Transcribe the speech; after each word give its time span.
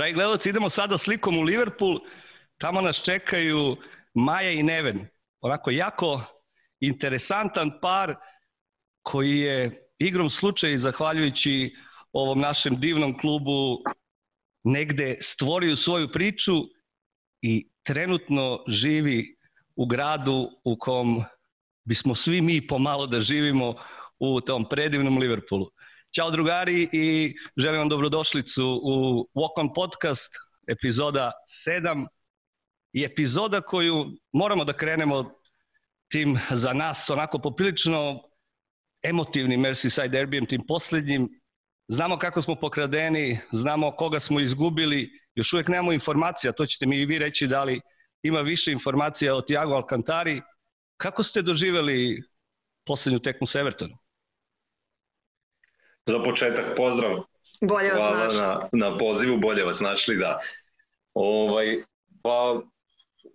Dragi 0.00 0.14
gledalci, 0.14 0.48
idemo 0.48 0.70
sada 0.70 0.98
slikom 0.98 1.38
u 1.38 1.42
Liverpool. 1.42 2.00
Tamo 2.58 2.80
nas 2.80 3.02
čekaju 3.04 3.76
Maja 4.14 4.50
i 4.50 4.62
Neven. 4.62 5.06
Onako 5.40 5.70
jako 5.70 6.22
interesantan 6.80 7.70
par 7.82 8.14
koji 9.02 9.38
je 9.38 9.88
igrom 9.98 10.30
slučaja 10.30 10.78
zahvaljujući 10.78 11.74
ovom 12.12 12.40
našem 12.40 12.80
divnom 12.80 13.18
klubu 13.18 13.82
negde 14.64 15.18
stvorio 15.20 15.76
svoju 15.76 16.08
priču 16.12 16.54
i 17.42 17.70
trenutno 17.82 18.64
živi 18.68 19.36
u 19.76 19.86
gradu 19.86 20.50
u 20.64 20.76
kom 20.78 21.24
bismo 21.84 22.14
svi 22.14 22.40
mi 22.40 22.66
pomalo 22.66 23.06
da 23.06 23.20
živimo 23.20 23.74
u 24.18 24.40
tom 24.40 24.68
predivnom 24.68 25.18
Liverpoolu. 25.18 25.70
Ćao 26.14 26.30
drugari 26.30 26.88
i 26.92 27.34
želim 27.56 27.78
vam 27.78 27.88
dobrodošlicu 27.88 28.80
u 28.82 29.26
Walk 29.34 29.52
on 29.56 29.74
Podcast, 29.74 30.34
epizoda 30.68 31.32
7 31.66 32.06
i 32.92 33.04
epizoda 33.04 33.60
koju 33.60 34.06
moramo 34.32 34.64
da 34.64 34.72
krenemo 34.72 35.32
tim 36.08 36.38
za 36.50 36.72
nas 36.72 37.10
onako 37.10 37.38
poprilično 37.38 38.22
emotivnim 39.02 39.60
Merseyside 39.60 40.08
derbijem, 40.08 40.46
tim 40.46 40.60
poslednjim. 40.68 41.28
Znamo 41.88 42.18
kako 42.18 42.42
smo 42.42 42.54
pokradeni, 42.54 43.40
znamo 43.52 43.96
koga 43.96 44.20
smo 44.20 44.40
izgubili, 44.40 45.10
još 45.34 45.52
uvek 45.52 45.68
nemamo 45.68 45.92
informacija, 45.92 46.52
to 46.52 46.66
ćete 46.66 46.86
mi 46.86 46.96
i 46.96 47.06
vi 47.06 47.18
reći 47.18 47.46
da 47.46 47.64
li 47.64 47.80
ima 48.22 48.40
više 48.40 48.72
informacija 48.72 49.34
o 49.34 49.42
Tiago 49.42 49.72
Alcantari. 49.72 50.42
Kako 50.96 51.22
ste 51.22 51.42
doživeli 51.42 52.22
poslednju 52.86 53.18
tekmu 53.18 53.46
s 53.46 53.54
Evertonom? 53.54 53.99
Za 56.10 56.18
početak 56.22 56.74
pozdrav. 56.76 57.22
Bolje 57.60 57.90
vas 57.92 58.02
Hvala 58.02 58.18
našli. 58.18 58.38
na, 58.38 58.68
na 58.72 58.96
pozivu, 58.98 59.36
bolje 59.38 59.64
vas 59.64 59.80
našli, 59.80 60.16
da. 60.16 60.38
Ovaj, 61.14 61.76
pa, 62.22 62.60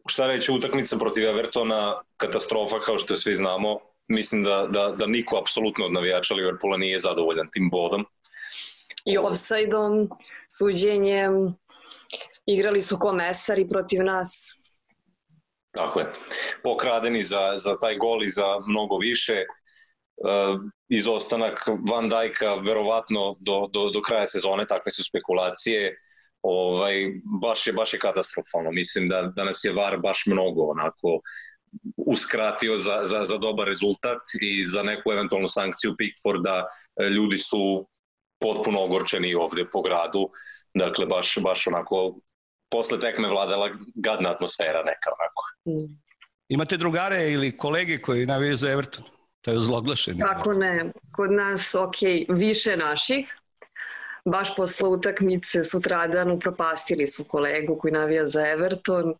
šta 0.08 0.28
reći, 0.28 0.52
utakmica 0.52 0.98
protiv 0.98 1.28
Evertona, 1.28 2.02
katastrofa 2.17 2.80
kao 2.80 2.98
što 2.98 3.16
svi 3.16 3.36
znamo. 3.36 3.80
Mislim 4.08 4.44
da, 4.44 4.67
da, 4.70 4.94
da 4.98 5.08
niko 5.08 5.38
apsolutno 5.38 5.86
od 5.86 5.94
navijača 5.94 6.34
Liverpoola 6.34 6.78
nije 6.78 7.00
zadovoljan 7.00 7.50
tim 7.52 7.70
bodom. 7.70 8.06
I 9.06 9.17
offside-om, 9.17 10.10
suđenjem, 10.58 11.56
igrali 12.45 12.82
su 12.82 12.98
ko 13.00 13.14
mesari 13.14 13.67
protiv 13.70 14.04
nas. 14.04 14.58
Tako 15.72 16.00
je. 16.00 16.14
Pokradeni 16.64 17.23
za, 17.23 17.54
za 17.58 17.78
taj 17.82 17.98
gol 17.98 18.23
i 18.23 18.30
za 18.30 18.60
mnogo 18.67 18.98
više. 18.98 19.45
Uh, 20.17 20.61
izostanak 20.89 21.59
Van 21.91 22.09
Dijka 22.09 22.53
verovatno 22.55 23.35
do, 23.39 23.67
do, 23.73 23.89
do 23.89 24.02
kraja 24.02 24.27
sezone, 24.27 24.66
takve 24.66 24.91
su 24.91 25.03
spekulacije. 25.03 25.97
Ovaj, 26.41 26.94
baš 27.41 27.67
je 27.67 27.73
baš 27.73 27.94
je 27.94 27.99
katastrofalno. 27.99 28.71
Mislim 28.71 29.09
da, 29.09 29.21
da 29.36 29.43
nas 29.43 29.63
je 29.63 29.73
VAR 29.73 29.99
baš 29.99 30.23
mnogo 30.25 30.61
onako 30.61 31.19
uskratio 31.97 32.77
za, 32.77 33.02
za, 33.03 33.25
za 33.25 33.38
dobar 33.38 33.67
rezultat 33.67 34.21
i 34.41 34.63
za 34.63 34.83
neku 34.83 35.11
eventualnu 35.11 35.47
sankciju 35.47 35.95
Pickforda. 35.97 36.66
E, 37.02 37.09
Ljudi 37.09 37.38
su 37.38 37.88
potpuno 38.39 38.83
ogorčeni 38.83 39.36
ovde 39.36 39.66
po 39.71 39.81
gradu. 39.81 40.30
Dakle, 40.73 41.05
baš, 41.05 41.38
baš 41.41 41.67
onako 41.67 42.19
posle 42.71 42.99
tekme 42.99 43.27
vladala 43.27 43.70
gadna 43.95 44.30
atmosfera 44.30 44.83
neka 44.83 45.09
onako. 45.17 45.43
Imate 46.49 46.77
drugare 46.77 47.31
ili 47.31 47.58
kolege 47.58 48.02
koji 48.02 48.25
navijaju 48.25 48.58
za 48.58 48.71
Everton? 48.71 49.14
To 49.45 49.52
je 49.52 49.58
ozloglašeni. 49.58 50.22
Kako 50.22 50.54
ne, 50.54 50.92
kod 51.11 51.32
nas, 51.32 51.76
ok, 51.76 51.95
više 52.30 52.78
naših. 52.78 53.38
Baš 54.26 54.56
posle 54.56 54.89
utakmice 54.89 55.64
sutradan 55.64 56.32
upropastili 56.32 57.08
su 57.08 57.23
kolegu 57.23 57.78
koji 57.78 57.92
navija 57.92 58.28
za 58.28 58.48
Everton. 58.48 59.14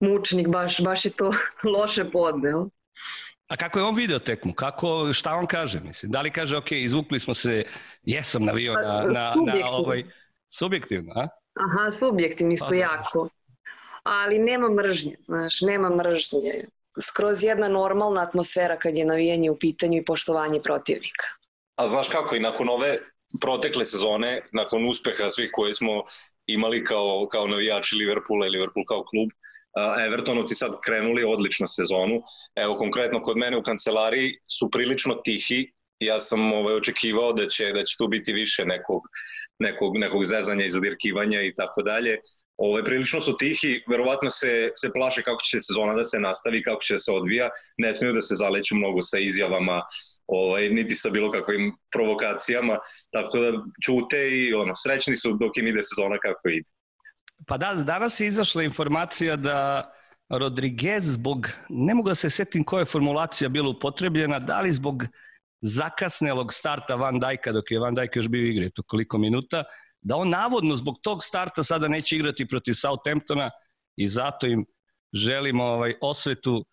Mučnik, 0.00 0.48
baš, 0.48 0.80
baš 0.84 1.04
je 1.04 1.10
to 1.10 1.30
loše 1.78 2.10
podneo. 2.10 2.68
A 3.48 3.56
kako 3.56 3.78
je 3.78 3.84
on 3.84 3.94
video 3.94 4.18
tekmu? 4.18 4.54
Kako, 4.54 5.12
šta 5.12 5.34
on 5.34 5.46
kaže? 5.46 5.80
Mislim, 5.80 6.12
da 6.12 6.20
li 6.20 6.30
kaže, 6.30 6.56
ok, 6.56 6.72
izvukli 6.72 7.20
smo 7.20 7.34
se, 7.34 7.64
jesam 8.02 8.44
navio 8.44 8.74
Pa, 8.74 8.82
na, 8.82 9.02
na, 9.02 9.34
na 9.60 9.70
ovaj, 9.70 10.04
subjektivno, 10.50 11.12
a? 11.16 11.28
Aha, 11.54 11.90
subjektivni 11.90 12.56
su 12.56 12.64
Pa 12.64 12.70
da. 12.70 12.76
jako. 12.76 13.28
Ali 14.02 14.38
nema 14.38 14.70
mržnje, 14.70 15.16
znaš, 15.20 15.60
nema 15.60 15.90
mržnje. 15.90 16.52
Skroz 17.00 17.42
jedna 17.42 17.68
normalna 17.68 18.22
atmosfera 18.22 18.78
kad 18.78 18.98
je 18.98 19.04
navijanje 19.04 19.50
u 19.50 19.58
pitanju 19.58 19.98
i 19.98 20.04
poštovanje 20.04 20.62
protivnika. 20.62 21.26
A 21.76 21.86
znaš 21.86 22.08
kako 22.08 22.36
i 22.36 22.40
nakon 22.40 22.68
ove 22.68 22.98
protekle 23.40 23.84
sezone, 23.84 24.42
nakon 24.52 24.88
uspeha 24.88 25.30
svih 25.30 25.50
koje 25.52 25.74
smo 25.74 26.02
imali 26.46 26.84
kao, 26.84 27.28
kao 27.30 27.46
navijači 27.46 27.96
Liverpoola 27.96 28.46
i 28.46 28.50
Liverpool 28.50 28.84
kao 28.88 29.04
klub, 29.04 29.28
Evertonovci 30.06 30.54
sad 30.54 30.72
krenuli 30.84 31.24
odlično 31.24 31.68
sezonu. 31.68 32.22
Evo 32.54 32.76
konkretno 32.76 33.20
kod 33.22 33.36
mene 33.36 33.56
u 33.56 33.62
kancelariji 33.62 34.38
su 34.58 34.70
prilično 34.70 35.14
tihi. 35.14 35.72
Ja 35.98 36.20
sam 36.20 36.52
ovaj, 36.52 36.74
očekivao 36.74 37.32
da 37.32 37.46
će, 37.48 37.72
da 37.72 37.84
će 37.84 37.96
tu 37.98 38.08
biti 38.08 38.32
više 38.32 38.64
nekog, 38.64 39.02
nekog, 39.58 39.96
nekog 39.96 40.24
zezanja 40.24 40.64
i 40.64 40.70
zadirkivanja 40.70 41.42
i 41.42 41.54
tako 41.54 41.82
dalje. 41.82 42.18
Ove, 42.56 42.84
prilično 42.84 43.20
su 43.20 43.36
tihi, 43.36 43.82
verovatno 43.88 44.30
se, 44.30 44.70
se 44.74 44.90
plaše 44.94 45.22
kako 45.22 45.42
će 45.42 45.60
sezona 45.60 45.94
da 45.94 46.04
se 46.04 46.20
nastavi, 46.20 46.62
kako 46.62 46.82
će 46.82 46.94
da 46.94 46.98
se 46.98 47.12
odvija, 47.12 47.48
ne 47.78 47.94
smiju 47.94 48.12
da 48.12 48.20
se 48.20 48.34
zaleću 48.34 48.76
mnogo 48.76 49.02
sa 49.02 49.18
izjavama, 49.18 49.82
ovaj, 50.26 50.68
niti 50.68 50.94
sa 50.94 51.10
bilo 51.10 51.30
kakvim 51.30 51.76
provokacijama, 51.92 52.78
tako 53.10 53.38
da 53.38 53.52
čute 53.84 54.30
i 54.30 54.54
ono, 54.54 54.72
srećni 54.76 55.16
su 55.16 55.36
dok 55.40 55.58
im 55.58 55.66
ide 55.66 55.82
sezona 55.82 56.18
kako 56.18 56.48
ide. 56.48 56.70
Pa 57.46 57.56
da, 57.56 57.74
danas 57.74 58.20
je 58.20 58.26
izašla 58.26 58.62
informacija 58.62 59.36
da 59.36 59.90
Rodriguez 60.28 61.04
zbog, 61.04 61.48
ne 61.68 61.94
mogu 61.94 62.08
da 62.08 62.14
se 62.14 62.30
setim 62.30 62.64
koja 62.64 62.80
je 62.80 62.92
formulacija 62.92 63.48
bila 63.48 63.68
upotrebljena, 63.68 64.38
da 64.38 64.60
li 64.60 64.72
zbog 64.72 65.04
zakasnelog 65.60 66.52
starta 66.52 66.94
Van 66.94 67.20
Dijka, 67.20 67.52
dok 67.52 67.70
je 67.70 67.78
Van 67.78 67.94
Dijk 67.94 68.16
još 68.16 68.28
bio 68.28 68.42
u 68.42 68.46
igri, 68.46 68.70
to 68.70 68.82
koliko 68.86 69.18
minuta, 69.18 69.64
da 70.06 70.16
on 70.16 70.28
navodno 70.28 70.76
zbog 70.76 70.98
tog 71.02 71.24
starta 71.24 71.62
sada 71.62 71.88
neće 71.88 72.16
igrati 72.16 72.48
protiv 72.48 72.72
Southamptona 72.74 73.50
i 73.96 74.08
zato 74.08 74.46
im 74.46 74.66
želimo 75.12 75.64
ovaj, 75.64 75.94
osvetu 76.00 76.64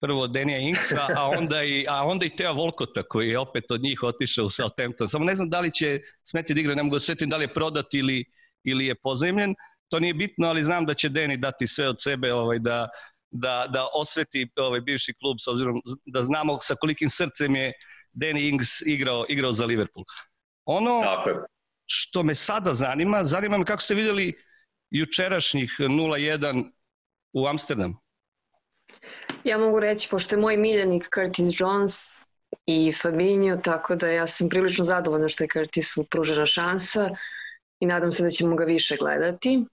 prvo 0.00 0.26
Denija 0.26 0.58
Inksa, 0.58 1.06
a 1.16 1.28
onda 1.38 1.62
i, 1.62 1.86
a 1.88 2.04
onda 2.06 2.26
i 2.26 2.36
Teo 2.36 2.52
Volkota 2.52 3.02
koji 3.02 3.28
je 3.28 3.38
opet 3.38 3.70
od 3.70 3.82
njih 3.82 4.02
otišao 4.02 4.46
u 4.46 4.50
Southampton. 4.50 5.08
Samo 5.08 5.24
ne 5.24 5.34
znam 5.34 5.50
da 5.50 5.60
li 5.60 5.72
će 5.72 6.00
smeti 6.24 6.54
da 6.54 6.60
igra, 6.60 6.74
ne 6.74 6.82
mogu 6.82 6.96
da 6.96 7.00
se 7.00 7.06
setim 7.06 7.30
da 7.30 7.36
li 7.36 7.44
je 7.44 7.54
prodat 7.54 7.94
ili, 7.94 8.24
ili 8.64 8.86
je 8.86 8.94
pozemljen. 8.94 9.54
To 9.88 10.00
nije 10.00 10.14
bitno, 10.14 10.48
ali 10.48 10.62
znam 10.64 10.86
da 10.86 10.94
će 10.94 11.08
Deni 11.08 11.36
dati 11.36 11.66
sve 11.66 11.88
od 11.88 12.02
sebe 12.02 12.34
ovaj, 12.34 12.58
da, 12.58 12.88
da, 13.30 13.66
da 13.72 13.88
osveti 13.94 14.50
ovaj 14.56 14.80
bivši 14.80 15.14
klub 15.14 15.36
s 15.40 15.48
obzirom 15.48 15.82
da 16.06 16.22
znamo 16.22 16.58
sa 16.62 16.74
kolikim 16.74 17.08
srcem 17.10 17.56
je 17.56 17.72
Danny 18.12 18.48
Ings 18.48 18.80
igrao, 18.86 19.24
igrao 19.28 19.52
za 19.52 19.64
Liverpool. 19.66 20.04
Ono 20.64 21.00
Tako 21.02 21.28
je. 21.30 21.36
Što 21.92 22.22
me 22.22 22.34
sada 22.34 22.74
zanima, 22.74 23.24
zanima 23.24 23.58
me 23.58 23.64
kako 23.64 23.82
ste 23.82 23.94
videli 23.94 24.34
jučerašnjih 24.90 25.70
0-1 25.78 26.70
u 27.32 27.46
Amsterdamu. 27.46 27.94
Ja 29.44 29.58
mogu 29.58 29.80
reći, 29.80 30.08
pošto 30.10 30.34
je 30.34 30.40
moj 30.40 30.56
miljenik 30.56 31.08
Curtis 31.14 31.60
Jones 31.60 31.94
i 32.66 32.92
Fabinho, 32.92 33.56
tako 33.56 33.96
da 33.96 34.08
ja 34.08 34.26
sam 34.26 34.48
prilično 34.48 34.84
zadovoljna 34.84 35.28
što 35.28 35.44
je 35.44 35.48
Curtisu 35.52 36.06
pružena 36.10 36.46
šansa 36.46 37.10
i 37.80 37.86
nadam 37.86 38.12
se 38.12 38.22
da 38.22 38.30
ćemo 38.30 38.56
ga 38.56 38.64
više 38.64 38.96
gledati. 38.96 39.64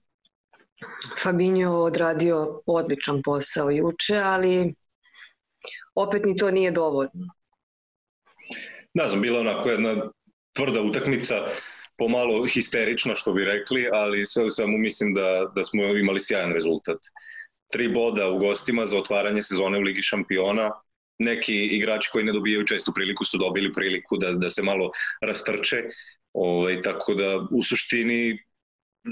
Fabinho 1.22 1.60
je 1.60 1.68
odradio 1.68 2.62
odličan 2.66 3.22
posao 3.22 3.70
juče, 3.70 4.16
ali 4.16 4.74
opet 5.94 6.24
ni 6.24 6.36
to 6.36 6.50
nije 6.50 6.70
dovoljno. 6.70 7.34
Ne 8.94 9.08
znam, 9.08 9.22
bila 9.22 9.40
onako 9.40 9.70
jedna 9.70 10.10
tvrda 10.56 10.80
utakmica, 10.80 11.34
pomalo 11.98 12.46
histerična 12.46 13.14
što 13.14 13.32
bi 13.32 13.44
rekli, 13.44 13.88
ali 13.92 14.26
sve 14.26 14.44
u 14.44 14.50
svemu 14.50 14.78
mislim 14.78 15.14
da, 15.14 15.52
da 15.56 15.64
smo 15.64 15.82
imali 15.84 16.20
sjajan 16.20 16.52
rezultat. 16.52 16.98
Tri 17.72 17.88
boda 17.88 18.28
u 18.30 18.38
gostima 18.38 18.86
za 18.86 18.98
otvaranje 18.98 19.42
sezone 19.42 19.78
u 19.78 19.82
Ligi 19.82 20.02
šampiona, 20.02 20.70
neki 21.18 21.66
igrači 21.66 22.08
koji 22.12 22.24
ne 22.24 22.32
dobijaju 22.32 22.66
čestu 22.66 22.92
priliku 22.94 23.24
su 23.24 23.38
dobili 23.38 23.72
priliku 23.72 24.16
da, 24.16 24.30
da 24.30 24.50
se 24.50 24.62
malo 24.62 24.90
rastrče, 25.22 25.82
ovaj, 26.32 26.80
tako 26.80 27.14
da 27.14 27.46
u 27.50 27.62
suštini 27.62 28.38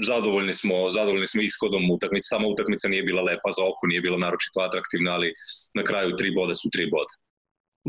zadovoljni 0.03 0.53
smo, 0.53 0.89
zadovoljni 0.89 1.27
smo 1.27 1.41
ishodom 1.41 1.91
utakmice. 1.91 2.27
Sama 2.27 2.47
utakmica 2.47 2.87
nije 2.87 3.03
bila 3.03 3.21
lepa 3.21 3.51
za 3.57 3.63
oko, 3.63 3.87
nije 3.87 4.01
bila 4.01 4.17
naročito 4.17 4.59
atraktivna, 4.59 5.11
ali 5.11 5.33
na 5.75 5.83
kraju 5.83 6.15
tri 6.15 6.31
boda 6.31 6.55
su 6.55 6.69
tri 6.71 6.89
boda. 6.91 7.26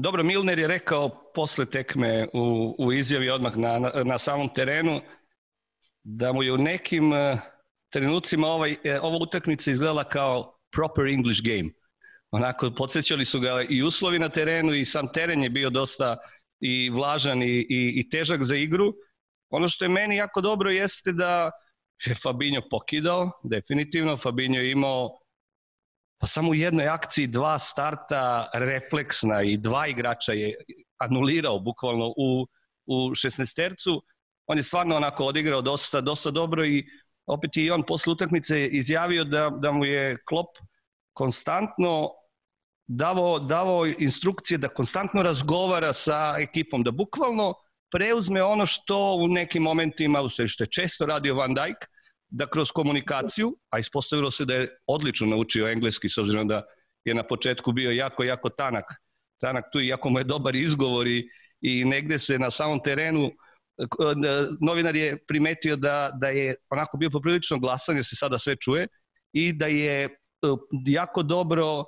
Dobro, 0.00 0.22
Milner 0.22 0.58
je 0.58 0.66
rekao 0.66 1.32
posle 1.34 1.66
tekme 1.66 2.28
u, 2.32 2.74
u 2.78 2.92
izjavi 2.92 3.30
odmah 3.30 3.56
na, 3.56 3.78
na, 3.78 3.92
na 4.04 4.18
samom 4.18 4.48
terenu 4.54 5.00
da 6.04 6.32
mu 6.32 6.42
je 6.42 6.52
u 6.52 6.58
nekim 6.58 7.12
uh, 7.12 7.38
trenucima 7.90 8.46
ovaj, 8.46 8.76
eh, 8.84 9.00
ova 9.00 9.18
utakmica 9.20 9.70
izgledala 9.70 10.04
kao 10.04 10.58
proper 10.72 11.06
English 11.06 11.42
game. 11.42 11.70
Onako, 12.30 12.70
podsjećali 12.70 13.24
su 13.24 13.40
ga 13.40 13.62
i 13.68 13.82
uslovi 13.82 14.18
na 14.18 14.28
terenu 14.28 14.74
i 14.74 14.84
sam 14.84 15.12
teren 15.12 15.42
je 15.42 15.50
bio 15.50 15.70
dosta 15.70 16.16
i 16.60 16.90
vlažan 16.90 17.42
i, 17.42 17.46
i, 17.46 17.92
i 18.00 18.08
težak 18.10 18.44
za 18.44 18.56
igru. 18.56 18.94
Ono 19.50 19.68
što 19.68 19.84
je 19.84 19.88
meni 19.88 20.16
jako 20.16 20.40
dobro 20.40 20.70
jeste 20.70 21.12
da 21.12 21.50
je 22.06 22.14
Fabinho 22.14 22.62
pokidao, 22.70 23.30
definitivno. 23.44 24.16
Fabinho 24.16 24.60
je 24.60 24.70
imao 24.70 25.18
pa 26.18 26.26
samo 26.26 26.50
u 26.50 26.54
jednoj 26.54 26.88
akciji 26.88 27.26
dva 27.26 27.58
starta 27.58 28.50
refleksna 28.54 29.42
i 29.42 29.56
dva 29.56 29.86
igrača 29.86 30.32
je 30.32 30.54
anulirao 30.98 31.58
bukvalno 31.58 32.06
u, 32.16 32.46
u 32.86 33.10
16 33.10 33.56
tercu. 33.56 34.02
On 34.46 34.56
je 34.56 34.62
stvarno 34.62 34.96
onako 34.96 35.24
odigrao 35.24 35.62
dosta, 35.62 36.00
dosta 36.00 36.30
dobro 36.30 36.64
i 36.64 36.84
opet 37.26 37.56
i 37.56 37.70
on 37.70 37.82
posle 37.82 38.12
utakmice 38.12 38.66
izjavio 38.66 39.24
da, 39.24 39.50
da 39.50 39.72
mu 39.72 39.84
je 39.84 40.16
Klop 40.28 40.58
konstantno 41.12 42.10
davao, 42.86 43.38
davao 43.38 43.86
instrukcije 43.86 44.58
da 44.58 44.68
konstantno 44.68 45.22
razgovara 45.22 45.92
sa 45.92 46.34
ekipom, 46.38 46.82
da 46.82 46.90
bukvalno 46.90 47.54
preuzme 47.90 48.42
ono 48.42 48.66
što 48.66 49.14
u 49.14 49.28
nekim 49.28 49.62
momentima, 49.62 50.22
u 50.22 50.28
što 50.28 50.64
je 50.64 50.70
često 50.70 51.06
radio 51.06 51.34
Van 51.34 51.54
Dijk, 51.54 51.76
da 52.28 52.46
kroz 52.46 52.70
komunikaciju, 52.70 53.56
a 53.70 53.78
ispostavilo 53.78 54.30
se 54.30 54.44
da 54.44 54.54
je 54.54 54.68
odlično 54.86 55.26
naučio 55.26 55.68
engleski 55.68 56.08
s 56.08 56.18
obzirom 56.18 56.48
da 56.48 56.62
je 57.04 57.14
na 57.14 57.22
početku 57.22 57.72
bio 57.72 57.90
jako, 57.90 58.24
jako 58.24 58.48
tanak, 58.48 58.84
tanak 59.40 59.64
tu, 59.72 59.80
iako 59.80 60.10
mu 60.10 60.18
je 60.18 60.24
dobar 60.24 60.56
izgovor 60.56 61.06
i, 61.06 61.28
i 61.60 61.84
negde 61.84 62.18
se 62.18 62.38
na 62.38 62.50
samom 62.50 62.80
terenu 62.84 63.30
novinar 64.60 64.96
je 64.96 65.24
primetio 65.26 65.76
da, 65.76 66.10
da 66.20 66.28
je 66.28 66.54
onako 66.70 66.96
bio 66.96 67.10
poprilično 67.10 67.58
glasan, 67.58 67.96
jer 67.96 68.04
se 68.04 68.16
sada 68.16 68.38
sve 68.38 68.56
čuje, 68.56 68.88
i 69.32 69.52
da 69.52 69.66
je 69.66 70.04
e, 70.04 70.08
jako 70.86 71.22
dobro, 71.22 71.84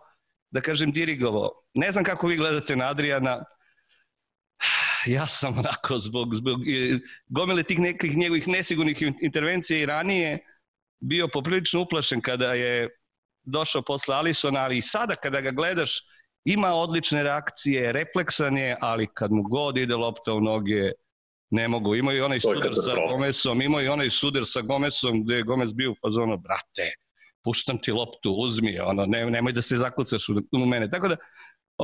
da 0.51 0.61
kažem, 0.61 0.93
dirigovao. 0.93 1.51
Ne 1.75 1.91
znam 1.91 2.05
kako 2.05 2.27
vi 2.27 2.37
gledate 2.37 2.77
na 2.77 2.89
Adriana, 2.89 3.45
ja 5.07 5.27
sam 5.27 5.59
onako 5.59 5.99
zbog, 5.99 6.35
zbog 6.35 6.69
e, 6.69 6.99
gomile 7.29 7.63
tih 7.63 7.79
nekih 7.79 8.17
njegovih 8.17 8.49
nesigurnih 8.49 9.03
intervencija 9.23 9.79
i 9.79 9.87
ranije 9.87 10.39
bio 11.01 11.29
poprilično 11.29 11.81
uplašen 11.81 12.21
kada 12.21 12.53
je 12.53 12.89
došao 13.43 13.83
posle 13.83 14.15
Alisona, 14.15 14.61
ali 14.61 14.79
i 14.79 14.83
sada 14.83 15.15
kada 15.15 15.41
ga 15.41 15.51
gledaš 15.51 16.03
ima 16.45 16.69
odlične 16.69 17.23
reakcije, 17.23 17.93
refleksan 17.93 18.57
je, 18.57 18.77
ali 18.81 19.09
kad 19.15 19.33
mu 19.33 19.43
god 19.43 19.77
ide 19.77 19.97
lopta 19.97 20.35
u 20.35 20.41
noge, 20.41 20.93
ne 21.51 21.69
mogu. 21.69 21.95
Imaju 21.95 22.19
i 22.19 22.21
onaj 22.21 22.41
sudar 22.41 22.75
sa 22.75 22.95
Gomesom, 23.11 23.63
imaju 23.63 23.87
i 23.87 23.89
onaj 23.89 24.11
sudar 24.11 24.43
sa 24.47 24.61
Gomesom 24.61 25.25
gde 25.25 25.35
je 25.35 25.43
Gomez 25.43 25.73
bio 25.73 25.91
u 25.91 25.95
fazonu, 26.05 26.39
brate, 26.39 26.93
puštam 27.45 27.79
ti 27.79 27.93
loptu, 27.93 28.33
uzmi, 28.33 28.79
ono, 28.81 29.07
ne, 29.07 29.31
nemoj 29.31 29.53
da 29.53 29.63
se 29.63 29.77
zakucaš 29.77 30.29
u, 30.29 30.33
u 30.53 30.67
mene. 30.67 30.91
Tako 30.91 31.09
da, 31.09 31.17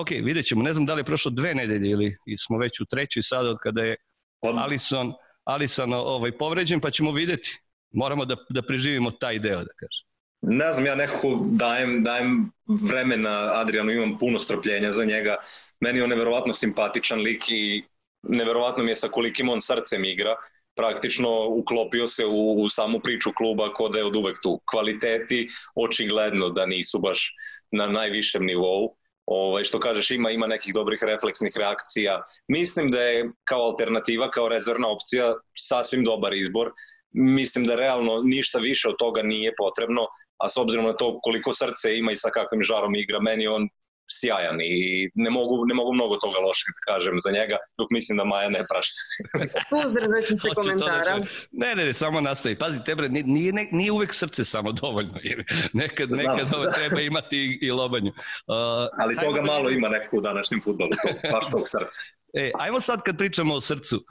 ok, 0.00 0.10
vidjet 0.10 0.46
ćemo, 0.46 0.62
ne 0.62 0.72
znam 0.72 0.86
da 0.86 0.94
li 0.94 1.00
je 1.00 1.04
prošlo 1.04 1.30
dve 1.30 1.54
nedelje 1.54 1.90
ili 1.90 2.16
smo 2.38 2.58
već 2.58 2.80
u 2.80 2.84
trećoj 2.84 3.22
sada 3.22 3.50
od 3.50 3.58
kada 3.62 3.82
je 3.82 3.96
Alison, 4.40 5.12
Alison 5.44 5.92
ovaj, 5.92 6.38
povređen, 6.38 6.80
pa 6.80 6.90
ćemo 6.90 7.12
videti. 7.12 7.58
Moramo 7.90 8.24
da, 8.24 8.36
da 8.48 8.62
preživimo 8.62 9.10
taj 9.10 9.38
deo, 9.38 9.58
da 9.58 9.72
kažem. 9.80 10.06
Ne 10.42 10.72
znam, 10.72 10.86
ja 10.86 10.94
nekako 10.94 11.38
dajem, 11.50 12.02
dajem 12.04 12.50
vremena 12.90 13.50
Adrianu, 13.54 13.92
imam 13.92 14.18
puno 14.18 14.38
strpljenja 14.38 14.92
za 14.92 15.04
njega. 15.04 15.36
Meni 15.80 15.98
je 15.98 16.04
on 16.04 16.10
neverovatno 16.10 16.52
simpatičan 16.52 17.20
lik 17.20 17.44
i 17.48 17.84
neverovatno 18.22 18.84
mi 18.84 18.90
je 18.90 18.96
sa 18.96 19.08
kolikim 19.08 19.48
on 19.48 19.60
srcem 19.60 20.04
igra. 20.04 20.34
Praktično 20.76 21.48
uklopio 21.48 22.06
se 22.06 22.26
u, 22.26 22.62
u 22.62 22.68
samu 22.68 23.00
priču 23.00 23.32
kluba 23.32 23.72
ko 23.72 23.88
da 23.88 23.98
je 23.98 24.04
od 24.04 24.16
uvek 24.16 24.36
tu. 24.42 24.60
Kvaliteti 24.70 25.48
očigledno 25.74 26.50
da 26.50 26.66
nisu 26.66 26.98
baš 26.98 27.34
na 27.70 27.86
najvišem 27.86 28.44
nivou 28.44 28.96
ovaj, 29.26 29.64
što 29.64 29.80
kažeš 29.80 30.10
ima 30.10 30.30
ima 30.30 30.46
nekih 30.46 30.74
dobrih 30.74 31.02
refleksnih 31.02 31.52
reakcija. 31.56 32.22
Mislim 32.48 32.90
da 32.90 33.02
je 33.02 33.30
kao 33.44 33.62
alternativa, 33.62 34.30
kao 34.30 34.48
rezervna 34.48 34.88
opcija 34.88 35.34
sasvim 35.58 36.04
dobar 36.04 36.34
izbor. 36.34 36.72
Mislim 37.12 37.64
da 37.64 37.74
realno 37.74 38.22
ništa 38.24 38.58
više 38.58 38.88
od 38.88 38.94
toga 38.98 39.22
nije 39.22 39.52
potrebno, 39.56 40.06
a 40.38 40.48
s 40.48 40.56
obzirom 40.56 40.84
na 40.84 40.92
to 40.92 41.20
koliko 41.22 41.54
srce 41.54 41.96
ima 41.96 42.12
i 42.12 42.16
sa 42.16 42.30
kakvim 42.30 42.62
žarom 42.62 42.94
igra, 42.94 43.20
meni 43.20 43.46
on 43.46 43.68
sjajan 44.10 44.60
i 44.60 45.10
ne 45.14 45.30
mogu, 45.30 45.66
ne 45.66 45.74
mogu 45.74 45.92
mnogo 45.94 46.16
toga 46.16 46.38
lošeg 46.38 46.66
da 46.74 46.92
kažem 46.92 47.14
za 47.18 47.30
njega, 47.30 47.56
dok 47.78 47.90
mislim 47.90 48.18
da 48.18 48.24
Maja 48.24 48.48
ne 48.48 48.62
prašta. 48.70 48.98
Suzdržat 49.70 50.40
se 50.42 50.48
komentara. 50.54 51.16
Ne, 51.52 51.74
ne, 51.74 51.84
ne, 51.84 51.94
samo 51.94 52.20
nastavi. 52.20 52.58
Pazi, 52.58 52.84
tebre, 52.84 53.08
nije, 53.08 53.24
nije, 53.24 53.68
nije 53.72 53.92
uvek 53.92 54.14
srce 54.14 54.44
samo 54.44 54.72
dovoljno. 54.72 55.18
Jer 55.22 55.44
nekad, 55.72 56.08
Znam, 56.12 56.36
nekad 56.36 56.54
ovo 56.54 56.64
treba 56.70 57.00
imati 57.00 57.36
i, 57.36 57.58
i 57.66 57.70
lobanju. 57.70 58.10
Uh, 58.10 58.54
Ali 58.98 59.16
toga 59.16 59.40
da 59.40 59.46
malo 59.46 59.70
ima 59.70 59.88
nekako 59.88 60.16
u 60.16 60.20
današnjem 60.20 60.60
futbolu, 60.64 60.90
to, 60.90 61.30
baš 61.32 61.50
tog 61.50 61.62
srca. 61.64 62.00
E, 62.34 62.50
ajmo 62.58 62.80
sad 62.80 63.02
kad 63.02 63.18
pričamo 63.18 63.54
o 63.54 63.60
srcu. 63.60 64.04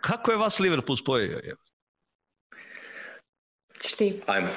Kako 0.00 0.30
je 0.30 0.36
vas 0.36 0.58
Liverpool 0.58 0.96
spojio? 0.96 1.40
Šti? 3.86 4.20
Ajmo. 4.26 4.48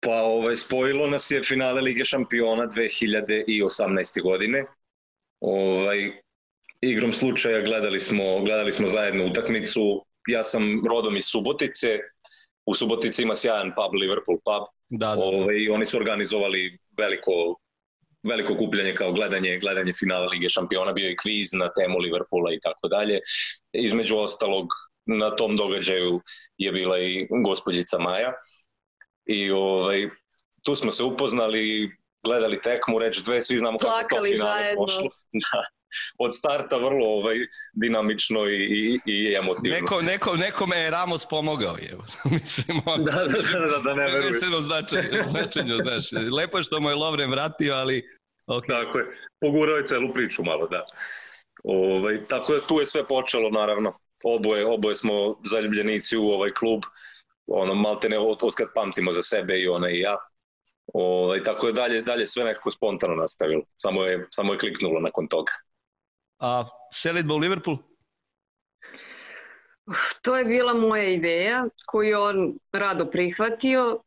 Pa 0.00 0.22
ovaj, 0.22 0.56
spojilo 0.56 1.06
nas 1.06 1.30
je 1.30 1.42
finale 1.42 1.80
Lige 1.80 2.04
šampiona 2.04 2.66
2018. 2.66 4.22
godine. 4.22 4.64
Ovaj, 5.40 6.10
igrom 6.80 7.12
slučaja 7.12 7.60
gledali 7.60 8.00
smo, 8.00 8.40
gledali 8.44 8.72
smo 8.72 8.88
zajedno 8.88 9.26
utakmicu. 9.26 10.04
Ja 10.28 10.44
sam 10.44 10.86
rodom 10.88 11.16
iz 11.16 11.24
Subotice. 11.24 11.98
U 12.66 12.74
Subotici 12.74 13.22
ima 13.22 13.34
sjajan 13.34 13.72
pub, 13.74 13.94
Liverpool 13.94 14.38
pub. 14.44 14.64
Da, 14.88 15.06
da. 15.06 15.22
Ovaj, 15.22 15.68
oni 15.68 15.86
su 15.86 15.96
organizovali 15.96 16.78
veliko 16.98 17.32
veliko 18.28 18.56
kupljanje 18.56 18.94
kao 18.94 19.12
gledanje 19.12 19.58
gledanje 19.58 19.92
finala 19.92 20.26
Lige 20.26 20.48
šampiona, 20.48 20.92
bio 20.92 21.08
je 21.08 21.16
kviz 21.16 21.52
na 21.52 21.72
temu 21.72 21.98
Liverpoola 21.98 22.52
i 22.52 22.58
tako 22.62 22.88
dalje. 22.88 23.18
Između 23.72 24.16
ostalog 24.16 24.66
na 25.06 25.36
tom 25.36 25.56
događaju 25.56 26.20
je 26.58 26.72
bila 26.72 27.00
i 27.00 27.26
gospođica 27.44 27.98
Maja 27.98 28.32
i 29.28 29.50
ovaj, 29.50 30.08
tu 30.64 30.74
smo 30.74 30.90
se 30.90 31.02
upoznali, 31.02 31.90
gledali 32.24 32.60
tekmu, 32.60 32.98
reč 32.98 33.18
dve, 33.18 33.42
svi 33.42 33.56
znamo 33.56 33.78
kako 33.78 34.16
to 34.16 34.22
finale 34.24 34.60
zajedno. 34.60 34.86
pošlo. 34.86 35.08
Da. 35.52 35.62
Od 36.18 36.34
starta 36.34 36.76
vrlo 36.76 37.06
ovaj, 37.06 37.36
dinamično 37.72 38.48
i, 38.48 38.54
i, 38.54 38.98
i 39.04 39.34
emotivno. 39.34 39.78
Neko, 39.80 40.02
neko, 40.02 40.36
nekome 40.36 40.76
je 40.76 40.90
Ramos 40.90 41.26
pomogao, 41.26 41.76
je. 41.76 41.96
Mislim, 42.40 42.80
on, 42.92 43.04
da, 43.04 43.12
da, 43.12 43.42
da, 43.52 43.66
da, 43.66 43.78
da 43.78 43.94
ne 43.94 44.04
verujem. 44.04 44.32
Mislim, 44.32 44.62
značenju, 44.62 45.22
značenju, 45.30 45.76
znaš. 45.82 46.30
Lepo 46.32 46.56
je 46.58 46.62
što 46.62 46.80
mu 46.80 46.88
je 46.88 46.94
Lovren 46.94 47.30
vratio, 47.30 47.74
ali... 47.74 48.18
Okay. 48.46 48.68
Tako 48.68 48.98
je, 48.98 49.04
pogurao 49.40 49.76
je 49.76 49.86
celu 49.86 50.12
priču 50.14 50.42
malo, 50.44 50.68
da. 50.68 50.86
Ovaj, 51.64 52.26
tako 52.28 52.54
da 52.54 52.66
tu 52.66 52.80
je 52.80 52.86
sve 52.86 53.06
počelo, 53.08 53.50
naravno. 53.50 53.98
Oboje, 54.24 54.66
oboje 54.66 54.94
smo 54.94 55.40
zaljubljenici 55.44 56.16
u 56.16 56.24
ovaj 56.24 56.50
klub 56.50 56.80
ono 57.48 57.74
maltene 57.74 58.18
od, 58.18 58.38
od 58.42 58.54
kad 58.54 58.68
pamtimo 58.74 59.12
za 59.12 59.22
sebe 59.22 59.58
i 59.58 59.68
ona 59.68 59.90
i 59.90 60.00
ja. 60.00 60.16
O, 60.94 61.34
i 61.36 61.42
tako 61.42 61.66
je 61.66 61.72
dalje, 61.72 62.02
dalje 62.02 62.26
sve 62.26 62.44
nekako 62.44 62.70
spontano 62.70 63.14
nastavilo. 63.14 63.62
Samo 63.76 64.04
je, 64.04 64.26
samo 64.30 64.52
je 64.52 64.58
kliknulo 64.58 65.00
nakon 65.00 65.28
toga. 65.28 65.52
A 66.38 66.64
selitba 66.94 67.34
u 67.34 67.38
Liverpool? 67.38 67.76
To 70.22 70.36
je 70.36 70.44
bila 70.44 70.74
moja 70.74 71.08
ideja 71.08 71.64
koju 71.86 72.20
on 72.20 72.58
rado 72.72 73.06
prihvatio. 73.06 74.02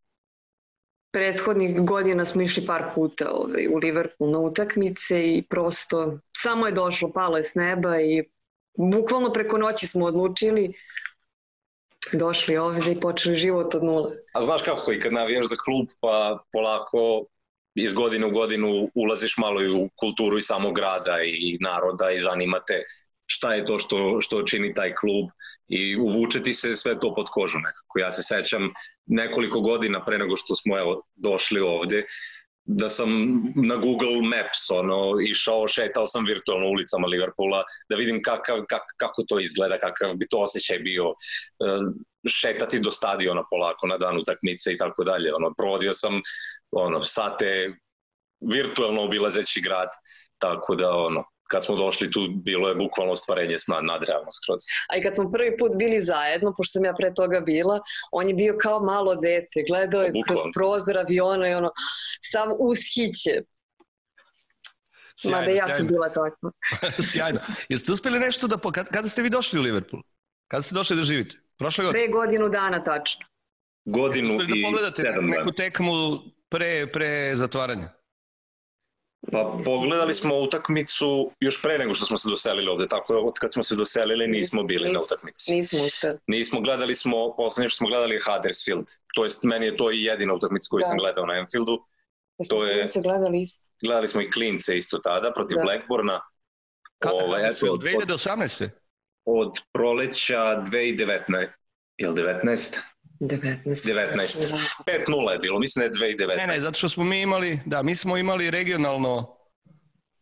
Prethodnih 1.14 1.82
godina 1.82 2.26
smo 2.26 2.42
išli 2.42 2.66
par 2.66 2.84
puta 2.96 3.32
ovaj, 3.32 3.68
u 3.68 3.78
Liverpool 3.78 4.32
na 4.32 4.40
utakmice 4.40 5.24
i 5.38 5.44
prosto 5.50 6.20
samo 6.38 6.66
je 6.66 6.72
došlo, 6.72 7.12
palo 7.12 7.38
je 7.38 7.44
s 7.44 7.56
neba 7.56 8.02
i 8.02 8.24
bukvalno 8.78 9.34
preko 9.34 9.58
noći 9.58 9.88
smo 9.88 10.06
odlučili 10.06 10.74
došli 12.14 12.58
ovde 12.58 12.92
i 12.92 13.00
počeli 13.00 13.36
život 13.36 13.76
od 13.76 13.84
nule. 13.84 14.12
A 14.34 14.42
znaš 14.42 14.62
kako 14.62 14.92
i 14.92 15.00
kad 15.00 15.14
navijaš 15.14 15.46
za 15.46 15.56
klub 15.56 15.88
pa 16.00 16.44
polako 16.54 17.26
iz 17.76 17.94
godine 17.94 18.28
u 18.28 18.32
godinu 18.32 18.90
ulaziš 18.96 19.38
malo 19.38 19.62
i 19.62 19.70
u 19.70 19.90
kulturu 19.96 20.38
i 20.38 20.42
samog 20.42 20.76
grada 20.76 21.18
i 21.24 21.58
naroda 21.62 22.12
i 22.12 22.20
zanimate 22.20 22.84
šta 23.34 23.54
je 23.54 23.66
to 23.66 23.80
što, 23.80 24.22
što 24.22 24.42
čini 24.44 24.74
taj 24.74 24.96
klub 24.96 25.30
i 25.68 25.98
uvuče 25.98 26.44
ti 26.44 26.54
se 26.54 26.76
sve 26.76 27.00
to 27.00 27.14
pod 27.16 27.28
kožu 27.32 27.60
nekako. 27.60 28.00
Ja 28.00 28.12
se 28.12 28.24
sećam 28.24 28.74
nekoliko 29.06 29.62
godina 29.62 30.06
pre 30.06 30.18
nego 30.18 30.36
što 30.36 30.56
smo 30.56 30.78
evo, 30.78 31.02
došli 31.16 31.60
ovde, 31.60 32.04
da 32.66 32.90
sam 32.90 33.10
na 33.56 33.76
Google 33.76 34.22
Maps 34.22 34.70
ono, 34.70 35.20
išao, 35.30 35.68
šetao 35.68 36.06
sam 36.06 36.26
virtualno 36.26 36.68
ulicama 36.68 37.08
Liverpoola 37.08 37.64
da 37.90 37.96
vidim 37.96 38.22
kakav, 38.24 38.58
kak, 38.70 38.82
kako 38.98 39.24
to 39.28 39.40
izgleda, 39.40 39.78
kakav 39.78 40.14
bi 40.16 40.28
to 40.30 40.38
osjećaj 40.40 40.80
bio 40.80 41.08
uh, 41.10 41.16
šetati 42.30 42.80
do 42.80 42.92
stadiona 42.92 43.44
polako 43.52 43.88
na 43.88 43.98
dan 43.98 44.18
utakmice 44.18 44.72
i 44.72 44.78
tako 44.78 45.04
dalje. 45.04 45.32
Ono, 45.40 45.54
provodio 45.58 45.94
sam 45.94 46.22
ono, 46.72 47.04
sate 47.04 47.74
virtualno 48.54 49.02
obilazeći 49.02 49.62
grad, 49.62 49.90
tako 50.38 50.76
da 50.76 50.90
ono, 50.90 51.24
kad 51.52 51.66
smo 51.66 51.76
došli 51.76 52.12
tu 52.12 52.22
bilo 52.46 52.70
je 52.70 52.76
bukvalno 52.76 53.14
ostvarenje 53.14 53.58
sna 53.60 53.82
nadrealno 53.82 54.32
skroz. 54.38 54.62
A 54.90 54.98
i 54.98 55.02
kad 55.02 55.16
smo 55.16 55.30
prvi 55.30 55.58
put 55.58 55.72
bili 55.80 56.00
zajedno, 56.00 56.54
pošto 56.58 56.72
sam 56.72 56.86
ja 56.86 56.94
pre 57.00 57.14
toga 57.14 57.40
bila, 57.40 57.80
on 58.12 58.28
je 58.28 58.34
bio 58.34 58.58
kao 58.62 58.80
malo 58.80 59.16
dete, 59.16 59.60
gledao 59.70 60.02
je 60.02 60.12
kroz 60.28 60.40
prozor 60.56 60.98
aviona 60.98 61.50
i 61.50 61.54
ono, 61.54 61.70
sam. 62.32 62.50
Sjajno, 65.22 65.40
Mada 65.40 65.52
jako 65.52 65.68
sjajno. 65.68 65.88
bila 65.88 66.08
takva. 66.10 66.52
sjajno. 67.12 67.40
Jeste 67.70 67.92
uspeli 67.92 68.20
nešto 68.20 68.48
da... 68.48 68.58
Kada 68.92 69.10
ste 69.10 69.22
vi 69.22 69.30
došli 69.30 69.60
u 69.60 69.62
Liverpool? 69.62 70.02
Kada 70.48 70.62
ste 70.62 70.76
došli 70.76 70.96
da 70.98 71.04
živite? 71.04 71.36
Prošle 71.58 71.86
godine? 71.86 72.06
Pre 72.06 72.14
godinu 72.14 72.50
dana, 72.50 72.84
tačno. 72.84 73.26
godinu 73.86 74.38
Uspeli 74.38 74.60
i 74.60 74.62
da 74.62 74.68
pogledate 74.68 75.04
sedam 75.04 75.26
neku 75.26 75.52
tekmu 75.52 75.94
pre, 76.50 76.92
pre 76.92 77.36
zatvaranja? 77.36 78.01
Pa 79.32 79.58
pogledali 79.66 80.14
smo 80.14 80.36
utakmicu 80.38 81.32
još 81.40 81.62
pre 81.62 81.78
nego 81.78 81.94
što 81.94 82.06
smo 82.06 82.18
se 82.18 82.30
doselili 82.30 82.68
ovde, 82.70 82.88
tako 82.88 83.14
od 83.16 83.34
kad 83.34 83.54
smo 83.54 83.64
se 83.64 83.76
doselili 83.76 84.28
nismo 84.28 84.64
bili 84.64 84.84
na 84.84 84.90
Nismo. 84.90 85.06
utakmici. 85.06 85.56
Nismo 85.56 85.84
uspeli. 85.84 86.18
Nismo 86.28 86.62
gledali 86.62 86.96
smo, 86.96 87.36
poslednje 87.36 87.70
što 87.70 87.78
smo 87.78 87.88
gledali 87.88 88.16
je 88.16 88.22
Huddersfield. 88.26 88.86
To 89.14 89.24
jest, 89.24 89.44
meni 89.44 89.66
je 89.66 89.78
to 89.78 89.92
i 89.92 90.04
jedina 90.04 90.34
utakmica 90.34 90.68
koju 90.70 90.80
Da. 90.80 90.86
sam 90.86 90.98
gledao 90.98 91.26
na 91.26 91.34
Anfieldu. 91.34 91.78
Da 92.40 92.48
To 92.50 92.66
je- 92.66 92.88
gledali 93.04 93.42
isto. 93.42 93.72
Gledali 93.84 94.08
smo 94.08 94.22
i 94.22 94.32
Klince 94.32 94.78
isto 94.78 94.98
tada 94.98 95.32
protiv 95.34 95.56
Da. 95.56 95.62
Blackburna. 95.64 96.22
Kako 97.00 97.16
Ovaj, 97.16 97.26
ovaj, 97.28 97.50
eto, 97.50 97.66
od, 97.66 97.80
2018. 97.80 98.70
od 99.26 99.52
proleća 99.74 100.56
2019. 100.62 101.48
Jel 101.98 102.14
19? 102.14 102.80
19. 103.22 103.66
19. 103.66 104.76
5-0 104.88 105.32
je 105.32 105.40
bilo, 105.40 105.60
mislim 105.60 105.82
da 105.82 106.06
je 106.06 106.14
2019. 106.16 106.38
Ne, 106.38 106.48
ne, 106.48 106.60
zato 106.60 106.78
što 106.78 106.90
smo 106.90 107.04
mi 107.04 107.22
imali, 107.22 107.60
da, 107.66 107.84
mi 107.84 107.96
smo 107.96 108.18
imali 108.18 108.52
regionalno 108.52 109.36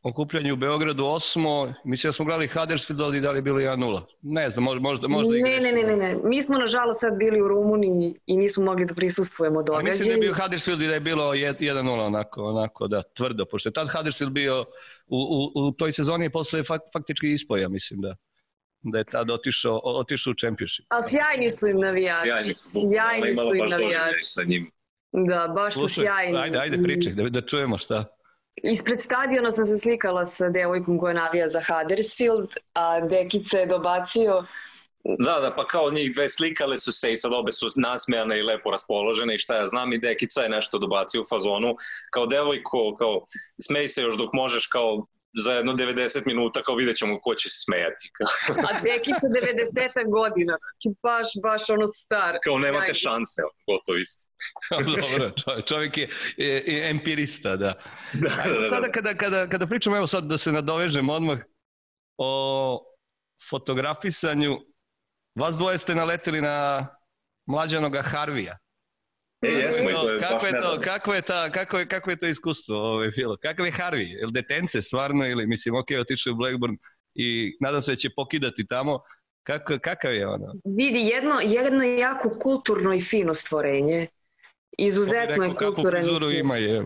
okupljanje 0.03 0.53
u 0.53 0.55
Beogradu 0.55 1.05
osmo, 1.05 1.73
mislim 1.85 2.07
da 2.07 2.13
smo 2.13 2.25
gledali 2.25 2.47
Huddersfield 2.47 3.15
i 3.15 3.21
da 3.21 3.31
li 3.31 3.37
je 3.37 3.41
bilo 3.41 3.59
1-0. 3.59 4.01
Ne 4.21 4.49
znam, 4.49 4.63
možda, 4.63 4.81
možda, 4.81 5.07
možda 5.07 5.37
i 5.37 5.41
ne, 5.41 5.59
ne, 5.59 5.71
ne, 5.71 5.83
ne, 5.83 5.95
ne. 5.95 6.17
Mi 6.23 6.41
smo 6.41 6.57
nažalost 6.57 7.01
sad 7.01 7.17
bili 7.17 7.41
u 7.41 7.47
Rumuniji 7.47 8.13
i 8.25 8.37
nismo 8.37 8.65
mogli 8.65 8.85
da 8.85 8.93
prisustvujemo 8.93 9.59
Ali 9.73 9.83
mislim 9.83 10.07
da 10.07 10.11
je 10.11 10.15
događaju. 10.15 10.33
bio 10.33 10.43
Huddersfield 10.43 10.81
i 10.81 10.87
da 10.87 10.93
je 10.93 10.99
bilo 10.99 11.33
jed- 11.33 11.59
1-0 11.59 12.05
onako, 12.05 12.43
onako 12.43 12.87
da, 12.87 13.03
tvrdo, 13.03 13.45
pošto 13.45 13.69
je 13.69 13.73
tad 13.73 13.89
Huddersfield 13.97 14.33
bio 14.33 14.65
u, 15.07 15.17
u, 15.17 15.67
u 15.67 15.71
toj 15.71 15.91
sezoni 15.91 16.25
je 16.25 16.29
posle 16.29 16.63
fak, 16.63 16.81
faktički 16.93 17.31
ispoja, 17.31 17.69
mislim 17.69 18.01
da 18.01 18.15
da 18.81 18.97
je 18.97 19.03
tad 19.03 19.29
otišao, 19.31 19.79
otišao 19.83 20.31
u 20.31 20.35
Championship. 20.35 20.85
A 20.89 21.03
sjajni 21.03 21.49
su 21.51 21.67
im 21.67 21.77
navijači. 21.77 22.21
Sjajni 22.23 22.53
su, 22.53 22.79
Sjajni 22.81 23.35
su 23.35 23.41
im 23.55 23.59
baš 23.59 23.71
doživljaj 23.71 23.97
navijači. 23.97 24.19
sa 24.23 24.43
njim. 24.43 24.71
Da, 25.11 25.47
baš 25.47 25.73
su 25.73 25.79
Slušaj, 25.79 26.03
sjajni. 26.03 26.37
ajde, 26.37 26.57
ajde, 26.57 26.83
pričaj, 26.83 27.13
da, 27.13 27.29
da 27.29 27.41
čujemo 27.41 27.77
šta. 27.77 28.05
Ispred 28.63 28.99
stadiona 29.01 29.51
sam 29.51 29.65
se 29.65 29.77
slikala 29.77 30.25
sa 30.25 30.49
devojkom 30.49 30.99
koja 30.99 31.13
navija 31.13 31.47
za 31.47 31.61
Huddersfield, 31.61 32.49
a 32.73 33.01
Dekica 33.01 33.57
je 33.57 33.65
dobacio 33.67 34.43
Da, 35.19 35.39
da, 35.39 35.53
pa 35.55 35.67
kao 35.67 35.91
njih 35.91 36.11
dve 36.13 36.29
slikale 36.29 36.77
su 36.77 36.91
se 36.91 37.11
i 37.11 37.17
sad 37.17 37.31
obe 37.33 37.51
su 37.51 37.67
nasmejane 37.77 38.39
i 38.39 38.43
lepo 38.43 38.71
raspoložene 38.71 39.35
i 39.35 39.39
šta 39.39 39.55
ja 39.55 39.65
znam 39.65 39.93
i 39.93 39.97
Dekica 39.97 40.41
je 40.41 40.49
nešto 40.49 40.79
dobacio 40.79 41.21
u 41.21 41.29
fazonu 41.29 41.75
kao 42.11 42.25
devojko, 42.25 42.95
kao 42.95 43.25
smej 43.61 43.87
se 43.87 44.01
još 44.01 44.17
dok 44.17 44.33
možeš 44.33 44.67
kao 44.67 45.05
za 45.33 45.51
jedno 45.53 45.73
90 45.73 46.25
minuta 46.25 46.63
kao 46.63 46.75
vidjet 46.75 46.97
ćemo 46.97 47.19
ko 47.21 47.35
će 47.35 47.49
se 47.49 47.59
smejati. 47.65 48.09
A 48.69 48.81
Dekica 48.81 49.27
90 49.27 50.11
godina, 50.11 50.53
znači 50.61 50.89
baš, 51.03 51.27
baš 51.43 51.69
ono 51.69 51.87
star. 51.87 52.37
kao 52.43 52.59
nemate 52.59 52.93
Sjajni. 52.93 52.99
šanse, 52.99 53.41
gotovo 53.67 53.97
isto. 53.97 54.29
Dobro, 55.01 55.31
čovjek, 55.43 55.65
čovjek 55.65 55.97
je, 55.97 56.09
je, 56.37 56.63
je 56.67 56.89
empirista, 56.89 57.49
da. 57.49 57.73
Da, 58.13 58.29
da, 58.45 58.59
da, 58.59 58.69
Sada 58.69 58.87
da. 58.87 58.91
kada, 58.91 59.17
kada, 59.17 59.49
kada 59.49 59.67
pričamo, 59.67 59.97
evo 59.97 60.07
sad 60.07 60.23
da 60.23 60.37
se 60.37 60.51
nadovežem 60.51 61.09
odmah 61.09 61.39
o 62.17 62.83
fotografisanju, 63.49 64.57
vas 65.35 65.55
dvoje 65.55 65.77
ste 65.77 65.95
naletili 65.95 66.41
na 66.41 66.87
mlađanoga 67.45 68.01
Harvija. 68.01 68.57
E, 69.41 69.47
jesmo 69.47 69.89
i 69.89 69.93
to 69.93 70.09
je 70.09 70.19
kako 70.19 70.45
je 70.45 70.61
to, 70.61 70.81
kako 70.83 71.13
je, 71.13 71.21
ta, 71.21 71.51
kako 71.51 71.79
je, 71.79 71.87
kako 71.87 72.09
je 72.09 72.17
to 72.17 72.27
iskustvo 72.27 72.75
ovaj, 72.77 73.09
bilo? 73.15 73.37
Kakav 73.37 73.65
je 73.65 73.71
Harvey? 73.71 74.19
Je 74.19 74.25
li 74.25 74.31
detence 74.31 74.81
stvarno 74.81 75.27
ili, 75.27 75.47
mislim, 75.47 75.75
ok, 75.75 75.87
otišao 76.01 76.33
u 76.33 76.35
Blackburn 76.35 76.77
i 77.15 77.57
nadam 77.59 77.81
se 77.81 77.91
da 77.91 77.95
će 77.95 78.09
pokidati 78.15 78.67
tamo. 78.67 78.99
Kako, 79.43 79.77
kakav 79.81 80.13
je 80.13 80.27
ono? 80.27 80.53
Vidi, 80.65 80.99
jedno, 80.99 81.39
jedno 81.43 81.83
je 81.83 81.97
jako 81.97 82.29
kulturno 82.29 82.93
i 82.93 83.01
fino 83.01 83.33
stvorenje. 83.33 84.07
Izuzetno 84.77 85.43
je 85.43 85.49
Rekao, 85.49 85.71
kakvu 85.71 85.89
frizuru 85.89 86.31
ima 86.31 86.55
je. 86.55 86.85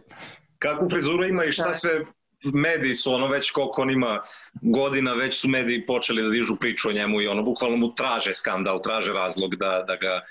Kakvu 0.60 0.90
frizuru 0.90 1.24
ima 1.24 1.46
i 1.46 1.52
šta 1.52 1.68
Da. 1.68 1.74
sve 1.74 2.06
mediji 2.44 2.96
su 2.96 3.14
ono 3.14 3.28
već 3.28 3.52
koliko 3.52 3.82
on 3.82 3.90
ima 3.90 4.22
godina, 4.62 5.14
već 5.14 5.42
su 5.42 5.48
mediji 5.48 5.86
počeli 5.86 6.24
da 6.24 6.30
dižu 6.30 6.56
priču 6.60 6.90
o 6.90 6.92
njemu 6.92 7.22
i 7.22 7.28
ono 7.28 7.44
bukvalno 7.44 7.78
mu 7.78 7.96
traže 7.96 8.34
skandal, 8.34 8.82
traže 8.82 9.14
razlog 9.14 9.56
da, 9.56 9.84
da 9.88 9.96
ga 9.96 10.22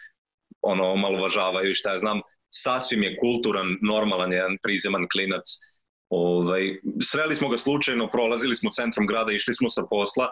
ono 0.63 0.93
omalovažavaju 0.93 1.71
i 1.71 1.75
šta 1.75 1.93
ja 1.93 1.99
znam, 1.99 2.21
sasvim 2.55 3.03
je 3.03 3.17
kulturan, 3.17 3.77
normalan 3.83 4.33
jedan 4.33 4.59
prizeman 4.63 5.07
klinac. 5.13 5.45
Ovaj, 6.09 6.81
sreli 7.11 7.37
smo 7.37 7.49
ga 7.49 7.59
slučajno, 7.59 8.11
prolazili 8.11 8.57
smo 8.57 8.71
centrom 8.71 9.07
grada, 9.07 9.33
išli 9.33 9.55
smo 9.55 9.69
sa 9.69 9.83
posla 9.91 10.29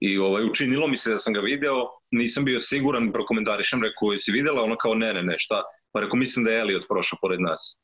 i 0.00 0.18
ovaj, 0.18 0.44
učinilo 0.44 0.86
mi 0.88 0.96
se 0.96 1.10
da 1.10 1.18
sam 1.18 1.34
ga 1.34 1.40
video, 1.40 1.84
nisam 2.10 2.44
bio 2.44 2.60
siguran, 2.60 3.12
prokomentarišem, 3.12 3.82
rekao, 3.82 4.12
jesi 4.12 4.32
videla? 4.32 4.62
Ono 4.62 4.76
kao, 4.76 4.94
ne, 4.94 5.12
ne, 5.14 5.22
ne, 5.22 5.34
šta? 5.38 5.62
Pa 5.92 6.00
rekao, 6.00 6.16
mislim 6.16 6.44
da 6.44 6.50
je 6.50 6.60
Elliot 6.60 6.88
prošao 6.88 7.18
pored 7.20 7.40
nas. 7.40 7.80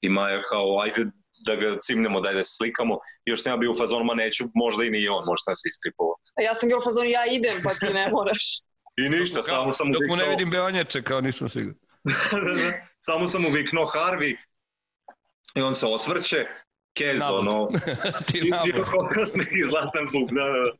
I 0.00 0.08
Maja 0.08 0.42
kao, 0.42 0.80
ajde 0.80 1.10
da 1.46 1.56
ga 1.56 1.76
cimnemo, 1.80 2.20
daj 2.20 2.34
da 2.34 2.42
se 2.42 2.56
slikamo. 2.56 2.98
Još 3.24 3.42
sam 3.42 3.52
ja 3.52 3.56
bio 3.56 3.70
u 3.70 3.74
fazonu, 3.74 4.04
ma 4.04 4.14
neću, 4.14 4.44
možda 4.54 4.84
i 4.84 4.90
ni 4.90 5.08
on, 5.08 5.24
možda 5.26 5.42
sam 5.42 5.54
se 5.54 5.68
istripovao. 5.68 6.16
Ja 6.42 6.54
sam 6.54 6.68
bila 6.68 6.78
u 6.78 6.84
fazonu, 6.84 7.08
ja 7.08 7.26
idem, 7.26 7.56
pa 7.64 7.70
ti 7.70 7.94
ne 7.94 8.06
moraš. 8.12 8.44
I 8.98 9.08
ništa, 9.10 9.42
samo 9.42 9.72
sam 9.72 9.86
mu 9.88 9.92
Dok 9.92 10.02
mu 10.08 10.16
ne 10.16 10.28
vidim 10.28 10.50
beonjače, 10.50 11.02
kao 11.02 11.20
nisam 11.20 11.48
siguran. 11.48 11.78
samo 13.00 13.26
sam 13.26 13.42
mu 13.42 13.50
viknuo 13.50 13.86
Harvey 13.86 14.36
i 15.54 15.62
on 15.62 15.74
se 15.74 15.86
osvrće, 15.86 16.46
Kezo, 16.94 17.24
Nabok. 17.24 17.40
ono, 17.40 17.68
Ti 18.26 18.38
I 18.38 18.42
bio 18.64 18.84
osmeh 19.22 19.46
i 19.54 19.66
zlatan 19.66 20.06
zub, 20.06 20.28
da, 20.28 20.44
da. 20.44 20.70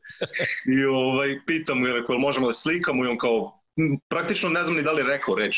I 0.73 0.85
ovaj, 0.85 1.39
pitam 1.47 1.79
mu, 1.79 1.87
je 1.87 1.93
rekao, 1.93 2.13
"Jel 2.13 2.19
možemo 2.19 2.47
da 2.47 2.53
slikamo 2.53 3.05
i 3.05 3.07
on 3.07 3.17
kao, 3.17 3.61
"M, 3.77 3.99
praktično 4.07 4.49
ne 4.49 4.63
znam 4.63 4.77
ni 4.77 4.83
da 4.83 4.91
li 4.91 5.03
rekao 5.03 5.35
reč, 5.35 5.57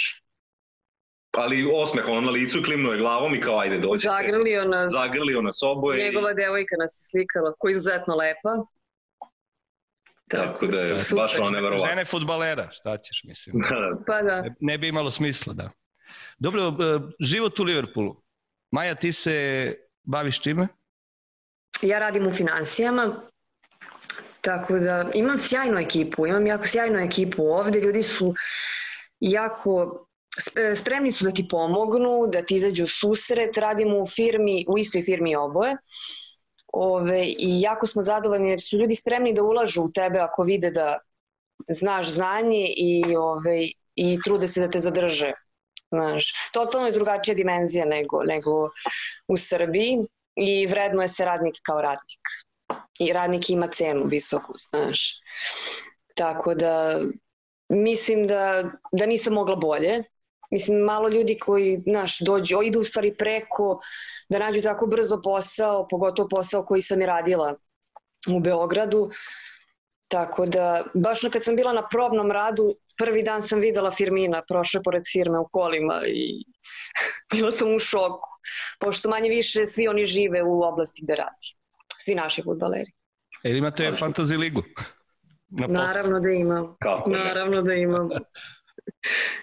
ali 1.34 1.72
osmeh 1.74 2.08
ono 2.08 2.22
na 2.22 2.32
licu, 2.32 2.62
klimnuo 2.64 2.92
je 2.92 3.00
glavom 3.00 3.36
i 3.36 3.42
kao, 3.42 3.60
ajde, 3.60 3.78
dođite. 3.78 4.10
Zagrlio 4.10 4.66
nas, 4.66 4.92
Zagrlio 4.92 5.42
nas 5.42 5.60
oboje. 5.64 6.00
i- 6.00 6.04
njegova 6.06 6.34
devojka 6.34 6.76
nas 6.80 6.92
je 6.92 7.10
slikala, 7.10 7.54
koja 7.58 7.70
je 7.70 7.74
izuzetno 7.74 8.16
lepa. 8.16 8.54
Tako 10.32 10.68
da 10.68 10.80
je 10.80 10.98
Super. 10.98 11.22
baš 11.24 11.40
ono 11.40 11.50
neverovatno. 11.50 11.90
Žene 11.90 12.06
futbalera, 12.06 12.70
šta 12.72 12.98
ćeš, 12.98 13.24
mislim. 13.24 13.56
Da, 13.60 14.04
Pa 14.08 14.22
da. 14.22 14.42
Ne, 14.42 14.56
ne 14.60 14.78
bi 14.78 14.88
imalo 14.88 15.12
smisla, 15.12 15.54
da. 15.54 15.70
Dobro, 16.40 16.62
e, 16.68 17.00
život 17.20 17.60
u 17.60 17.64
Liverpoolu. 17.64 18.22
Maja, 18.72 18.96
ti 18.96 19.12
se 19.12 19.36
baviš 20.04 20.42
čime? 20.42 20.68
Ja 21.82 22.00
radim 22.00 22.28
u 22.28 22.34
financijama, 22.34 23.22
tako 24.42 24.80
da 24.80 25.12
imam 25.14 25.38
sjajnu 25.38 25.80
ekipu, 25.80 26.28
imam 26.28 26.48
jako 26.48 26.66
sjajnu 26.68 27.00
ekipu 27.00 27.44
ovde, 27.44 27.80
ljudi 27.80 28.04
su 28.04 28.34
jako 29.20 30.06
sp- 30.38 30.76
spremni 30.76 31.12
su 31.12 31.26
da 31.26 31.32
ti 31.32 31.48
pomognu, 31.50 32.28
da 32.34 32.42
ti 32.42 32.56
izađu 32.56 32.84
u 32.84 32.88
susret, 32.88 33.58
radimo 33.58 33.98
u 33.98 34.08
firmi, 34.08 34.66
u 34.70 34.78
istoj 34.78 35.04
firmi 35.04 35.36
oboje. 35.36 35.76
Ove, 36.74 37.26
I 37.26 37.62
jako 37.62 37.88
smo 37.88 38.02
zadovoljni 38.02 38.50
jer 38.50 38.62
su 38.62 38.78
ljudi 38.78 38.96
spremni 38.96 39.34
da 39.34 39.44
ulažu 39.44 39.84
u 39.84 39.92
tebe 39.92 40.20
ako 40.20 40.44
vide 40.44 40.72
da 40.72 41.00
znaš 41.68 42.10
znanje 42.10 42.74
i, 42.78 43.16
ove, 43.16 43.68
i 43.96 44.18
trude 44.24 44.48
se 44.48 44.62
da 44.62 44.70
te 44.70 44.80
zadrže. 44.80 45.34
Znaš, 45.92 46.34
totalno 46.54 46.88
je 46.88 46.94
drugačija 46.94 47.36
dimenzija 47.36 47.86
nego, 47.86 48.24
nego 48.24 48.70
u 49.28 49.38
Srbiji 49.38 49.98
i 50.36 50.68
vrednuje 50.68 51.08
se 51.08 51.26
radnik 51.26 51.56
kao 51.66 51.82
radnik. 51.82 52.22
I 53.00 53.14
radnik 53.14 53.50
ima 53.50 53.68
cenu 53.68 54.06
visoku, 54.06 54.54
znaš. 54.58 55.16
Tako 56.16 56.56
da 56.56 57.00
mislim 57.70 58.28
da, 58.28 58.72
da 58.92 59.06
nisam 59.06 59.34
mogla 59.34 59.56
bolje. 59.56 60.04
Mislim, 60.52 60.78
malo 60.78 61.10
ljudi 61.10 61.38
koji, 61.40 61.82
znaš, 61.88 62.20
dođu, 62.20 62.62
idu 62.64 62.80
u 62.80 62.84
stvari 62.84 63.16
preko, 63.18 63.80
da 64.30 64.40
nađu 64.40 64.62
tako 64.62 64.88
brzo 64.88 65.22
posao, 65.24 65.88
pogotovo 65.88 66.30
posao 66.30 66.66
koji 66.66 66.82
sam 66.82 67.02
i 67.02 67.06
radila 67.06 67.56
u 68.36 68.40
Beogradu. 68.40 69.10
Tako 70.08 70.46
da, 70.46 70.84
baš 70.94 71.20
kad 71.32 71.44
sam 71.44 71.56
bila 71.56 71.74
na 71.74 71.88
probnom 71.88 72.32
radu, 72.32 72.76
prvi 72.98 73.24
dan 73.24 73.42
sam 73.42 73.60
videla 73.60 73.92
Firmina, 73.92 74.42
prošla 74.48 74.78
je 74.78 74.84
pored 74.84 75.02
firme 75.12 75.40
u 75.40 75.48
kolima 75.52 76.02
i 76.08 76.44
bila 77.32 77.52
sam 77.52 77.76
u 77.76 77.80
šoku, 77.80 78.30
pošto 78.80 79.10
manje 79.10 79.30
više 79.30 79.66
svi 79.66 79.88
oni 79.88 80.06
žive 80.06 80.44
u 80.44 80.62
oblasti 80.64 81.02
gde 81.04 81.16
radi. 81.16 81.56
Svi 81.98 82.16
naši 82.16 82.44
futbaleri. 82.44 82.92
Jer 83.44 83.56
imate 83.56 83.92
što- 83.92 84.06
fantasy 84.06 84.38
ligu? 84.38 84.64
Na. 85.50 85.68
Naravno 85.68 86.20
da 86.20 86.30
imam. 86.30 86.76
kako 86.80 87.10
ne. 87.10 87.18
Naravno 87.18 87.62
da 87.62 87.74
imam. 87.74 88.10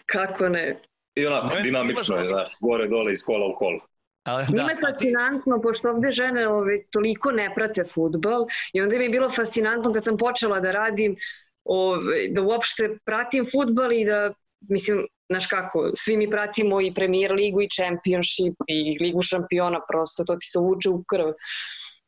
Kako 0.06 0.48
ne. 0.48 0.80
I 1.18 1.26
onako, 1.26 1.54
Ne, 1.54 1.62
dinamično 1.62 2.16
je, 2.16 2.28
znaš, 2.28 2.48
gore, 2.60 2.88
dole, 2.88 3.12
iz 3.12 3.22
kola 3.26 3.46
u 3.46 3.56
kolo. 3.58 3.78
Ali, 4.24 4.44
Njima 4.48 4.70
je 4.70 4.74
da, 4.74 4.90
fascinantno, 4.90 5.60
pošto 5.62 5.90
ovde 5.90 6.10
žene 6.10 6.48
ove, 6.48 6.82
toliko 6.92 7.30
ne 7.32 7.52
prate 7.54 7.84
futbal 7.84 8.46
i 8.72 8.80
onda 8.80 8.98
mi 8.98 9.04
je 9.04 9.10
bilo 9.10 9.28
fascinantno 9.28 9.92
kad 9.92 10.04
sam 10.04 10.16
počela 10.16 10.60
da 10.60 10.72
radim, 10.72 11.16
ove, 11.64 12.28
da 12.28 12.42
uopšte 12.42 12.98
pratim 13.04 13.46
futbal 13.52 13.92
i 13.92 14.04
da, 14.04 14.32
mislim, 14.60 15.06
znaš 15.30 15.46
kako, 15.46 15.90
svi 15.94 16.16
mi 16.16 16.30
pratimo 16.30 16.80
i 16.80 16.94
Premier 16.94 17.32
ligu 17.32 17.62
i 17.62 17.68
Championship 17.68 18.54
i 18.66 18.98
ligu 19.00 19.22
šampiona, 19.22 19.80
prosto 19.88 20.24
to 20.24 20.36
ti 20.36 20.46
se 20.46 20.58
uvuče 20.58 20.88
u 20.88 21.04
krv. 21.04 21.32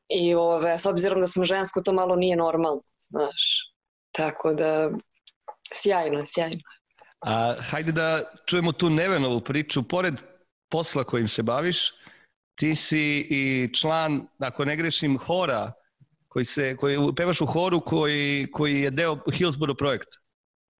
I 0.08 0.34
ove, 0.34 0.78
s 0.78 0.86
obzirom 0.86 1.20
da 1.20 1.26
sam 1.26 1.44
žensko, 1.44 1.82
to 1.82 1.92
malo 1.92 2.16
nije 2.16 2.36
normalno, 2.36 2.82
znaš. 2.98 3.72
Tako 4.12 4.52
da, 4.52 4.90
sjajno, 5.74 6.22
sjajno. 6.26 6.62
A 7.20 7.54
hajde 7.60 7.92
da 7.92 8.22
čujemo 8.46 8.72
tu 8.72 8.90
Nevenovu 8.90 9.40
priču. 9.40 9.82
Pored 9.82 10.14
posla 10.70 11.04
kojim 11.04 11.28
se 11.28 11.42
baviš, 11.42 11.92
ti 12.54 12.74
si 12.74 13.26
i 13.30 13.70
član, 13.74 14.26
ako 14.38 14.64
ne 14.64 14.76
grešim, 14.76 15.18
hora, 15.18 15.72
koji, 16.28 16.44
se, 16.44 16.76
koji 16.76 16.98
pevaš 17.16 17.40
u 17.40 17.46
horu 17.46 17.80
koji, 17.80 18.48
koji 18.52 18.80
je 18.80 18.90
deo 18.90 19.18
Hillsborough 19.32 19.78
projekta. 19.78 20.18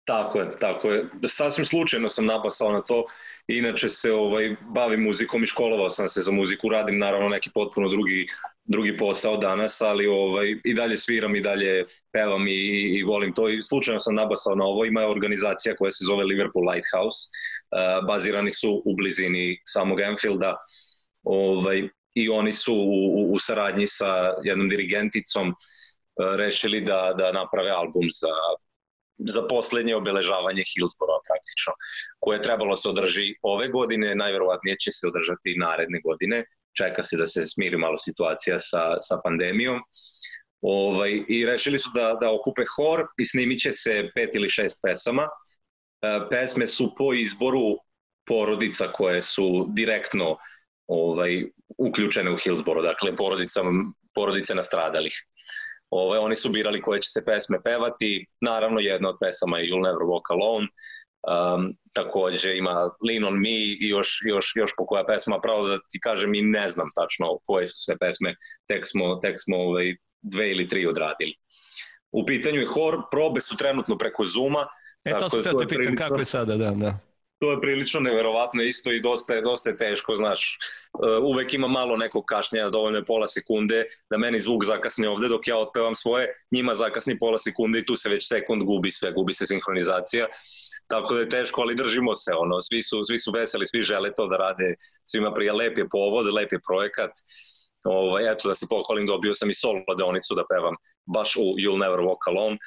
Tako 0.05 0.39
je, 0.39 0.57
tako 0.57 0.91
je. 0.91 1.05
Sasvim 1.27 1.67
slučajno 1.67 2.09
sam 2.09 2.27
napasao 2.27 2.73
na 2.73 2.83
to. 2.83 3.05
Inače 3.47 3.89
se 3.89 4.13
ovaj, 4.13 4.57
bavim 4.75 5.03
muzikom 5.03 5.43
i 5.43 5.47
školovao 5.47 5.91
sam 5.91 6.09
se 6.09 6.21
za 6.21 6.33
muziku. 6.33 6.69
Radim 6.69 6.99
naravno 6.99 7.29
neki 7.29 7.51
potpuno 7.55 7.89
drugi, 7.89 8.27
drugi 8.69 8.97
posao 8.97 9.37
danas, 9.37 9.81
ali 9.81 10.07
ovaj, 10.07 10.57
i 10.65 10.75
dalje 10.75 10.97
sviram 10.97 11.37
i 11.37 11.41
dalje 11.41 11.85
pevam 12.13 12.49
i, 12.49 12.99
i 12.99 13.03
volim 13.03 13.35
to. 13.35 13.49
I 13.49 13.63
slučajno 13.63 14.01
sam 14.01 14.15
nabasao 14.15 14.55
na 14.55 14.65
ovo. 14.65 14.85
Ima 14.85 15.07
organizacija 15.07 15.77
koja 15.77 15.91
se 15.91 16.05
zove 16.05 16.25
Liverpool 16.25 16.71
Lighthouse. 16.71 17.21
Uh, 17.29 18.07
bazirani 18.07 18.51
su 18.51 18.83
u 18.85 18.97
blizini 18.97 19.59
samog 19.65 20.01
Enfielda. 20.01 20.57
Ovaj, 21.25 21.89
I 22.15 22.29
oni 22.29 22.53
su 22.53 22.75
u, 22.75 23.33
u 23.33 23.39
saradnji 23.39 23.87
sa 23.87 24.35
jednom 24.45 24.69
dirigenticom 24.69 25.49
uh, 25.49 26.37
rešili 26.37 26.81
da, 26.81 27.15
da 27.19 27.33
naprave 27.33 27.71
album 27.71 28.07
za 28.21 28.35
za 29.29 29.43
poslednje 29.49 29.97
obeležavanje 29.97 30.63
Hillsborough 30.73 31.23
praktično, 31.29 31.73
koje 32.19 32.37
je 32.37 32.43
trebalo 32.43 32.77
se 32.77 32.89
održi 32.89 33.35
ove 33.43 33.69
godine, 33.69 34.15
najverovatnije 34.15 34.77
će 34.77 34.93
se 34.93 35.09
održati 35.09 35.57
naredne 35.59 36.01
godine, 36.05 36.45
čeka 36.77 37.03
se 37.03 37.17
da 37.17 37.27
se 37.27 37.43
smiri 37.45 37.77
malo 37.77 37.99
situacija 37.99 38.59
sa, 38.59 38.97
sa 39.01 39.21
pandemijom. 39.25 39.81
Ovaj, 40.61 41.25
I 41.29 41.47
rešili 41.47 41.79
su 41.79 41.91
da, 41.95 42.17
da 42.21 42.33
okupe 42.33 42.63
hor 42.77 43.07
i 43.19 43.27
snimit 43.27 43.61
će 43.61 43.73
se 43.73 44.11
pet 44.15 44.35
ili 44.35 44.49
šest 44.49 44.81
pesama. 44.83 45.29
E, 46.03 46.21
pesme 46.31 46.67
su 46.67 46.95
po 46.99 47.13
izboru 47.15 47.77
porodica 48.27 48.93
koje 48.93 49.23
su 49.23 49.67
direktno 49.69 50.37
ovaj, 50.87 51.45
uključene 51.79 52.31
u 52.31 52.37
Hillsborough, 52.37 52.87
dakle 52.87 53.17
porodica, 53.17 53.61
porodice 54.15 54.55
nastradalih. 54.55 55.15
Ove, 55.91 56.19
oni 56.19 56.37
su 56.37 56.49
birali 56.49 56.83
koje 56.83 57.01
će 57.01 57.09
se 57.11 57.25
pesme 57.25 57.63
pevati. 57.63 58.25
Naravno, 58.41 58.81
jedna 58.81 59.09
od 59.09 59.17
pesama 59.21 59.59
je 59.59 59.69
You'll 59.69 59.83
Never 59.83 60.05
Walk 60.11 60.31
Alone. 60.31 60.69
Um, 61.21 61.77
takođe 61.93 62.57
ima 62.57 62.91
Lean 63.09 63.25
on 63.25 63.41
Me 63.41 63.51
i 63.51 63.89
još, 63.89 64.21
još, 64.25 64.53
još 64.57 64.71
po 64.77 64.87
koja 64.87 65.05
pesma, 65.05 65.41
pravo 65.43 65.69
da 65.69 65.79
ti 65.79 66.01
kažem 66.03 66.35
i 66.35 66.43
ne 66.43 66.69
znam 66.69 66.89
tačno 66.97 67.39
koje 67.45 67.67
su 67.67 67.75
sve 67.79 67.99
pesme, 67.99 68.35
tek 68.67 68.87
smo, 68.87 69.17
tek 69.17 69.35
smo 69.39 69.57
ovaj, 69.57 69.95
dve 70.23 70.51
ili 70.51 70.69
tri 70.69 70.87
odradili. 70.87 71.35
U 72.13 72.27
pitanju 72.27 72.61
je 72.61 72.67
hor, 72.67 73.03
probe 73.11 73.41
su 73.41 73.57
trenutno 73.57 73.99
preko 73.99 74.25
Zuma. 74.25 74.67
E, 75.05 75.11
to 75.11 75.29
su 75.31 75.43
te 75.43 75.51
da 75.53 75.67
pitan, 75.69 75.97
kako 75.97 76.19
je 76.19 76.25
sada, 76.25 76.57
da, 76.57 76.71
da 76.71 77.10
to 77.41 77.51
je 77.51 77.61
prilično 77.61 78.01
neverovatno 78.01 78.63
isto 78.63 78.93
i 78.93 79.01
dosta 79.01 79.35
je, 79.35 79.43
dosta 79.43 79.71
je 79.71 79.77
teško, 79.77 80.17
znaš, 80.17 80.59
uh, 80.93 81.25
uvek 81.25 81.55
ima 81.55 81.69
malo 81.69 81.97
nekog 81.97 82.25
kašnjenja, 82.25 82.69
dovoljno 82.69 82.99
je 82.99 83.05
pola 83.05 83.27
sekunde 83.27 83.85
da 84.11 84.19
meni 84.19 84.41
zvuk 84.41 84.65
zakasni 84.65 85.07
ovde 85.07 85.29
dok 85.29 85.49
ja 85.49 85.57
otpevam 85.57 85.95
svoje, 85.95 86.27
njima 86.51 86.75
zakasni 86.75 87.19
pola 87.19 87.39
sekunde 87.39 87.79
i 87.79 87.87
tu 87.87 87.97
se 87.97 88.09
već 88.09 88.29
sekund 88.29 88.63
gubi 88.63 88.91
sve, 88.91 89.13
gubi 89.13 89.33
se 89.33 89.47
sinhronizacija, 89.47 90.27
tako 90.87 91.15
da 91.15 91.21
je 91.21 91.29
teško, 91.29 91.61
ali 91.61 91.75
držimo 91.75 92.15
se, 92.15 92.33
ono, 92.39 92.61
svi 92.61 92.83
su, 92.83 93.05
svi 93.05 93.19
su 93.19 93.33
veseli, 93.33 93.67
svi 93.67 93.83
žele 93.83 94.13
to 94.17 94.27
da 94.27 94.37
rade, 94.37 94.75
svima 95.05 95.33
prija 95.35 95.55
lep 95.55 95.79
je 95.79 95.89
povod, 95.89 96.35
lep 96.35 96.53
je 96.53 96.61
projekat, 96.69 97.11
ovaj, 97.85 98.33
eto 98.33 98.49
da 98.49 98.55
se 98.55 98.67
pohvalim, 98.71 99.07
dobio 99.07 99.35
sam 99.35 99.51
i 99.51 99.55
solo 99.55 99.81
deonicu 99.99 100.35
da 100.35 100.45
pevam 100.55 100.75
baš 101.07 101.37
u 101.37 101.41
You'll 101.41 101.81
Never 101.81 102.01
Walk 102.01 102.29
Alone, 102.29 102.59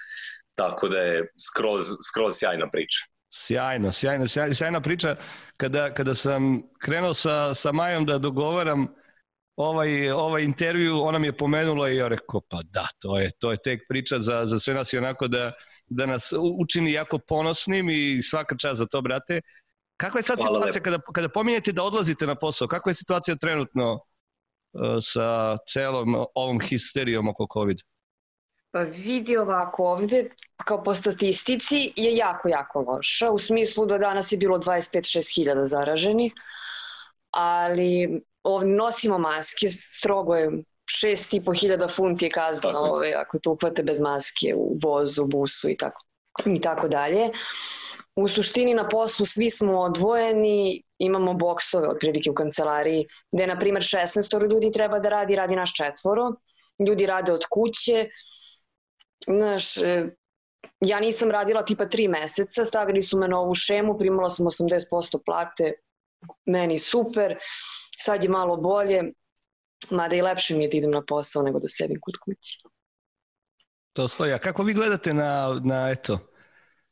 tako 0.58 0.88
da 0.88 1.00
je 1.00 1.32
skroz, 1.48 1.86
skroz 2.10 2.36
sjajna 2.38 2.70
priča. 2.72 3.13
Sjajno, 3.36 3.92
sjajno, 3.92 4.28
sjajno, 4.28 4.54
sjajna 4.54 4.82
priča. 4.82 5.16
Kada, 5.58 5.94
kada 5.94 6.16
sam 6.16 6.62
krenuo 6.80 7.14
sa, 7.14 7.54
sa 7.54 7.72
Majom 7.72 8.06
da 8.06 8.18
dogovaram 8.18 8.88
ovaj, 9.56 10.12
ovaj 10.12 10.44
intervju, 10.44 11.02
ona 11.02 11.20
mi 11.20 11.28
je 11.28 11.38
pomenula 11.38 11.90
i 11.90 11.96
ja 11.96 12.08
rekao, 12.08 12.42
pa 12.50 12.62
da, 12.64 12.88
to 13.00 13.20
je, 13.20 13.32
to 13.40 13.52
je 13.52 13.58
tek 13.64 13.82
priča 13.90 14.20
za, 14.20 14.46
za 14.46 14.60
sve 14.60 14.74
nas 14.74 14.94
i 14.94 14.98
onako 14.98 15.28
da, 15.28 15.52
da 15.88 16.06
nas 16.06 16.34
učini 16.60 16.92
jako 16.92 17.18
ponosnim 17.18 17.90
i 17.90 18.22
svaka 18.22 18.56
čast 18.58 18.78
za 18.78 18.86
to, 18.86 19.02
brate. 19.02 19.42
Kakva 19.98 20.20
je 20.20 20.24
sad 20.24 20.38
Hvala 20.38 20.56
situacija 20.56 20.82
kada, 20.82 21.00
kada 21.14 21.30
pominjete 21.30 21.72
da 21.72 21.84
odlazite 21.84 22.28
na 22.28 22.36
posao? 22.36 22.68
Kakva 22.68 22.90
je 22.90 22.94
situacija 22.94 23.36
trenutno 23.36 23.94
uh, 23.94 24.02
sa 25.02 25.58
celom 25.70 26.26
ovom 26.36 26.60
histerijom 26.62 27.28
oko 27.28 27.48
COVID? 27.54 27.78
Pa 28.74 28.80
vidi 28.80 29.38
ovako 29.38 29.84
ovde, 29.86 30.30
kao 30.66 30.84
po 30.84 30.94
statistici, 30.94 31.92
je 31.96 32.16
jako, 32.16 32.50
jako 32.50 32.82
loša, 32.82 33.30
u 33.32 33.38
smislu 33.40 33.86
da 33.86 33.98
danas 33.98 34.32
je 34.32 34.38
bilo 34.38 34.58
25-6 34.60 35.36
hiljada 35.36 35.68
zaraženih, 35.68 36.34
ali 37.32 38.22
ovde 38.44 38.68
nosimo 38.68 39.18
maske, 39.18 39.68
strogo 39.68 40.36
je 40.36 40.50
6,5 40.90 41.60
hiljada 41.62 41.88
funti 41.88 42.26
je 42.26 42.32
kazna 42.32 42.80
ove, 42.80 43.14
ako 43.14 43.40
te 43.40 43.50
uhvate 43.50 43.84
bez 43.84 44.02
maske 44.02 44.56
u 44.56 44.78
vozu, 44.84 45.26
busu 45.26 45.70
i 45.70 45.78
tako, 45.78 46.04
i 46.46 46.62
tako 46.62 46.88
dalje. 46.88 47.30
U 48.16 48.28
suštini 48.28 48.74
na 48.74 48.88
poslu 48.88 49.26
svi 49.26 49.50
smo 49.50 49.80
odvojeni, 49.82 50.84
imamo 50.98 51.34
boksove 51.34 51.88
otprilike 51.88 52.32
u 52.32 52.34
kancelariji, 52.34 53.06
gde 53.36 53.48
na 53.48 53.60
primer 53.60 53.82
16 53.84 54.50
ljudi 54.50 54.72
treba 54.72 55.00
da 55.00 55.10
radi, 55.10 55.36
radi 55.36 55.56
naš 55.56 55.74
četvoro, 55.74 56.32
ljudi 56.88 57.06
rade 57.06 57.34
od 57.34 57.46
kuće, 57.50 58.08
znaš, 59.26 59.78
e, 59.78 60.08
ja 60.82 61.00
nisam 61.00 61.32
radila 61.32 61.66
tipa 61.66 61.86
tri 61.86 62.08
meseca, 62.08 62.66
stavili 62.66 63.02
su 63.02 63.20
me 63.20 63.28
na 63.28 63.40
ovu 63.40 63.56
šemu, 63.56 63.98
primala 63.98 64.30
sam 64.30 64.46
80% 64.46 65.20
plate, 65.26 65.72
meni 66.46 66.80
super, 66.80 67.36
sad 67.98 68.24
je 68.24 68.30
malo 68.30 68.58
bolje, 68.58 69.04
mada 69.92 70.16
i 70.16 70.22
lepše 70.22 70.56
mi 70.56 70.64
je 70.64 70.70
da 70.70 70.78
idem 70.78 70.92
na 70.92 71.02
posao 71.08 71.44
nego 71.44 71.60
da 71.60 71.68
sedim 71.68 71.98
kod 72.02 72.14
kući. 72.26 72.58
To 73.94 74.08
stoji. 74.08 74.34
A 74.34 74.40
kako 74.40 74.64
vi 74.64 74.74
gledate 74.74 75.14
na, 75.14 75.62
na 75.64 75.90
eto, 75.90 76.20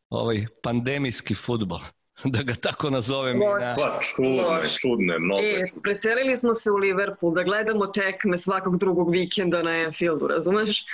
ovaj 0.09 0.45
pandemijski 0.63 1.35
futbol? 1.35 1.79
da 2.33 2.43
ga 2.43 2.55
tako 2.55 2.89
nazovem. 2.89 3.39
Loš, 3.39 3.63
na... 3.63 3.75
Pa, 3.75 3.99
čudne, 4.01 4.69
čudne, 4.81 5.19
mnogo 5.19 5.41
e, 5.41 5.63
čudne. 5.69 5.81
Preselili 5.83 6.35
smo 6.35 6.53
se 6.53 6.71
u 6.71 6.75
Liverpool 6.75 7.33
da 7.33 7.43
gledamo 7.43 7.87
tekme 7.87 8.37
svakog 8.37 8.77
drugog 8.77 9.11
vikenda 9.11 9.63
na 9.63 9.71
Anfieldu, 9.71 10.27
razumeš? 10.27 10.85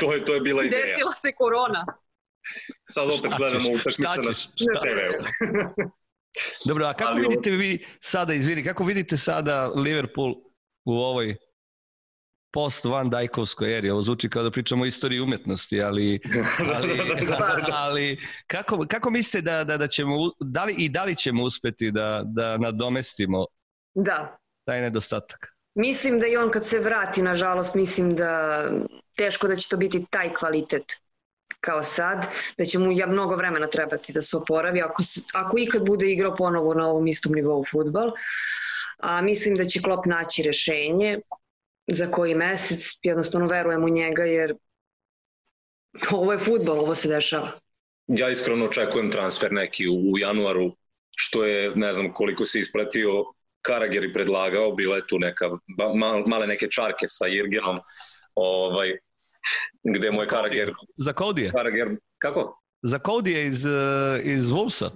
To 0.00 0.14
je, 0.14 0.24
to 0.24 0.34
je 0.34 0.40
bila 0.40 0.64
ideja. 0.64 0.86
Desila 0.86 1.12
se 1.12 1.32
korona. 1.32 1.86
Sad 2.90 3.08
opet 3.08 3.18
šta 3.18 3.36
gledamo 3.36 3.68
utakmice 3.68 4.48
na 4.74 4.80
TV-u. 4.80 5.24
Dobro, 6.68 6.86
a 6.86 6.94
kako 6.94 7.10
Ali 7.10 7.20
vidite 7.28 7.50
vi 7.50 7.86
sada, 8.00 8.34
izvini, 8.34 8.64
kako 8.64 8.84
vidite 8.84 9.16
sada 9.16 9.66
Liverpool 9.66 10.34
u 10.84 10.92
ovoj 10.92 11.36
post 12.54 12.84
Van 12.84 13.10
Dijkovskoj 13.10 13.78
eri. 13.78 13.90
Ovo 13.90 14.02
zvuči 14.02 14.30
kao 14.30 14.42
da 14.42 14.50
pričamo 14.50 14.82
o 14.82 14.86
istoriji 14.86 15.20
umetnosti, 15.20 15.82
ali, 15.82 16.20
ali, 16.76 17.00
ali 17.84 18.18
kako, 18.46 18.86
kako 18.88 19.10
mislite 19.10 19.40
da, 19.40 19.64
da, 19.64 19.76
da 19.76 19.88
ćemo, 19.88 20.16
da 20.40 20.64
li, 20.64 20.74
i 20.78 20.88
da 20.88 21.04
li 21.04 21.16
ćemo 21.16 21.42
uspeti 21.42 21.90
da, 21.90 22.22
da 22.24 22.58
nadomestimo 22.58 23.46
da. 23.94 24.36
taj 24.64 24.80
nedostatak? 24.80 25.54
Mislim 25.74 26.20
da 26.20 26.26
i 26.26 26.36
on 26.36 26.50
kad 26.50 26.66
se 26.66 26.80
vrati, 26.80 27.22
nažalost, 27.22 27.74
mislim 27.74 28.16
da 28.16 28.64
teško 29.16 29.48
da 29.48 29.56
će 29.56 29.68
to 29.68 29.76
biti 29.76 30.06
taj 30.10 30.34
kvalitet 30.34 30.84
kao 31.60 31.82
sad, 31.82 32.26
da 32.58 32.64
će 32.64 32.78
mu 32.78 32.92
ja 32.92 33.06
mnogo 33.06 33.36
vremena 33.36 33.66
trebati 33.66 34.12
da 34.12 34.22
se 34.22 34.36
oporavi, 34.36 34.82
ako, 34.82 35.02
ako 35.34 35.58
ikad 35.58 35.86
bude 35.86 36.12
igrao 36.12 36.34
ponovo 36.36 36.74
na 36.74 36.88
ovom 36.88 37.06
istom 37.06 37.32
nivou 37.32 37.64
futbal. 37.70 38.12
A 38.98 39.20
mislim 39.20 39.56
da 39.56 39.64
će 39.64 39.82
Klop 39.82 40.06
naći 40.06 40.42
rešenje 40.42 41.20
za 41.86 42.10
koji 42.10 42.34
mesec, 42.34 42.98
jednostavno 43.02 43.46
verujem 43.46 43.84
u 43.84 43.88
njega 43.88 44.24
jer 44.24 44.54
ovo 46.12 46.32
je 46.32 46.38
futbol, 46.38 46.80
ovo 46.80 46.94
se 46.94 47.08
dešava. 47.08 47.50
Ja 48.06 48.30
iskreno 48.30 48.64
očekujem 48.64 49.10
transfer 49.10 49.52
neki 49.52 49.88
u, 49.88 50.12
u 50.12 50.18
januaru, 50.18 50.76
što 51.16 51.44
je, 51.44 51.72
ne 51.74 51.92
znam 51.92 52.12
koliko 52.12 52.46
se 52.46 52.58
isplatio, 52.58 53.24
Karagjer 53.62 54.04
i 54.04 54.12
predlagao, 54.12 54.72
bila 54.72 54.96
je 54.96 55.06
tu 55.06 55.18
neka, 55.18 55.50
mal, 55.94 56.22
male 56.26 56.46
neke 56.46 56.68
čarke 56.70 57.06
sa 57.06 57.26
Jirgenom, 57.26 57.80
ovaj, 58.34 58.92
gde 59.82 60.10
mu 60.10 60.20
je 60.20 60.26
Karagjer... 60.26 60.72
Za 60.96 61.12
Kodije? 61.12 61.52
Karagjer, 61.52 61.96
kako? 62.18 62.60
Za 62.82 62.98
Kodije 62.98 63.46
iz, 63.46 63.64
iz 64.22 64.44
Wolvesa? 64.44 64.90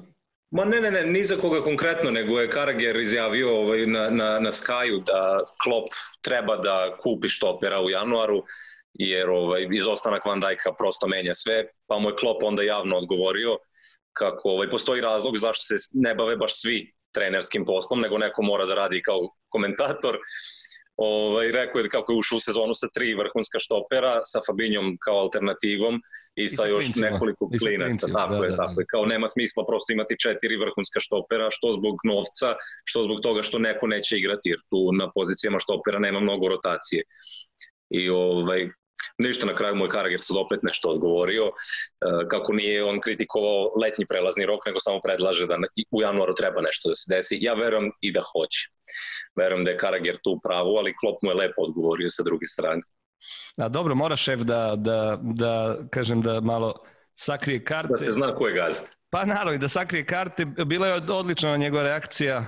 Ma 0.50 0.64
ne, 0.64 0.80
ne, 0.80 0.90
ne, 0.90 1.02
ni 1.04 1.24
za 1.24 1.36
koga 1.36 1.60
konkretno, 1.62 2.10
nego 2.10 2.40
je 2.40 2.50
Karager 2.50 2.96
izjavio 2.96 3.56
ovaj, 3.60 3.86
na, 3.86 4.10
na, 4.10 4.40
na 4.40 4.52
Skaju 4.52 5.02
da 5.06 5.44
Klopp 5.62 5.88
treba 6.20 6.56
da 6.56 6.96
kupi 7.02 7.28
štopera 7.28 7.80
u 7.80 7.90
januaru, 7.90 8.42
jer 8.94 9.30
ovaj, 9.30 9.66
izostanak 9.72 10.26
Van 10.26 10.40
Dijka 10.40 10.72
prosto 10.78 11.08
menja 11.08 11.34
sve, 11.34 11.64
pa 11.86 11.98
mu 11.98 12.08
je 12.08 12.16
Klopp 12.16 12.42
onda 12.42 12.62
javno 12.62 12.96
odgovorio 12.96 13.56
kako 14.12 14.50
ovaj, 14.50 14.70
postoji 14.70 15.00
razlog 15.00 15.38
zašto 15.38 15.62
se 15.62 15.74
ne 15.92 16.14
bave 16.14 16.36
baš 16.36 16.60
svi 16.60 16.94
trenerskim 17.14 17.64
poslom, 17.64 18.00
nego 18.00 18.18
neko 18.18 18.42
mora 18.42 18.66
da 18.66 18.74
radi 18.74 19.02
kao 19.02 19.20
komentator, 19.48 20.18
Ovaj, 20.98 21.52
rekao 21.52 21.78
je 21.78 21.88
kako 21.88 22.12
je 22.12 22.18
ušao 22.18 22.36
u 22.36 22.40
sezonu 22.40 22.74
sa 22.74 22.88
tri 22.94 23.14
vrhunska 23.14 23.58
štopera, 23.58 24.20
sa 24.24 24.40
Fabinjom 24.46 24.96
kao 25.04 25.18
alternativom 25.18 25.94
i, 26.36 26.44
I 26.44 26.48
sa, 26.48 26.62
sa 26.62 26.68
još 26.68 26.84
klincima. 26.84 27.10
nekoliko 27.10 27.50
I 27.52 27.58
klinaca. 27.58 28.06
Tako 28.12 28.34
da, 28.34 28.44
je, 28.44 28.50
da, 28.50 28.56
tako 28.56 28.74
da. 28.74 28.80
je. 28.80 28.86
Kao 28.86 29.06
nema 29.06 29.28
smisla 29.28 29.64
prosto 29.68 29.92
imati 29.92 30.18
četiri 30.18 30.56
vrhunska 30.56 31.00
štopera, 31.00 31.50
što 31.50 31.72
zbog 31.72 31.94
novca, 32.04 32.48
što 32.84 33.02
zbog 33.02 33.18
toga 33.20 33.42
što 33.42 33.58
neko 33.58 33.86
neće 33.86 34.18
igrati, 34.18 34.50
jer 34.50 34.60
tu 34.70 34.80
na 34.92 35.10
pozicijama 35.14 35.58
štopera 35.58 35.98
nema 35.98 36.20
mnogo 36.20 36.48
rotacije. 36.48 37.02
I 37.90 38.10
ovaj, 38.10 38.68
ništa 39.18 39.46
na 39.46 39.54
kraju 39.54 39.74
moj 39.74 39.88
Karager 39.88 40.20
sad 40.20 40.36
opet 40.36 40.60
nešto 40.62 40.90
odgovorio, 40.90 41.44
e, 41.46 41.52
kako 42.28 42.52
nije 42.52 42.84
on 42.84 43.00
kritikovao 43.00 43.68
letnji 43.82 44.06
prelazni 44.06 44.46
rok, 44.46 44.66
nego 44.66 44.78
samo 44.80 45.00
predlaže 45.04 45.46
da 45.46 45.54
u 45.90 46.02
januaru 46.02 46.34
treba 46.34 46.60
nešto 46.60 46.88
da 46.88 46.94
se 46.94 47.14
desi. 47.14 47.38
Ja 47.40 47.54
verujem 47.54 47.90
i 48.00 48.12
da 48.12 48.22
hoće. 48.32 48.68
Verujem 49.36 49.64
da 49.64 49.70
je 49.70 49.76
Karager 49.76 50.16
tu 50.24 50.40
pravu, 50.44 50.76
ali 50.76 50.94
Klop 51.00 51.22
mu 51.22 51.30
je 51.30 51.34
lepo 51.34 51.62
odgovorio 51.62 52.10
sa 52.10 52.22
druge 52.22 52.46
strane. 52.46 52.82
A 53.58 53.68
dobro, 53.68 53.94
mora 53.94 54.16
šef 54.16 54.40
da, 54.40 54.74
da, 54.76 55.18
da 55.22 55.76
kažem 55.90 56.22
da 56.22 56.40
malo 56.40 56.74
sakrije 57.16 57.64
karte. 57.64 57.92
Da 57.92 57.96
se 57.96 58.12
zna 58.12 58.34
ko 58.34 58.48
je 58.48 58.54
gazda. 58.54 58.86
Pa 59.10 59.24
naravno, 59.24 59.58
da 59.58 59.68
sakrije 59.68 60.06
karte. 60.06 60.44
Bila 60.44 60.86
je 60.86 61.12
odlična 61.12 61.56
njegova 61.56 61.82
reakcija. 61.82 62.46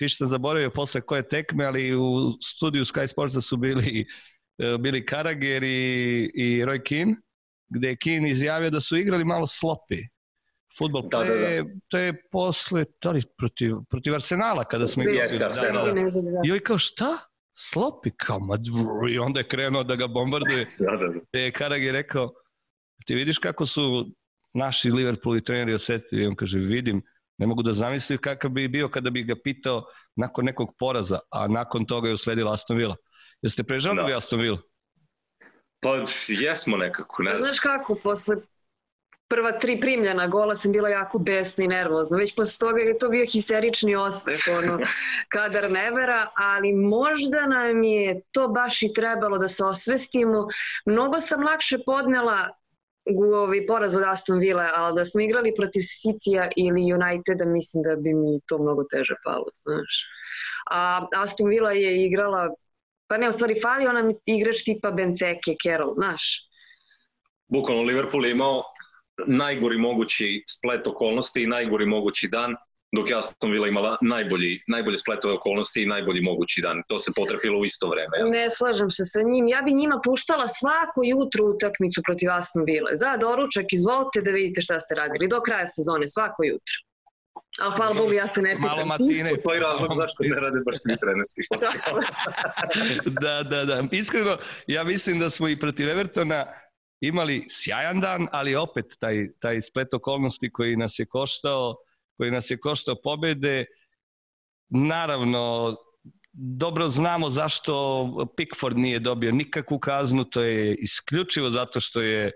Više 0.00 0.16
sam 0.16 0.26
zaboravio 0.26 0.70
posle 0.70 1.00
koje 1.00 1.28
tekme, 1.28 1.64
ali 1.64 1.96
u 1.96 2.30
studiju 2.42 2.84
Sky 2.84 3.06
Sportsa 3.06 3.40
su 3.40 3.56
bili 3.56 4.06
bili 4.78 5.06
Karager 5.06 5.62
i, 5.62 6.30
i 6.34 6.64
Roy 6.64 6.82
Keane, 6.82 7.16
gde 7.68 7.88
je 7.88 7.96
Keane 7.96 8.30
izjavio 8.30 8.70
da 8.70 8.80
su 8.80 8.96
igrali 8.96 9.24
malo 9.24 9.46
slopi. 9.46 10.02
Futbol, 10.78 11.08
da, 11.08 11.18
da, 11.18 11.34
da. 11.34 11.64
to 11.88 11.98
je 11.98 12.22
posle, 12.30 12.84
da 13.02 13.10
li, 13.10 13.22
protiv, 13.38 13.74
protiv 13.88 14.14
Arsenala 14.14 14.64
kada 14.64 14.86
smo 14.86 15.02
igrali. 15.02 15.18
Jeste, 15.18 15.44
Arsenal. 15.44 15.86
Da, 15.86 15.92
da. 15.92 16.40
I 16.44 16.50
ovaj 16.50 16.60
kao, 16.60 16.78
šta? 16.78 17.18
Slopi, 17.52 18.10
kao, 18.16 18.38
ma, 18.38 18.56
i 19.10 19.18
onda 19.18 19.40
je 19.40 19.48
krenuo 19.48 19.84
da 19.84 19.96
ga 19.96 20.06
bombarduje. 20.06 20.66
da, 20.78 20.96
da, 20.96 21.08
da. 21.32 21.38
je 21.38 21.52
Karager 21.52 21.92
rekao, 21.92 22.32
ti 23.06 23.14
vidiš 23.14 23.38
kako 23.38 23.66
su 23.66 24.06
naši 24.54 24.90
Liverpool 24.90 25.36
i 25.36 25.44
treneri 25.44 25.74
osetili, 25.74 26.26
on 26.26 26.36
kaže, 26.36 26.58
vidim, 26.58 27.02
ne 27.38 27.46
mogu 27.46 27.62
da 27.62 27.72
zamislim 27.72 28.18
kakav 28.18 28.50
bi 28.50 28.68
bio 28.68 28.88
kada 28.88 29.10
bi 29.10 29.22
ga 29.22 29.34
pitao 29.44 29.84
nakon 30.16 30.44
nekog 30.44 30.74
poraza, 30.78 31.18
a 31.30 31.48
nakon 31.48 31.86
toga 31.86 32.08
je 32.08 32.14
usledila 32.14 32.52
Aston 32.52 32.76
Villa. 32.76 32.96
Jeste 33.42 33.62
prežalili 33.62 34.12
da. 34.12 34.16
Aston 34.16 34.40
Villa? 34.40 34.58
Pa 35.80 36.04
jesmo 36.28 36.76
nekako, 36.76 37.22
ne 37.22 37.30
znam. 37.30 37.40
Znaš 37.40 37.60
kako, 37.60 37.94
posle 37.94 38.36
prva 39.30 39.52
tri 39.58 39.80
primljena 39.80 40.26
gola 40.26 40.54
sam 40.54 40.72
bila 40.72 40.88
jako 40.88 41.18
besna 41.18 41.64
i 41.64 41.68
nervozna. 41.68 42.18
Već 42.18 42.34
posle 42.36 42.68
toga 42.68 42.80
je 42.80 42.98
to 42.98 43.08
bio 43.08 43.26
histerični 43.32 43.96
osmeh, 43.96 44.40
ono, 44.58 44.78
kadar 45.34 45.70
nevera, 45.70 46.28
ali 46.36 46.72
možda 46.72 47.46
nam 47.46 47.82
je 47.82 48.20
to 48.30 48.48
baš 48.48 48.82
i 48.82 48.92
trebalo 48.92 49.38
da 49.38 49.48
se 49.48 49.64
osvestimo. 49.64 50.46
Mnogo 50.86 51.20
sam 51.20 51.42
lakše 51.42 51.78
podnela 51.86 52.48
ovi 53.34 53.66
poraz 53.66 53.96
od 53.96 54.02
Aston 54.06 54.38
Villa, 54.38 54.70
ali 54.74 54.96
da 54.96 55.04
smo 55.04 55.20
igrali 55.20 55.54
protiv 55.56 55.80
City-a 55.80 56.48
ili 56.56 56.92
Uniteda, 56.92 57.44
mislim 57.44 57.82
da 57.82 57.96
bi 57.96 58.14
mi 58.14 58.40
to 58.46 58.58
mnogo 58.58 58.84
teže 58.84 59.14
palo, 59.24 59.46
znaš. 59.54 60.04
A 60.70 61.06
Aston 61.16 61.48
Villa 61.48 61.72
je 61.72 62.06
igrala 62.06 62.48
Pa 63.10 63.16
ne, 63.18 63.28
u 63.28 63.32
stvari 63.32 63.56
falio 63.62 63.92
nam 63.92 64.10
igrač 64.26 64.62
tipa 64.64 64.90
Benteke, 64.90 65.56
Carroll, 65.62 65.94
znaš. 65.94 66.46
Bukvalno 67.48 67.82
Liverpool 67.82 68.26
je 68.26 68.30
imao 68.30 68.62
najgori 69.26 69.78
mogući 69.78 70.44
splet 70.48 70.86
okolnosti 70.86 71.42
i 71.42 71.46
najgori 71.46 71.86
mogući 71.86 72.28
dan, 72.28 72.54
dok 72.96 73.10
je 73.10 73.16
Aston 73.16 73.50
Villa 73.50 73.68
imala 73.68 73.96
najbolji, 74.02 74.60
najbolje 74.66 74.98
spletove 74.98 75.34
okolnosti 75.34 75.82
i 75.82 75.86
najbolji 75.86 76.20
mogući 76.20 76.60
dan. 76.60 76.82
To 76.88 76.98
se 76.98 77.12
potrefilo 77.16 77.58
u 77.58 77.64
isto 77.64 77.88
vreme. 77.88 78.18
Ja. 78.18 78.26
Ne 78.26 78.50
slažem 78.50 78.90
se 78.90 79.04
sa 79.04 79.22
njim. 79.22 79.48
Ja 79.48 79.62
bi 79.62 79.72
njima 79.72 80.00
puštala 80.04 80.46
svako 80.48 81.00
jutro 81.04 81.44
utakmicu 81.44 82.02
protiv 82.06 82.30
Aston 82.32 82.64
Villa. 82.66 82.90
Za 82.94 83.16
doručak, 83.16 83.66
izvolite 83.72 84.20
da 84.20 84.30
vidite 84.30 84.62
šta 84.62 84.78
ste 84.78 84.94
radili. 84.94 85.28
Do 85.28 85.40
kraja 85.40 85.66
sezone, 85.66 86.08
svako 86.08 86.44
jutro. 86.44 86.89
A 87.60 87.70
hvala 87.70 87.94
Bogu, 87.94 88.12
ja 88.12 88.28
se 88.28 88.42
ne 88.42 88.54
pitam. 88.56 88.70
Malo 88.70 88.86
matine. 88.86 89.30
Postoji 89.30 89.60
razlog 89.60 89.94
zašto 89.94 90.22
ne 90.22 90.40
rade 90.40 90.60
baš 90.66 90.76
svi 90.78 90.96
trenerski 91.00 91.42
da, 93.22 93.42
da, 93.42 93.64
da. 93.64 93.82
Iskreno, 93.92 94.38
ja 94.66 94.84
mislim 94.84 95.18
da 95.18 95.30
smo 95.30 95.48
i 95.48 95.58
protiv 95.58 95.88
Evertona 95.88 96.46
imali 97.00 97.46
sjajan 97.50 98.00
dan, 98.00 98.28
ali 98.32 98.54
opet 98.54 98.86
taj, 99.00 99.28
taj 99.40 99.60
splet 99.60 99.94
okolnosti 99.94 100.52
koji 100.52 100.76
nas 100.76 100.98
je 100.98 101.06
koštao, 101.06 101.76
koji 102.16 102.30
nas 102.30 102.50
je 102.50 102.58
koštao 102.58 102.96
pobede, 103.02 103.64
naravno, 104.68 105.76
dobro 106.32 106.88
znamo 106.88 107.30
zašto 107.30 108.06
Pickford 108.36 108.78
nije 108.78 108.98
dobio 108.98 109.32
nikakvu 109.32 109.78
kaznu, 109.78 110.24
to 110.24 110.42
je 110.42 110.74
isključivo 110.74 111.50
zato 111.50 111.80
što 111.80 112.00
je 112.00 112.32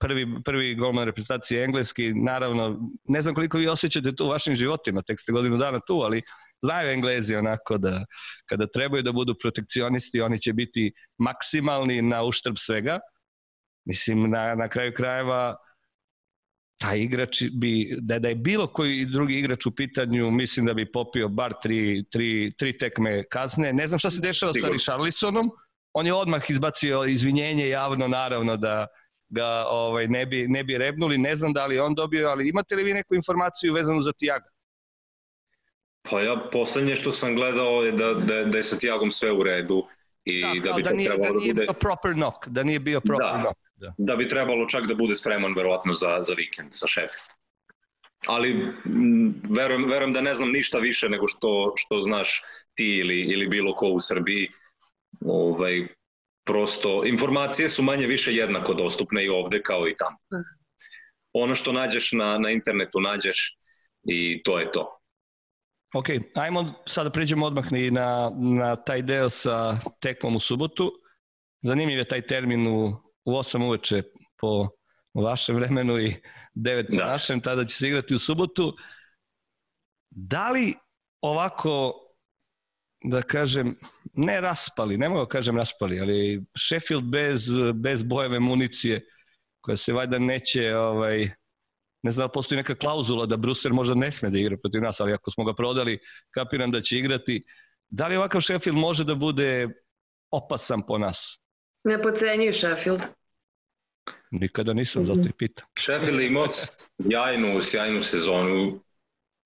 prvi, 0.00 0.26
prvi 0.44 0.74
golman 0.74 1.04
reprezentacije 1.04 1.64
engleski, 1.64 2.12
naravno, 2.14 2.80
ne 3.04 3.22
znam 3.22 3.34
koliko 3.34 3.58
vi 3.58 3.68
osjećate 3.68 4.14
to 4.14 4.24
u 4.24 4.28
vašim 4.28 4.56
životima, 4.56 5.02
tek 5.02 5.20
ste 5.20 5.32
godinu 5.32 5.56
dana 5.56 5.80
tu, 5.86 5.94
ali 5.94 6.22
znaju 6.62 6.90
englezi 6.90 7.36
onako 7.36 7.78
da 7.78 8.04
kada 8.46 8.66
trebaju 8.66 9.02
da 9.02 9.12
budu 9.12 9.34
protekcionisti, 9.42 10.20
oni 10.20 10.40
će 10.40 10.52
biti 10.52 10.92
maksimalni 11.18 12.02
na 12.02 12.22
uštrb 12.22 12.54
svega. 12.58 12.98
Mislim, 13.84 14.30
na, 14.30 14.54
na 14.54 14.68
kraju 14.68 14.92
krajeva, 14.96 15.56
taj 16.78 17.00
igrač 17.00 17.42
bi, 17.52 17.96
da, 18.00 18.18
da 18.18 18.28
je 18.28 18.34
bilo 18.34 18.66
koji 18.72 19.06
drugi 19.06 19.38
igrač 19.38 19.66
u 19.66 19.74
pitanju, 19.74 20.30
mislim 20.30 20.66
da 20.66 20.74
bi 20.74 20.92
popio 20.92 21.28
bar 21.28 21.54
tri, 21.62 22.04
tri, 22.10 22.52
tri 22.58 22.78
tekme 22.78 23.24
kazne. 23.28 23.72
Ne 23.72 23.86
znam 23.86 23.98
šta 23.98 24.10
se 24.10 24.20
dešava 24.20 24.52
sa 24.52 24.68
Richarlisonom, 24.68 25.50
on 25.92 26.06
je 26.06 26.14
odmah 26.14 26.50
izbacio 26.50 27.04
izvinjenje 27.04 27.68
javno, 27.68 28.08
naravno 28.08 28.56
da 28.56 28.86
ga 29.28 29.66
ovaj, 29.68 30.08
ne, 30.08 30.26
bi, 30.26 30.46
ne 30.48 30.64
bi 30.64 30.78
rebnuli. 30.78 31.18
Ne 31.18 31.34
znam 31.34 31.52
da 31.52 31.66
li 31.66 31.78
on 31.78 31.94
dobio, 31.94 32.28
ali 32.28 32.48
imate 32.48 32.76
li 32.76 32.84
vi 32.84 32.94
neku 32.94 33.14
informaciju 33.14 33.74
vezanu 33.74 34.00
za 34.00 34.12
Tiaga? 34.12 34.48
Pa 36.10 36.20
ja 36.20 36.48
poslednje 36.52 36.96
što 36.96 37.12
sam 37.12 37.34
gledao 37.34 37.82
je 37.82 37.92
da, 37.92 38.14
da, 38.14 38.44
da 38.44 38.56
je 38.56 38.62
sa 38.62 38.78
Tiagom 38.78 39.10
sve 39.10 39.32
u 39.32 39.42
redu 39.42 39.86
i 40.24 40.60
da, 40.60 40.70
da 40.70 40.76
bi 40.76 40.82
da 40.82 40.90
nije, 40.90 41.10
trebalo 41.10 41.32
da 41.32 41.40
nije 41.40 41.54
da 41.54 41.60
bude... 41.60 41.66
bio 41.66 41.72
proper 41.72 42.12
knock, 42.12 42.48
da 42.48 42.62
nije 42.62 42.80
bio 42.80 43.00
proper 43.00 43.26
da, 43.26 43.40
knock. 43.40 43.58
Da. 43.76 43.94
da 43.98 44.16
bi 44.16 44.28
trebalo 44.28 44.66
čak 44.66 44.86
da 44.86 44.94
bude 44.94 45.16
spreman 45.16 45.54
verovatno 45.56 45.92
za, 45.92 46.18
za 46.22 46.34
vikend 46.34 46.68
sa 46.70 46.86
Sheffield. 46.86 47.30
Ali 48.26 48.50
m, 48.84 49.42
verujem, 49.50 49.88
verujem 49.88 50.12
da 50.12 50.20
ne 50.20 50.34
znam 50.34 50.50
ništa 50.50 50.78
više 50.78 51.08
nego 51.08 51.28
što, 51.28 51.72
što 51.76 52.00
znaš 52.00 52.42
ti 52.74 52.96
ili, 52.96 53.20
ili 53.20 53.48
bilo 53.48 53.74
ko 53.74 53.86
u 53.86 54.00
Srbiji. 54.00 54.48
Ovaj, 55.26 55.88
prosto 56.48 57.02
informacije 57.06 57.68
su 57.68 57.82
manje 57.82 58.06
više 58.06 58.34
jednako 58.34 58.74
dostupne 58.74 59.24
i 59.24 59.28
ovde 59.28 59.62
kao 59.62 59.88
i 59.88 59.94
tamo. 59.98 60.16
Ono 61.32 61.54
što 61.54 61.72
nađeš 61.72 62.12
na, 62.12 62.38
na 62.38 62.50
internetu 62.50 63.00
nađeš 63.00 63.56
i 64.04 64.42
to 64.42 64.58
je 64.58 64.72
to. 64.72 64.98
Ok, 65.94 66.06
ajmo 66.34 66.74
sad 66.86 67.06
da 67.06 67.12
pređemo 67.12 67.46
odmah 67.46 67.64
i 67.72 67.90
na, 67.90 68.30
na 68.34 68.76
taj 68.76 69.02
deo 69.02 69.30
sa 69.30 69.78
tekmom 70.00 70.36
u 70.36 70.40
subotu. 70.40 70.92
Zanimljiv 71.62 71.98
je 71.98 72.08
taj 72.08 72.26
termin 72.26 72.66
u, 72.66 72.86
u 73.24 73.32
8 73.32 73.66
uveče 73.66 74.02
po 74.40 74.68
vašem 75.14 75.56
vremenu 75.56 75.98
i 75.98 76.14
9 76.54 76.90
po 76.90 76.96
da. 76.96 77.04
našem, 77.04 77.40
tada 77.40 77.64
će 77.64 77.74
se 77.74 77.88
igrati 77.88 78.14
u 78.14 78.18
subotu. 78.18 78.76
Da 80.10 80.50
li 80.50 80.74
ovako, 81.20 81.92
da 83.04 83.22
kažem, 83.22 83.76
ne 84.18 84.40
raspali, 84.40 84.96
ne 84.98 85.08
mogu 85.08 85.20
da 85.20 85.28
kažem 85.28 85.56
raspali, 85.56 86.00
ali 86.00 86.44
Sheffield 86.58 87.04
bez, 87.04 87.42
bez 87.74 88.02
bojeve 88.02 88.40
municije, 88.40 89.06
koja 89.60 89.76
se 89.76 89.92
valjda 89.92 90.18
neće, 90.18 90.76
ovaj, 90.76 91.30
ne 92.02 92.10
znam 92.10 92.26
da 92.26 92.32
postoji 92.32 92.56
neka 92.56 92.74
klauzula 92.74 93.26
da 93.26 93.36
Brewster 93.36 93.72
možda 93.72 93.94
ne 93.94 94.10
sme 94.12 94.30
da 94.30 94.38
igra 94.38 94.56
protiv 94.56 94.82
nas, 94.82 95.00
ali 95.00 95.12
ako 95.12 95.30
smo 95.30 95.44
ga 95.44 95.54
prodali, 95.54 95.98
kapiram 96.30 96.70
da 96.70 96.80
će 96.80 96.98
igrati. 96.98 97.44
Da 97.88 98.08
li 98.08 98.16
ovakav 98.16 98.40
Sheffield 98.40 98.78
može 98.78 99.04
da 99.04 99.14
bude 99.14 99.68
opasan 100.30 100.86
po 100.86 100.98
nas? 100.98 101.40
Ne 101.84 102.02
pocenjuju 102.02 102.52
Sheffield. 102.52 103.00
Nikada 104.30 104.72
nisam, 104.72 105.06
zato 105.06 105.20
i 105.28 105.32
pitam. 105.38 105.66
Sheffield 105.78 106.20
imao 106.20 106.46
sjajnu, 106.48 107.62
sjajnu 107.62 108.02
sezonu 108.02 108.80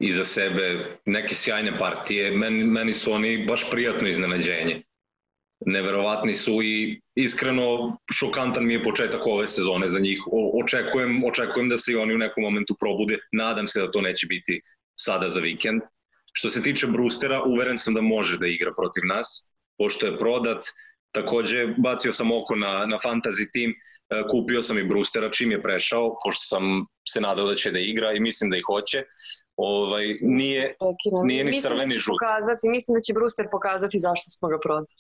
iza 0.03 0.25
sebe 0.25 0.99
neke 1.07 1.35
sjajne 1.35 1.79
partije. 1.79 2.31
Meni, 2.31 2.65
meni 2.65 2.95
su 2.95 3.13
oni 3.13 3.45
baš 3.47 3.71
prijatno 3.71 4.09
iznenađenje. 4.09 4.83
Neverovatni 5.67 6.35
su 6.35 6.63
i 6.63 7.01
iskreno 7.15 7.97
šokantan 8.13 8.67
mi 8.67 8.75
je 8.75 8.83
početak 8.83 9.27
ove 9.27 9.47
sezone 9.47 9.89
za 9.89 10.01
njih. 10.01 10.23
O, 10.27 10.65
očekujem, 10.65 11.25
očekujem 11.25 11.69
da 11.69 11.79
se 11.79 11.93
i 11.93 11.97
oni 11.97 12.15
u 12.15 12.19
nekom 12.19 12.43
momentu 12.43 12.77
probude. 12.81 13.19
Nadam 13.33 13.67
se 13.67 13.81
da 13.81 13.91
to 13.91 14.01
neće 14.01 14.27
biti 14.27 14.61
sada 14.95 15.29
za 15.29 15.41
vikend. 15.41 15.83
Što 16.33 16.51
se 16.51 16.63
tiče 16.63 16.87
Brustera, 16.87 17.43
uveren 17.43 17.79
sam 17.79 17.95
da 17.95 18.01
može 18.01 18.39
da 18.39 18.47
igra 18.47 18.73
protiv 18.77 19.03
nas, 19.07 19.53
pošto 19.79 20.07
je 20.07 20.19
prodat, 20.19 20.67
Takođe, 21.13 21.67
bacio 21.79 22.13
sam 22.13 22.33
oko 22.33 22.57
na, 22.57 22.87
na 22.87 22.97
fantasy 22.99 23.51
tim, 23.53 23.71
e, 23.71 24.23
kupio 24.31 24.63
sam 24.63 24.79
i 24.79 24.85
Brustera 24.85 25.31
čim 25.31 25.51
je 25.51 25.63
prešao, 25.63 26.17
pošto 26.25 26.45
sam 26.45 26.87
se 27.09 27.21
nadao 27.21 27.47
da 27.47 27.55
će 27.55 27.71
da 27.71 27.79
igra 27.79 28.13
i 28.13 28.21
mislim 28.21 28.51
da 28.51 28.57
ih 28.57 28.65
hoće. 28.67 29.05
Ovaj, 29.57 30.15
nije, 30.21 30.75
nije 31.25 31.45
ni 31.45 31.61
crveni 31.61 31.95
da 31.95 32.01
žut. 32.01 32.19
Pokazati, 32.21 32.69
mislim 32.69 32.95
da 32.95 33.01
će 33.01 33.13
Bruster 33.15 33.47
pokazati 33.51 33.99
zašto 33.99 34.31
smo 34.31 34.49
ga 34.49 34.59
prodali. 34.63 34.97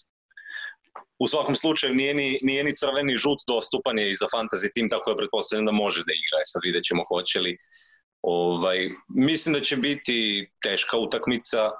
U 1.18 1.26
svakom 1.26 1.54
slučaju 1.54 1.94
nije 1.94 2.14
ni, 2.14 2.38
nije 2.42 2.64
ni 2.64 2.76
crveni 2.76 3.16
žut 3.16 3.38
dostupan 3.46 3.98
je 3.98 4.10
i 4.10 4.14
za 4.14 4.26
fantasy 4.34 4.72
tim, 4.74 4.88
tako 4.88 5.10
da 5.10 5.16
pretpostavljam 5.16 5.66
da 5.66 5.72
može 5.72 6.00
da 6.06 6.12
igra. 6.12 6.36
E 6.40 6.50
sad 6.52 6.60
vidjet 6.64 6.84
ćemo 6.84 7.02
hoće 7.08 7.40
li. 7.40 7.56
Ovaj, 8.22 8.90
mislim 9.08 9.52
da 9.52 9.60
će 9.60 9.76
biti 9.76 10.50
teška 10.62 10.96
utakmica, 10.96 11.70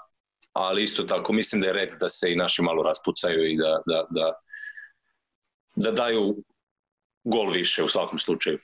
ali 0.52 0.82
isto 0.82 1.02
tako 1.02 1.32
mislim 1.32 1.60
da 1.60 1.66
je 1.66 1.72
red 1.72 1.88
da 2.00 2.08
se 2.08 2.32
i 2.32 2.36
naši 2.36 2.62
malo 2.62 2.82
raspucaju 2.82 3.50
i 3.50 3.56
da, 3.56 3.82
da, 3.86 4.06
da, 4.10 4.32
da 5.74 5.92
daju 5.92 6.36
gol 7.24 7.50
više 7.50 7.82
u 7.82 7.88
svakom 7.88 8.18
slučaju. 8.18 8.58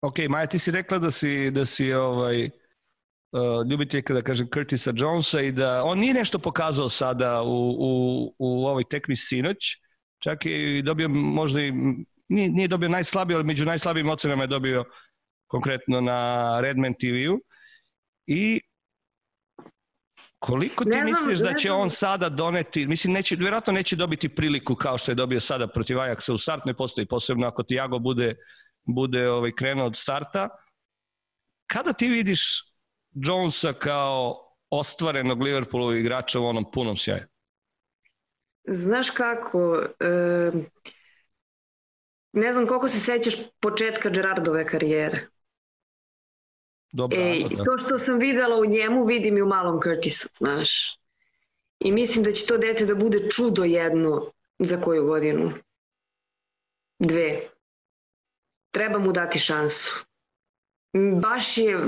Ok, 0.00 0.18
Maja, 0.28 0.46
ti 0.46 0.58
si 0.58 0.70
rekla 0.70 0.98
da 0.98 1.10
si, 1.10 1.50
da 1.50 1.64
si 1.64 1.92
ovaj, 1.92 2.44
uh, 2.44 3.70
ljubiteljka, 3.70 4.14
da 4.14 4.22
kažem, 4.22 4.48
Curtisa 4.54 4.92
Jonesa 4.96 5.40
i 5.40 5.52
da 5.52 5.82
on 5.84 5.98
nije 5.98 6.14
nešto 6.14 6.38
pokazao 6.38 6.88
sada 6.88 7.42
u, 7.42 7.70
u, 7.70 8.34
u 8.38 8.66
ovoj 8.66 8.84
tekmi 8.90 9.16
sinoć, 9.16 9.56
čak 10.18 10.46
je 10.46 10.78
i 10.78 10.82
dobio 10.82 11.08
možda 11.08 11.60
i, 11.60 11.72
nije, 12.28 12.48
nije 12.48 12.68
dobio 12.68 12.88
najslabiji, 12.88 13.34
ali 13.34 13.44
među 13.44 13.64
najslabijim 13.64 14.08
ocenama 14.08 14.42
je 14.42 14.46
dobio 14.46 14.84
konkretno 15.46 16.00
na 16.00 16.60
Redman 16.60 16.94
TV-u 16.94 17.40
i 18.26 18.60
Koliko 20.42 20.84
ti 20.84 20.90
Ne 20.90 21.00
znam, 21.00 21.10
misliš 21.10 21.38
da 21.38 21.50
ne 21.50 21.58
će 21.58 21.68
znam. 21.68 21.80
on 21.80 21.90
sada 21.90 22.28
doneti, 22.28 22.86
mislim 22.86 23.12
neće, 23.12 23.36
vjerojatno 23.36 23.72
neće 23.72 23.96
dobiti 23.96 24.28
priliku 24.28 24.74
kao 24.74 24.98
što 24.98 25.10
je 25.10 25.14
dobio 25.14 25.40
sada 25.40 25.68
protiv 25.68 25.96
Ajaxa 25.96 26.32
u 26.32 26.38
startnoj 26.38 26.74
postavi, 26.74 27.06
posebno 27.06 27.46
ako 27.46 27.62
ti 27.62 27.74
Jago 27.74 27.98
bude, 27.98 28.34
bude 28.84 29.30
ovaj, 29.30 29.52
krenuo 29.58 29.86
od 29.86 29.96
starta. 29.96 30.48
Kada 31.66 31.92
ti 31.92 32.08
vidiš 32.08 32.62
Jonesa 33.10 33.72
kao 33.72 34.34
ostvarenog 34.70 35.42
Liverpoolovog 35.42 35.96
igrača 35.96 36.40
u 36.40 36.46
onom 36.46 36.70
punom 36.72 36.96
sjaju? 36.96 37.22
Znaš 38.64 39.10
kako, 39.10 39.82
e, 40.00 40.52
ne 42.32 42.52
znam 42.52 42.66
koliko 42.66 42.88
se 42.88 43.00
sećaš 43.00 43.34
početka 43.60 44.10
Gerardove 44.10 44.66
karijere. 44.66 45.31
Dobro, 46.92 47.18
E, 47.18 47.34
da. 47.50 47.64
to 47.64 47.78
što 47.78 47.98
sam 47.98 48.18
videla 48.18 48.56
u 48.56 48.64
njemu, 48.64 49.04
vidim 49.04 49.38
i 49.38 49.42
u 49.42 49.46
malom 49.46 49.80
Curtisu, 49.82 50.28
znaš. 50.34 50.98
I 51.80 51.92
mislim 51.92 52.24
da 52.24 52.32
će 52.32 52.46
to 52.46 52.58
dete 52.58 52.86
da 52.86 52.94
bude 52.94 53.30
čudo 53.30 53.64
jedno 53.64 54.30
za 54.58 54.80
koju 54.80 55.06
godinu. 55.06 55.52
Dve. 56.98 57.40
Treba 58.70 58.98
mu 58.98 59.12
dati 59.12 59.38
šansu. 59.38 60.04
Baš 61.14 61.58
je 61.58 61.78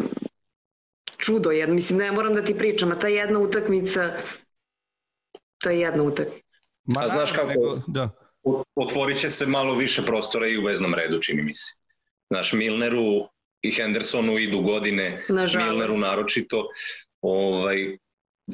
čudo 1.17 1.51
jedno. 1.51 1.75
Mislim, 1.75 1.99
ne 1.99 2.13
moram 2.13 2.35
da 2.35 2.43
ti 2.43 2.59
pričam, 2.59 2.93
a 2.93 2.99
ta 2.99 3.09
jedna 3.09 3.39
utakmica, 3.39 4.17
to 5.59 5.71
je 5.71 5.81
jedna 5.81 6.03
utakmica. 6.03 6.59
Ma, 6.85 7.01
A 7.01 7.09
znaš 7.09 7.33
kako- 7.33 7.49
Nego, 7.49 7.81
da. 7.87 8.11
Otvorit 8.75 9.19
će 9.19 9.31
se 9.31 9.47
malo 9.47 9.75
više 9.75 10.03
prostora 10.03 10.49
i 10.49 10.59
u 10.59 10.65
veznom 10.65 10.95
redu, 10.95 11.19
čini 11.19 11.43
mi 11.43 11.55
se. 11.55 11.75
Znaš, 12.29 12.53
Milneru 12.53 13.29
i 13.65 13.71
Hendersonu 13.71 14.39
idu 14.39 14.61
godine, 14.61 15.25
Nažalost. 15.29 15.71
Milneru 15.71 15.99
naročito. 15.99 16.67
Ovaj, 17.23 17.97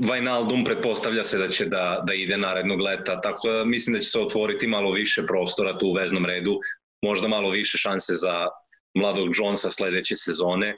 Vajnaldum 0.09 0.65
pretpostavlja 0.65 1.25
se 1.25 1.39
da 1.39 1.49
će 1.49 1.65
da, 1.67 2.03
da 2.07 2.15
ide 2.15 2.37
narednog 2.37 2.81
leta, 2.81 3.21
tako 3.21 3.49
da 3.49 3.65
mislim 3.65 3.95
da 3.95 4.01
će 4.01 4.07
se 4.07 4.21
otvoriti 4.21 4.67
malo 4.67 4.91
više 4.91 5.27
prostora 5.27 5.79
tu 5.79 5.87
u 5.87 5.93
veznom 5.93 6.27
redu, 6.27 6.59
možda 7.03 7.29
malo 7.29 7.51
više 7.51 7.79
šanse 7.79 8.15
za 8.15 8.47
mladog 8.95 9.29
Jonesa 9.35 9.71
sledeće 9.71 10.17
sezone, 10.17 10.77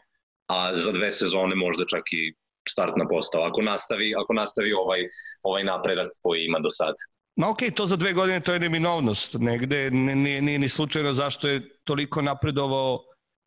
a 0.49 0.75
za 0.75 0.93
dve 0.93 1.13
sezone 1.13 1.55
možda 1.55 1.85
čak 1.85 2.03
i 2.13 2.35
startna 2.69 3.05
postava, 3.09 3.49
ako 3.49 3.63
nastavi, 3.63 4.15
ako 4.23 4.35
nastavi 4.35 4.73
ovaj, 4.73 5.07
ovaj 5.43 5.65
napredak 5.65 6.09
koji 6.23 6.45
ima 6.45 6.59
do 6.59 6.71
sada. 6.71 6.97
Ma 7.37 7.51
okej, 7.51 7.71
to 7.71 7.87
za 7.87 7.97
dve 7.97 8.13
godine 8.13 8.41
to 8.41 8.53
je 8.53 8.61
neminovnost. 8.61 9.37
Negde 9.39 9.91
nije, 9.91 10.43
nije 10.43 10.59
ni 10.59 10.69
slučajno 10.69 11.15
zašto 11.15 11.49
je 11.49 11.79
toliko 11.85 12.23
napredovao 12.23 13.05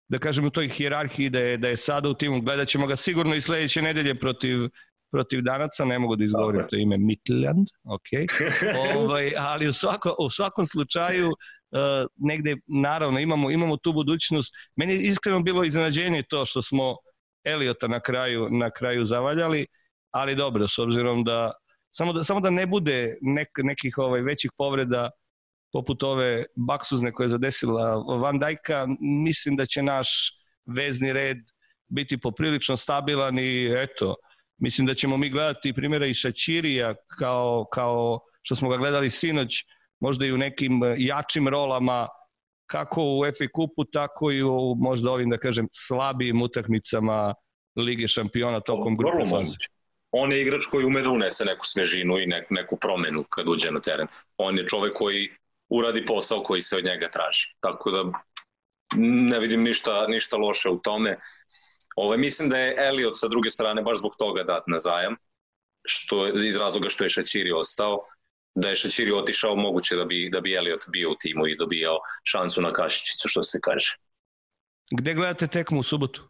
da 0.07 0.19
kažem 0.19 0.45
u 0.45 0.49
toj 0.49 0.67
hijerarhiji 0.67 1.29
da 1.29 1.39
je, 1.39 1.57
da 1.57 1.67
je 1.67 1.77
sada 1.77 2.09
u 2.09 2.13
timu. 2.13 2.41
Gledat 2.41 2.67
ćemo 2.67 2.87
ga 2.87 2.95
sigurno 2.95 3.35
i 3.35 3.41
sledeće 3.41 3.81
nedelje 3.81 4.19
protiv, 4.19 4.59
protiv 5.11 5.41
Danaca, 5.41 5.85
ne 5.85 5.99
mogu 5.99 6.15
da 6.15 6.23
izgovorim 6.23 6.61
je. 6.61 6.67
to 6.67 6.75
ime 6.75 6.97
Midland, 6.97 7.67
ok. 7.83 8.09
ovaj, 8.97 9.33
ali 9.37 9.67
u, 9.67 9.73
svako, 9.73 10.15
u 10.19 10.29
svakom 10.29 10.65
slučaju 10.65 11.27
uh, 11.27 12.07
negde 12.15 12.55
naravno 12.67 13.19
imamo, 13.19 13.51
imamo 13.51 13.77
tu 13.77 13.93
budućnost. 13.93 14.53
Meni 14.75 14.93
je 14.93 15.01
iskreno 15.01 15.39
bilo 15.39 15.63
iznenađenje 15.63 16.23
to 16.29 16.45
što 16.45 16.61
smo 16.61 16.95
Eliota 17.43 17.87
na 17.87 17.99
kraju, 17.99 18.47
na 18.51 18.71
kraju 18.71 19.03
zavaljali, 19.03 19.65
ali 20.11 20.35
dobro, 20.35 20.67
s 20.67 20.79
obzirom 20.79 21.23
da 21.23 21.51
samo 21.91 22.13
da, 22.13 22.23
samo 22.23 22.39
da 22.39 22.49
ne 22.49 22.65
bude 22.67 23.17
nek, 23.21 23.47
nekih 23.63 23.97
ovaj 23.97 24.21
većih 24.21 24.51
povreda 24.57 25.09
poput 25.75 26.03
ove 26.03 26.45
baksuzne 26.55 27.11
koje 27.11 27.25
je 27.25 27.29
zadesila 27.29 27.95
Van 27.95 28.39
Dijka, 28.39 28.87
mislim 28.99 29.55
da 29.55 29.65
će 29.65 29.81
naš 29.83 30.07
vezni 30.65 31.13
red 31.13 31.37
biti 31.87 32.17
poprilično 32.17 32.77
stabilan 32.77 33.39
i 33.39 33.73
eto, 33.77 34.15
mislim 34.57 34.87
da 34.87 34.93
ćemo 34.93 35.17
mi 35.17 35.29
gledati 35.29 35.73
primjera 35.73 36.05
i 36.05 36.13
Šačirija 36.13 36.95
kao, 37.19 37.65
kao 37.73 38.19
što 38.41 38.55
smo 38.55 38.69
ga 38.69 38.77
gledali 38.77 39.09
sinoć, 39.09 39.63
možda 39.99 40.25
i 40.25 40.31
u 40.31 40.37
nekim 40.37 40.81
jačim 40.97 41.47
rolama 41.47 42.07
kako 42.65 43.03
u 43.03 43.25
FA 43.37 43.47
kupu, 43.53 43.83
tako 43.83 44.31
i 44.31 44.43
u 44.43 44.75
možda 44.77 45.11
ovim, 45.11 45.29
da 45.29 45.37
kažem, 45.37 45.67
slabijim 45.73 46.41
utakmicama 46.41 47.33
Lige 47.75 48.07
šampiona 48.07 48.59
tokom 48.59 48.97
grupe 48.97 49.25
faze. 49.29 49.55
On 50.11 50.31
je 50.31 50.41
igrač 50.41 50.65
koji 50.71 50.85
ume 50.85 51.01
da 51.01 51.09
unese 51.09 51.45
neku 51.45 51.65
svežinu 51.65 52.19
i 52.19 52.25
neku, 52.25 52.53
neku 52.53 52.77
promenu 52.77 53.23
kad 53.23 53.49
uđe 53.49 53.71
na 53.71 53.81
teren. 53.81 54.07
On 54.37 54.57
je 54.57 54.67
čovek 54.67 54.93
koji 54.93 55.29
uradi 55.77 56.05
posao 56.05 56.43
koji 56.43 56.61
se 56.61 56.77
od 56.77 56.85
njega 56.85 57.09
traži. 57.09 57.55
Tako 57.59 57.91
da 57.91 58.03
ne 59.29 59.39
vidim 59.39 59.63
ništa, 59.63 60.07
ništa 60.07 60.37
loše 60.37 60.69
u 60.69 60.77
tome. 60.77 61.17
Ove, 61.95 62.17
mislim 62.17 62.49
da 62.49 62.57
je 62.57 62.75
Elliot 62.87 63.13
sa 63.17 63.27
druge 63.27 63.49
strane 63.49 63.81
baš 63.81 63.97
zbog 63.97 64.15
toga 64.19 64.43
dat 64.43 64.63
na 64.67 64.77
zajam, 64.77 65.15
što, 65.85 66.27
iz 66.27 66.57
razloga 66.57 66.89
što 66.89 67.03
je 67.03 67.09
Šačiri 67.09 67.51
ostao. 67.51 68.05
Da 68.55 68.69
je 68.69 68.75
Šačiri 68.75 69.11
otišao, 69.11 69.55
moguće 69.55 69.95
da 69.95 70.05
bi, 70.05 70.29
da 70.33 70.41
bi 70.41 70.53
Elliot 70.53 70.83
bio 70.87 71.11
u 71.11 71.15
timu 71.19 71.47
i 71.47 71.57
dobijao 71.57 71.99
šansu 72.23 72.61
na 72.61 72.73
kašičicu, 72.73 73.27
što 73.27 73.43
se 73.43 73.59
kaže. 73.61 73.95
Gde 74.91 75.13
gledate 75.13 75.47
tekmu 75.47 75.79
u 75.79 75.83
subotu? 75.83 76.29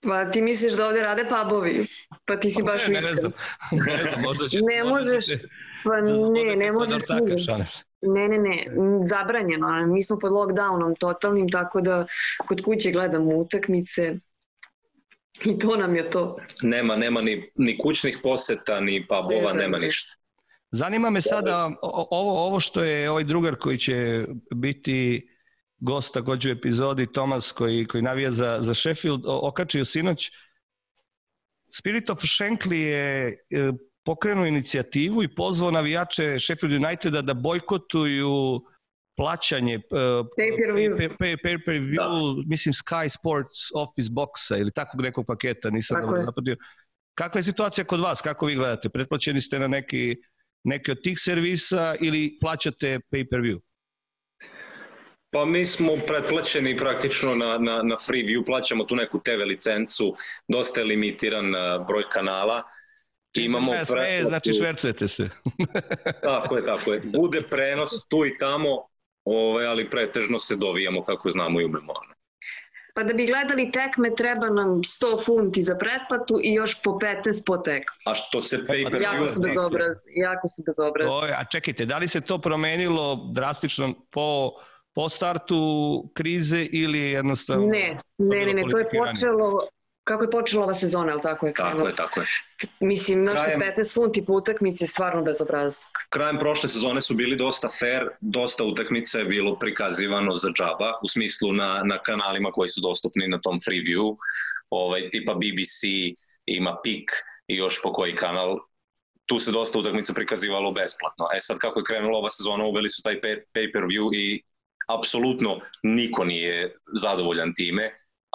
Pa 0.00 0.30
ti 0.30 0.42
misliš 0.42 0.74
da 0.74 0.86
ovde 0.86 1.00
rade 1.00 1.24
pubovi? 1.28 1.86
Pa 2.24 2.36
ti 2.36 2.50
si 2.50 2.62
baš 2.62 2.86
ne, 2.86 2.94
ne, 2.94 3.00
ne 3.00 3.14
znam. 3.14 3.32
Ne 3.86 3.96
znam, 4.02 4.22
možda 4.22 4.48
će, 4.48 4.58
Ne 4.62 4.84
možda 4.84 5.10
će 5.10 5.14
možeš, 5.14 5.40
pa 5.86 6.00
ne 6.00 6.56
ne, 6.56 6.72
možda 6.72 6.96
ne 7.10 7.20
možeš. 7.22 7.46
Ne, 8.02 8.28
ne, 8.28 8.66
zabranjeno. 9.02 9.86
Mi 9.86 10.02
smo 10.02 10.18
pod 10.18 10.32
lockdownom 10.32 10.98
totalnim, 10.98 11.48
tako 11.48 11.80
da 11.80 12.06
kod 12.48 12.62
kuće 12.62 12.90
gledamo 12.90 13.36
utakmice 13.36 14.14
i 15.44 15.58
to 15.58 15.76
nam 15.76 15.96
je 15.96 16.10
to. 16.10 16.36
Nema, 16.62 16.96
nema 16.96 17.20
ni, 17.20 17.50
ni 17.54 17.78
kućnih 17.78 18.18
poseta, 18.22 18.80
ni 18.80 19.06
pubova, 19.08 19.52
nema 19.52 19.78
ništa. 19.78 20.16
Zanima 20.70 21.10
me 21.10 21.20
sada 21.20 21.70
o- 21.82 22.08
ovo, 22.10 22.46
ovo 22.46 22.60
što 22.60 22.82
je 22.82 23.10
ovaj 23.10 23.24
drugar 23.24 23.56
koji 23.56 23.78
će 23.78 24.24
biti 24.54 25.28
gost 25.78 26.14
takođe 26.14 26.48
u 26.50 26.52
epizodi, 26.52 27.12
Tomas 27.12 27.52
koji, 27.52 27.86
koji 27.86 28.02
navija 28.02 28.32
za, 28.32 28.58
za 28.60 28.74
Sheffield, 28.74 29.20
okačio 29.24 29.84
sinoć. 29.84 30.30
Spirit 31.70 32.10
of 32.10 32.18
Shankly 32.18 32.72
je 32.74 33.28
e, 33.50 33.72
pokrenuo 34.06 34.46
inicijativu 34.46 35.22
i 35.22 35.34
pozvao 35.34 35.70
navijače 35.70 36.38
Sheffield 36.38 36.84
Uniteda 36.84 37.22
da 37.22 37.34
bojkotuju 37.34 38.62
plaćanje 39.16 39.74
e, 39.74 39.80
Pay-per-view. 40.38 40.96
pay, 40.96 41.08
pay, 41.18 41.36
pay, 41.44 41.58
per 41.64 41.74
view, 41.74 42.42
mislim 42.46 42.72
Sky 42.72 43.08
Sports 43.18 43.60
Office 43.74 44.10
Boxa 44.12 44.60
ili 44.60 44.72
takvog 44.72 45.02
nekog 45.02 45.26
paketa, 45.26 45.70
nisam 45.70 45.94
Tako 45.94 46.06
dobro 46.06 46.20
je. 46.20 46.24
zapratio. 46.24 46.56
Kakva 47.14 47.38
je 47.38 47.42
situacija 47.42 47.84
kod 47.84 48.00
vas? 48.00 48.20
Kako 48.20 48.46
vi 48.46 48.54
gledate? 48.54 48.88
Pretplaćeni 48.88 49.40
ste 49.40 49.58
na 49.58 49.66
neki, 49.66 50.16
neki 50.64 50.90
od 50.90 51.02
tih 51.02 51.18
servisa 51.18 51.94
ili 52.00 52.38
plaćate 52.40 53.00
pay-per-view? 53.12 53.60
Pa 55.30 55.44
mi 55.44 55.66
smo 55.66 55.92
pretplaćeni 56.06 56.76
praktično 56.76 57.34
na, 57.34 57.58
na, 57.58 57.82
na 57.82 57.96
free 58.06 58.22
view, 58.22 58.46
plaćamo 58.46 58.84
tu 58.84 58.96
neku 58.96 59.18
TV 59.18 59.42
licencu, 59.46 60.14
dosta 60.48 60.80
je 60.80 60.84
limitiran 60.84 61.54
uh, 61.54 61.86
broj 61.88 62.02
kanala. 62.12 62.62
Imamo 63.44 63.72
sve, 63.72 63.84
sve, 63.84 64.24
znači 64.24 64.52
švercujete 64.52 65.08
se. 65.08 65.28
Tako 66.22 66.56
je, 66.56 66.64
tako 66.64 66.92
je. 66.92 67.00
Bude 67.00 67.42
prenos 67.50 67.90
tu 68.08 68.26
i 68.26 68.38
tamo, 68.38 68.68
ovaj, 69.24 69.66
ali 69.66 69.90
pretežno 69.90 70.38
se 70.38 70.56
dovijamo 70.56 71.04
kako 71.04 71.30
znamo 71.30 71.60
i 71.60 71.64
umemo. 71.64 71.92
Pa 72.96 73.02
da 73.02 73.14
bi 73.14 73.26
gledali 73.26 73.70
tekme 73.72 74.14
treba 74.14 74.46
nam 74.50 74.68
100 74.68 75.24
funti 75.26 75.62
za 75.62 75.76
pretplatu 75.78 76.40
i 76.42 76.54
još 76.54 76.82
po 76.82 76.90
15 76.90 77.46
po 77.46 77.56
tekmu. 77.56 77.94
A 78.06 78.14
što 78.14 78.42
se 78.42 78.58
pay 78.58 78.90
per 78.90 79.02
Jako 79.02 79.26
su 79.26 79.40
bezobrazni, 79.42 80.12
jako 80.14 80.48
su 80.48 80.62
bezobrazni. 80.66 81.12
O, 81.14 81.40
a 81.40 81.44
čekajte, 81.44 81.86
da 81.86 81.98
li 81.98 82.08
se 82.08 82.20
to 82.20 82.38
promenilo 82.38 83.30
drastično 83.34 83.94
po, 84.10 84.52
po 84.94 85.08
startu 85.08 85.56
krize 86.14 86.62
ili 86.72 86.98
jednostavno... 87.00 87.66
Ne, 87.66 88.00
ne, 88.18 88.46
ne, 88.46 88.54
ne, 88.54 88.62
to 88.70 88.78
je 88.78 88.84
počelo, 88.84 89.68
kako 90.06 90.24
je 90.24 90.30
počela 90.30 90.64
ova 90.64 90.74
sezona, 90.74 91.12
ali 91.12 91.22
tako 91.22 91.46
je 91.46 91.54
Tako 91.54 91.86
je, 91.88 91.96
tako 91.96 92.20
je. 92.20 92.26
Mislim, 92.80 93.24
našto 93.24 93.44
Krajem- 93.44 93.60
15 93.76 93.94
funti 93.94 94.24
po 94.26 94.32
utakmici 94.32 94.84
je 94.84 94.88
stvarno 94.88 95.22
bezobrazno. 95.22 95.84
Krajem 96.08 96.38
prošle 96.38 96.68
sezone 96.68 97.00
su 97.00 97.14
bili 97.14 97.36
dosta 97.36 97.68
fair, 97.68 98.08
dosta 98.20 98.64
utakmica 98.64 99.18
je 99.18 99.24
bilo 99.24 99.58
prikazivano 99.58 100.34
za 100.34 100.48
džaba, 100.50 100.92
u 101.02 101.08
smislu 101.08 101.52
na, 101.52 101.82
na 101.84 101.98
kanalima 101.98 102.50
koji 102.50 102.68
su 102.68 102.80
dostupni 102.80 103.28
na 103.28 103.40
tom 103.40 103.58
Freeview, 103.60 104.16
ovaj, 104.70 105.10
tipa 105.10 105.34
BBC, 105.34 105.82
ima 106.46 106.76
PIK 106.82 107.10
i 107.46 107.56
još 107.56 107.82
po 107.82 107.92
koji 107.92 108.14
kanal, 108.14 108.56
tu 109.26 109.38
se 109.38 109.52
dosta 109.52 109.78
utakmica 109.78 110.12
prikazivalo 110.14 110.72
besplatno. 110.72 111.26
E 111.36 111.40
sad 111.40 111.58
kako 111.58 111.80
je 111.80 111.84
krenula 111.84 112.18
ova 112.18 112.28
sezona, 112.28 112.64
uveli 112.64 112.88
su 112.88 113.02
taj 113.02 113.20
pay- 113.20 113.42
pay-per-view 113.54 114.14
i 114.14 114.42
apsolutno 114.88 115.60
niko 115.82 116.24
nije 116.24 116.76
zadovoljan 116.94 117.52
time. 117.54 117.90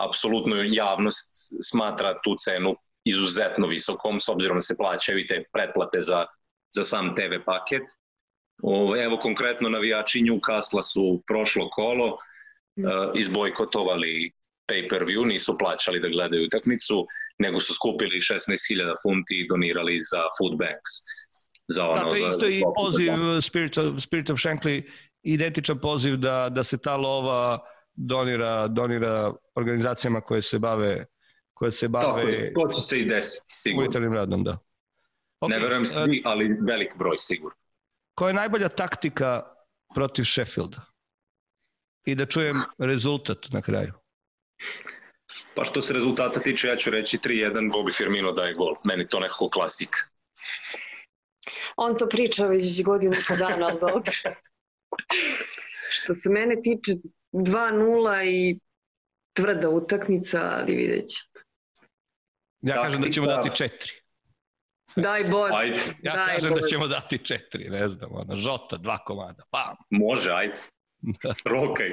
Apsolutno 0.07 0.55
javnost 0.55 1.31
smatra 1.71 2.13
tu 2.23 2.35
cenu 2.45 2.75
izuzetno 3.05 3.67
visokom, 3.67 4.19
s 4.19 4.29
obzirom 4.29 4.57
da 4.57 4.61
se 4.61 4.77
plaćaju 4.77 5.19
i 5.19 5.27
te 5.27 5.43
pretplate 5.53 6.01
za, 6.01 6.25
za 6.75 6.83
sam 6.83 7.15
TV 7.15 7.43
paket. 7.45 7.83
O, 8.63 8.95
evo 8.97 9.17
konkretno 9.17 9.69
navijači 9.69 10.21
Newcastle 10.21 10.93
su 10.93 11.23
prošlo 11.27 11.69
kolo 11.69 12.17
Mm. 12.77 12.85
uh, 12.85 12.91
izbojkotovali 13.15 14.31
pay-per-view, 14.71 15.25
nisu 15.25 15.57
plaćali 15.57 15.99
da 15.99 16.07
gledaju 16.07 16.45
utakmicu, 16.45 17.07
nego 17.39 17.59
su 17.59 17.73
skupili 17.73 18.19
16.000 18.19 18.95
funti 19.03 19.35
i 19.39 19.47
donirali 19.47 19.99
za 19.99 20.21
food 20.37 20.57
banks. 20.57 20.91
Za 21.67 21.87
ono, 21.87 22.03
Da, 22.03 22.09
to 22.09 22.15
je 22.15 22.27
isto 22.27 22.39
za 22.39 22.47
i 22.47 22.61
poziv 22.75 23.07
dom. 23.17 23.41
Spirit 23.41 23.77
of, 23.77 24.03
Spirit 24.03 24.29
of 24.29 24.39
Shankly, 24.39 24.91
identičan 25.23 25.79
poziv 25.79 26.17
da, 26.17 26.49
da 26.49 26.63
se 26.63 26.77
ta 26.77 26.95
lova 26.95 27.59
donira, 27.93 28.67
donira 28.67 29.33
organizacijama 29.55 30.21
koje 30.21 30.41
se 30.41 30.59
bave 30.59 31.05
koje 31.61 31.71
se 31.71 31.89
Tako 31.91 32.07
bave 32.07 32.31
je, 32.31 32.53
to 32.53 32.67
će 32.67 32.81
se 32.81 32.99
i 32.99 33.05
desiti, 33.05 33.45
sigurno. 33.47 33.81
humanitarnim 33.81 34.13
radom, 34.13 34.43
da. 34.43 34.51
Ne 34.51 34.57
Okay, 35.39 35.61
verujem 35.61 35.83
e, 35.83 35.85
svi, 35.85 36.21
ali 36.25 36.57
velik 36.61 36.97
broj 36.97 37.17
sigurno. 37.17 37.57
Koja 38.15 38.29
je 38.29 38.33
najbolja 38.33 38.69
taktika 38.69 39.43
protiv 39.95 40.23
Sheffielda? 40.23 40.81
I 42.05 42.15
da 42.15 42.25
čujem 42.25 42.55
rezultat 42.77 43.37
na 43.51 43.61
kraju. 43.61 43.93
Pa 45.55 45.63
što 45.63 45.81
se 45.81 45.93
rezultata 45.93 46.39
tiče, 46.39 46.67
ja 46.67 46.75
ću 46.75 46.89
reći 46.89 47.17
3-1, 47.17 47.71
Bobby 47.71 47.97
Firmino 47.97 48.31
daje 48.31 48.53
gol. 48.53 48.75
Meni 48.83 49.07
to 49.07 49.19
nekako 49.19 49.49
klasik. 49.49 49.95
On 51.75 51.97
to 51.97 52.07
priča 52.09 52.45
već 52.45 52.83
godinu 52.83 53.13
po 53.27 53.35
dana, 53.35 53.65
ali 53.65 53.79
dobro. 53.79 54.11
Što 55.73 56.15
se 56.15 56.29
mene 56.29 56.61
tiče 56.61 56.91
2-0 57.33 58.23
i 58.25 58.59
tvrda 59.33 59.69
utakmica, 59.69 60.41
ali 60.53 60.75
vidjet 60.75 61.05
ćemo. 61.09 61.43
Ja 62.61 62.83
kažem 62.83 63.01
da 63.01 63.09
ćemo 63.09 63.27
dati 63.27 63.49
četiri. 63.55 63.91
Daj 64.95 65.23
Bože. 65.23 65.53
Ajde, 65.53 65.79
Ja 66.03 66.13
Daj 66.15 66.35
kažem 66.35 66.49
da 66.49 66.55
Bože. 66.55 66.67
ćemo 66.67 66.87
dati 66.87 67.17
četiri, 67.17 67.69
ne 67.69 67.89
znam, 67.89 68.09
ono, 68.13 68.35
žota, 68.37 68.77
dva 68.77 68.97
komada, 68.97 69.43
pam. 69.49 69.75
može, 69.89 70.31
ajde. 70.33 70.59
Da. 71.01 71.33
Rokaj. 71.55 71.89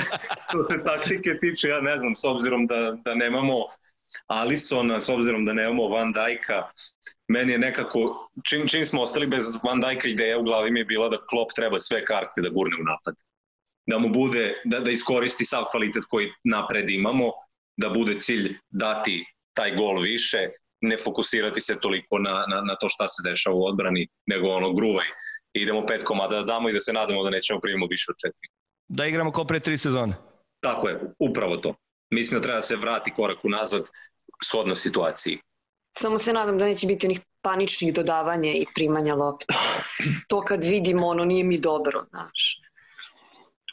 što 0.48 0.62
se 0.62 0.84
taktike 0.84 1.38
tiče, 1.40 1.68
ja 1.68 1.80
ne 1.80 1.98
znam, 1.98 2.16
s 2.16 2.24
obzirom 2.24 2.66
da, 2.66 2.96
da 3.04 3.14
nemamo 3.14 3.54
Alisona, 4.26 5.00
s 5.00 5.08
obzirom 5.08 5.44
da 5.44 5.52
nemamo 5.52 5.88
Van 5.88 6.12
Dijka, 6.12 6.62
meni 7.28 7.52
je 7.52 7.58
nekako, 7.58 8.28
čim, 8.44 8.68
čim 8.68 8.84
smo 8.84 9.02
ostali 9.02 9.26
bez 9.26 9.44
Van 9.64 9.80
Dijka, 9.80 10.08
ideja 10.08 10.38
u 10.38 10.42
glavi 10.42 10.70
mi 10.70 10.80
je 10.80 10.84
bila 10.84 11.08
da 11.08 11.16
Klopp 11.30 11.50
treba 11.56 11.80
sve 11.80 12.04
karte 12.04 12.40
da 12.42 12.48
gurne 12.48 12.76
u 12.80 12.84
napad. 12.84 13.14
Da 13.86 13.98
mu 13.98 14.08
bude, 14.08 14.62
da, 14.64 14.80
da 14.80 14.90
iskoristi 14.90 15.44
sav 15.44 15.64
kvalitet 15.70 16.04
koji 16.10 16.32
napred 16.44 16.90
imamo, 16.90 17.30
da 17.76 17.88
bude 17.88 18.20
cilj 18.20 18.58
dati 18.70 19.24
taj 19.54 19.76
gol 19.76 20.00
više, 20.00 20.38
ne 20.80 20.96
fokusirati 20.96 21.60
se 21.60 21.80
toliko 21.80 22.18
na, 22.18 22.44
na, 22.48 22.60
na 22.60 22.76
to 22.76 22.88
šta 22.88 23.08
se 23.08 23.22
dešava 23.30 23.56
u 23.56 23.64
odbrani, 23.64 24.08
nego 24.26 24.48
ono 24.48 24.72
gruvaj. 24.72 25.06
Idemo 25.54 25.86
pet 25.86 26.02
komada 26.02 26.36
da 26.36 26.42
damo 26.42 26.68
i 26.68 26.72
da 26.72 26.78
se 26.78 26.92
nadamo 26.92 27.24
da 27.24 27.30
nećemo 27.30 27.60
primimo 27.60 27.86
više 27.90 28.06
od 28.08 28.16
četiri. 28.22 28.48
Da 28.88 29.06
igramo 29.06 29.32
kao 29.32 29.44
pre 29.44 29.60
tri 29.60 29.78
sezone. 29.78 30.14
Tako 30.60 30.88
je, 30.88 31.00
upravo 31.18 31.56
to. 31.56 31.74
Mislim 32.10 32.40
da 32.40 32.42
treba 32.42 32.56
da 32.56 32.62
se 32.62 32.76
vrati 32.76 33.12
korak 33.16 33.44
unazad 33.44 33.88
shodno 34.44 34.74
situaciji. 34.74 35.38
Samo 35.98 36.18
se 36.18 36.32
nadam 36.32 36.58
da 36.58 36.64
neće 36.64 36.86
biti 36.86 37.06
onih 37.06 37.20
paničnih 37.42 37.94
dodavanja 37.94 38.52
i 38.52 38.66
primanja 38.74 39.14
lopte. 39.14 39.54
To 40.28 40.40
kad 40.40 40.64
vidimo, 40.64 41.06
ono 41.06 41.24
nije 41.24 41.44
mi 41.44 41.58
dobro, 41.58 42.00
znaš. 42.10 42.61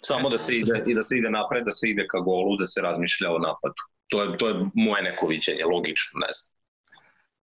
Samo 0.01 0.29
da 0.29 0.37
se 0.37 0.55
ide 0.55 0.83
i 0.87 0.93
da 0.95 1.03
se 1.03 1.17
ide 1.17 1.29
napred, 1.29 1.65
da 1.65 1.71
se 1.71 1.89
ide 1.89 2.07
ka 2.07 2.19
golu, 2.19 2.57
da 2.57 2.65
se 2.65 2.81
razmišlja 2.81 3.31
o 3.31 3.39
napadu. 3.39 3.81
To 4.07 4.23
je, 4.23 4.37
to 4.37 4.47
je 4.47 4.55
moje 4.73 5.03
neko 5.03 5.27
viđenje, 5.27 5.65
logično, 5.65 6.19
ne 6.19 6.27
znam. 6.31 6.59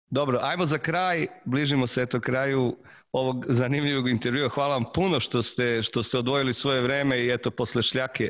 Dobro, 0.10 0.40
ajmo 0.42 0.66
za 0.66 0.78
kraj, 0.78 1.28
bližimo 1.46 1.88
se 1.88 2.02
eto 2.02 2.20
kraju 2.20 2.78
ovog 3.12 3.46
zanimljivog 3.50 4.10
intervjua. 4.10 4.50
Hvala 4.50 4.74
vam 4.74 4.86
puno 4.94 5.20
što 5.20 5.42
ste, 5.42 5.82
što 5.84 6.04
ste 6.04 6.18
odvojili 6.18 6.54
svoje 6.54 6.82
vreme 6.82 7.20
i 7.20 7.30
eto 7.34 7.52
posle 7.52 7.82
šljake 7.82 8.30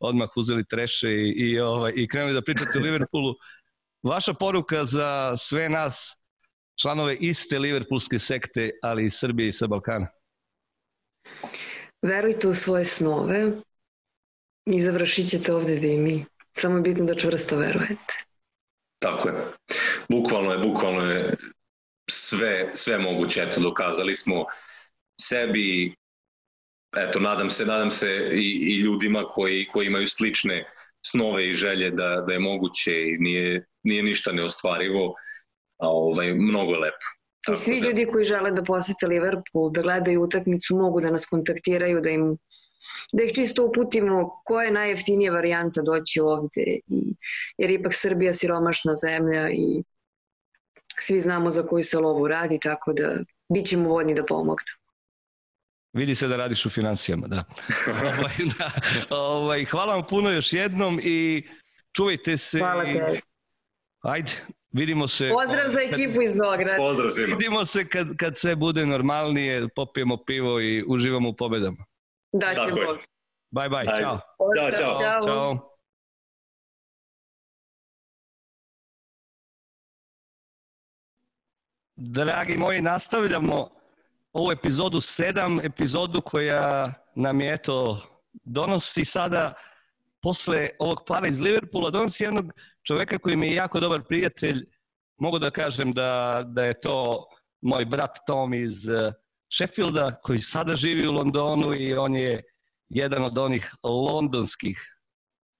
odmah 0.00 0.28
uzeli 0.36 0.64
treše 0.64 1.08
i, 1.08 1.30
i, 1.30 1.60
ovaj, 1.60 1.92
i 1.96 2.08
krenuli 2.08 2.34
da 2.34 2.42
pričate 2.42 2.78
o 2.78 2.82
Liverpoolu. 2.82 3.34
Vaša 4.02 4.34
poruka 4.34 4.84
za 4.84 5.36
sve 5.36 5.68
nas, 5.68 6.16
članove 6.80 7.16
iste 7.16 7.58
Liverpoolske 7.58 8.18
sekte, 8.18 8.70
ali 8.82 9.06
i 9.06 9.10
Srbije 9.10 9.48
i 9.48 9.52
sa 9.52 9.66
Balkana. 9.66 10.06
Verujte 12.02 12.48
u 12.48 12.54
svoje 12.54 12.84
snove 12.84 13.52
i 14.66 14.80
završit 14.82 15.28
ćete 15.28 15.54
ovde 15.54 15.76
gde 15.76 15.94
i 15.94 15.98
mi. 15.98 16.24
Samo 16.58 16.76
je 16.76 16.82
bitno 16.82 17.04
da 17.04 17.14
čvrsto 17.14 17.56
verujete. 17.56 18.24
Tako 18.98 19.28
je. 19.28 19.34
Bukvalno 20.08 20.52
je, 20.52 20.58
bukvalno 20.58 21.02
je 21.12 21.34
sve, 22.10 22.70
sve 22.74 22.98
moguće. 22.98 23.42
Eto, 23.42 23.60
dokazali 23.60 24.14
smo 24.14 24.44
sebi, 25.20 25.94
eto, 26.96 27.20
nadam 27.20 27.50
se, 27.50 27.66
nadam 27.66 27.90
se 27.90 28.30
i, 28.32 28.72
i 28.72 28.80
ljudima 28.80 29.22
koji, 29.24 29.66
koji 29.66 29.86
imaju 29.86 30.08
slične 30.08 30.70
snove 31.06 31.48
i 31.48 31.52
želje 31.52 31.90
da, 31.90 32.24
da 32.26 32.32
je 32.32 32.38
moguće 32.38 32.92
i 32.92 33.16
nije, 33.18 33.66
nije 33.82 34.02
ništa 34.02 34.32
neostvarivo, 34.32 35.14
a 35.78 35.88
ovaj, 35.88 36.34
mnogo 36.34 36.72
je 36.72 36.78
lepo. 36.78 37.06
I 37.52 37.56
svi 37.56 37.80
da- 37.80 37.86
ljudi 37.86 38.06
koji 38.12 38.24
žele 38.24 38.50
da 38.50 38.62
posete 38.62 39.06
Liverpool, 39.06 39.70
da 39.70 39.82
gledaju 39.82 40.22
utakmicu, 40.22 40.76
mogu 40.76 41.00
da 41.00 41.10
nas 41.10 41.26
kontaktiraju, 41.26 42.00
da 42.00 42.10
im 42.10 42.38
da 43.12 43.22
ih 43.22 43.32
čisto 43.32 43.64
uputimo 43.66 44.40
koja 44.44 44.64
je 44.64 44.70
najjeftinija 44.70 45.32
varijanta 45.32 45.82
doći 45.82 46.20
ovde, 46.20 46.62
i, 46.88 47.14
jer 47.58 47.70
ipak 47.70 47.92
Srbija 47.94 48.34
siromašna 48.34 48.94
zemlja 48.96 49.50
i 49.50 49.82
svi 50.98 51.20
znamo 51.20 51.50
za 51.50 51.62
koju 51.62 51.82
se 51.82 51.98
lovu 51.98 52.28
radi, 52.28 52.58
tako 52.62 52.92
da 52.92 53.16
bit 53.48 53.66
ćemo 53.66 53.88
voljni 53.88 54.14
da 54.14 54.24
pomognemo. 54.24 54.76
Vidi 55.92 56.14
se 56.14 56.28
da 56.28 56.36
radiš 56.36 56.66
u 56.66 56.70
financijama, 56.70 57.26
da. 57.26 57.44
ovaj, 58.02 58.34
da 58.58 58.70
ovaj, 59.16 59.64
hvala 59.64 59.94
vam 59.94 60.06
puno 60.06 60.30
još 60.30 60.52
jednom 60.52 61.00
i 61.02 61.48
čuvajte 61.92 62.36
se. 62.36 62.58
Hvala 62.58 62.84
i- 62.84 62.94
te. 62.94 63.20
Ajde, 64.00 64.32
vidimo 64.70 65.08
se. 65.08 65.30
Pozdrav 65.30 65.68
za 65.68 65.80
kad- 65.80 65.92
ekipu 65.92 66.22
iz 66.22 66.32
Beograda. 66.32 66.76
Pozdrav 66.76 67.10
svima. 67.10 67.36
Vidimo 67.36 67.64
se 67.64 67.88
kad, 67.88 68.16
kad 68.16 68.38
sve 68.38 68.56
bude 68.56 68.86
normalnije, 68.86 69.68
popijemo 69.68 70.16
pivo 70.24 70.60
i 70.60 70.84
uživamo 70.86 71.28
u 71.28 71.36
pobedama. 71.36 71.84
Da 72.40 72.54
će. 72.54 72.70
Bog. 72.86 72.98
Bye 73.50 73.68
bye, 73.68 73.88
Ajde. 73.88 74.02
čao. 74.02 74.20
Ćao, 74.56 74.70
čao. 74.70 74.98
Ćao. 75.00 75.22
Ćao. 75.26 75.76
Dragi 81.96 82.56
moji, 82.56 82.80
nastavljamo 82.82 83.70
ovu 84.32 84.52
epizodu 84.52 85.00
7, 85.00 85.66
epizodu 85.66 86.20
koja 86.20 86.92
nam 87.14 87.40
je 87.40 87.52
eto 87.52 88.02
donosi 88.44 89.04
sada 89.04 89.54
posle 90.22 90.70
ovog 90.78 91.02
para 91.06 91.28
iz 91.28 91.40
Liverpoola, 91.40 91.90
donosi 91.90 92.24
jednog 92.24 92.52
čoveka 92.82 93.18
koji 93.18 93.36
mi 93.36 93.46
je 93.46 93.54
jako 93.54 93.80
dobar 93.80 94.02
prijatelj. 94.08 94.66
Mogu 95.18 95.38
da 95.38 95.50
kažem 95.50 95.92
da, 95.92 96.42
da 96.46 96.64
je 96.64 96.80
to 96.80 97.26
moj 97.60 97.84
brat 97.84 98.18
Tom 98.26 98.54
iz 98.54 98.88
Sheffielda 99.50 100.20
koji 100.22 100.42
sada 100.42 100.74
živi 100.74 101.08
u 101.08 101.12
Londonu 101.12 101.74
i 101.74 101.94
on 101.94 102.16
je 102.16 102.42
jedan 102.88 103.24
od 103.24 103.38
onih 103.38 103.74
londonskih 103.82 104.96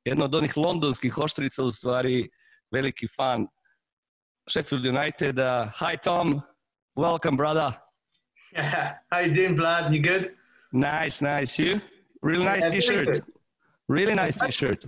jedna 0.05 0.25
od 0.25 0.35
onih 0.35 0.57
londonskih 0.57 1.19
oštrica 1.19 1.65
u 1.65 1.71
stvari 1.71 2.29
veliki 2.73 3.09
fan 3.17 3.47
Sheffield 4.51 4.87
Uniteda. 4.87 5.73
Hi 5.79 5.97
Tom, 6.05 6.41
welcome 6.97 7.37
brother. 7.37 7.73
How 9.11 9.21
you 9.21 9.35
doing, 9.35 9.57
Vlad? 9.57 9.93
You 9.93 10.03
good? 10.03 10.31
Nice, 10.73 11.25
nice. 11.25 11.63
You? 11.63 11.81
Really 12.23 12.45
nice 12.45 12.65
Yeah, 12.65 12.75
t-shirt. 12.75 13.25
Really 13.89 14.15
nice 14.15 14.37
t-shirt. 14.47 14.87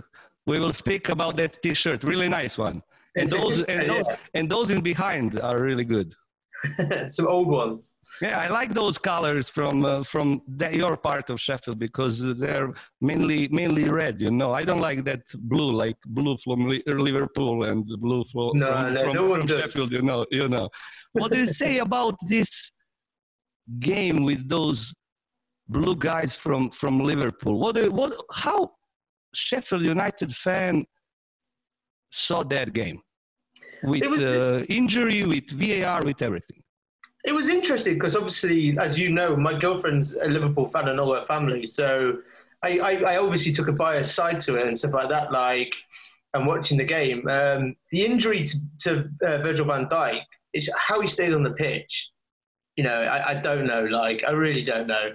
we 0.49 0.59
will 0.59 0.73
speak 0.73 1.09
about 1.09 1.37
that 1.37 1.61
T-shirt. 1.61 2.03
Really 2.03 2.29
nice 2.29 2.57
one. 2.57 2.81
And 3.15 3.29
those 3.29 3.63
and 3.63 3.89
those 3.89 4.05
and 4.33 4.49
those 4.49 4.69
in 4.69 4.81
behind 4.81 5.39
are 5.39 5.59
really 5.61 5.85
good. 5.85 6.15
Some 7.09 7.27
old 7.27 7.47
ones. 7.47 7.95
Yeah, 8.21 8.39
I 8.39 8.47
like 8.49 8.73
those 8.73 8.97
colors 8.97 9.49
from 9.49 9.85
uh, 9.85 10.03
from 10.03 10.41
the, 10.47 10.75
your 10.75 10.97
part 10.97 11.29
of 11.29 11.39
Sheffield 11.39 11.79
because 11.79 12.19
they're 12.37 12.73
mainly 13.01 13.47
mainly 13.49 13.85
red. 13.89 14.19
You 14.19 14.31
know, 14.31 14.51
I 14.53 14.63
don't 14.63 14.81
like 14.81 15.03
that 15.05 15.21
blue, 15.51 15.71
like 15.71 15.97
blue 16.05 16.37
from 16.37 16.67
Liverpool 16.85 17.63
and 17.63 17.85
blue 17.99 18.23
from 18.31 18.51
No, 18.55 18.67
from, 18.67 18.93
no, 18.93 18.99
from, 19.01 19.13
no 19.13 19.35
from. 19.35 19.47
Sheffield. 19.47 19.91
You 19.91 20.01
know, 20.01 20.25
you 20.31 20.47
know. 20.47 20.69
What 21.13 21.31
do 21.31 21.37
you 21.37 21.47
say 21.47 21.77
about 21.87 22.15
this 22.27 22.71
game 23.79 24.23
with 24.23 24.49
those 24.49 24.93
blue 25.67 25.95
guys 25.95 26.35
from 26.35 26.71
from 26.71 26.99
Liverpool? 26.99 27.57
What 27.57 27.75
do, 27.75 27.91
what 27.91 28.13
how 28.33 28.71
Sheffield 29.33 29.83
United 29.83 30.35
fan 30.35 30.85
saw 32.11 32.43
that 32.43 32.73
game 32.73 33.01
with 33.83 34.05
was- 34.05 34.21
uh, 34.21 34.65
injury, 34.69 35.25
with 35.25 35.49
VAR, 35.51 36.03
with 36.03 36.21
everything? 36.21 36.63
It 37.25 37.33
was 37.33 37.49
interesting 37.49 37.95
because 37.95 38.15
obviously, 38.15 38.77
as 38.79 38.97
you 38.97 39.09
know, 39.09 39.35
my 39.35 39.57
girlfriend's 39.57 40.15
a 40.15 40.27
Liverpool 40.27 40.67
fan 40.67 40.87
and 40.87 40.99
all 40.99 41.13
her 41.13 41.25
family. 41.25 41.67
So 41.67 42.19
I, 42.63 42.79
I, 42.79 42.91
I 43.13 43.17
obviously 43.17 43.51
took 43.51 43.67
a 43.67 43.73
biased 43.73 44.15
side 44.15 44.39
to 44.41 44.55
it 44.55 44.67
and 44.67 44.77
stuff 44.77 44.93
like 44.93 45.09
that. 45.09 45.31
Like, 45.31 45.73
and 46.33 46.47
watching 46.47 46.77
the 46.77 46.85
game, 46.85 47.27
um, 47.27 47.75
the 47.91 48.05
injury 48.05 48.43
to, 48.43 48.57
to 48.79 49.09
uh, 49.23 49.37
Virgil 49.39 49.65
van 49.65 49.87
Dijk 49.87 50.21
is 50.53 50.71
how 50.77 51.01
he 51.01 51.07
stayed 51.07 51.33
on 51.33 51.43
the 51.43 51.51
pitch. 51.51 52.09
You 52.77 52.83
know, 52.85 53.01
I, 53.01 53.31
I 53.31 53.33
don't 53.35 53.65
know. 53.65 53.83
Like, 53.83 54.23
I 54.25 54.31
really 54.31 54.63
don't 54.63 54.87
know. 54.87 55.11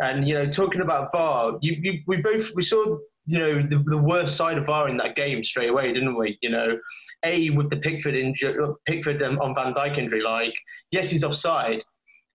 And 0.00 0.26
you 0.26 0.34
know, 0.34 0.46
talking 0.46 0.80
about 0.80 1.10
VAR, 1.12 1.58
you, 1.60 1.76
you 1.80 2.02
we 2.06 2.18
both 2.18 2.54
we 2.54 2.62
saw 2.62 2.98
you 3.26 3.38
know 3.38 3.62
the, 3.62 3.82
the 3.86 3.98
worst 3.98 4.36
side 4.36 4.58
of 4.58 4.66
VAR 4.66 4.88
in 4.88 4.96
that 4.96 5.16
game 5.16 5.42
straight 5.44 5.70
away, 5.70 5.92
didn't 5.92 6.16
we? 6.16 6.38
You 6.42 6.50
know, 6.50 6.78
a 7.24 7.50
with 7.50 7.70
the 7.70 7.76
Pickford 7.76 8.14
injury, 8.14 8.56
Pickford 8.86 9.22
um, 9.22 9.38
on 9.40 9.54
Van 9.54 9.72
Dijk 9.72 9.98
injury. 9.98 10.22
Like, 10.22 10.54
yes, 10.90 11.10
he's 11.10 11.24
offside, 11.24 11.84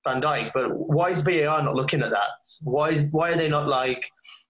Van 0.05 0.21
Dijk, 0.21 0.51
but 0.53 0.69
why 0.71 1.09
is 1.09 1.21
VAR 1.21 1.61
not 1.61 1.75
looking 1.75 2.01
at 2.01 2.11
that? 2.11 2.29
Why 2.61 2.91
is 2.91 3.11
why 3.11 3.31
are 3.31 3.37
they 3.37 3.49
not 3.49 3.67
like 3.67 4.03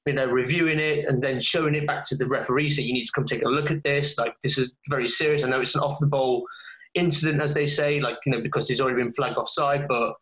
you 0.06 0.14
know 0.14 0.26
reviewing 0.26 0.80
it 0.80 1.06
and 1.06 1.24
then 1.24 1.40
showing 1.40 1.76
it 1.76 1.88
back 1.88 2.08
to 2.10 2.16
the 2.16 2.28
referee? 2.28 2.70
So 2.70 2.82
you 2.82 2.94
need 2.94 3.06
to 3.06 3.12
come 3.14 3.26
take 3.26 3.44
a 3.44 3.50
look 3.50 3.72
at 3.72 3.84
this. 3.84 4.18
Like, 4.18 4.36
this 4.44 4.58
is 4.58 4.72
very 4.90 5.08
serious. 5.08 5.44
I 5.44 5.48
know 5.48 5.62
it's 5.62 5.76
an 5.76 5.82
off 5.82 6.00
the 6.00 6.08
ball 6.08 6.46
incident, 6.94 7.42
as 7.42 7.54
they 7.54 7.68
say, 7.68 8.00
like 8.00 8.18
you 8.26 8.32
know 8.32 8.42
because 8.42 8.68
he's 8.68 8.80
already 8.80 9.02
been 9.02 9.12
flagged 9.12 9.38
offside, 9.38 9.88
but 9.88 10.14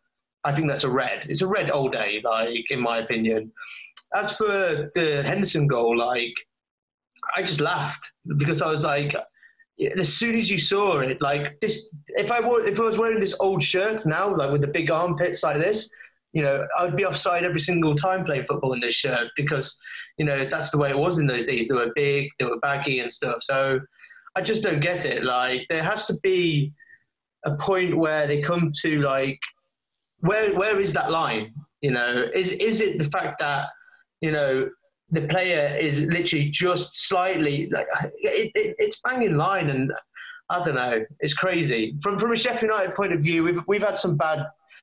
I 0.44 0.54
think 0.54 0.68
that's 0.68 0.84
a 0.84 0.90
red. 0.90 1.26
It's 1.28 1.42
a 1.42 1.46
red 1.46 1.70
all 1.70 1.88
day, 1.88 2.20
like 2.24 2.70
in 2.70 2.80
my 2.80 2.98
opinion. 2.98 3.52
As 4.14 4.36
for 4.36 4.90
the 4.94 5.22
Henderson 5.24 5.66
goal, 5.66 5.96
like 5.96 6.34
I 7.36 7.42
just 7.42 7.60
laughed 7.60 8.12
because 8.36 8.62
I 8.62 8.68
was 8.68 8.84
like, 8.84 9.14
as 9.98 10.12
soon 10.12 10.36
as 10.36 10.50
you 10.50 10.58
saw 10.58 11.00
it, 11.00 11.20
like 11.20 11.58
this, 11.60 11.94
if 12.08 12.30
I 12.30 12.40
were, 12.40 12.66
if 12.66 12.80
I 12.80 12.84
was 12.84 12.98
wearing 12.98 13.20
this 13.20 13.36
old 13.40 13.62
shirt 13.62 14.06
now, 14.06 14.34
like 14.34 14.50
with 14.50 14.62
the 14.62 14.68
big 14.68 14.90
armpits 14.90 15.42
like 15.42 15.58
this, 15.58 15.90
you 16.32 16.42
know, 16.42 16.66
I 16.78 16.84
would 16.84 16.96
be 16.96 17.04
offside 17.04 17.44
every 17.44 17.60
single 17.60 17.94
time 17.94 18.24
playing 18.24 18.44
football 18.46 18.72
in 18.72 18.80
this 18.80 18.94
shirt 18.94 19.28
because, 19.36 19.78
you 20.18 20.24
know, 20.24 20.44
that's 20.44 20.70
the 20.70 20.78
way 20.78 20.90
it 20.90 20.98
was 20.98 21.18
in 21.18 21.26
those 21.26 21.44
days. 21.44 21.68
They 21.68 21.74
were 21.74 21.92
big, 21.94 22.28
they 22.38 22.44
were 22.44 22.58
baggy 22.60 23.00
and 23.00 23.12
stuff. 23.12 23.42
So 23.42 23.80
I 24.34 24.42
just 24.42 24.62
don't 24.62 24.80
get 24.80 25.04
it. 25.04 25.24
Like 25.24 25.66
there 25.68 25.82
has 25.82 26.06
to 26.06 26.14
be 26.22 26.72
a 27.44 27.54
point 27.56 27.96
where 27.96 28.26
they 28.26 28.42
come 28.42 28.72
to 28.82 29.00
like, 29.00 29.38
where 30.20 30.54
where 30.54 30.80
is 30.80 30.92
that 30.94 31.10
line? 31.10 31.54
You 31.80 31.92
know, 31.92 32.28
is 32.34 32.52
is 32.52 32.80
it 32.80 32.98
the 32.98 33.04
fact 33.06 33.38
that 33.38 33.68
you 34.26 34.32
know 34.32 34.68
the 35.10 35.22
player 35.32 35.64
is 35.88 36.02
literally 36.16 36.50
just 36.50 37.08
slightly 37.08 37.68
like 37.70 37.86
it, 38.36 38.50
it, 38.54 38.74
it's 38.84 39.00
bang 39.04 39.22
in 39.22 39.36
line 39.36 39.70
and 39.70 39.92
I 40.50 40.62
don't 40.62 40.74
know 40.74 41.04
it's 41.20 41.34
crazy. 41.44 41.82
From 42.02 42.18
from 42.18 42.32
a 42.32 42.36
Sheffield 42.36 42.70
United 42.72 42.94
point 42.94 43.12
of 43.12 43.20
view 43.28 43.44
we've 43.46 43.62
we've 43.70 43.86
had 43.90 43.98
some 44.04 44.16
bad 44.16 44.40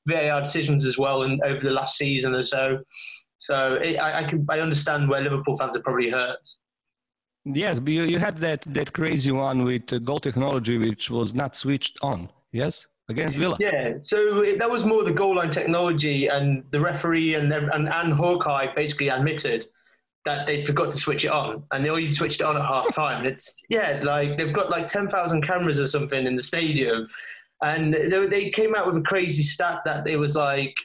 VAR 0.08 0.42
decisions 0.42 0.86
as 0.86 0.98
well 0.98 1.24
in, 1.24 1.40
over 1.44 1.60
the 1.60 1.76
last 1.80 1.98
season 1.98 2.32
or 2.40 2.44
so. 2.44 2.80
So 3.38 3.56
it, 3.88 3.98
I, 3.98 4.10
I 4.20 4.24
can 4.30 4.46
I 4.50 4.60
understand 4.68 5.10
where 5.10 5.22
Liverpool 5.22 5.58
fans 5.58 5.76
are 5.78 5.82
probably 5.88 6.10
hurt. 6.10 6.44
Yes, 7.46 7.82
but 7.82 7.92
you, 7.92 8.04
you 8.04 8.20
had 8.20 8.38
that, 8.38 8.64
that 8.68 8.94
crazy 8.94 9.32
one 9.32 9.66
with 9.66 10.06
goal 10.06 10.20
technology, 10.20 10.78
which 10.78 11.10
was 11.10 11.34
not 11.34 11.58
switched 11.58 11.98
on. 12.02 12.30
Yes, 12.54 12.88
against 13.10 13.38
Villa. 13.38 13.58
Yeah, 13.60 13.96
so 14.02 14.44
that 14.58 14.70
was 14.70 14.86
more 14.86 15.04
the 15.04 15.12
goal 15.12 15.36
line 15.36 15.50
technology, 15.50 16.28
and 16.28 16.64
the 16.72 16.80
referee 16.80 17.36
and 17.36 17.52
and, 17.52 17.90
and 17.90 18.14
Hawkeye 18.14 18.74
basically 18.76 19.10
admitted 19.10 19.66
that 20.26 20.48
they 20.48 20.64
forgot 20.64 20.92
to 20.92 20.98
switch 20.98 21.26
it 21.26 21.32
on, 21.32 21.64
and 21.72 21.84
they 21.84 21.90
only 21.90 22.12
switched 22.12 22.42
it 22.42 22.46
on 22.46 22.56
at 22.56 22.66
half 22.66 22.94
time. 22.96 23.26
It's 23.26 23.62
yeah, 23.70 24.00
like 24.04 24.38
they've 24.38 24.54
got 24.54 24.70
like 24.70 24.88
ten 24.88 25.08
thousand 25.08 25.42
cameras 25.42 25.80
or 25.80 25.88
something 25.88 26.26
in 26.26 26.36
the 26.36 26.44
stadium, 26.44 27.08
and 27.62 27.94
they, 27.94 28.28
they 28.28 28.50
came 28.50 28.76
out 28.76 28.88
with 28.88 28.98
a 28.98 29.02
crazy 29.02 29.44
stat 29.44 29.82
that 29.86 30.08
it 30.08 30.18
was 30.18 30.36
like, 30.36 30.76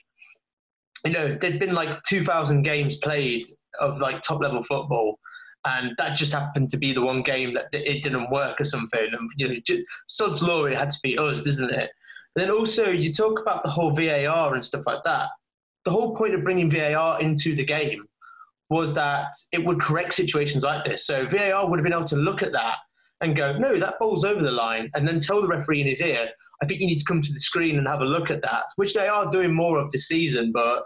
you 1.05 1.13
know, 1.13 1.29
there'd 1.35 1.61
been 1.61 1.75
like 1.75 2.03
two 2.03 2.25
thousand 2.25 2.63
games 2.63 2.97
played 2.97 3.45
of 3.81 4.01
like 4.01 4.23
top 4.23 4.41
level 4.41 4.63
football. 4.63 5.19
And 5.67 5.93
that 5.99 6.17
just 6.17 6.33
happened 6.33 6.69
to 6.71 6.79
be 6.79 6.93
the 6.93 7.03
one 7.03 7.23
game 7.23 7.53
that 7.55 7.67
it 7.73 8.03
didn't 8.03 8.31
work 8.31 8.61
or 8.61 8.65
something. 8.65 9.07
And 9.13 9.31
you 9.37 9.49
know, 9.49 9.57
just, 9.67 9.83
sod's 10.07 10.41
law, 10.41 10.65
it 10.65 10.79
had 10.79 10.89
to 10.91 10.99
be 11.03 11.19
us, 11.19 11.47
isn't 11.47 11.73
it? 11.73 11.91
Then 12.37 12.51
also, 12.51 12.91
you 12.91 13.13
talk 13.13 13.41
about 13.41 13.63
the 13.63 13.71
whole 13.71 13.91
VAR 13.91 14.55
and 14.55 14.65
stuff 14.65 14.87
like 14.87 15.03
that. 15.05 15.31
The 15.85 15.91
whole 15.91 16.15
point 16.15 16.35
of 16.35 16.45
bringing 16.45 16.71
VAR 16.71 17.21
into 17.21 17.55
the 17.55 17.65
game 17.65 18.05
was 18.71 18.93
that 18.95 19.29
it 19.53 19.65
would 19.65 19.81
correct 19.81 20.15
situations 20.15 20.63
like 20.63 20.85
this. 20.85 21.07
So 21.07 21.27
VAR 21.27 21.69
would 21.69 21.79
have 21.79 21.85
been 21.85 21.93
able 21.93 22.05
to 22.05 22.17
look 22.17 22.43
at 22.43 22.53
that 22.53 22.77
and 23.21 23.35
go, 23.35 23.57
no, 23.59 23.79
that 23.81 23.99
ball's 23.99 24.25
over 24.25 24.43
the 24.43 24.53
line, 24.53 24.91
and 24.95 25.07
then 25.07 25.19
tell 25.19 25.41
the 25.41 25.49
referee 25.49 25.81
in 25.81 25.87
his 25.87 26.01
ear, 26.01 26.29
I 26.63 26.67
think 26.67 26.81
you 26.81 26.87
need 26.87 26.99
to 26.99 27.05
come 27.05 27.23
to 27.23 27.33
the 27.33 27.41
screen 27.41 27.79
and 27.79 27.87
have 27.87 28.01
a 28.01 28.05
look 28.05 28.31
at 28.31 28.43
that, 28.43 28.65
which 28.77 28.95
they 28.95 29.09
are 29.09 29.31
doing 29.31 29.53
more 29.53 29.79
of 29.79 29.91
this 29.91 30.07
season. 30.07 30.53
But 30.53 30.85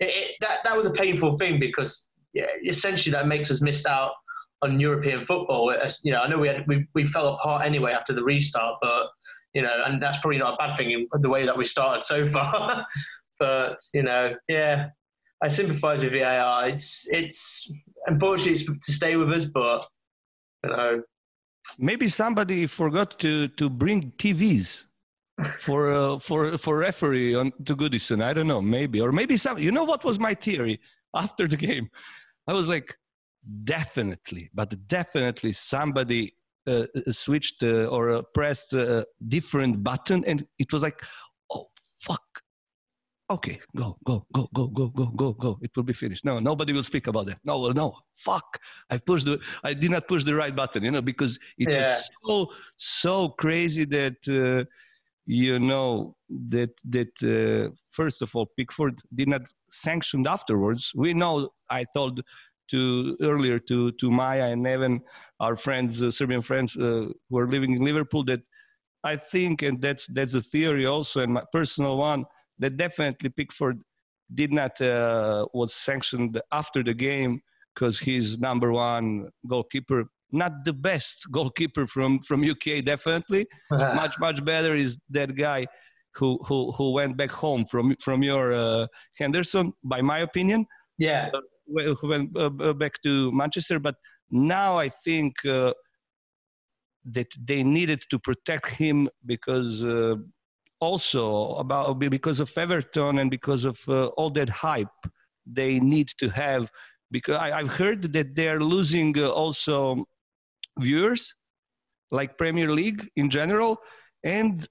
it, 0.00 0.06
it, 0.08 0.36
that, 0.40 0.58
that 0.64 0.76
was 0.76 0.86
a 0.86 0.90
painful 0.90 1.36
thing 1.36 1.58
because 1.58 2.08
yeah, 2.32 2.46
essentially 2.64 3.12
that 3.12 3.26
makes 3.26 3.50
us 3.50 3.60
missed 3.60 3.86
out 3.86 4.12
on 4.62 4.80
European 4.80 5.24
football. 5.24 5.70
As, 5.70 6.00
you 6.04 6.12
know, 6.12 6.20
I 6.20 6.28
know 6.28 6.38
we, 6.38 6.48
had, 6.48 6.66
we, 6.66 6.86
we 6.94 7.06
fell 7.06 7.34
apart 7.34 7.66
anyway 7.66 7.92
after 7.92 8.12
the 8.12 8.22
restart, 8.22 8.76
but 8.80 9.08
you 9.54 9.62
know, 9.62 9.82
and 9.86 10.02
that's 10.02 10.18
probably 10.18 10.38
not 10.38 10.54
a 10.54 10.56
bad 10.56 10.76
thing 10.76 10.90
in 10.90 11.06
the 11.20 11.28
way 11.28 11.46
that 11.46 11.56
we 11.56 11.64
started 11.64 12.02
so 12.02 12.26
far. 12.26 12.86
but 13.38 13.78
you 13.94 14.02
know, 14.02 14.34
yeah, 14.48 14.88
I 15.42 15.48
sympathise 15.48 16.04
with 16.04 16.12
VAR. 16.12 16.68
It's 16.68 17.06
it's 17.10 17.70
unfortunately 18.06 18.52
it's 18.52 18.86
to 18.86 18.92
stay 18.92 19.16
with 19.16 19.32
us, 19.32 19.44
but 19.46 19.86
you 20.64 20.70
know, 20.70 21.02
Maybe 21.78 22.08
somebody 22.08 22.66
forgot 22.66 23.18
to, 23.20 23.48
to 23.48 23.68
bring 23.68 24.12
TVs 24.12 24.84
for 25.60 25.92
uh, 25.92 26.18
for 26.18 26.56
for 26.58 26.78
referee 26.78 27.34
on 27.34 27.52
to 27.66 27.76
Goodison. 27.76 28.22
I 28.22 28.32
don't 28.32 28.46
know, 28.46 28.62
maybe 28.62 29.00
or 29.00 29.12
maybe 29.12 29.36
some. 29.36 29.58
You 29.58 29.70
know 29.70 29.84
what 29.84 30.04
was 30.04 30.18
my 30.18 30.34
theory 30.34 30.80
after 31.14 31.46
the 31.46 31.56
game? 31.56 31.90
I 32.46 32.52
was 32.52 32.68
like, 32.68 32.96
definitely, 33.64 34.50
but 34.54 34.88
definitely 34.88 35.52
somebody 35.52 36.34
switched 37.12 37.62
uh, 37.62 37.86
or 37.86 38.10
uh, 38.10 38.22
pressed 38.34 38.72
a 38.72 39.06
different 39.28 39.82
button, 39.82 40.24
and 40.24 40.46
it 40.58 40.72
was 40.72 40.82
like, 40.82 40.98
oh 41.50 41.66
fuck. 42.00 42.22
Okay, 43.30 43.60
go, 43.76 43.98
go, 44.04 44.26
go, 44.32 44.48
go, 44.54 44.68
go, 44.68 44.88
go, 44.88 45.06
go, 45.14 45.32
go. 45.34 45.58
It 45.60 45.70
will 45.76 45.82
be 45.82 45.92
finished. 45.92 46.24
No, 46.24 46.38
nobody 46.38 46.72
will 46.72 46.82
speak 46.82 47.08
about 47.08 47.26
that. 47.26 47.38
No, 47.44 47.70
no, 47.72 47.94
fuck. 48.14 48.58
I 48.88 48.96
pushed 48.96 49.26
the, 49.26 49.38
I 49.62 49.74
did 49.74 49.90
not 49.90 50.08
push 50.08 50.24
the 50.24 50.34
right 50.34 50.56
button, 50.56 50.82
you 50.82 50.90
know, 50.90 51.02
because 51.02 51.38
it 51.58 51.68
Yeah. 51.70 51.96
was 51.96 52.08
so, 52.26 52.46
so 52.78 53.28
crazy 53.28 53.84
that, 53.84 54.16
uh, 54.28 54.64
you 55.26 55.58
know, 55.58 56.16
that, 56.48 56.70
that 56.88 57.12
uh, 57.22 57.70
first 57.90 58.22
of 58.22 58.34
all, 58.34 58.46
Pickford 58.56 58.98
did 59.14 59.28
not 59.28 59.42
sanction 59.70 60.26
afterwards. 60.26 60.92
We 60.94 61.12
know, 61.12 61.50
I 61.68 61.84
told 61.94 62.22
to 62.70 63.16
earlier 63.20 63.58
to, 63.58 63.92
to 63.92 64.10
Maya 64.10 64.46
and 64.52 64.66
Evan, 64.66 65.02
our 65.40 65.56
friends, 65.56 66.02
uh, 66.02 66.10
Serbian 66.10 66.42
friends 66.42 66.76
uh, 66.76 67.06
who 67.28 67.38
are 67.38 67.48
living 67.48 67.74
in 67.74 67.84
Liverpool, 67.84 68.24
that 68.24 68.40
I 69.04 69.16
think, 69.16 69.62
and 69.62 69.80
that's, 69.80 70.06
that's 70.08 70.34
a 70.34 70.42
theory 70.42 70.86
also, 70.86 71.20
and 71.20 71.34
my 71.34 71.42
personal 71.52 71.96
one, 71.96 72.24
that 72.58 72.76
definitely 72.76 73.30
Pickford 73.30 73.80
did 74.34 74.52
not 74.52 74.80
uh, 74.80 75.46
was 75.54 75.74
sanctioned 75.74 76.40
after 76.52 76.82
the 76.82 76.94
game 76.94 77.40
because 77.74 77.98
he's 77.98 78.38
number 78.38 78.72
one 78.72 79.28
goalkeeper. 79.46 80.04
Not 80.30 80.64
the 80.64 80.72
best 80.72 81.26
goalkeeper 81.32 81.86
from 81.86 82.20
from 82.20 82.48
UK, 82.48 82.84
definitely. 82.84 83.46
much 83.70 84.18
much 84.18 84.44
better 84.44 84.76
is 84.76 84.98
that 85.10 85.36
guy 85.36 85.66
who 86.14 86.38
who 86.44 86.72
who 86.72 86.92
went 86.92 87.16
back 87.16 87.30
home 87.30 87.64
from 87.64 87.94
from 88.00 88.22
your 88.22 88.52
uh, 88.52 88.86
Henderson, 89.16 89.72
by 89.84 90.02
my 90.02 90.18
opinion, 90.18 90.66
yeah, 90.98 91.30
who 91.66 92.08
went 92.08 92.36
uh, 92.36 92.50
uh, 92.60 92.72
back 92.72 93.00
to 93.04 93.32
Manchester. 93.32 93.78
But 93.78 93.94
now 94.30 94.78
I 94.78 94.88
think 94.88 95.44
uh, 95.44 95.72
that 97.04 97.28
they 97.42 97.62
needed 97.62 98.02
to 98.10 98.18
protect 98.18 98.66
him 98.66 99.08
because 99.24 99.82
uh, 99.82 100.16
also 100.80 101.54
about 101.54 101.98
because 101.98 102.40
of 102.40 102.52
Everton 102.56 103.18
and 103.18 103.30
because 103.30 103.64
of 103.64 103.78
uh, 103.88 104.06
all 104.18 104.30
that 104.30 104.48
hype 104.48 104.88
they 105.46 105.80
need 105.80 106.08
to 106.18 106.28
have 106.28 106.70
because 107.10 107.36
I, 107.36 107.58
I've 107.58 107.72
heard 107.72 108.12
that 108.12 108.34
they're 108.34 108.60
losing 108.60 109.18
uh, 109.18 109.28
also 109.28 110.04
viewers, 110.78 111.34
like 112.10 112.38
Premier 112.38 112.70
League 112.70 113.08
in 113.16 113.30
general. 113.30 113.78
And 114.24 114.66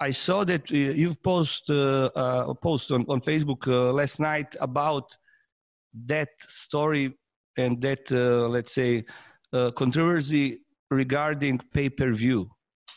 I 0.00 0.10
saw 0.10 0.44
that 0.44 0.70
uh, 0.70 0.76
you've 0.76 1.22
posted 1.22 1.76
uh, 1.76 2.10
uh, 2.14 2.44
a 2.48 2.54
post 2.54 2.90
on, 2.90 3.06
on 3.08 3.20
Facebook 3.20 3.66
uh, 3.66 3.92
last 3.92 4.20
night 4.20 4.54
about 4.60 5.16
that 6.06 6.28
story 6.46 7.16
and 7.56 7.80
that, 7.82 8.10
uh, 8.10 8.48
let's 8.48 8.74
say, 8.74 9.04
uh, 9.52 9.70
controversy 9.72 10.60
regarding 10.90 11.60
pay 11.72 11.88
per 11.88 12.12
view. 12.12 12.50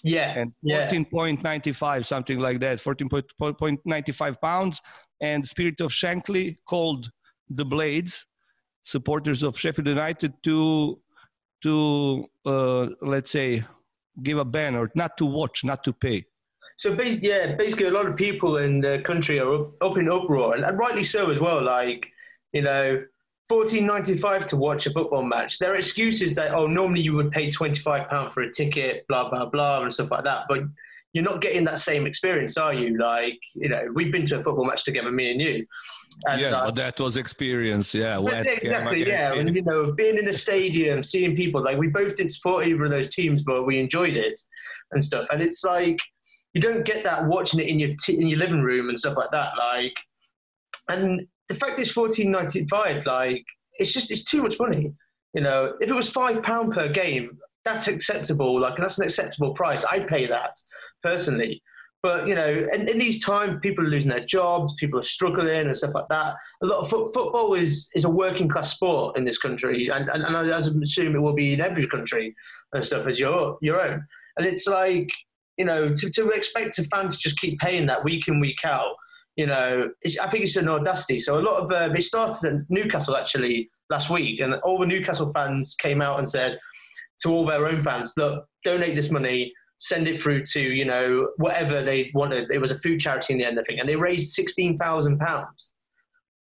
Yeah. 0.03 0.37
And 0.37 0.53
yeah. 0.61 0.89
14.95, 0.89 2.05
something 2.05 2.39
like 2.39 2.59
that, 2.61 2.79
14.95 2.79 4.41
pounds. 4.41 4.81
And 5.21 5.47
Spirit 5.47 5.81
of 5.81 5.91
Shankly 5.91 6.57
called 6.65 7.11
the 7.49 7.65
Blades, 7.65 8.25
supporters 8.83 9.43
of 9.43 9.59
Sheffield 9.59 9.87
United, 9.87 10.33
to, 10.43 10.99
to 11.63 12.25
let's 13.01 13.31
say, 13.31 13.65
give 14.23 14.37
a 14.37 14.45
ban 14.45 14.75
or 14.75 14.89
not 14.95 15.17
to 15.17 15.25
watch, 15.25 15.63
not 15.63 15.83
to 15.83 15.93
pay. 15.93 16.25
So 16.77 16.95
basically, 16.95 17.27
yeah, 17.27 17.55
basically 17.55 17.87
a 17.87 17.91
lot 17.91 18.05
of 18.05 18.15
people 18.15 18.57
in 18.57 18.79
the 18.79 18.99
country 18.99 19.39
are 19.39 19.51
up, 19.51 19.71
up 19.81 19.97
in 19.97 20.09
uproar, 20.09 20.55
and, 20.55 20.63
and 20.63 20.77
rightly 20.77 21.03
so 21.03 21.29
as 21.29 21.39
well. 21.39 21.61
Like, 21.61 22.07
you 22.53 22.61
know, 22.61 23.03
fourteen 23.49 23.85
ninety 23.85 24.15
five 24.15 24.45
to 24.45 24.55
watch 24.55 24.85
a 24.85 24.91
football 24.91 25.23
match. 25.23 25.59
There 25.59 25.73
are 25.73 25.75
excuses 25.75 26.35
that 26.35 26.53
oh, 26.53 26.67
normally 26.67 27.01
you 27.01 27.13
would 27.13 27.31
pay 27.31 27.51
twenty 27.51 27.79
five 27.79 28.07
pound 28.09 28.31
for 28.31 28.43
a 28.43 28.51
ticket, 28.51 29.05
blah 29.09 29.29
blah 29.29 29.47
blah, 29.47 29.81
and 29.81 29.93
stuff 29.93 30.11
like 30.11 30.23
that. 30.23 30.43
But 30.47 30.61
you're 31.13 31.23
not 31.23 31.41
getting 31.41 31.63
that 31.63 31.79
same 31.79 32.05
experience, 32.05 32.55
are 32.55 32.71
you? 32.71 32.95
Like, 32.99 33.39
you 33.55 33.67
know, 33.67 33.87
we've 33.95 34.11
been 34.11 34.27
to 34.27 34.37
a 34.37 34.43
football 34.43 34.65
match 34.65 34.83
together, 34.83 35.11
me 35.11 35.31
and 35.31 35.41
you. 35.41 35.65
And, 36.27 36.39
yeah, 36.39 36.51
uh, 36.51 36.69
that 36.69 36.99
was 36.99 37.17
experience, 37.17 37.95
yeah. 37.95 38.19
West 38.19 38.47
exactly, 38.47 39.07
yeah. 39.07 39.33
And, 39.33 39.55
you 39.55 39.63
know, 39.63 39.91
being 39.93 40.19
in 40.19 40.27
a 40.27 40.33
stadium, 40.33 41.01
seeing 41.01 41.35
people, 41.35 41.63
like, 41.63 41.79
we 41.79 41.87
both 41.87 42.15
didn't 42.15 42.33
support 42.33 42.67
either 42.67 42.83
of 42.83 42.91
those 42.91 43.11
teams, 43.11 43.41
but 43.41 43.63
we 43.63 43.79
enjoyed 43.79 44.15
it 44.15 44.39
and 44.91 45.03
stuff. 45.03 45.25
And 45.31 45.41
it's 45.41 45.63
like, 45.63 45.97
you 46.53 46.61
don't 46.61 46.85
get 46.85 47.03
that 47.05 47.25
watching 47.25 47.59
it 47.59 47.67
in 47.67 47.79
your 47.79 47.95
t- 48.05 48.19
in 48.19 48.27
your 48.27 48.37
living 48.37 48.61
room 48.61 48.89
and 48.89 48.99
stuff 48.99 49.17
like 49.17 49.31
that. 49.31 49.53
Like, 49.57 49.93
and 50.89 51.27
the 51.49 51.55
fact 51.55 51.79
it's 51.79 51.91
fourteen 51.91 52.31
ninety 52.31 52.65
five, 52.67 53.05
like, 53.05 53.43
it's 53.79 53.91
just 53.91 54.11
it's 54.11 54.23
too 54.23 54.41
much 54.41 54.59
money. 54.59 54.93
You 55.33 55.41
know, 55.41 55.73
if 55.81 55.89
it 55.89 55.93
was 55.93 56.09
five 56.09 56.41
pound 56.41 56.73
per 56.73 56.87
game, 56.87 57.37
that's 57.65 57.87
acceptable. 57.87 58.59
Like, 58.59 58.77
that's 58.77 58.97
an 58.97 59.05
acceptable 59.05 59.53
price. 59.53 59.83
I'd 59.89 60.07
pay 60.07 60.25
that 60.27 60.55
personally. 61.03 61.61
But 62.01 62.27
you 62.27 62.35
know, 62.35 62.47
in, 62.47 62.87
in, 62.87 62.97
these 62.97 63.21
times, 63.21 63.59
people 63.61 63.85
are 63.85 63.89
losing 63.89 64.09
their 64.09 64.25
jobs, 64.25 64.73
people 64.75 64.99
are 65.01 65.03
struggling 65.03 65.67
and 65.67 65.75
stuff 65.75 65.93
like 65.93 66.07
that. 66.09 66.35
A 66.63 66.65
lot 66.65 66.79
of 66.79 66.89
fo- 66.89 67.11
football 67.11 67.55
is 67.55 67.89
is 67.93 68.05
a 68.05 68.09
working 68.09 68.47
class 68.47 68.71
sport 68.71 69.17
in 69.17 69.25
this 69.25 69.37
country, 69.37 69.89
and, 69.89 70.07
and, 70.09 70.23
and 70.23 70.37
I 70.37 70.43
assume 70.57 71.15
it 71.15 71.21
will 71.21 71.33
be 71.33 71.53
in 71.53 71.59
every 71.59 71.87
country 71.87 72.33
and 72.73 72.85
stuff 72.85 73.05
as 73.05 73.19
your 73.19 73.57
your 73.61 73.81
own. 73.81 74.05
And 74.37 74.47
it's 74.47 74.65
like 74.65 75.09
you 75.59 75.65
know, 75.65 75.93
to, 75.93 76.09
to 76.09 76.29
expect 76.29 76.79
a 76.79 76.85
fan 76.85 77.09
to 77.09 77.17
just 77.17 77.37
keep 77.37 77.59
paying 77.59 77.85
that 77.87 78.03
week 78.03 78.29
in, 78.29 78.39
week 78.39 78.63
out, 78.63 78.95
you 79.35 79.47
know, 79.47 79.89
I 80.21 80.27
think 80.27 80.43
it's 80.43 80.55
an 80.57 80.67
audacity. 80.67 81.19
So 81.19 81.39
a 81.39 81.41
lot 81.41 81.61
of 81.61 81.71
uh, 81.71 81.93
it 81.93 82.01
started 82.01 82.45
at 82.45 82.61
Newcastle 82.69 83.15
actually 83.15 83.69
last 83.89 84.09
week, 84.09 84.39
and 84.41 84.55
all 84.55 84.79
the 84.79 84.85
Newcastle 84.85 85.31
fans 85.33 85.75
came 85.79 86.01
out 86.01 86.19
and 86.19 86.27
said 86.27 86.57
to 87.21 87.31
all 87.31 87.45
their 87.45 87.67
own 87.67 87.81
fans, 87.81 88.13
look, 88.17 88.45
donate 88.63 88.95
this 88.95 89.11
money, 89.11 89.53
send 89.77 90.07
it 90.07 90.21
through 90.21 90.43
to 90.43 90.59
you 90.59 90.85
know 90.85 91.29
whatever 91.37 91.81
they 91.81 92.11
wanted. 92.13 92.51
It 92.51 92.59
was 92.59 92.71
a 92.71 92.77
food 92.77 92.99
charity 92.99 93.33
in 93.33 93.39
the 93.39 93.45
end, 93.45 93.59
I 93.59 93.63
think, 93.63 93.79
and 93.79 93.87
they 93.87 93.95
raised 93.95 94.31
sixteen 94.31 94.77
thousand 94.77 95.19
pounds. 95.19 95.73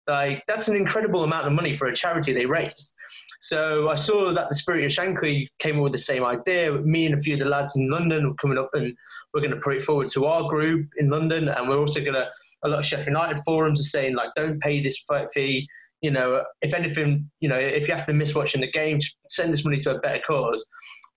Like 0.07 0.43
that's 0.49 0.69
an 0.69 0.77
incredible 0.77 1.23
amount 1.23 1.47
of 1.47 1.53
money 1.53 1.75
for 1.75 1.89
a 1.89 1.95
charity 1.95 2.33
they 2.33 2.47
raised. 2.47 2.95
So 3.41 3.89
I 3.89 3.95
saw 3.95 4.33
that 4.33 4.49
the 4.49 4.55
Spirit 4.55 4.85
of 4.85 4.91
Shankly 4.91 5.47
came 5.61 5.77
up 5.77 5.85
with 5.85 5.93
the 5.93 5.99
same 5.99 6.25
idea. 6.25 6.73
Me 6.73 7.07
and 7.07 7.15
a 7.15 7.21
few 7.21 7.35
of 7.35 7.41
the 7.41 7.47
lads 7.47 7.77
in 7.77 7.89
London 7.89 8.29
were 8.29 8.35
coming 8.35 8.59
up 8.59 8.71
and 8.73 8.97
we're 9.33 9.41
going 9.41 9.53
to 9.53 9.61
put 9.61 9.77
it 9.77 9.85
forward 9.85 10.09
to 10.11 10.27
our 10.27 10.49
group 10.49 10.89
in 10.97 11.09
London. 11.09 11.49
And 11.49 11.69
we're 11.69 11.79
also 11.79 12.01
going 12.01 12.15
to, 12.15 12.29
a 12.65 12.69
lot 12.69 12.81
of 12.81 12.87
Sheffield 12.87 13.09
United 13.09 13.41
forums 13.45 13.81
are 13.81 13.85
saying, 13.85 14.15
like, 14.15 14.31
don't 14.37 14.61
pay 14.61 14.81
this 14.81 15.03
fee. 15.33 15.67
You 16.01 16.13
know, 16.13 16.45
if 16.63 16.75
anything, 16.75 17.29
you 17.41 17.49
know, 17.49 17.59
if 17.59 17.89
you 17.89 17.95
have 17.95 18.07
to 18.07 18.13
miss 18.13 18.35
watching 18.35 18.61
the 18.61 18.71
game, 18.71 19.01
send 19.29 19.53
this 19.53 19.65
money 19.65 19.81
to 19.81 19.97
a 19.97 19.99
better 19.99 20.21
cause. 20.27 20.65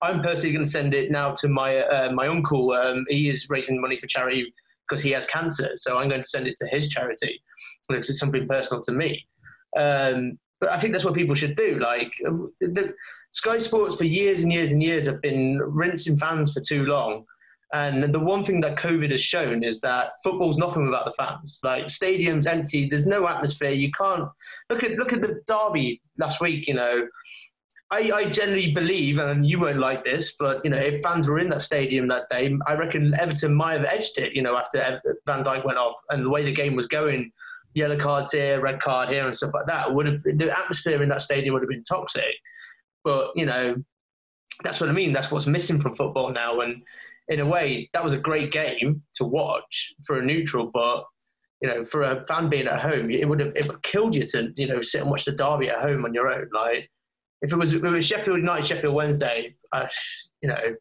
I'm 0.02 0.22
personally 0.22 0.54
going 0.54 0.66
to 0.66 0.72
send 0.72 0.96
it 0.96 1.12
now 1.12 1.32
to 1.34 1.48
my 1.48 1.78
uh, 1.78 2.12
my 2.12 2.28
uncle. 2.28 2.72
Um, 2.72 3.06
he 3.08 3.30
is 3.30 3.48
raising 3.50 3.80
money 3.80 4.00
for 4.00 4.08
charity 4.08 4.52
because 4.90 5.04
he 5.04 5.12
has 5.12 5.26
cancer, 5.28 5.70
so 5.76 5.98
I'm 5.98 6.10
going 6.10 6.24
to 6.24 6.28
send 6.28 6.48
it 6.48 6.56
to 6.58 6.68
his 6.68 6.90
charity. 6.90 7.42
Because 7.88 8.10
it's 8.10 8.20
something 8.20 8.48
personal 8.48 8.82
to 8.84 8.92
me. 8.92 9.24
Um, 9.78 10.40
but 10.60 10.72
I 10.72 10.80
think 10.80 10.94
that's 10.94 11.04
what 11.04 11.16
people 11.16 11.36
should 11.36 11.56
do. 11.56 11.80
Like 11.80 12.12
the, 12.60 12.94
Sky 13.32 13.60
Sports 13.60 13.96
for 13.96 14.04
years 14.04 14.44
and 14.44 14.52
years 14.52 14.72
and 14.72 14.84
years 14.84 15.06
have 15.06 15.22
been 15.22 15.58
rinsing 15.60 16.20
fans 16.20 16.52
for 16.52 16.60
too 16.60 16.84
long. 16.86 17.26
And 17.74 18.14
the 18.14 18.20
one 18.20 18.44
thing 18.44 18.60
that 18.62 18.76
COVID 18.76 19.12
has 19.12 19.22
shown 19.22 19.64
is 19.64 19.80
that 19.82 20.14
football's 20.24 20.58
nothing 20.58 20.86
without 20.86 21.06
the 21.06 21.14
fans. 21.14 21.60
Like 21.64 21.86
stadiums 21.86 22.46
empty, 22.46 22.90
there's 22.90 23.08
no 23.08 23.28
atmosphere. 23.28 23.72
You 23.72 23.92
can't 23.92 24.28
look 24.70 24.84
at 24.84 24.98
look 24.98 25.14
at 25.14 25.22
the 25.22 25.42
derby 25.48 26.02
last 26.18 26.42
week. 26.42 26.68
You 26.68 26.74
know, 26.74 27.08
I, 27.90 28.12
I 28.14 28.26
generally 28.26 28.72
believe, 28.72 29.18
and 29.20 29.46
you 29.46 29.60
won't 29.60 29.80
like 29.80 30.04
this, 30.04 30.36
but 30.38 30.64
you 30.64 30.70
know, 30.70 30.78
if 30.78 31.02
fans 31.02 31.28
were 31.28 31.40
in 31.40 31.50
that 31.50 31.62
stadium 31.62 32.08
that 32.10 32.30
day, 32.30 32.54
I 32.68 32.74
reckon 32.74 33.14
Everton 33.20 33.54
might 33.54 33.80
have 33.80 33.86
edged 33.86 34.18
it. 34.18 34.34
You 34.34 34.42
know, 34.42 34.58
after 34.58 35.02
Van 35.26 35.44
Dijk 35.44 35.66
went 35.66 35.78
off 35.78 35.96
and 36.10 36.26
the 36.26 36.30
way 36.30 36.44
the 36.44 36.52
game 36.52 36.76
was 36.76 36.88
going 36.88 37.32
yellow 37.74 37.98
cards 37.98 38.32
here, 38.32 38.60
red 38.62 38.80
card 38.82 39.10
here, 39.10 39.26
and 39.26 39.36
stuff 39.36 39.52
like 39.54 39.66
that. 39.68 39.94
Would 39.94 40.06
have 40.06 40.24
the 40.24 40.58
atmosphere 40.58 41.02
in 41.02 41.10
that 41.10 41.22
stadium 41.22 41.54
would 41.54 41.64
have 41.64 41.70
been 41.70 41.84
toxic. 41.84 42.36
But 43.04 43.32
you 43.36 43.46
know, 43.46 43.76
that's 44.64 44.80
what 44.80 44.90
I 44.90 44.94
mean. 44.94 45.14
That's 45.14 45.32
what's 45.32 45.48
missing 45.48 45.82
from 45.82 45.96
football 45.96 46.32
now. 46.32 46.60
And 46.62 46.82
in 47.32 47.40
a 47.40 47.46
way, 47.46 47.90
that 47.94 48.04
was 48.04 48.14
a 48.14 48.20
great 48.20 48.52
game 48.52 49.02
to 49.16 49.24
watch 49.24 49.94
for 50.06 50.20
a 50.20 50.26
neutral. 50.26 50.70
But 50.72 51.06
you 51.62 51.70
know, 51.70 51.86
for 51.86 52.04
a 52.04 52.26
fan 52.26 52.50
being 52.50 52.68
at 52.68 52.82
home, 52.82 53.10
it 53.10 53.28
would 53.28 53.40
have 53.40 53.54
it 53.56 53.68
would 53.68 53.82
killed 53.84 54.14
you 54.16 54.28
to 54.28 54.52
you 54.56 54.68
know 54.68 54.82
sit 54.82 55.02
and 55.02 55.10
watch 55.10 55.26
the 55.26 55.32
derby 55.32 55.70
at 55.70 55.82
home 55.82 56.04
on 56.04 56.14
your 56.14 56.28
own. 56.28 56.48
Like 56.54 56.90
if 57.42 57.54
it 57.54 57.56
was 57.56 57.74
if 57.74 57.84
it 57.84 57.90
was 57.90 58.06
Sheffield 58.06 58.40
United, 58.40 58.66
Sheffield 58.66 58.94
Wednesday, 58.94 59.56
uh, 59.72 59.88
you 60.42 60.50
know, 60.50 60.60
it, 60.60 60.78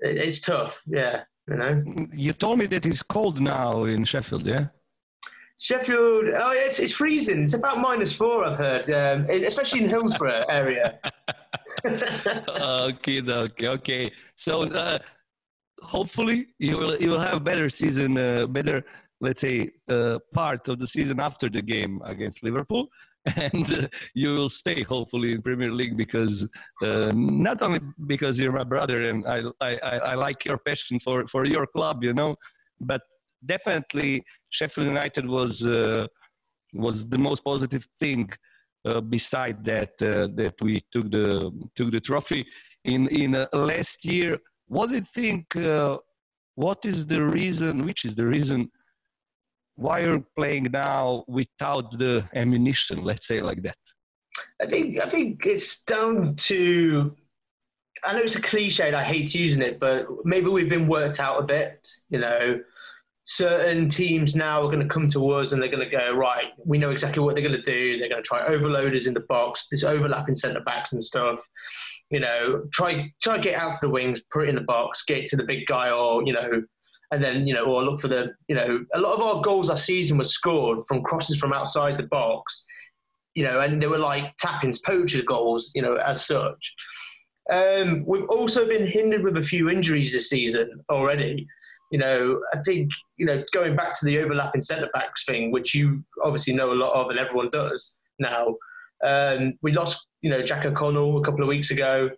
it's 0.00 0.40
tough. 0.40 0.82
Yeah, 0.86 1.22
you 1.48 1.56
know. 1.56 1.84
You 2.12 2.32
told 2.32 2.58
me 2.58 2.66
that 2.66 2.84
it's 2.84 3.02
cold 3.02 3.40
now 3.40 3.84
in 3.84 4.04
Sheffield. 4.04 4.44
Yeah. 4.44 4.66
Sheffield, 5.60 6.26
oh, 6.36 6.52
it's, 6.52 6.78
it's 6.78 6.92
freezing. 6.92 7.42
It's 7.42 7.54
about 7.54 7.80
minus 7.80 8.14
four, 8.14 8.44
I've 8.44 8.56
heard, 8.56 8.88
um, 8.90 9.24
especially 9.28 9.82
in 9.82 9.88
Hillsborough 9.88 10.44
area. 10.48 11.00
okay, 11.84 13.20
okay, 13.20 13.68
okay. 13.68 14.12
So 14.36 14.62
uh, 14.62 15.00
hopefully 15.82 16.48
you 16.58 16.76
will 16.76 16.96
you 16.96 17.10
will 17.10 17.20
have 17.20 17.36
a 17.36 17.40
better 17.40 17.70
season, 17.70 18.18
uh, 18.18 18.46
better 18.46 18.84
let's 19.20 19.40
say 19.40 19.70
uh, 19.88 20.18
part 20.32 20.68
of 20.68 20.78
the 20.78 20.86
season 20.86 21.20
after 21.20 21.48
the 21.48 21.62
game 21.62 22.00
against 22.04 22.42
Liverpool, 22.42 22.88
and 23.36 23.72
uh, 23.72 23.88
you 24.14 24.34
will 24.34 24.48
stay 24.48 24.82
hopefully 24.82 25.32
in 25.32 25.42
Premier 25.42 25.72
League 25.72 25.96
because 25.96 26.46
uh, 26.82 27.10
not 27.14 27.62
only 27.62 27.80
because 28.06 28.38
you're 28.38 28.52
my 28.52 28.64
brother 28.64 29.02
and 29.04 29.26
I, 29.26 29.42
I 29.60 29.74
I 30.12 30.14
like 30.14 30.44
your 30.44 30.58
passion 30.58 31.00
for 31.00 31.26
for 31.26 31.44
your 31.44 31.66
club, 31.66 32.04
you 32.04 32.14
know, 32.14 32.36
but 32.80 33.02
definitely 33.44 34.24
Sheffield 34.50 34.86
United 34.86 35.26
was 35.26 35.62
uh, 35.64 36.06
was 36.72 37.06
the 37.08 37.18
most 37.18 37.44
positive 37.44 37.86
thing. 37.98 38.30
Uh, 38.84 39.00
beside 39.00 39.64
that, 39.64 39.98
that 39.98 40.54
we 40.62 40.80
took 40.92 41.10
the 41.10 41.50
took 41.74 41.90
the 41.90 42.00
trophy 42.00 42.46
in 42.84 43.08
in 43.08 43.46
last 43.52 44.04
year. 44.04 44.38
What 44.68 44.88
do 44.88 44.96
you 44.96 45.02
think? 45.02 45.56
Uh, 45.56 45.98
what 46.54 46.84
is 46.84 47.06
the 47.06 47.22
reason? 47.22 47.84
Which 47.84 48.04
is 48.04 48.14
the 48.14 48.26
reason 48.26 48.70
why 49.76 50.00
you're 50.00 50.24
playing 50.36 50.68
now 50.72 51.24
without 51.28 51.98
the 51.98 52.24
ammunition? 52.34 53.02
Let's 53.02 53.26
say 53.26 53.40
like 53.40 53.62
that. 53.62 53.78
I 54.62 54.66
think 54.66 55.00
I 55.00 55.08
think 55.08 55.46
it's 55.46 55.82
down 55.82 56.36
to 56.36 57.16
I 58.04 58.12
know 58.12 58.20
it's 58.20 58.36
a 58.36 58.42
cliche 58.42 58.86
and 58.86 58.96
I 58.96 59.02
hate 59.02 59.34
using 59.34 59.62
it, 59.62 59.80
but 59.80 60.06
maybe 60.24 60.48
we've 60.48 60.68
been 60.68 60.86
worked 60.86 61.20
out 61.20 61.40
a 61.40 61.46
bit. 61.46 61.88
You 62.10 62.20
know, 62.20 62.60
certain 63.24 63.88
teams 63.88 64.34
now 64.34 64.62
are 64.62 64.70
going 64.70 64.80
to 64.80 64.88
come 64.88 65.08
to 65.08 65.30
us 65.30 65.52
and 65.52 65.60
they're 65.60 65.68
going 65.68 65.88
to 65.88 65.96
go 65.96 66.14
right. 66.14 66.52
We 66.64 66.78
know 66.78 66.90
exactly 66.90 67.22
what 67.22 67.34
they're 67.34 67.46
going 67.46 67.60
to 67.60 67.62
do. 67.62 67.98
They're 67.98 68.08
going 68.08 68.22
to 68.22 68.26
try 68.26 68.46
overloaders 68.48 69.06
in 69.06 69.14
the 69.14 69.20
box, 69.20 69.66
this 69.70 69.84
overlapping 69.84 70.34
centre 70.34 70.60
backs 70.60 70.92
and 70.92 71.02
stuff. 71.02 71.46
You 72.10 72.20
know, 72.20 72.64
try 72.72 73.12
try 73.22 73.38
get 73.38 73.58
out 73.58 73.74
to 73.74 73.80
the 73.82 73.90
wings, 73.90 74.22
put 74.32 74.44
it 74.44 74.48
in 74.48 74.54
the 74.54 74.62
box, 74.62 75.04
get 75.06 75.26
to 75.26 75.36
the 75.36 75.44
big 75.44 75.66
guy, 75.66 75.90
or 75.90 76.22
you 76.24 76.32
know, 76.32 76.62
and 77.10 77.22
then 77.22 77.46
you 77.46 77.54
know, 77.54 77.64
or 77.64 77.82
look 77.82 78.00
for 78.00 78.08
the 78.08 78.32
you 78.48 78.54
know, 78.54 78.84
a 78.94 79.00
lot 79.00 79.14
of 79.14 79.20
our 79.20 79.42
goals 79.42 79.68
last 79.68 79.84
season 79.84 80.18
were 80.18 80.24
scored 80.24 80.80
from 80.88 81.02
crosses 81.02 81.38
from 81.38 81.52
outside 81.52 81.98
the 81.98 82.06
box. 82.06 82.64
You 83.34 83.44
know, 83.44 83.60
and 83.60 83.80
they 83.80 83.86
were 83.86 83.98
like 83.98 84.36
tappings, 84.38 84.80
poacher 84.80 85.22
goals. 85.22 85.70
You 85.74 85.82
know, 85.82 85.96
as 85.96 86.24
such. 86.26 86.74
Um, 87.50 88.04
we've 88.06 88.28
also 88.28 88.68
been 88.68 88.86
hindered 88.86 89.24
with 89.24 89.38
a 89.38 89.42
few 89.42 89.70
injuries 89.70 90.12
this 90.12 90.28
season 90.28 90.68
already 90.90 91.46
you 91.90 91.98
know, 91.98 92.40
I 92.52 92.58
think, 92.64 92.90
you 93.16 93.26
know, 93.26 93.42
going 93.52 93.74
back 93.74 93.98
to 93.98 94.04
the 94.04 94.18
overlapping 94.18 94.62
centre 94.62 94.90
backs 94.92 95.24
thing, 95.24 95.50
which 95.50 95.74
you 95.74 96.04
obviously 96.22 96.52
know 96.52 96.72
a 96.72 96.74
lot 96.74 96.92
of 96.92 97.10
and 97.10 97.18
everyone 97.18 97.50
does 97.50 97.96
now, 98.18 98.56
um, 99.04 99.54
we 99.62 99.72
lost, 99.72 100.06
you 100.22 100.30
know, 100.30 100.42
Jack 100.42 100.64
O'Connell 100.64 101.18
a 101.18 101.22
couple 101.22 101.42
of 101.42 101.48
weeks 101.48 101.70
ago. 101.70 102.10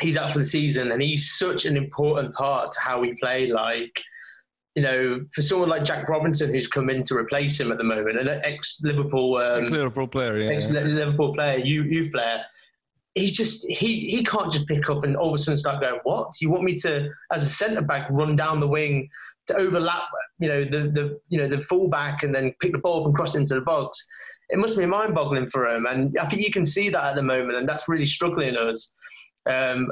he's 0.00 0.16
out 0.16 0.32
for 0.32 0.38
the 0.38 0.44
season, 0.44 0.92
and 0.92 1.02
he's 1.02 1.36
such 1.38 1.64
an 1.64 1.76
important 1.76 2.34
part 2.34 2.72
to 2.72 2.80
how 2.80 3.00
we 3.00 3.14
play. 3.14 3.50
Like, 3.50 3.92
you 4.74 4.82
know, 4.82 5.20
for 5.34 5.42
someone 5.42 5.68
like 5.68 5.84
Jack 5.84 6.08
Robinson, 6.08 6.52
who's 6.54 6.68
come 6.68 6.90
in 6.90 7.02
to 7.04 7.16
replace 7.16 7.58
him 7.58 7.72
at 7.72 7.78
the 7.78 7.84
moment, 7.84 8.18
an 8.18 8.28
ex 8.28 8.80
Liverpool, 8.82 9.36
um, 9.36 9.62
ex 9.62 9.70
Liverpool 9.70 10.06
player, 10.06 10.38
yeah, 10.38 10.50
ex 10.50 10.68
Liverpool 10.68 11.34
player, 11.34 11.58
youth 11.58 12.12
player. 12.12 12.44
He 13.14 13.32
just 13.32 13.66
he 13.66 14.08
he 14.08 14.22
can't 14.22 14.52
just 14.52 14.68
pick 14.68 14.88
up 14.88 15.02
and 15.02 15.16
all 15.16 15.30
of 15.30 15.34
a 15.34 15.38
sudden 15.38 15.58
start 15.58 15.80
going. 15.80 15.98
What 16.04 16.40
you 16.40 16.50
want 16.50 16.62
me 16.62 16.76
to, 16.76 17.10
as 17.32 17.42
a 17.42 17.48
centre 17.48 17.82
back, 17.82 18.08
run 18.10 18.36
down 18.36 18.60
the 18.60 18.68
wing 18.68 19.08
to 19.48 19.56
overlap, 19.56 20.04
you 20.38 20.48
know, 20.48 20.64
the 20.64 20.90
the 20.90 21.20
you 21.28 21.38
know 21.38 21.48
the 21.48 21.60
fullback 21.62 22.22
and 22.22 22.32
then 22.32 22.54
pick 22.60 22.70
the 22.70 22.78
ball 22.78 23.00
up 23.00 23.06
and 23.06 23.16
cross 23.16 23.34
into 23.34 23.54
the 23.54 23.60
box? 23.62 24.06
It 24.50 24.58
must 24.58 24.76
be 24.76 24.86
mind-boggling 24.86 25.48
for 25.50 25.68
him, 25.68 25.86
and 25.86 26.16
I 26.18 26.26
think 26.26 26.42
you 26.42 26.50
can 26.50 26.64
see 26.64 26.88
that 26.90 27.04
at 27.04 27.14
the 27.16 27.22
moment, 27.22 27.58
and 27.58 27.68
that's 27.68 27.88
really 27.88 28.06
struggling 28.06 28.56
us 28.56 28.92
um, 29.48 29.90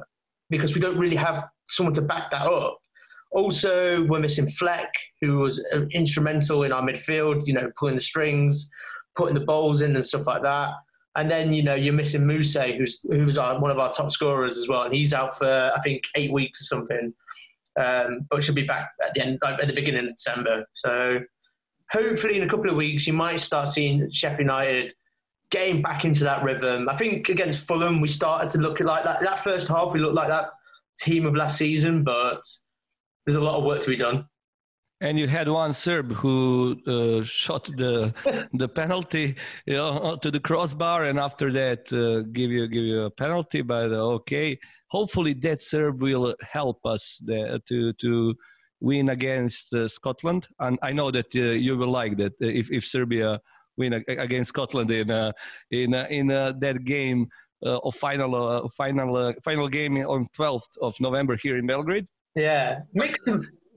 because 0.49 0.75
we 0.75 0.81
don't 0.81 0.99
really 0.99 1.17
have 1.17 1.45
someone 1.67 1.95
to 1.95 2.03
back 2.03 2.31
that 2.31 2.47
up. 2.47 2.79
Also, 3.33 4.05
we're 4.05 4.21
missing 4.21 4.49
Fleck, 4.49 4.91
who 5.21 5.39
was 5.39 5.63
uh, 5.75 5.83
instrumental 5.93 6.63
in 6.63 6.73
our 6.73 6.83
midfield, 6.83 7.47
you 7.47 7.53
know, 7.53 7.71
pulling 7.77 7.97
the 7.97 8.01
strings, 8.01 8.71
putting 9.15 9.35
the 9.35 9.45
balls 9.45 9.81
in 9.83 9.95
and 9.95 10.05
stuff 10.05 10.27
like 10.27 10.43
that. 10.43 10.71
And 11.17 11.31
then, 11.31 11.53
you 11.53 11.63
know, 11.63 11.75
you're 11.75 11.93
missing 11.93 12.27
Muse, 12.27 12.55
who's 12.55 13.01
who's 13.11 13.37
our, 13.39 13.59
one 13.59 13.71
of 13.71 13.79
our 13.79 13.93
top 13.93 14.11
scorers 14.11 14.57
as 14.59 14.69
well, 14.69 14.83
and 14.83 14.95
he's 14.95 15.13
out 15.13 15.37
for 15.37 15.73
I 15.77 15.81
think 15.81 16.03
eight 16.15 16.33
weeks 16.33 16.61
or 16.61 16.65
something. 16.65 17.13
Um, 17.79 18.27
but 18.31 18.43
should 18.43 18.55
be 18.55 18.63
back 18.63 18.91
at 19.05 19.13
the 19.13 19.21
end, 19.21 19.39
at 19.45 19.67
the 19.67 19.75
beginning 19.75 20.09
of 20.09 20.17
December. 20.17 20.65
So 20.73 21.21
hopefully, 21.91 22.37
in 22.37 22.43
a 22.43 22.49
couple 22.49 22.71
of 22.71 22.77
weeks, 22.77 23.07
you 23.07 23.13
might 23.13 23.41
start 23.41 23.69
seeing 23.69 24.11
Sheffield 24.11 24.41
United 24.41 24.95
getting 25.51 25.83
back 25.83 26.05
into 26.05 26.25
that 26.25 26.43
rhythm. 26.43 26.89
I 26.89 26.97
think 26.97 27.29
against 27.29 27.67
Fulham, 27.67 28.01
we 28.01 28.09
started 28.09 28.51
to 28.51 28.59
look 28.59 28.81
like 28.81 29.05
that. 29.05 29.21
That 29.21 29.45
first 29.45 29.69
half, 29.69 29.93
we 29.93 30.01
looked 30.01 30.15
like 30.15 30.29
that 30.29 30.51
team 30.99 31.27
of 31.27 31.37
last 31.37 31.59
season, 31.59 32.03
but 32.03 32.43
there's 33.25 33.37
a 33.37 33.41
lot 33.41 33.59
of 33.59 33.65
work 33.65 33.81
to 33.83 33.91
be 33.91 33.97
done. 33.97 34.27
And 35.03 35.19
you 35.19 35.29
had 35.29 35.47
one 35.49 35.75
Serb 35.75 36.11
who 36.13 36.77
uh, 36.87 37.23
shot 37.25 37.65
the 37.77 38.15
the 38.55 38.69
penalty 38.69 39.37
you 39.67 39.75
know, 39.75 40.17
to 40.23 40.31
the 40.31 40.41
crossbar, 40.41 41.05
and 41.05 41.19
after 41.19 41.53
that 41.53 41.93
uh, 41.93 42.27
give 42.33 42.51
you 42.51 42.67
give 42.67 42.85
you 42.85 43.03
a 43.03 43.11
penalty. 43.11 43.61
But 43.61 43.93
uh, 43.93 44.15
okay, 44.21 44.59
hopefully 44.89 45.35
that 45.35 45.61
Serb 45.61 46.01
will 46.01 46.35
help 46.41 46.87
us 46.87 47.21
there 47.23 47.59
to 47.69 47.93
to 47.93 48.35
win 48.81 49.11
against 49.11 49.73
uh, 49.75 49.89
Scotland. 49.89 50.49
And 50.61 50.79
I 50.83 50.93
know 50.93 51.11
that 51.11 51.35
uh, 51.35 51.41
you 51.41 51.77
will 51.77 51.91
like 51.91 52.17
that 52.19 52.33
uh, 52.43 52.47
if 52.47 52.71
if 52.71 52.85
Serbia 52.85 53.41
win 53.77 53.93
against 54.09 54.49
Scotland 54.49 54.91
in 54.91 55.11
in 55.71 55.95
in 55.95 56.27
that 56.29 56.85
game 56.85 57.29
of 57.63 57.95
final 57.95 58.69
final 58.71 59.35
final 59.43 59.69
game 59.69 59.97
on 59.99 60.29
12th 60.37 60.79
of 60.81 60.99
November 61.01 61.37
here 61.37 61.57
in 61.57 61.67
Belgrade. 61.67 62.07
Yeah, 62.35 62.81
mixed 62.95 63.29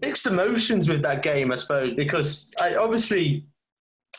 mixed 0.02 0.26
emotions 0.26 0.88
with 0.88 1.02
that 1.02 1.24
game, 1.24 1.52
I 1.52 1.56
suppose, 1.56 1.95
because 1.95 2.52
I 2.62 2.76
obviously 2.76 3.45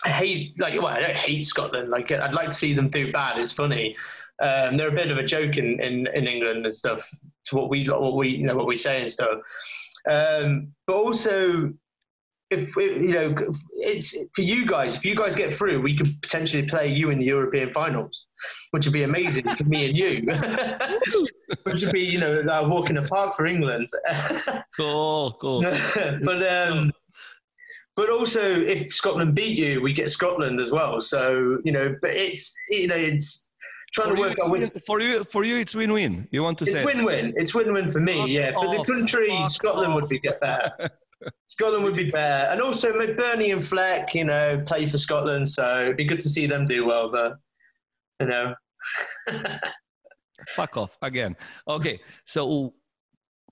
I 0.05 0.09
hate 0.09 0.59
like 0.59 0.75
well, 0.75 0.87
I 0.87 1.01
don't 1.01 1.17
hate 1.17 1.47
Scotland. 1.47 1.91
Like 1.91 2.11
I'd 2.11 2.35
like 2.35 2.49
to 2.49 2.53
see 2.53 2.73
them 2.73 2.89
do 2.89 3.13
bad. 3.13 3.39
It's 3.39 3.53
funny. 3.53 3.97
Um, 4.43 4.79
they're 4.79 4.89
a 4.89 4.93
bit 4.93 5.11
of 5.11 5.19
a 5.19 5.25
joke 5.25 5.59
in, 5.59 5.79
in, 5.83 6.07
in 6.15 6.27
England 6.27 6.65
and 6.65 6.73
stuff 6.73 7.07
to 7.47 7.57
what 7.57 7.69
we 7.69 7.87
what 7.87 8.17
we 8.17 8.31
you 8.31 8.47
know 8.47 8.57
what 8.57 8.67
we 8.67 8.77
say 8.77 9.03
and 9.03 9.11
stuff. 9.11 9.39
Um, 10.09 10.73
but 10.87 10.97
also 10.97 11.73
if 12.51 12.75
you 12.77 13.13
know 13.13 13.35
it's 13.77 14.17
for 14.35 14.43
you 14.43 14.67
guys 14.67 14.97
if 14.97 15.05
you 15.05 15.15
guys 15.15 15.37
get 15.37 15.55
through 15.55 15.81
we 15.81 15.97
could 15.97 16.21
potentially 16.21 16.65
play 16.65 16.89
you 16.89 17.11
in 17.11 17.19
the 17.21 17.25
european 17.25 17.73
finals 17.73 18.27
which 18.73 18.85
would 18.85 18.93
be 18.93 19.05
amazing 19.05 19.45
for 19.57 19.65
me 19.65 19.87
and 19.89 19.97
you. 19.97 20.23
Which 21.65 21.83
would 21.83 21.93
be 21.93 22.01
you 22.01 22.19
know 22.19 22.41
a 22.41 22.69
walk 22.69 22.89
in 22.89 22.97
the 22.97 23.03
park 23.03 23.35
for 23.35 23.47
england. 23.47 23.89
Cool 24.77 25.37
cool. 25.41 25.63
But 26.23 26.47
um 26.47 26.93
but 27.97 28.09
also 28.11 28.41
if 28.41 28.95
scotland 28.95 29.35
beat 29.35 29.59
you 29.59 29.83
we 29.83 29.93
get 29.93 30.11
scotland 30.11 30.61
as 30.61 30.71
well. 30.71 31.01
So 31.01 31.59
you 31.65 31.73
know 31.73 31.97
but 32.01 32.11
it's 32.11 32.55
you 32.69 32.87
know 32.87 32.97
it's 32.97 33.50
trying 33.93 34.11
for 34.11 34.17
to 34.17 34.21
work 34.21 34.37
out 34.43 34.51
win, 34.51 34.71
for 34.87 35.01
you 35.01 35.25
for 35.25 35.45
you 35.45 35.57
it's 35.57 35.75
win-win 35.75 36.29
you 36.31 36.43
want 36.43 36.59
to 36.59 36.65
say 36.65 36.73
it's 36.73 36.81
say 36.81 36.85
win-win 36.85 37.33
it's 37.37 37.55
win-win 37.55 37.91
for 37.91 38.01
me 38.01 38.21
oh, 38.21 38.27
yeah 38.27 38.53
for 38.53 38.77
the 38.77 38.85
country 38.85 39.31
scotland 39.49 39.93
off. 39.93 40.03
would 40.03 40.09
be 40.09 40.19
get 40.19 40.41
better 40.41 40.91
Scotland 41.49 41.85
would 41.85 41.97
be 41.97 42.11
better, 42.11 42.51
and 42.51 42.63
also 42.63 42.93
McBurnie 42.93 43.53
and 43.53 43.65
Fleck, 43.65 44.15
you 44.15 44.25
know, 44.25 44.63
play 44.65 44.87
for 44.87 44.99
Scotland, 44.99 45.49
so 45.51 45.83
it'd 45.83 45.97
be 45.97 46.05
good 46.05 46.21
to 46.21 46.31
see 46.31 46.47
them 46.47 46.65
do 46.67 46.87
well. 46.87 47.11
But 47.11 47.37
you 48.21 48.27
know, 48.27 48.55
fuck 50.49 50.77
off 50.77 50.97
again. 51.03 51.37
Okay, 51.69 52.01
so 52.25 52.75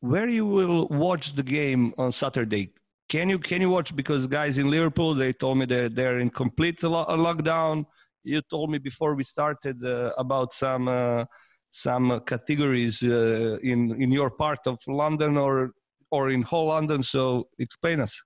where 0.00 0.28
you 0.28 0.46
will 0.46 0.88
watch 0.88 1.34
the 1.34 1.42
game 1.42 1.92
on 1.98 2.12
Saturday? 2.12 2.72
Can 3.08 3.28
you 3.28 3.38
can 3.38 3.60
you 3.60 3.70
watch? 3.70 3.94
Because 3.94 4.26
guys 4.26 4.58
in 4.58 4.70
Liverpool, 4.70 5.14
they 5.14 5.32
told 5.32 5.58
me 5.58 5.66
that 5.66 5.94
they're 5.94 6.20
in 6.20 6.30
complete 6.30 6.82
lo- 6.82 7.06
lockdown. 7.06 7.86
You 8.28 8.42
told 8.42 8.70
me 8.70 8.78
before 8.78 9.14
we 9.14 9.24
started 9.24 9.84
uh, 9.84 10.12
about 10.18 10.52
some. 10.52 10.88
Uh, 10.88 11.24
some 11.70 12.20
categories 12.26 13.02
uh, 13.02 13.58
in 13.62 13.80
in 14.02 14.10
your 14.10 14.30
part 14.30 14.60
of 14.66 14.78
London 14.86 15.36
or 15.36 15.72
or 16.10 16.30
in 16.30 16.42
whole 16.42 16.68
London. 16.68 17.02
So 17.02 17.48
explain 17.58 18.00
us 18.00 18.20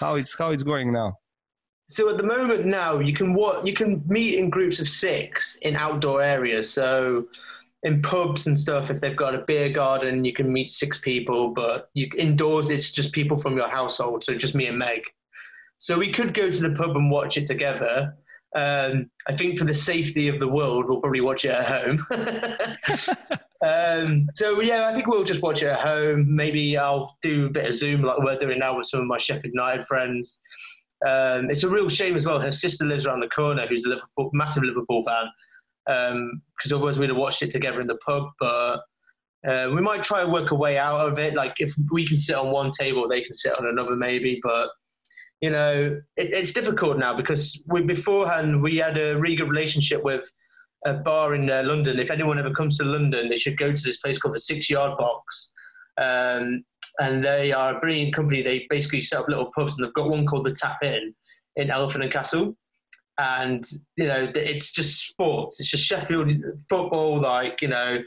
how 0.00 0.16
it's 0.16 0.36
how 0.36 0.50
it's 0.50 0.62
going 0.62 0.92
now. 0.92 1.14
So 1.88 2.08
at 2.08 2.16
the 2.16 2.22
moment 2.22 2.64
now, 2.64 2.98
you 2.98 3.12
can 3.12 3.34
what 3.34 3.66
you 3.66 3.72
can 3.72 4.02
meet 4.06 4.38
in 4.38 4.50
groups 4.50 4.80
of 4.80 4.88
six 4.88 5.56
in 5.62 5.76
outdoor 5.76 6.22
areas. 6.22 6.72
So 6.72 7.26
in 7.82 8.00
pubs 8.00 8.46
and 8.46 8.58
stuff, 8.58 8.90
if 8.90 9.00
they've 9.00 9.16
got 9.16 9.34
a 9.34 9.44
beer 9.46 9.68
garden, 9.68 10.24
you 10.24 10.32
can 10.32 10.52
meet 10.52 10.70
six 10.70 10.98
people. 10.98 11.50
But 11.50 11.90
you, 11.94 12.08
indoors, 12.16 12.70
it's 12.70 12.92
just 12.92 13.12
people 13.12 13.36
from 13.36 13.56
your 13.56 13.68
household. 13.68 14.24
So 14.24 14.34
just 14.34 14.54
me 14.54 14.66
and 14.66 14.78
Meg. 14.78 15.02
So 15.78 15.98
we 15.98 16.12
could 16.12 16.32
go 16.32 16.50
to 16.50 16.60
the 16.60 16.70
pub 16.70 16.96
and 16.96 17.10
watch 17.10 17.36
it 17.36 17.46
together. 17.48 18.16
Um, 18.54 19.10
I 19.26 19.34
think 19.34 19.58
for 19.58 19.64
the 19.64 19.74
safety 19.74 20.28
of 20.28 20.38
the 20.38 20.48
world, 20.48 20.86
we'll 20.86 21.00
probably 21.00 21.22
watch 21.22 21.44
it 21.44 21.52
at 21.52 21.66
home. 21.66 22.04
um, 23.66 24.28
so 24.34 24.60
yeah, 24.60 24.88
I 24.88 24.94
think 24.94 25.06
we'll 25.06 25.24
just 25.24 25.42
watch 25.42 25.62
it 25.62 25.68
at 25.68 25.80
home. 25.80 26.34
Maybe 26.34 26.76
I'll 26.76 27.16
do 27.22 27.46
a 27.46 27.50
bit 27.50 27.66
of 27.66 27.74
Zoom 27.74 28.02
like 28.02 28.18
we're 28.18 28.36
doing 28.36 28.58
now 28.58 28.76
with 28.76 28.86
some 28.86 29.00
of 29.00 29.06
my 29.06 29.18
Sheffield 29.18 29.54
United 29.54 29.84
friends. 29.84 30.42
Um, 31.06 31.50
it's 31.50 31.62
a 31.62 31.68
real 31.68 31.88
shame 31.88 32.16
as 32.16 32.26
well. 32.26 32.40
Her 32.40 32.52
sister 32.52 32.84
lives 32.84 33.06
around 33.06 33.20
the 33.20 33.28
corner, 33.28 33.66
who's 33.66 33.84
a 33.86 33.90
Liverpool, 33.90 34.30
massive 34.32 34.62
Liverpool 34.62 35.02
fan. 35.02 35.26
Because 35.86 36.72
um, 36.72 36.76
otherwise 36.76 36.98
we'd 36.98 37.08
have 37.08 37.18
watched 37.18 37.42
it 37.42 37.50
together 37.50 37.80
in 37.80 37.86
the 37.86 37.98
pub. 38.06 38.24
But 38.38 38.80
uh, 39.48 39.70
we 39.74 39.80
might 39.80 40.04
try 40.04 40.22
and 40.22 40.32
work 40.32 40.50
a 40.50 40.54
way 40.54 40.78
out 40.78 41.08
of 41.08 41.18
it. 41.18 41.34
Like 41.34 41.54
if 41.58 41.74
we 41.90 42.06
can 42.06 42.18
sit 42.18 42.36
on 42.36 42.52
one 42.52 42.70
table, 42.70 43.08
they 43.08 43.22
can 43.22 43.34
sit 43.34 43.58
on 43.58 43.66
another, 43.66 43.96
maybe. 43.96 44.40
But 44.42 44.68
you 45.42 45.50
know, 45.50 46.00
it, 46.16 46.32
it's 46.32 46.52
difficult 46.52 46.98
now 46.98 47.14
because 47.14 47.62
we, 47.66 47.82
beforehand 47.82 48.62
we 48.62 48.76
had 48.76 48.96
a 48.96 49.18
really 49.18 49.36
good 49.36 49.50
relationship 49.50 50.02
with 50.02 50.30
a 50.86 50.94
bar 50.94 51.34
in 51.34 51.50
uh, 51.50 51.62
London. 51.64 51.98
If 51.98 52.10
anyone 52.10 52.38
ever 52.38 52.52
comes 52.52 52.78
to 52.78 52.84
London, 52.84 53.28
they 53.28 53.36
should 53.36 53.58
go 53.58 53.72
to 53.72 53.82
this 53.82 53.98
place 53.98 54.18
called 54.18 54.34
the 54.34 54.40
Six 54.40 54.70
Yard 54.70 54.96
Box. 54.96 55.50
Um, 56.00 56.64
and 57.00 57.24
they 57.24 57.52
are 57.52 57.76
a 57.76 57.80
brilliant 57.80 58.14
company. 58.14 58.42
They 58.42 58.66
basically 58.70 59.00
set 59.00 59.20
up 59.20 59.28
little 59.28 59.50
pubs, 59.54 59.76
and 59.76 59.84
they've 59.86 59.94
got 59.94 60.10
one 60.10 60.26
called 60.26 60.46
the 60.46 60.52
Tap 60.52 60.78
In 60.82 61.14
in 61.56 61.70
Elephant 61.70 62.04
and 62.04 62.12
Castle. 62.12 62.56
And 63.18 63.64
you 63.96 64.06
know, 64.06 64.30
it's 64.34 64.72
just 64.72 65.08
sports. 65.08 65.58
It's 65.58 65.70
just 65.70 65.84
Sheffield 65.84 66.32
football, 66.68 67.18
like 67.20 67.62
you 67.62 67.68
know, 67.68 67.98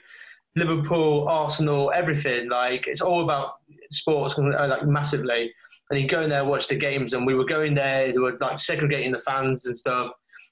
Liverpool, 0.56 1.28
Arsenal, 1.28 1.92
everything. 1.94 2.50
Like 2.50 2.88
it's 2.88 3.02
all 3.02 3.24
about 3.24 3.54
sports, 3.92 4.38
like 4.38 4.86
massively 4.86 5.52
and 5.90 6.00
you 6.00 6.08
go 6.08 6.22
in 6.22 6.30
there 6.30 6.46
watch 6.46 6.68
the 6.68 6.76
games 6.76 7.14
and 7.14 7.26
we 7.26 7.36
were 7.36 7.46
going 7.46 7.74
there 7.74 8.12
they 8.12 8.18
were 8.18 8.38
like 8.40 8.60
segregating 8.60 9.12
the 9.12 9.20
fans 9.20 9.66
and 9.66 9.78
stuff. 9.78 10.12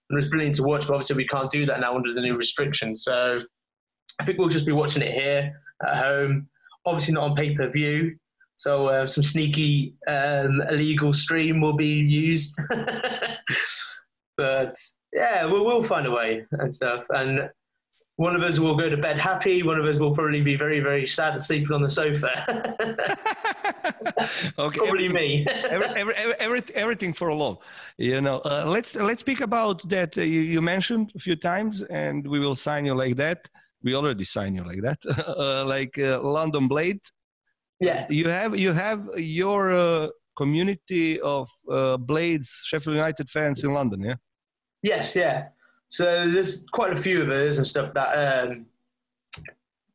And 0.09 0.17
it 0.17 0.23
was 0.23 0.27
brilliant 0.27 0.55
to 0.55 0.63
watch 0.63 0.87
but 0.87 0.93
obviously 0.93 1.15
we 1.15 1.27
can't 1.27 1.49
do 1.49 1.65
that 1.65 1.79
now 1.79 1.95
under 1.95 2.13
the 2.13 2.21
new 2.21 2.35
restrictions. 2.35 3.03
So 3.03 3.37
i 4.19 4.25
think 4.25 4.37
we'll 4.37 4.49
just 4.49 4.65
be 4.65 4.71
watching 4.71 5.01
it 5.01 5.13
here 5.13 5.53
at 5.85 5.97
home. 5.97 6.47
Obviously 6.85 7.13
not 7.13 7.31
on 7.31 7.35
pay-per-view 7.35 8.15
so 8.57 8.87
uh, 8.87 9.07
some 9.07 9.23
sneaky 9.23 9.95
um, 10.07 10.61
illegal 10.69 11.11
stream 11.11 11.59
will 11.61 11.75
be 11.75 11.99
used. 11.99 12.55
But 14.35 14.75
yeah 15.13 15.45
we'll, 15.45 15.63
we'll 15.63 15.83
find 15.83 16.07
a 16.07 16.11
way 16.11 16.43
and 16.53 16.73
stuff. 16.73 17.03
And 17.09 17.49
one 18.17 18.35
of 18.35 18.43
us 18.43 18.59
will 18.59 18.75
go 18.75 18.89
to 18.89 18.97
bed 18.97 19.17
happy. 19.17 19.63
One 19.63 19.79
of 19.79 19.85
us 19.85 19.97
will 19.97 20.13
probably 20.13 20.41
be 20.41 20.55
very, 20.55 20.79
very 20.79 21.05
sad 21.05 21.41
sleeping 21.41 21.71
on 21.71 21.81
the 21.81 21.89
sofa. 21.89 22.31
okay, 24.59 24.77
probably 24.77 25.09
me. 25.09 25.45
every, 25.47 25.87
every, 25.87 26.15
every, 26.15 26.63
everything 26.75 27.13
for 27.13 27.29
a 27.29 27.35
love. 27.35 27.57
You 27.97 28.21
know, 28.21 28.39
uh, 28.39 28.65
let's 28.67 28.95
let's 28.95 29.21
speak 29.21 29.41
about 29.41 29.87
that. 29.89 30.17
Uh, 30.17 30.21
you, 30.21 30.41
you, 30.41 30.61
mentioned 30.61 31.11
a 31.15 31.19
few 31.19 31.35
times, 31.35 31.81
and 31.89 32.25
we 32.27 32.39
will 32.39 32.55
sign 32.55 32.85
you 32.85 32.93
like 32.93 33.15
that. 33.17 33.49
We 33.81 33.95
already 33.95 34.25
signed 34.25 34.55
you 34.55 34.63
like 34.63 34.81
that, 34.83 34.99
uh, 35.27 35.65
like 35.65 35.97
uh, 35.97 36.21
London 36.21 36.67
Blade. 36.67 37.01
Yeah. 37.79 38.05
You 38.09 38.29
have 38.29 38.55
you 38.55 38.73
have 38.73 39.09
your 39.17 39.73
uh, 39.73 40.07
community 40.35 41.19
of 41.19 41.49
uh, 41.71 41.97
Blades 41.97 42.59
Sheffield 42.63 42.95
United 42.95 43.29
fans 43.29 43.63
in 43.63 43.73
London, 43.73 44.01
yeah. 44.01 44.15
Yes. 44.83 45.15
Yeah. 45.15 45.47
So 45.93 46.27
there's 46.27 46.63
quite 46.71 46.91
a 46.91 46.95
few 46.95 47.21
of 47.21 47.29
us 47.29 47.59
and 47.59 47.67
stuff 47.67 47.93
that 47.93 48.13
um, 48.13 48.65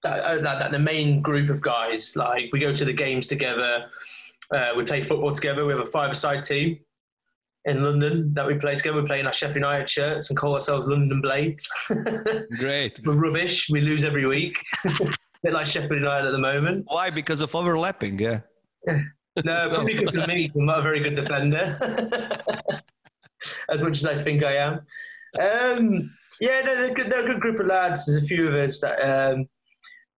that, 0.04 0.42
that, 0.44 0.58
that 0.60 0.70
the 0.70 0.78
main 0.78 1.20
group 1.20 1.50
of 1.50 1.60
guys, 1.60 2.14
like 2.14 2.50
we 2.52 2.60
go 2.60 2.72
to 2.72 2.84
the 2.84 2.92
games 2.92 3.26
together, 3.26 3.86
uh, 4.52 4.74
we 4.76 4.84
play 4.84 5.02
football 5.02 5.32
together. 5.32 5.66
We 5.66 5.72
have 5.72 5.82
a 5.82 5.86
five-a-side 5.86 6.44
team 6.44 6.78
in 7.64 7.82
London 7.82 8.32
that 8.34 8.46
we 8.46 8.54
play 8.54 8.76
together. 8.76 9.02
We 9.02 9.08
play 9.08 9.18
in 9.18 9.26
our 9.26 9.32
Sheffield 9.32 9.56
United 9.56 9.90
shirts 9.90 10.30
and 10.30 10.38
call 10.38 10.54
ourselves 10.54 10.86
London 10.86 11.20
Blades. 11.20 11.68
Great. 12.58 13.04
We're 13.04 13.14
rubbish. 13.14 13.68
We 13.68 13.80
lose 13.80 14.04
every 14.04 14.24
week. 14.24 14.56
bit 14.84 15.52
like 15.52 15.66
Sheffield 15.66 15.98
United 15.98 16.28
at 16.28 16.30
the 16.30 16.38
moment. 16.38 16.84
Why? 16.86 17.10
Because 17.10 17.40
of 17.40 17.52
overlapping, 17.56 18.20
yeah. 18.20 18.42
no, 18.86 19.68
probably 19.68 19.94
because 19.94 20.14
of 20.14 20.28
me. 20.28 20.48
I'm 20.54 20.64
not 20.64 20.78
a 20.78 20.82
very 20.82 21.00
good 21.00 21.16
defender, 21.16 21.76
as 23.68 23.82
much 23.82 23.96
as 23.96 24.06
I 24.06 24.22
think 24.22 24.44
I 24.44 24.54
am. 24.58 24.86
Um, 25.36 26.14
yeah, 26.40 26.62
no, 26.64 26.76
they're, 26.76 26.94
good, 26.94 27.10
they're, 27.10 27.24
a 27.24 27.26
good 27.26 27.40
group 27.40 27.60
of 27.60 27.66
lads. 27.66 28.06
There's 28.06 28.22
a 28.22 28.26
few 28.26 28.48
of 28.48 28.54
us 28.54 28.80
that 28.80 28.98
um, 29.00 29.46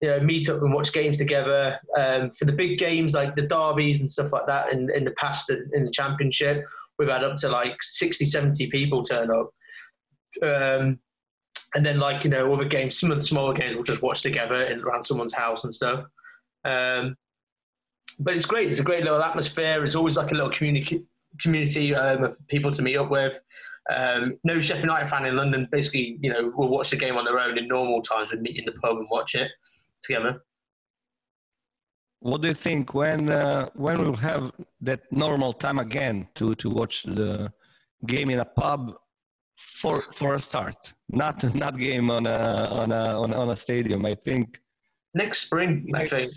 you 0.00 0.08
know 0.08 0.20
meet 0.20 0.48
up 0.48 0.62
and 0.62 0.72
watch 0.72 0.92
games 0.92 1.18
together. 1.18 1.78
Um, 1.96 2.30
for 2.30 2.44
the 2.44 2.52
big 2.52 2.78
games 2.78 3.14
like 3.14 3.34
the 3.34 3.42
derbies 3.46 4.00
and 4.00 4.10
stuff 4.10 4.32
like 4.32 4.46
that 4.46 4.72
in, 4.72 4.90
in 4.94 5.04
the 5.04 5.12
past 5.12 5.50
in 5.50 5.84
the 5.84 5.90
championship, 5.90 6.64
we've 6.98 7.08
had 7.08 7.24
up 7.24 7.36
to 7.38 7.48
like 7.48 7.76
60, 7.80 8.24
70 8.24 8.68
people 8.68 9.02
turn 9.02 9.30
up. 9.30 9.50
Um, 10.42 11.00
and 11.74 11.86
then 11.86 11.98
like 11.98 12.24
you 12.24 12.30
know 12.30 12.52
other 12.52 12.64
games, 12.64 12.98
some 12.98 13.10
of 13.10 13.16
the 13.16 13.24
smaller 13.24 13.54
games 13.54 13.74
we'll 13.74 13.84
just 13.84 14.02
watch 14.02 14.22
together 14.22 14.62
in, 14.62 14.80
around 14.80 15.04
someone's 15.04 15.32
house 15.32 15.64
and 15.64 15.74
stuff. 15.74 16.04
Um, 16.64 17.16
but 18.18 18.36
it's 18.36 18.46
great. 18.46 18.70
It's 18.70 18.80
a 18.80 18.84
great 18.84 19.04
little 19.04 19.22
atmosphere. 19.22 19.82
It's 19.84 19.96
always 19.96 20.16
like 20.16 20.30
a 20.30 20.34
little 20.34 20.50
community 20.50 21.04
community 21.40 21.94
um, 21.94 22.24
of 22.24 22.36
people 22.48 22.70
to 22.72 22.82
meet 22.82 22.96
up 22.96 23.10
with. 23.10 23.40
Um, 23.88 24.38
no 24.44 24.60
Sheffield 24.60 24.84
United 24.84 25.08
fan 25.08 25.24
in 25.24 25.36
London 25.36 25.68
basically, 25.72 26.18
you 26.20 26.30
know, 26.30 26.52
will 26.54 26.68
watch 26.68 26.90
the 26.90 26.96
game 26.96 27.16
on 27.16 27.24
their 27.24 27.40
own 27.40 27.56
in 27.58 27.66
normal 27.66 28.02
times. 28.02 28.30
We 28.30 28.38
meet 28.38 28.58
in 28.58 28.64
the 28.64 28.72
pub 28.72 28.98
and 28.98 29.08
watch 29.10 29.34
it 29.34 29.50
together. 30.02 30.42
What 32.20 32.42
do 32.42 32.48
you 32.48 32.54
think 32.54 32.92
when 32.92 33.30
uh, 33.30 33.70
when 33.74 33.98
we'll 33.98 34.14
have 34.16 34.52
that 34.82 35.00
normal 35.10 35.52
time 35.54 35.78
again 35.78 36.28
to 36.34 36.54
to 36.56 36.68
watch 36.68 37.02
the 37.04 37.50
game 38.06 38.28
in 38.28 38.40
a 38.40 38.44
pub 38.44 38.94
for 39.56 40.02
for 40.12 40.34
a 40.34 40.38
start, 40.38 40.92
not 41.08 41.42
not 41.54 41.78
game 41.78 42.10
on 42.10 42.26
a 42.26 42.68
on 42.70 42.92
a 42.92 43.20
on, 43.22 43.32
on 43.32 43.48
a 43.50 43.56
stadium? 43.56 44.04
I 44.04 44.14
think 44.14 44.60
next 45.14 45.38
spring. 45.38 45.84
Next 45.86 46.12
I 46.12 46.16
think 46.16 46.32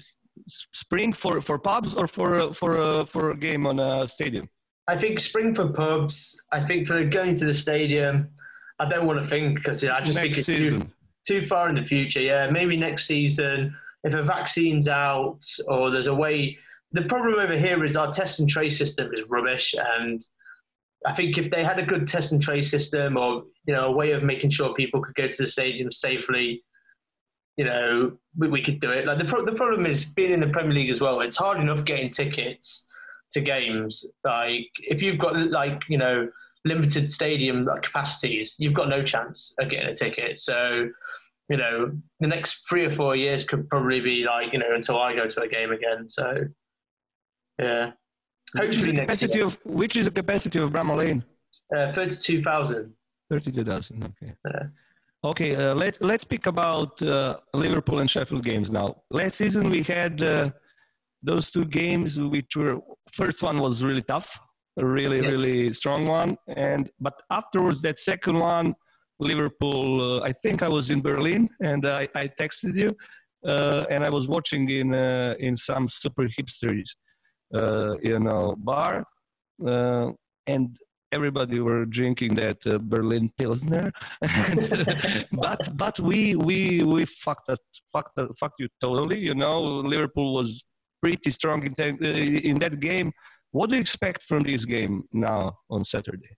spring 0.47 1.11
for 1.11 1.41
for 1.41 1.59
pubs 1.59 1.93
or 1.95 2.07
for 2.07 2.53
for 2.53 2.81
uh, 2.81 3.05
for 3.05 3.31
a 3.31 3.37
game 3.37 3.67
on 3.67 3.79
a 3.79 4.07
stadium. 4.07 4.47
I 4.87 4.97
think 4.97 5.19
spring 5.19 5.55
for 5.55 5.69
pubs. 5.69 6.41
I 6.51 6.59
think 6.59 6.87
for 6.87 7.03
going 7.05 7.35
to 7.35 7.45
the 7.45 7.53
stadium. 7.53 8.29
I 8.79 8.89
don't 8.89 9.05
want 9.05 9.21
to 9.21 9.27
think 9.27 9.55
because 9.55 9.83
I 9.83 10.01
just 10.01 10.15
next 10.15 10.35
think 10.35 10.37
it's 10.37 10.45
too 10.45 10.87
too 11.25 11.45
far 11.47 11.69
in 11.69 11.75
the 11.75 11.83
future. 11.83 12.19
Yeah, 12.19 12.49
maybe 12.49 12.75
next 12.75 13.05
season 13.05 13.75
if 14.03 14.13
a 14.13 14.21
vaccine's 14.21 14.87
out 14.87 15.43
or 15.67 15.89
there's 15.89 16.07
a 16.07 16.13
way. 16.13 16.57
The 16.91 17.03
problem 17.03 17.39
over 17.39 17.57
here 17.57 17.83
is 17.83 17.97
our 17.97 18.11
test 18.11 18.39
and 18.39 18.47
trace 18.47 18.77
system 18.77 19.11
is 19.13 19.23
rubbish, 19.29 19.73
and 19.95 20.21
I 21.05 21.13
think 21.13 21.37
if 21.37 21.49
they 21.49 21.63
had 21.63 21.79
a 21.79 21.85
good 21.85 22.07
test 22.07 22.31
and 22.31 22.41
trace 22.41 22.69
system 22.69 23.17
or 23.17 23.45
you 23.65 23.73
know 23.73 23.85
a 23.85 23.91
way 23.91 24.11
of 24.11 24.21
making 24.21 24.51
sure 24.51 24.73
people 24.73 25.01
could 25.01 25.15
go 25.15 25.27
to 25.27 25.43
the 25.43 25.47
stadium 25.47 25.91
safely, 25.91 26.63
you 27.57 27.65
know, 27.65 28.17
we, 28.37 28.49
we 28.49 28.61
could 28.61 28.79
do 28.79 28.91
it. 28.91 29.07
Like 29.07 29.17
the 29.17 29.25
pro- 29.25 29.45
the 29.45 29.53
problem 29.53 29.85
is 29.85 30.05
being 30.05 30.31
in 30.31 30.39
the 30.39 30.49
Premier 30.49 30.73
League 30.73 30.89
as 30.89 31.01
well. 31.01 31.21
It's 31.21 31.37
hard 31.37 31.59
enough 31.59 31.85
getting 31.85 32.09
tickets 32.09 32.87
to 33.33 33.41
games. 33.41 34.05
Like 34.23 34.69
if 34.79 35.01
you've 35.01 35.17
got 35.17 35.35
like 35.49 35.81
you 35.89 35.97
know 35.97 36.29
limited 36.65 37.11
stadium 37.11 37.67
capacities, 37.81 38.55
you've 38.57 38.73
got 38.73 38.89
no 38.89 39.03
chance 39.03 39.53
of 39.59 39.69
getting 39.69 39.89
a 39.89 39.95
ticket. 39.95 40.39
So, 40.39 40.89
you 41.49 41.57
know, 41.57 41.91
the 42.19 42.27
next 42.27 42.67
three 42.69 42.85
or 42.85 42.91
four 42.91 43.15
years 43.15 43.43
could 43.43 43.69
probably 43.69 43.99
be 43.99 44.23
like, 44.23 44.53
you 44.53 44.59
know, 44.59 44.73
until 44.73 44.99
I 44.99 45.15
go 45.15 45.27
to 45.27 45.41
a 45.41 45.47
game 45.47 45.71
again. 45.71 46.09
So, 46.09 46.37
yeah. 47.59 47.91
Which 48.55 48.77
is, 48.77 48.85
the 48.85 48.93
capacity 48.93 49.41
of, 49.41 49.59
which 49.65 49.95
is 49.97 50.05
the 50.05 50.11
capacity 50.11 50.59
of 50.59 50.71
Bramall 50.71 50.97
Lane? 50.97 51.23
Uh, 51.75 51.91
32,000. 51.91 52.93
32,000, 53.29 54.03
okay. 54.03 54.33
Yeah. 54.45 54.63
Okay, 55.25 55.55
uh, 55.55 55.73
let, 55.73 56.01
let's 56.01 56.23
speak 56.23 56.45
about 56.47 57.01
uh, 57.01 57.37
Liverpool 57.53 57.99
and 57.99 58.09
Sheffield 58.09 58.43
games 58.43 58.69
now. 58.69 59.01
Last 59.09 59.35
season 59.35 59.69
we 59.69 59.81
had 59.81 60.21
uh, 60.21 60.51
those 61.23 61.49
two 61.49 61.65
games, 61.65 62.19
which 62.19 62.55
were, 62.55 62.79
first 63.11 63.41
one 63.41 63.59
was 63.59 63.83
really 63.83 64.03
tough 64.03 64.39
a 64.77 64.85
really 64.85 65.21
yeah. 65.21 65.29
really 65.29 65.73
strong 65.73 66.07
one. 66.07 66.37
And 66.47 66.89
but 66.99 67.13
afterwards, 67.29 67.81
that 67.81 67.99
second 67.99 68.39
one, 68.39 68.75
Liverpool. 69.19 70.19
Uh, 70.19 70.23
I 70.23 70.31
think 70.31 70.63
I 70.63 70.69
was 70.69 70.89
in 70.89 71.01
Berlin, 71.01 71.49
and 71.61 71.85
I, 71.85 72.07
I 72.15 72.27
texted 72.27 72.75
you, 72.75 72.91
uh, 73.47 73.85
and 73.89 74.03
I 74.03 74.09
was 74.09 74.27
watching 74.27 74.69
in 74.69 74.93
uh, 74.93 75.35
in 75.39 75.57
some 75.57 75.87
super 75.87 76.27
hipsters, 76.27 76.89
uh, 77.53 77.95
you 78.01 78.19
know, 78.19 78.55
bar, 78.57 79.05
uh, 79.65 80.11
and 80.47 80.77
everybody 81.11 81.59
were 81.59 81.85
drinking 81.85 82.33
that 82.33 82.57
uh, 82.65 82.79
Berlin 82.79 83.31
Pilsner, 83.37 83.91
but 85.31 85.77
but 85.77 85.99
we 85.99 86.35
we 86.35 86.81
we 86.83 87.05
fucked 87.05 87.47
that 87.47 87.59
fucked 87.91 88.15
that, 88.15 88.35
fucked 88.39 88.59
you 88.59 88.67
totally. 88.81 89.19
You 89.19 89.35
know, 89.35 89.61
Liverpool 89.61 90.33
was 90.33 90.63
pretty 91.03 91.31
strong 91.31 91.59
in, 91.65 92.05
in 92.49 92.55
that 92.59 92.79
game 92.79 93.11
what 93.53 93.69
do 93.69 93.75
you 93.75 93.81
expect 93.81 94.23
from 94.23 94.41
this 94.41 94.65
game 94.65 95.03
now 95.13 95.59
on 95.69 95.85
Saturday? 95.85 96.35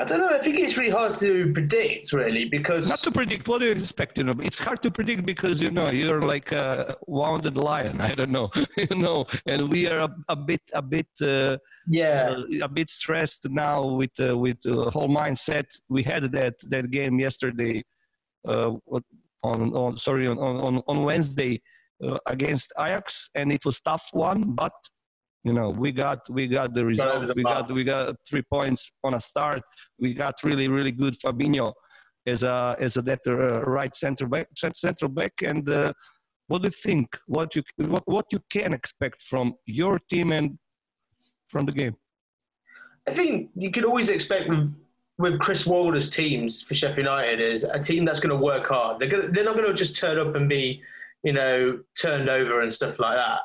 I 0.00 0.04
don't 0.04 0.18
know. 0.18 0.30
I 0.30 0.38
think 0.38 0.58
it's 0.58 0.76
really 0.76 0.90
hard 0.90 1.14
to 1.16 1.52
predict, 1.52 2.12
really, 2.12 2.46
because 2.46 2.88
not 2.88 2.98
to 3.00 3.12
predict. 3.12 3.46
What 3.46 3.60
do 3.60 3.66
you 3.66 3.72
expect? 3.72 4.18
You 4.18 4.24
know, 4.24 4.34
it's 4.42 4.58
hard 4.58 4.82
to 4.82 4.90
predict 4.90 5.24
because 5.24 5.62
you 5.62 5.70
know 5.70 5.90
you're 5.90 6.22
like 6.22 6.50
a 6.50 6.96
wounded 7.06 7.56
lion. 7.56 8.00
I 8.00 8.12
don't 8.14 8.30
know, 8.30 8.50
you 8.76 8.96
know, 8.96 9.26
and 9.46 9.70
we 9.70 9.86
are 9.86 10.00
a, 10.08 10.16
a 10.28 10.34
bit, 10.34 10.62
a 10.72 10.82
bit, 10.82 11.06
uh, 11.22 11.58
yeah, 11.86 12.34
uh, 12.36 12.64
a 12.64 12.68
bit 12.68 12.90
stressed 12.90 13.46
now 13.50 13.84
with 13.84 14.10
uh, 14.18 14.36
with 14.36 14.60
the 14.62 14.90
whole 14.90 15.08
mindset. 15.08 15.66
We 15.88 16.02
had 16.02 16.32
that 16.32 16.54
that 16.70 16.90
game 16.90 17.20
yesterday, 17.20 17.84
uh, 18.48 18.72
on 19.44 19.76
on 19.76 19.96
sorry 19.96 20.26
on 20.26 20.38
on 20.38 20.82
on 20.88 21.04
Wednesday 21.04 21.54
uh, 21.56 21.73
against 22.26 22.72
Ajax, 22.78 23.30
and 23.34 23.52
it 23.52 23.64
was 23.64 23.80
tough 23.80 24.06
one, 24.12 24.52
but 24.54 24.72
you 25.44 25.52
know 25.52 25.70
we 25.70 25.92
got 25.92 26.20
we 26.30 26.46
got 26.46 26.74
the 26.74 26.84
result. 26.84 27.30
we 27.36 27.42
got 27.42 27.72
we 27.72 27.84
got 27.84 28.16
three 28.28 28.42
points 28.42 28.90
on 29.02 29.14
a 29.14 29.20
start. 29.20 29.62
We 29.98 30.14
got 30.14 30.34
really 30.42 30.68
really 30.68 30.92
good 30.92 31.16
Fabinho 31.20 31.72
as 32.26 32.42
a 32.42 32.76
as 32.78 32.96
a 32.96 33.02
that 33.02 33.20
uh, 33.26 33.62
right 33.62 33.94
center 33.94 34.26
back 34.26 34.48
center 34.54 35.08
back. 35.08 35.32
And 35.42 35.68
uh, 35.68 35.92
what 36.48 36.62
do 36.62 36.68
you 36.68 36.70
think? 36.70 37.16
What 37.26 37.54
you 37.54 37.62
what, 37.76 38.02
what 38.06 38.26
you 38.30 38.40
can 38.50 38.72
expect 38.72 39.22
from 39.22 39.54
your 39.66 39.98
team 40.10 40.32
and 40.32 40.58
from 41.48 41.66
the 41.66 41.72
game? 41.72 41.96
I 43.06 43.12
think 43.12 43.50
you 43.54 43.70
could 43.70 43.84
always 43.84 44.08
expect 44.08 44.48
with, 44.48 44.74
with 45.18 45.38
Chris 45.38 45.66
Wilder's 45.66 46.08
teams 46.08 46.62
for 46.62 46.74
Sheffield 46.74 47.06
United 47.06 47.40
is 47.40 47.64
a 47.64 47.78
team 47.78 48.04
that's 48.04 48.20
going 48.20 48.34
to 48.36 48.42
work 48.42 48.66
hard. 48.68 48.98
They're 48.98 49.08
going 49.08 49.32
they're 49.32 49.44
not 49.44 49.56
going 49.56 49.68
to 49.68 49.74
just 49.74 49.96
turn 49.96 50.18
up 50.18 50.34
and 50.34 50.48
be 50.48 50.82
you 51.24 51.32
know 51.32 51.78
turned 52.00 52.28
over 52.28 52.60
and 52.60 52.72
stuff 52.72 52.98
like 53.00 53.16
that 53.16 53.40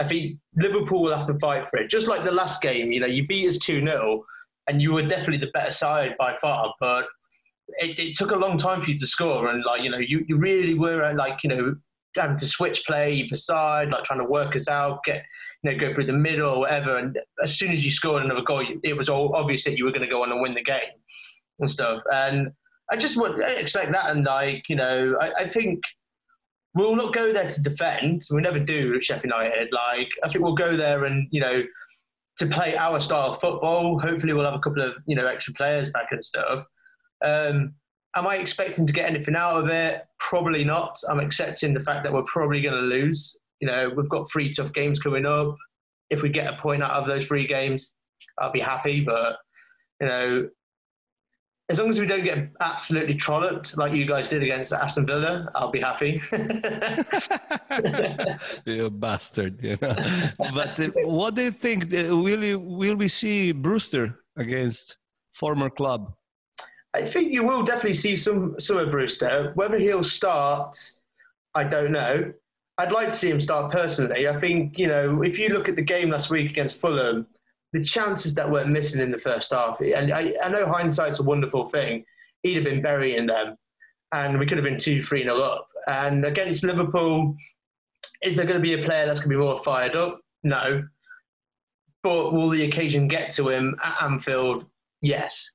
I 0.00 0.04
think 0.04 0.38
Liverpool 0.56 1.02
will 1.02 1.14
have 1.14 1.26
to 1.26 1.38
fight 1.38 1.66
for 1.66 1.78
it. 1.78 1.90
Just 1.90 2.08
like 2.08 2.24
the 2.24 2.30
last 2.30 2.62
game, 2.62 2.90
you 2.90 3.00
know, 3.00 3.06
you 3.06 3.26
beat 3.26 3.46
us 3.46 3.58
2 3.58 3.82
0 3.82 4.24
and 4.66 4.80
you 4.80 4.92
were 4.92 5.02
definitely 5.02 5.38
the 5.38 5.50
better 5.52 5.70
side 5.70 6.14
by 6.18 6.34
far, 6.36 6.72
but 6.80 7.04
it, 7.78 7.98
it, 7.98 8.16
took 8.16 8.30
a 8.30 8.36
long 8.36 8.56
time 8.56 8.80
for 8.80 8.90
you 8.90 8.98
to 8.98 9.06
score. 9.06 9.48
And, 9.48 9.62
like, 9.64 9.82
you 9.82 9.90
know, 9.90 9.98
you, 9.98 10.24
you 10.26 10.38
really 10.38 10.74
were, 10.74 11.04
uh, 11.04 11.14
like, 11.14 11.38
you 11.44 11.50
know, 11.50 11.74
having 12.16 12.36
to 12.38 12.46
switch 12.46 12.84
play 12.86 13.12
either 13.12 13.36
side, 13.36 13.90
like 13.90 14.04
trying 14.04 14.20
to 14.20 14.24
work 14.24 14.56
us 14.56 14.68
out, 14.68 15.04
get, 15.04 15.24
you 15.62 15.70
know, 15.70 15.78
go 15.78 15.92
through 15.92 16.04
the 16.04 16.12
middle 16.12 16.50
or 16.50 16.60
whatever. 16.60 16.96
And 16.96 17.18
as 17.42 17.56
soon 17.58 17.70
as 17.70 17.84
you 17.84 17.90
scored 17.90 18.24
another 18.24 18.42
goal, 18.42 18.64
it 18.82 18.96
was 18.96 19.08
all 19.08 19.34
obvious 19.36 19.64
that 19.64 19.76
you 19.76 19.84
were 19.84 19.92
going 19.92 20.02
to 20.02 20.08
go 20.08 20.22
on 20.22 20.32
and 20.32 20.40
win 20.40 20.54
the 20.54 20.62
game 20.62 20.80
and 21.58 21.70
stuff. 21.70 22.02
And 22.12 22.50
I 22.90 22.96
just 22.96 23.16
would 23.16 23.38
expect 23.38 23.92
that. 23.92 24.10
And, 24.10 24.24
like, 24.24 24.64
you 24.68 24.76
know, 24.76 25.16
I, 25.20 25.42
I 25.42 25.48
think 25.48 25.82
we'll 26.74 26.96
not 26.96 27.14
go 27.14 27.32
there 27.32 27.48
to 27.48 27.60
defend. 27.60 28.22
We 28.30 28.40
never 28.40 28.58
do 28.58 28.94
at 28.94 29.02
Sheffield 29.02 29.32
United. 29.34 29.68
Like 29.72 30.08
I 30.24 30.28
think 30.28 30.44
we'll 30.44 30.54
go 30.54 30.76
there 30.76 31.04
and 31.04 31.28
you 31.30 31.40
know 31.40 31.62
to 32.38 32.46
play 32.46 32.76
our 32.76 33.00
style 33.00 33.30
of 33.30 33.40
football. 33.40 33.98
Hopefully, 33.98 34.32
we'll 34.32 34.44
have 34.44 34.54
a 34.54 34.60
couple 34.60 34.82
of 34.82 34.94
you 35.06 35.16
know 35.16 35.26
extra 35.26 35.52
players 35.54 35.90
back 35.90 36.06
and 36.10 36.24
stuff. 36.24 36.64
Um, 37.24 37.74
am 38.16 38.26
I 38.26 38.36
expecting 38.36 38.86
to 38.86 38.92
get 38.92 39.08
anything 39.08 39.36
out 39.36 39.62
of 39.62 39.68
it? 39.68 40.04
Probably 40.18 40.64
not. 40.64 40.98
I'm 41.08 41.20
accepting 41.20 41.74
the 41.74 41.80
fact 41.80 42.02
that 42.04 42.12
we're 42.12 42.24
probably 42.24 42.60
going 42.60 42.74
to 42.74 42.80
lose. 42.80 43.36
You 43.60 43.68
know, 43.68 43.90
we've 43.94 44.08
got 44.08 44.30
three 44.30 44.50
tough 44.52 44.72
games 44.72 44.98
coming 44.98 45.26
up. 45.26 45.56
If 46.08 46.22
we 46.22 46.30
get 46.30 46.52
a 46.52 46.56
point 46.56 46.82
out 46.82 46.92
of 46.92 47.06
those 47.06 47.26
three 47.26 47.46
games, 47.46 47.94
I'll 48.38 48.52
be 48.52 48.60
happy. 48.60 49.02
But 49.02 49.36
you 50.00 50.06
know, 50.06 50.48
as 51.70 51.78
long 51.78 51.88
as 51.88 52.00
we 52.00 52.06
don't 52.06 52.24
get 52.24 52.50
absolutely 52.60 53.14
trolloped 53.14 53.78
like 53.78 53.92
you 53.92 54.04
guys 54.04 54.26
did 54.26 54.42
against 54.42 54.72
Aston 54.72 55.06
Villa, 55.06 55.48
I'll 55.54 55.70
be 55.70 55.80
happy. 55.80 56.20
you 58.66 58.90
bastard! 58.90 59.62
You 59.62 59.78
know. 59.80 59.94
But 60.52 60.80
uh, 60.80 60.88
what 61.04 61.36
do 61.36 61.42
you 61.42 61.52
think? 61.52 61.94
Uh, 61.94 62.16
will 62.16 62.42
you, 62.42 62.58
will 62.58 62.96
we 62.96 63.06
see 63.06 63.52
Brewster 63.52 64.18
against 64.36 64.96
former 65.32 65.70
club? 65.70 66.12
I 66.92 67.04
think 67.04 67.32
you 67.32 67.44
will 67.44 67.62
definitely 67.62 67.94
see 67.94 68.16
some 68.16 68.56
some 68.58 68.78
of 68.78 68.90
Brewster. 68.90 69.52
Whether 69.54 69.78
he'll 69.78 70.02
start, 70.02 70.76
I 71.54 71.64
don't 71.64 71.92
know. 71.92 72.32
I'd 72.78 72.92
like 72.92 73.08
to 73.08 73.12
see 73.12 73.30
him 73.30 73.40
start 73.40 73.70
personally. 73.70 74.26
I 74.26 74.40
think, 74.40 74.78
you 74.78 74.86
know, 74.86 75.22
if 75.22 75.38
you 75.38 75.50
look 75.50 75.68
at 75.68 75.76
the 75.76 75.82
game 75.82 76.10
last 76.10 76.30
week 76.30 76.50
against 76.50 76.80
Fulham, 76.80 77.26
the 77.72 77.82
chances 77.84 78.34
that 78.34 78.50
we're 78.50 78.64
missing 78.64 79.00
in 79.00 79.10
the 79.10 79.18
first 79.18 79.52
half, 79.52 79.80
and 79.80 80.12
I, 80.12 80.34
I 80.42 80.48
know 80.48 80.66
hindsight's 80.66 81.20
a 81.20 81.22
wonderful 81.22 81.66
thing, 81.66 82.04
he'd 82.42 82.54
have 82.54 82.64
been 82.64 82.82
burying 82.82 83.26
them, 83.26 83.56
and 84.12 84.38
we 84.38 84.46
could 84.46 84.58
have 84.58 84.64
been 84.64 84.78
2 84.78 85.02
3 85.02 85.22
0 85.22 85.40
up. 85.40 85.68
And 85.86 86.24
against 86.24 86.64
Liverpool, 86.64 87.36
is 88.22 88.36
there 88.36 88.46
going 88.46 88.58
to 88.58 88.62
be 88.62 88.80
a 88.80 88.84
player 88.84 89.06
that's 89.06 89.20
going 89.20 89.30
to 89.30 89.36
be 89.36 89.42
more 89.42 89.62
fired 89.62 89.96
up? 89.96 90.20
No. 90.42 90.86
But 92.02 92.32
will 92.32 92.48
the 92.48 92.64
occasion 92.64 93.08
get 93.08 93.30
to 93.32 93.48
him 93.48 93.76
at 93.82 94.02
Anfield? 94.02 94.64
Yes. 95.02 95.50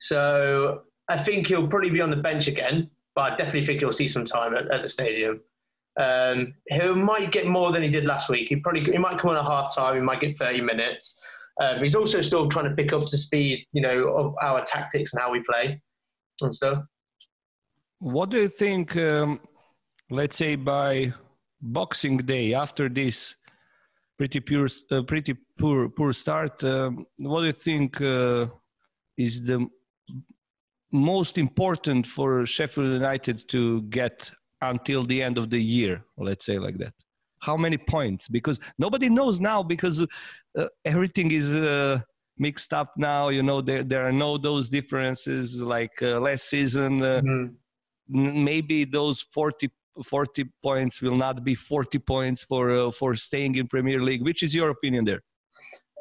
So 0.00 0.82
I 1.08 1.16
think 1.16 1.46
he'll 1.46 1.68
probably 1.68 1.90
be 1.90 2.00
on 2.00 2.10
the 2.10 2.16
bench 2.16 2.48
again, 2.48 2.90
but 3.14 3.32
I 3.32 3.36
definitely 3.36 3.66
think 3.66 3.80
he'll 3.80 3.92
see 3.92 4.08
some 4.08 4.26
time 4.26 4.54
at, 4.54 4.70
at 4.70 4.82
the 4.82 4.88
stadium. 4.88 5.40
Um, 5.98 6.54
he 6.68 6.80
might 6.90 7.32
get 7.32 7.46
more 7.46 7.72
than 7.72 7.82
he 7.82 7.88
did 7.88 8.04
last 8.04 8.28
week. 8.28 8.48
He 8.48 8.56
probably 8.56 8.84
he 8.84 8.98
might 8.98 9.18
come 9.18 9.30
on 9.30 9.36
at 9.36 9.44
half 9.44 9.74
time. 9.74 9.96
He 9.96 10.02
might 10.02 10.20
get 10.20 10.36
30 10.36 10.60
minutes. 10.60 11.18
Um, 11.60 11.80
he's 11.80 11.94
also 11.94 12.20
still 12.20 12.48
trying 12.48 12.68
to 12.68 12.74
pick 12.74 12.92
up 12.92 13.06
to 13.06 13.16
speed, 13.16 13.64
you 13.72 13.80
know, 13.80 14.08
of 14.08 14.34
our 14.42 14.62
tactics 14.62 15.12
and 15.12 15.22
how 15.22 15.32
we 15.32 15.42
play 15.50 15.80
and 16.42 16.52
stuff. 16.52 16.82
What 17.98 18.30
do 18.30 18.36
you 18.38 18.48
think? 18.48 18.96
Um, 18.96 19.40
let's 20.10 20.36
say 20.36 20.56
by 20.56 21.12
Boxing 21.60 22.18
Day, 22.18 22.54
after 22.54 22.88
this 22.88 23.34
pretty 24.18 24.40
pure, 24.40 24.68
uh, 24.90 25.02
pretty 25.02 25.34
poor, 25.58 25.88
poor 25.88 26.12
start, 26.12 26.62
um, 26.64 27.06
what 27.18 27.40
do 27.40 27.46
you 27.46 27.52
think 27.52 28.00
uh, 28.00 28.46
is 29.16 29.42
the 29.42 29.66
most 30.92 31.38
important 31.38 32.06
for 32.06 32.46
Sheffield 32.46 32.92
United 32.92 33.48
to 33.48 33.82
get 33.82 34.30
until 34.60 35.04
the 35.04 35.22
end 35.22 35.38
of 35.38 35.50
the 35.50 35.62
year? 35.62 36.04
Let's 36.16 36.46
say 36.46 36.58
like 36.58 36.78
that. 36.78 36.94
How 37.40 37.56
many 37.56 37.76
points? 37.76 38.28
Because 38.28 38.58
nobody 38.78 39.08
knows 39.08 39.40
now 39.40 39.62
because 39.62 40.06
everything 40.84 41.30
is 41.32 41.54
uh, 41.54 42.00
mixed 42.38 42.72
up 42.72 42.92
now. 42.96 43.28
You 43.28 43.42
know, 43.42 43.60
there 43.60 43.82
there 43.82 44.06
are 44.06 44.12
no 44.12 44.38
those 44.38 44.68
differences 44.68 45.60
like 45.60 46.02
uh, 46.02 46.20
last 46.20 46.48
season. 46.48 47.02
Uh, 47.02 47.20
mm-hmm. 47.24 48.44
Maybe 48.44 48.84
those 48.84 49.26
40, 49.32 49.68
40 50.04 50.44
points 50.62 51.02
will 51.02 51.16
not 51.16 51.42
be 51.42 51.56
40 51.56 51.98
points 51.98 52.44
for 52.44 52.70
uh, 52.70 52.90
for 52.90 53.14
staying 53.14 53.56
in 53.56 53.66
Premier 53.66 54.00
League. 54.00 54.22
Which 54.22 54.42
is 54.42 54.54
your 54.54 54.70
opinion 54.70 55.04
there? 55.04 55.22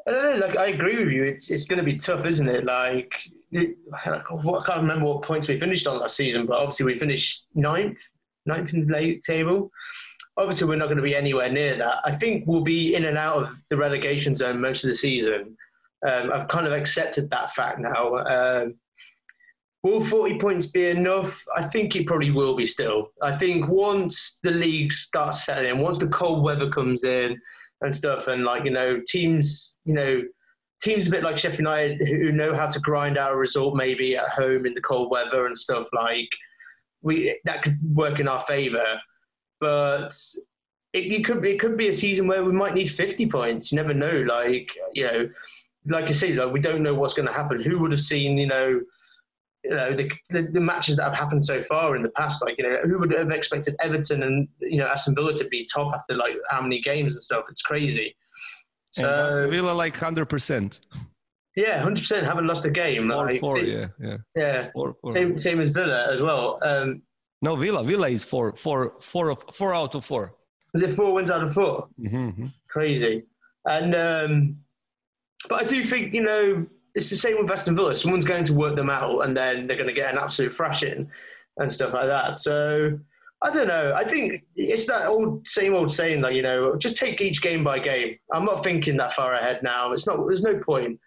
I 0.08 0.12
don't 0.12 0.40
know, 0.40 0.46
like 0.46 0.58
I 0.58 0.68
agree 0.68 1.04
with 1.04 1.12
you. 1.12 1.24
It's 1.24 1.50
it's 1.50 1.66
going 1.66 1.80
to 1.80 1.84
be 1.84 1.98
tough, 1.98 2.26
isn't 2.26 2.48
it? 2.48 2.66
Like 2.66 3.12
it, 3.52 3.76
I 3.94 4.22
can't 4.22 4.82
remember 4.82 5.06
what 5.06 5.24
points 5.24 5.48
we 5.48 5.60
finished 5.60 5.88
on 5.88 6.00
last 6.00 6.16
season, 6.16 6.46
but 6.46 6.58
obviously 6.58 6.86
we 6.86 6.98
finished 6.98 7.48
ninth, 7.56 7.98
ninth 8.46 8.74
in 8.74 8.86
the 8.86 9.20
table 9.26 9.72
obviously 10.38 10.68
we're 10.68 10.76
not 10.76 10.86
going 10.86 10.98
to 10.98 11.04
be 11.04 11.16
anywhere 11.16 11.50
near 11.50 11.78
that. 11.78 12.00
I 12.04 12.12
think 12.12 12.46
we'll 12.46 12.62
be 12.62 12.96
in 12.96 13.06
and 13.06 13.18
out 13.18 13.44
of 13.44 13.62
the 13.70 13.78
relegation 13.78 14.36
zone 14.36 14.60
most 14.60 14.84
of 14.84 14.90
the 14.90 14.96
season. 14.96 15.58
Um, 16.06 16.32
I've 16.32 16.48
kind 16.48 16.68
of 16.68 16.74
accepted 16.74 17.30
that 17.30 17.54
fact 17.54 17.80
now. 17.80 18.18
Um, 18.18 18.76
will 19.84 20.04
40 20.04 20.38
points 20.40 20.68
be 20.68 20.88
enough? 20.88 21.44
I 21.56 21.64
think 21.64 21.96
it 21.96 22.06
probably 22.06 22.32
will 22.32 22.56
be 22.56 22.66
still. 22.66 23.12
I 23.22 23.36
think 23.36 23.68
once 23.68 24.40
the 24.44 24.52
league 24.52 24.92
starts 24.92 25.46
settling 25.46 25.78
in, 25.78 25.80
once 25.80 25.98
the 25.98 26.08
cold 26.08 26.44
weather 26.44 26.70
comes 26.70 27.04
in 27.04 27.40
and 27.82 27.96
stuff, 27.96 28.28
and 28.28 28.44
like, 28.44 28.66
you 28.66 28.72
know, 28.72 29.02
teams, 29.08 29.78
you 29.86 29.94
know, 29.94 30.22
teams 30.82 31.08
a 31.08 31.12
bit 31.12 31.24
like 31.24 31.38
Sheffield 31.38 31.60
United 31.60 32.08
who 32.08 32.32
know 32.32 32.56
how 32.56 32.68
to 32.68 32.80
grind 32.80 33.18
out 33.18 33.34
a 33.34 33.38
result 33.38 33.76
maybe 33.76 34.16
at 34.18 34.30
home 34.30 34.66
in 34.66 34.74
the 34.74 34.82
cold 34.82 35.10
weather 35.10 35.46
and 35.46 35.58
stuff 35.58 35.88
like 35.94 36.30
we 37.02 37.40
that 37.46 37.62
could 37.62 37.78
work 37.96 38.20
in 38.20 38.28
our 38.28 38.42
favour 38.42 39.00
but 39.60 40.16
it, 40.94 41.12
it, 41.12 41.26
could 41.26 41.42
be 41.42 41.52
it 41.52 41.60
could 41.60 41.78
be 41.78 41.90
a 41.90 41.94
season 41.94 42.28
where 42.28 42.44
we 42.44 42.52
might 42.52 42.74
need 42.74 42.90
50 42.90 43.28
points. 43.28 43.72
You 43.72 43.78
never 43.78 43.94
know. 43.94 44.24
Like 44.28 44.72
you 44.94 45.04
know, 45.04 45.30
like 45.88 46.06
I 46.06 46.14
say, 46.14 46.34
like 46.34 46.52
we 46.52 46.60
don't 46.60 46.84
know 46.84 46.94
what's 46.94 47.14
going 47.14 47.28
to 47.28 47.34
happen. 47.34 47.62
Who 47.62 47.80
would 47.80 47.92
have 47.92 48.02
seen 48.02 48.38
you 48.38 48.48
know, 48.48 48.82
you 49.64 49.70
know 49.70 49.94
the, 49.94 50.12
the, 50.30 50.44
the 50.44 50.62
matches 50.62 50.98
that 50.98 51.04
have 51.04 51.14
happened 51.14 51.44
so 51.44 51.62
far 51.62 51.96
in 51.96 52.04
the 52.04 52.10
past? 52.10 52.44
Like 52.44 52.56
you 52.58 52.64
know, 52.64 52.78
who 52.84 53.00
would 53.00 53.14
have 53.14 53.32
expected 53.32 53.76
Everton 53.80 54.24
and 54.24 54.48
you 54.60 54.78
know 54.78 54.88
Aston 54.88 55.16
Villa 55.16 55.34
to 55.36 55.48
be 55.48 55.68
top 55.74 55.94
after 55.94 56.16
like 56.16 56.36
how 56.50 56.62
many 56.62 56.82
games 56.82 57.16
and 57.16 57.24
stuff? 57.24 57.46
It's 57.50 57.62
crazy. 57.62 58.16
So 58.92 59.42
and 59.42 59.52
Villa 59.52 59.72
like 59.72 59.98
hundred 59.98 60.28
percent. 60.28 60.80
Yeah, 61.56 61.82
hundred 61.82 62.02
percent. 62.02 62.26
Haven't 62.26 62.48
lost 62.48 62.66
a 62.66 62.70
game. 62.70 63.10
Four, 63.10 63.26
like, 63.26 63.40
four, 63.40 63.60
yeah, 63.60 63.88
yeah. 64.02 64.18
Yeah. 64.36 64.70
Four, 64.74 64.96
four. 65.02 65.14
Same, 65.14 65.40
same 65.40 65.60
as 65.62 65.70
Villa 65.70 66.12
as 66.14 66.22
well. 66.22 66.60
Um, 66.62 67.02
no, 67.46 67.56
Villa. 67.56 67.84
Villa 67.84 68.10
is 68.10 68.24
four, 68.24 68.56
four, 68.58 68.96
four, 69.00 69.30
of, 69.30 69.46
four 69.54 69.74
out 69.74 69.94
of 69.94 70.04
four. 70.04 70.34
Is 70.74 70.82
it 70.82 70.94
four 70.94 71.14
wins 71.14 71.30
out 71.30 71.44
of 71.44 71.54
4 71.54 71.88
mm-hmm. 72.02 72.48
Crazy. 72.68 73.24
And 73.66 73.96
um, 73.96 74.58
but 75.48 75.62
I 75.62 75.66
do 75.66 75.84
think 75.84 76.14
you 76.14 76.24
know 76.24 76.66
it's 76.96 77.10
the 77.10 77.16
same 77.16 77.38
with 77.40 77.52
Aston 77.52 77.76
Villa. 77.76 77.94
Someone's 77.94 78.26
going 78.26 78.46
to 78.46 78.54
work 78.54 78.76
them 78.76 78.90
out, 78.90 79.22
and 79.22 79.38
then 79.38 79.68
they're 79.68 79.78
going 79.78 79.88
to 79.88 79.94
get 79.94 80.12
an 80.12 80.18
absolute 80.18 80.54
thrashing 80.54 81.10
and 81.58 81.72
stuff 81.72 81.94
like 81.94 82.08
that. 82.08 82.40
So 82.40 83.00
I 83.44 83.52
don't 83.52 83.68
know. 83.68 83.94
I 83.96 84.04
think 84.06 84.44
it's 84.56 84.86
that 84.88 85.08
old 85.08 85.48
same 85.48 85.76
old 85.76 85.92
saying 85.92 86.22
that 86.22 86.34
you 86.34 86.42
know 86.42 86.76
just 86.76 86.98
take 86.98 87.22
each 87.22 87.42
game 87.42 87.64
by 87.64 87.80
game. 87.80 88.18
I'm 88.34 88.46
not 88.46 88.64
thinking 88.64 88.98
that 88.98 89.14
far 89.14 89.36
ahead 89.36 89.60
now. 89.62 89.94
It's 89.94 90.08
not. 90.08 90.18
There's 90.28 90.42
no 90.42 90.58
point. 90.58 91.00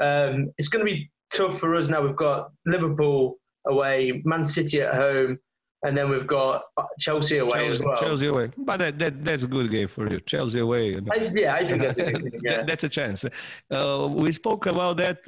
Um, 0.00 0.52
it's 0.58 0.68
going 0.68 0.86
to 0.86 0.92
be 0.92 1.10
tough 1.32 1.58
for 1.58 1.74
us 1.74 1.88
now. 1.88 2.02
We've 2.02 2.16
got 2.16 2.52
Liverpool 2.66 3.38
away, 3.66 4.22
Man 4.24 4.44
City 4.44 4.80
at 4.80 4.94
home, 4.94 5.38
and 5.84 5.96
then 5.96 6.08
we've 6.08 6.26
got 6.26 6.62
uh, 6.76 6.84
Chelsea 6.98 7.38
away 7.38 7.50
Chelsea, 7.50 7.70
as 7.70 7.82
well. 7.82 7.96
Chelsea 7.96 8.26
away, 8.26 8.50
but 8.56 8.78
that, 8.78 8.98
that, 8.98 9.24
that's 9.24 9.44
a 9.44 9.46
good 9.46 9.70
game 9.70 9.88
for 9.88 10.08
you. 10.10 10.20
Chelsea 10.20 10.60
away. 10.60 10.96
I, 10.96 11.16
yeah, 11.34 11.54
I 11.54 11.66
think 11.66 11.82
that's, 11.82 11.98
yeah. 12.42 12.62
that's 12.62 12.84
a 12.84 12.88
chance. 12.88 13.24
Uh, 13.70 14.08
we 14.10 14.30
spoke 14.32 14.66
about 14.66 14.96
that. 14.98 15.18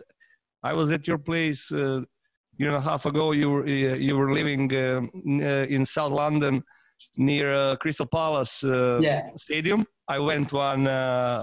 I 0.62 0.72
was 0.72 0.90
at 0.92 1.06
your 1.06 1.18
place 1.18 1.70
uh, 1.72 2.00
year 2.56 2.68
and 2.68 2.76
a 2.76 2.80
half 2.80 3.04
ago. 3.06 3.32
You 3.32 3.50
were 3.50 3.64
uh, 3.64 3.96
you 3.96 4.16
were 4.16 4.32
living 4.32 4.72
uh, 4.72 5.66
in 5.68 5.84
South 5.84 6.12
London 6.12 6.62
near 7.16 7.76
Crystal 7.76 8.06
Palace 8.06 8.62
yeah. 8.62 9.28
Stadium. 9.36 9.86
I 10.08 10.18
went 10.18 10.52
one 10.52 10.84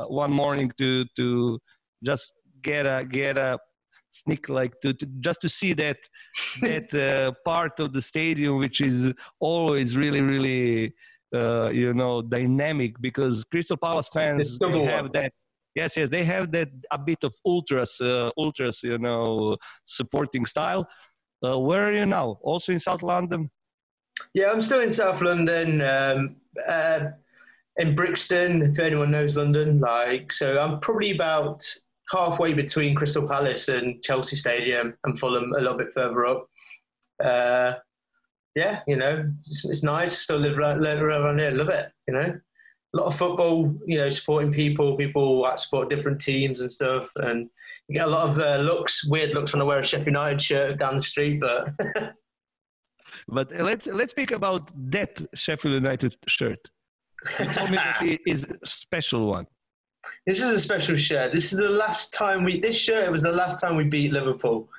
one 0.09 0.31
morning 0.31 0.71
to 0.77 1.05
to 1.17 1.59
just 2.03 2.31
get 2.61 2.85
a 2.85 3.05
get 3.05 3.37
a 3.37 3.59
sneak 4.11 4.49
like 4.49 4.79
to, 4.81 4.93
to 4.93 5.05
just 5.19 5.41
to 5.41 5.49
see 5.49 5.73
that 5.73 5.97
that 6.61 6.93
uh, 6.93 7.31
part 7.43 7.79
of 7.79 7.93
the 7.93 8.01
stadium 8.01 8.57
which 8.59 8.81
is 8.81 9.11
always 9.39 9.97
really 9.97 10.21
really 10.21 10.93
uh, 11.33 11.69
you 11.69 11.93
know 11.93 12.21
dynamic 12.21 12.99
because 13.01 13.43
Crystal 13.45 13.77
Palace 13.77 14.09
fans 14.13 14.59
have 14.61 15.11
that 15.13 15.31
yes 15.75 15.95
yes 15.95 16.09
they 16.09 16.23
have 16.23 16.51
that 16.51 16.69
a 16.91 16.97
bit 16.97 17.23
of 17.23 17.33
ultras 17.45 17.99
uh, 18.01 18.29
ultras 18.37 18.83
you 18.83 18.97
know 18.97 19.57
supporting 19.85 20.45
style. 20.45 20.87
Uh, 21.43 21.57
where 21.57 21.87
are 21.87 21.93
you 21.93 22.05
now? 22.05 22.37
Also 22.41 22.71
in 22.71 22.79
South 22.79 23.01
London? 23.01 23.49
Yeah 24.33 24.51
I'm 24.51 24.61
still 24.61 24.81
in 24.81 24.91
South 24.91 25.21
London 25.21 25.81
um, 25.81 26.35
uh, 26.67 26.99
in 27.77 27.95
Brixton 27.95 28.61
if 28.61 28.77
anyone 28.77 29.11
knows 29.11 29.37
London 29.37 29.79
like 29.79 30.33
so 30.33 30.59
I'm 30.59 30.79
probably 30.81 31.11
about 31.11 31.63
halfway 32.11 32.53
between 32.53 32.95
Crystal 32.95 33.27
Palace 33.27 33.69
and 33.69 34.01
Chelsea 34.03 34.35
Stadium 34.35 34.93
and 35.03 35.17
Fulham, 35.17 35.51
a 35.53 35.61
little 35.61 35.77
bit 35.77 35.93
further 35.93 36.25
up. 36.25 36.47
Uh, 37.23 37.73
yeah, 38.55 38.81
you 38.87 38.97
know, 38.97 39.31
it's, 39.39 39.65
it's 39.65 39.83
nice. 39.83 40.17
Still 40.17 40.39
live, 40.39 40.57
live 40.57 41.01
around 41.01 41.39
here. 41.39 41.51
Love 41.51 41.69
it. 41.69 41.89
You 42.07 42.13
know, 42.13 42.39
a 42.93 42.97
lot 42.97 43.07
of 43.07 43.15
football. 43.15 43.73
You 43.85 43.99
know, 43.99 44.09
supporting 44.09 44.51
people. 44.51 44.97
People 44.97 45.43
that 45.43 45.59
support 45.59 45.89
different 45.89 46.19
teams 46.19 46.59
and 46.59 46.69
stuff. 46.69 47.09
And 47.15 47.49
you 47.87 47.95
get 47.95 48.07
a 48.07 48.11
lot 48.11 48.27
of 48.27 48.39
uh, 48.39 48.57
looks, 48.57 49.05
weird 49.05 49.31
looks 49.31 49.53
when 49.53 49.61
I 49.61 49.65
wear 49.65 49.79
a 49.79 49.83
Sheffield 49.83 50.07
United 50.07 50.41
shirt 50.41 50.77
down 50.77 50.95
the 50.95 51.01
street. 51.01 51.39
But 51.39 51.69
but 53.29 53.51
let's 53.53 53.87
let's 53.87 54.11
speak 54.11 54.31
about 54.31 54.69
that 54.91 55.21
Sheffield 55.33 55.75
United 55.75 56.17
shirt. 56.27 56.59
You 57.39 57.45
told 57.53 57.71
me 57.71 57.77
that 57.77 58.01
it 58.01 58.21
is 58.27 58.45
a 58.45 58.67
special 58.67 59.27
one. 59.27 59.47
This 60.25 60.41
is 60.41 60.51
a 60.51 60.59
special 60.59 60.97
shirt. 60.97 61.33
This 61.33 61.51
is 61.51 61.59
the 61.59 61.69
last 61.69 62.13
time 62.13 62.43
we. 62.43 62.59
This 62.59 62.75
shirt 62.75 63.11
was 63.11 63.21
the 63.21 63.31
last 63.31 63.59
time 63.59 63.75
we 63.75 63.83
beat 63.83 64.11
Liverpool. 64.11 64.69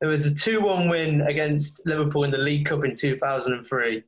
It 0.00 0.06
was 0.06 0.26
a 0.26 0.34
two-one 0.34 0.88
win 0.88 1.22
against 1.22 1.80
Liverpool 1.86 2.24
in 2.24 2.30
the 2.30 2.38
League 2.38 2.66
Cup 2.66 2.84
in 2.84 2.94
2003. 2.94 4.02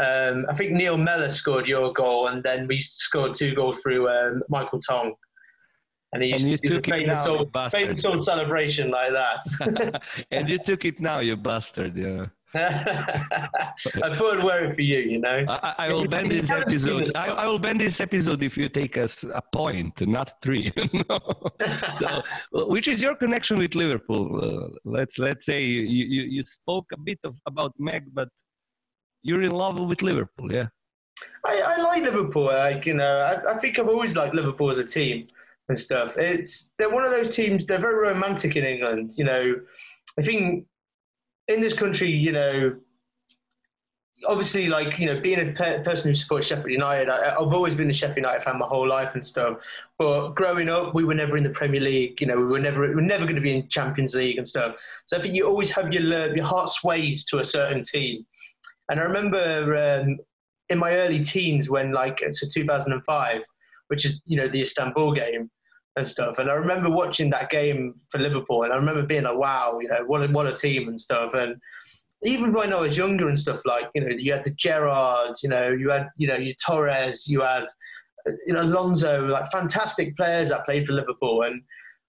Um, 0.00 0.46
I 0.48 0.54
think 0.54 0.72
Neil 0.72 0.96
Mellor 0.96 1.28
scored 1.28 1.68
your 1.68 1.92
goal, 1.92 2.28
and 2.28 2.42
then 2.42 2.66
we 2.66 2.80
scored 2.80 3.34
two 3.34 3.54
goals 3.54 3.80
through 3.80 4.08
um, 4.08 4.42
Michael 4.48 4.80
Tonge. 4.80 5.14
And 6.12 6.22
he 6.22 6.32
and 6.32 6.42
you 6.42 6.58
took 6.58 6.88
it 6.88 7.06
now, 7.06 7.26
old, 7.26 7.50
famous 7.70 8.04
old 8.04 8.22
celebration 8.22 8.90
like 8.90 9.12
that. 9.12 10.02
and 10.30 10.48
you 10.48 10.58
took 10.58 10.84
it 10.84 11.00
now, 11.00 11.20
you 11.20 11.36
bastard. 11.36 11.96
Yeah. 11.96 12.26
I 12.54 14.14
thought 14.14 14.38
I'd 14.38 14.44
wear 14.44 14.64
it 14.66 14.74
for 14.74 14.82
you, 14.82 14.98
you 14.98 15.18
know. 15.18 15.44
I, 15.48 15.74
I 15.78 15.92
will 15.92 16.06
bend 16.06 16.30
this 16.30 16.50
episode. 16.50 17.10
I, 17.14 17.28
I, 17.28 17.46
will 17.46 17.58
bend 17.58 17.80
this 17.80 18.00
episode 18.00 18.42
if 18.42 18.58
you 18.58 18.68
take 18.68 18.98
us 18.98 19.24
a 19.24 19.42
point, 19.52 20.06
not 20.06 20.40
three. 20.42 20.70
so, 21.98 22.22
which 22.52 22.88
is 22.88 23.02
your 23.02 23.14
connection 23.14 23.58
with 23.58 23.74
Liverpool? 23.74 24.26
Uh, 24.42 24.68
let's 24.84 25.18
let's 25.18 25.46
say 25.46 25.64
you, 25.64 25.80
you, 25.80 26.22
you 26.22 26.44
spoke 26.44 26.86
a 26.92 26.98
bit 26.98 27.18
of, 27.24 27.36
about 27.46 27.72
Meg, 27.78 28.04
but 28.12 28.28
you're 29.22 29.42
in 29.42 29.52
love 29.52 29.80
with 29.80 30.02
Liverpool, 30.02 30.52
yeah? 30.52 30.66
I, 31.46 31.60
I 31.60 31.76
like 31.80 32.02
Liverpool. 32.02 32.44
Like 32.44 32.84
you 32.84 32.94
know, 32.94 33.18
I, 33.18 33.54
I 33.54 33.58
think 33.58 33.78
I've 33.78 33.88
always 33.88 34.14
liked 34.14 34.34
Liverpool 34.34 34.70
as 34.70 34.78
a 34.78 34.84
team 34.84 35.28
and 35.68 35.78
stuff. 35.78 36.18
It's 36.18 36.72
they're 36.78 36.90
one 36.90 37.04
of 37.04 37.10
those 37.10 37.34
teams. 37.34 37.64
They're 37.64 37.78
very 37.78 37.94
romantic 37.94 38.56
in 38.56 38.64
England. 38.64 39.12
You 39.16 39.24
know, 39.24 39.54
I 40.18 40.22
think 40.22 40.66
in 41.48 41.60
this 41.60 41.74
country, 41.74 42.10
you 42.10 42.32
know, 42.32 42.76
obviously, 44.26 44.68
like 44.68 44.98
you 44.98 45.06
know, 45.06 45.20
being 45.20 45.40
a 45.40 45.52
person 45.52 46.10
who 46.10 46.14
supports 46.14 46.46
Sheffield 46.46 46.70
United, 46.70 47.08
I, 47.08 47.30
have 47.30 47.52
always 47.52 47.74
been 47.74 47.90
a 47.90 47.92
Sheffield 47.92 48.18
United 48.18 48.44
fan 48.44 48.58
my 48.58 48.66
whole 48.66 48.88
life 48.88 49.14
and 49.14 49.24
stuff. 49.24 49.58
But 49.98 50.30
growing 50.30 50.68
up, 50.68 50.94
we 50.94 51.04
were 51.04 51.14
never 51.14 51.36
in 51.36 51.44
the 51.44 51.50
Premier 51.50 51.80
League. 51.80 52.20
You 52.20 52.28
know, 52.28 52.36
we 52.36 52.44
were 52.44 52.60
never 52.60 52.88
we 52.88 52.94
were 52.94 53.02
never 53.02 53.24
going 53.24 53.36
to 53.36 53.42
be 53.42 53.56
in 53.56 53.68
Champions 53.68 54.14
League 54.14 54.38
and 54.38 54.46
stuff. 54.46 54.76
So 55.06 55.16
I 55.16 55.22
think 55.22 55.34
you 55.34 55.46
always 55.46 55.70
have 55.72 55.92
your 55.92 56.34
your 56.34 56.44
heart 56.44 56.70
sways 56.70 57.24
to 57.26 57.38
a 57.38 57.44
certain 57.44 57.82
team. 57.82 58.26
And 58.88 59.00
I 59.00 59.04
remember 59.04 59.76
um, 59.76 60.18
in 60.68 60.78
my 60.78 60.92
early 60.92 61.22
teens 61.22 61.70
when, 61.70 61.92
like, 61.92 62.18
it's 62.20 62.40
2005, 62.52 63.42
which 63.88 64.04
is 64.04 64.22
you 64.26 64.36
know 64.36 64.48
the 64.48 64.62
Istanbul 64.62 65.14
game 65.14 65.50
and 65.96 66.06
stuff. 66.06 66.38
And 66.38 66.50
I 66.50 66.54
remember 66.54 66.88
watching 66.88 67.30
that 67.30 67.50
game 67.50 67.94
for 68.10 68.18
Liverpool, 68.18 68.62
and 68.62 68.72
I 68.72 68.76
remember 68.76 69.02
being 69.02 69.24
like, 69.24 69.36
"Wow, 69.36 69.78
you 69.80 69.88
know, 69.88 70.04
what 70.06 70.22
a, 70.22 70.28
what 70.28 70.46
a 70.46 70.52
team 70.52 70.88
and 70.88 70.98
stuff." 70.98 71.34
And 71.34 71.56
even 72.24 72.52
when 72.52 72.72
I 72.72 72.80
was 72.80 72.96
younger 72.96 73.28
and 73.28 73.38
stuff, 73.38 73.60
like 73.64 73.86
you 73.94 74.02
know, 74.02 74.14
you 74.16 74.32
had 74.32 74.44
the 74.44 74.52
Gerrards, 74.52 75.42
you 75.42 75.48
know, 75.48 75.70
you 75.70 75.90
had 75.90 76.08
you 76.16 76.26
know, 76.28 76.36
you 76.36 76.54
Torres, 76.64 77.26
you 77.26 77.42
had 77.42 77.66
you 78.46 78.54
know 78.54 78.62
Alonso, 78.62 79.26
like 79.26 79.50
fantastic 79.50 80.16
players 80.16 80.50
that 80.50 80.64
played 80.64 80.86
for 80.86 80.92
Liverpool, 80.92 81.42
and 81.42 81.62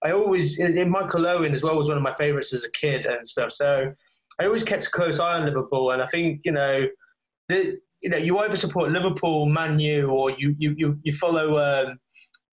I 0.04 0.12
always 0.12 0.60
in 0.60 0.90
Michael 0.90 1.28
Owen 1.28 1.54
as 1.54 1.64
well 1.64 1.78
was 1.78 1.88
one 1.88 1.98
of 1.98 2.04
my 2.04 2.14
favourites 2.14 2.54
as 2.54 2.64
a 2.64 2.72
kid 2.72 3.06
and 3.06 3.26
stuff. 3.28 3.52
So 3.52 3.94
I 4.40 4.46
always 4.46 4.64
kept 4.64 4.88
a 4.88 4.92
close 4.92 5.20
eye 5.20 5.38
on 5.38 5.46
Liverpool, 5.46 5.92
and 5.92 6.02
I 6.02 6.08
think 6.08 6.42
you 6.46 6.52
know, 6.52 6.88
the, 7.50 7.78
you 8.02 8.10
know, 8.10 8.18
you 8.18 8.38
either 8.40 8.56
support 8.56 8.92
Liverpool, 8.92 9.46
Man 9.48 9.80
U, 9.80 10.10
or 10.10 10.32
you 10.32 10.56
you 10.58 10.74
you, 10.78 11.00
you 11.04 11.14
follow. 11.14 11.58
Um, 11.58 12.00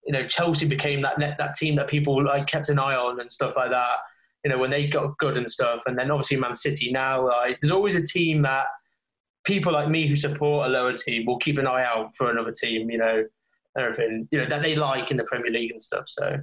you 0.07 0.13
know, 0.13 0.27
Chelsea 0.27 0.67
became 0.67 1.03
that 1.03 1.19
that 1.19 1.55
team 1.55 1.77
that 1.77 1.89
people 1.89 2.25
like 2.25 2.47
kept 2.47 2.69
an 2.69 2.79
eye 2.79 2.95
on 2.95 3.21
and 3.21 3.31
stuff 3.31 3.55
like 3.57 3.71
that 3.71 3.99
you 4.45 4.51
know, 4.51 4.59
when 4.59 4.71
they 4.71 4.87
got 4.87 5.17
good 5.19 5.37
and 5.37 5.51
stuff. 5.51 5.83
And 5.87 5.99
then 5.99 6.11
obviously 6.11 6.37
Man 6.37 6.55
City 6.55 6.91
now, 6.91 7.27
like, 7.29 7.59
there's 7.61 7.71
always 7.71 7.95
a 7.95 8.03
team 8.03 8.43
that 8.43 8.67
people 9.45 9.73
like 9.73 9.89
me 9.89 10.07
who 10.07 10.17
support 10.17 10.67
a 10.67 10.71
lower 10.71 10.95
team 10.97 11.27
will 11.27 11.39
keep 11.39 11.59
an 11.59 11.67
eye 11.67 11.85
out 11.85 12.15
for 12.17 12.31
another 12.31 12.53
team, 12.53 12.91
you 12.91 12.99
know, 12.99 13.25
everything, 13.79 14.29
you 14.31 14.39
know, 14.39 14.47
that 14.47 14.63
they 14.63 14.75
like 14.75 15.11
in 15.11 15.17
the 15.17 15.25
Premier 15.25 15.51
League 15.51 15.73
and 15.73 15.83
stuff. 15.83 16.05
So. 16.07 16.39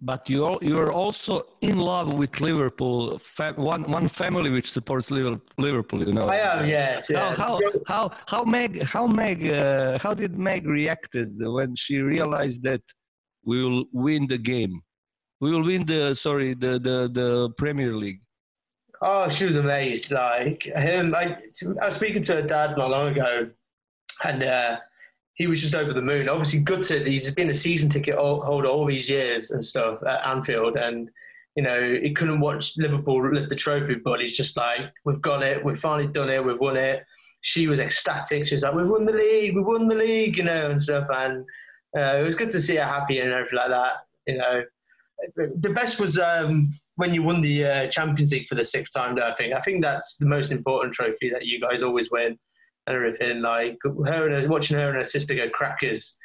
But 0.00 0.28
you 0.28 0.58
you're 0.60 0.92
also 0.92 1.46
in 1.62 1.78
love 1.78 2.12
with 2.12 2.40
Liverpool. 2.40 3.20
one 3.56 3.82
one 3.90 4.08
family 4.08 4.50
which 4.50 4.70
supports 4.70 5.10
Liverpool. 5.10 6.06
You 6.06 6.12
know. 6.12 6.28
I 6.28 6.36
am. 6.36 6.66
Yes. 6.66 7.08
Yeah. 7.08 7.34
How 7.34 7.58
how 7.86 8.10
how, 8.26 8.44
Meg 8.44 8.82
how 8.82 9.06
Meg 9.06 9.50
uh, 9.50 9.98
how 9.98 10.12
did 10.12 10.38
Meg 10.38 10.66
reacted 10.66 11.30
when 11.38 11.74
she 11.76 12.00
realized 12.00 12.62
that 12.64 12.82
we 13.44 13.62
will 13.64 13.84
win 13.92 14.26
the 14.26 14.38
game? 14.38 14.82
we 15.40 15.50
will 15.50 15.62
win 15.62 15.84
the 15.84 16.14
sorry 16.14 16.54
the 16.54 16.78
the 16.78 17.10
the 17.12 17.50
Premier 17.58 17.94
League. 17.94 18.20
Oh, 19.02 19.28
she 19.28 19.44
was 19.44 19.56
amazed. 19.56 20.10
Like 20.10 20.62
him, 20.62 21.14
I, 21.14 21.36
I 21.82 21.86
was 21.86 21.94
speaking 21.94 22.22
to 22.22 22.36
her 22.36 22.42
dad 22.42 22.78
not 22.78 22.90
long 22.90 23.08
ago, 23.12 23.50
and 24.24 24.42
uh, 24.42 24.78
he 25.36 25.46
was 25.46 25.60
just 25.60 25.74
over 25.74 25.92
the 25.92 26.02
moon. 26.02 26.28
Obviously, 26.28 26.60
gutted. 26.60 27.06
He's 27.06 27.30
been 27.30 27.50
a 27.50 27.54
season 27.54 27.88
ticket 27.88 28.16
holder 28.16 28.68
all 28.68 28.86
these 28.86 29.08
years 29.08 29.50
and 29.50 29.64
stuff 29.64 30.02
at 30.02 30.26
Anfield, 30.26 30.76
and 30.76 31.10
you 31.54 31.62
know 31.62 31.98
he 32.02 32.12
couldn't 32.12 32.40
watch 32.40 32.76
Liverpool 32.78 33.32
lift 33.32 33.50
the 33.50 33.54
trophy. 33.54 33.96
But 33.96 34.20
he's 34.20 34.36
just 34.36 34.56
like, 34.56 34.80
"We've 35.04 35.20
got 35.20 35.42
it. 35.42 35.62
We've 35.62 35.78
finally 35.78 36.08
done 36.08 36.30
it. 36.30 36.44
We've 36.44 36.58
won 36.58 36.76
it." 36.76 37.04
She 37.42 37.68
was 37.68 37.80
ecstatic. 37.80 38.46
She 38.46 38.54
was 38.54 38.62
like, 38.62 38.74
"We've 38.74 38.88
won 38.88 39.04
the 39.04 39.12
league. 39.12 39.54
we've 39.54 39.64
won 39.64 39.88
the 39.88 39.94
league," 39.94 40.38
you 40.38 40.42
know, 40.42 40.70
and 40.70 40.80
stuff. 40.80 41.06
And 41.14 41.44
uh, 41.96 42.16
it 42.16 42.22
was 42.22 42.34
good 42.34 42.50
to 42.50 42.60
see 42.60 42.76
her 42.76 42.84
happy 42.84 43.18
and 43.20 43.30
everything 43.30 43.58
like 43.58 43.68
that. 43.68 43.92
You 44.26 44.38
know, 44.38 44.62
the 45.36 45.70
best 45.70 46.00
was 46.00 46.18
um, 46.18 46.72
when 46.94 47.12
you 47.12 47.22
won 47.22 47.42
the 47.42 47.66
uh, 47.66 47.86
Champions 47.88 48.32
League 48.32 48.48
for 48.48 48.54
the 48.54 48.64
sixth 48.64 48.94
time. 48.94 49.18
I 49.22 49.34
think 49.34 49.52
I 49.52 49.60
think 49.60 49.82
that's 49.82 50.16
the 50.16 50.26
most 50.26 50.50
important 50.50 50.94
trophy 50.94 51.28
that 51.28 51.44
you 51.44 51.60
guys 51.60 51.82
always 51.82 52.10
win 52.10 52.38
and 52.86 52.96
everything. 52.96 53.42
Like 53.42 53.78
her 53.84 54.26
and 54.26 54.42
her, 54.42 54.48
watching 54.48 54.76
her 54.76 54.88
and 54.88 54.98
her 54.98 55.04
sister 55.04 55.34
go 55.34 55.48
crackers 55.50 56.16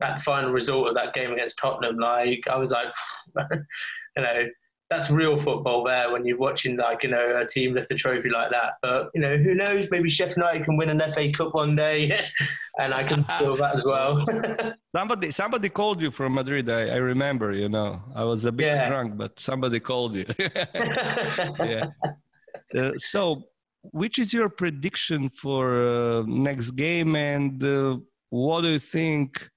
at 0.00 0.18
the 0.18 0.22
final 0.22 0.52
result 0.52 0.88
of 0.88 0.94
that 0.94 1.14
game 1.14 1.32
against 1.32 1.58
Tottenham. 1.58 1.98
Like 1.98 2.46
I 2.48 2.56
was 2.56 2.70
like, 2.70 2.92
you 3.36 4.22
know, 4.22 4.44
that's 4.90 5.10
real 5.10 5.36
football 5.36 5.84
there 5.84 6.10
when 6.10 6.24
you're 6.24 6.38
watching 6.38 6.76
like 6.76 7.02
you 7.02 7.10
know 7.10 7.38
a 7.38 7.46
team 7.46 7.74
lift 7.74 7.92
a 7.92 7.94
trophy 7.94 8.30
like 8.30 8.50
that. 8.50 8.74
But 8.80 9.10
you 9.14 9.20
know 9.20 9.36
who 9.36 9.54
knows? 9.54 9.86
Maybe 9.90 10.08
Sheffield 10.08 10.38
United 10.38 10.64
can 10.64 10.76
win 10.76 10.88
an 10.88 11.12
FA 11.12 11.30
Cup 11.30 11.54
one 11.54 11.76
day, 11.76 12.18
and 12.78 12.94
I 12.94 13.04
can 13.04 13.24
feel 13.38 13.56
that 13.56 13.76
as 13.76 13.84
well. 13.84 14.24
somebody 14.96 15.30
somebody 15.30 15.68
called 15.68 16.00
you 16.00 16.10
from 16.10 16.34
Madrid. 16.34 16.70
I, 16.70 16.88
I 16.88 16.96
remember. 16.96 17.52
You 17.52 17.68
know, 17.68 18.00
I 18.14 18.24
was 18.24 18.46
a 18.46 18.52
bit 18.52 18.66
yeah. 18.66 18.88
drunk, 18.88 19.18
but 19.18 19.38
somebody 19.38 19.78
called 19.78 20.16
you. 20.16 20.26
yeah. 20.38 21.88
Uh, 22.76 22.92
so, 22.96 23.44
which 23.92 24.18
is 24.18 24.32
your 24.32 24.48
prediction 24.48 25.28
for 25.30 25.82
uh, 25.82 26.24
next 26.26 26.72
game, 26.72 27.16
and 27.16 27.62
uh, 27.62 27.96
what 28.30 28.62
do 28.62 28.68
you 28.68 28.78
think? 28.78 29.50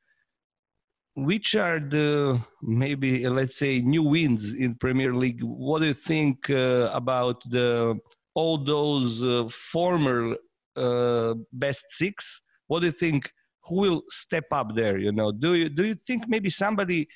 which 1.16 1.56
are 1.56 1.80
the 1.80 2.42
maybe 2.62 3.28
let's 3.28 3.58
say 3.58 3.82
new 3.82 4.04
wins 4.04 4.54
in 4.54 4.76
Premier 4.76 5.14
League? 5.14 5.42
What 5.44 5.80
do 5.80 5.88
you 5.88 5.94
think 5.94 6.50
uh, 6.50 6.90
about 6.94 7.42
the 7.50 8.00
all 8.34 8.58
those 8.58 9.22
uh, 9.22 9.50
former 9.50 10.36
uh, 10.76 11.34
best 11.52 11.86
six? 11.90 12.42
What 12.68 12.82
do 12.82 12.88
you 12.88 12.92
think? 12.94 13.32
Who 13.66 13.76
will 13.76 14.02
step 14.10 14.46
up 14.52 14.76
there? 14.76 14.98
You 14.98 15.12
know, 15.12 15.32
do 15.32 15.54
you 15.54 15.70
do 15.70 15.86
you 15.86 15.96
think 15.96 16.28
maybe 16.28 16.50
somebody 16.50 17.08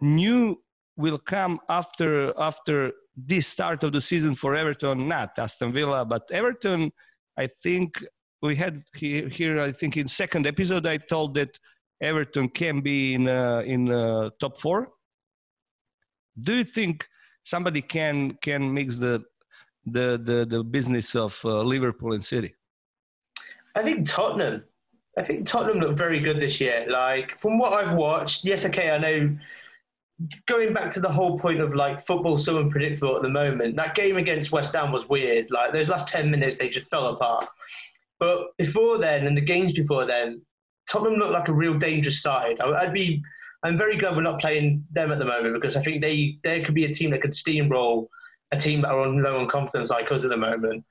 new 0.00 0.62
will 0.96 1.18
come 1.18 1.60
after 1.68 2.32
after 2.38 2.92
this 3.26 3.46
start 3.46 3.84
of 3.84 3.92
the 3.92 4.00
season 4.00 4.34
for 4.34 4.54
Everton? 4.54 5.08
Not 5.08 5.38
Aston 5.38 5.72
Villa, 5.72 6.04
but 6.04 6.22
Everton. 6.30 6.92
I 7.36 7.46
think 7.46 8.04
we 8.42 8.56
had 8.56 8.82
here, 8.94 9.28
here 9.28 9.60
I 9.60 9.72
think 9.72 9.96
in 9.96 10.08
second 10.08 10.46
episode 10.46 10.86
I 10.86 10.96
told 10.96 11.34
that 11.34 11.58
Everton 12.00 12.48
can 12.48 12.80
be 12.80 13.14
in 13.14 13.28
uh, 13.28 13.62
in 13.64 13.90
uh, 13.90 14.30
top 14.40 14.60
four? 14.60 14.92
Do 16.40 16.54
you 16.54 16.64
think 16.64 17.06
somebody 17.44 17.82
can 17.82 18.38
can 18.42 18.72
mix 18.72 18.96
the 18.96 19.22
the 19.84 20.20
the, 20.24 20.46
the 20.48 20.64
business 20.64 21.14
of 21.14 21.38
uh, 21.44 21.62
Liverpool 21.62 22.12
and 22.12 22.24
City? 22.24 22.54
I 23.74 23.82
think 23.82 24.08
Tottenham. 24.08 24.64
I 25.18 25.22
think 25.22 25.46
Tottenham 25.46 25.80
look 25.80 25.96
very 25.96 26.20
good 26.20 26.40
this 26.40 26.60
year. 26.60 26.86
Like 26.88 27.38
from 27.38 27.58
what 27.58 27.72
I've 27.72 27.96
watched, 27.96 28.44
yes, 28.44 28.64
okay, 28.64 28.90
I 28.90 28.98
know. 28.98 29.36
Going 30.46 30.74
back 30.74 30.90
to 30.92 31.00
the 31.00 31.08
whole 31.08 31.38
point 31.38 31.60
of 31.60 31.74
like 31.74 32.04
football 32.06 32.36
so 32.36 32.58
unpredictable 32.58 33.16
at 33.16 33.22
the 33.22 33.28
moment, 33.28 33.76
that 33.76 33.94
game 33.94 34.16
against 34.16 34.52
West 34.52 34.74
Ham 34.74 34.92
was 34.92 35.08
weird. 35.08 35.50
Like 35.50 35.72
those 35.72 35.88
last 35.88 36.08
ten 36.08 36.30
minutes, 36.30 36.58
they 36.58 36.68
just 36.68 36.90
fell 36.90 37.08
apart. 37.08 37.46
But 38.18 38.48
before 38.58 38.98
then, 38.98 39.26
and 39.26 39.36
the 39.36 39.40
games 39.40 39.72
before 39.72 40.06
then, 40.06 40.42
Tottenham 40.90 41.14
looked 41.14 41.32
like 41.32 41.48
a 41.48 41.54
real 41.54 41.74
dangerous 41.74 42.20
side. 42.20 42.60
I'd 42.60 42.92
be, 42.92 43.22
I'm 43.62 43.78
very 43.78 43.96
glad 43.96 44.14
we're 44.14 44.22
not 44.22 44.40
playing 44.40 44.84
them 44.92 45.10
at 45.10 45.18
the 45.18 45.24
moment 45.24 45.54
because 45.54 45.76
I 45.76 45.82
think 45.82 46.02
they 46.02 46.38
there 46.42 46.62
could 46.64 46.74
be 46.74 46.84
a 46.84 46.92
team 46.92 47.10
that 47.10 47.22
could 47.22 47.32
steamroll 47.32 48.08
a 48.52 48.58
team 48.58 48.82
that 48.82 48.90
are 48.90 49.00
on 49.00 49.22
low 49.22 49.38
on 49.38 49.46
confidence 49.46 49.90
like 49.90 50.10
us 50.12 50.24
at 50.24 50.30
the 50.30 50.36
moment. 50.36 50.84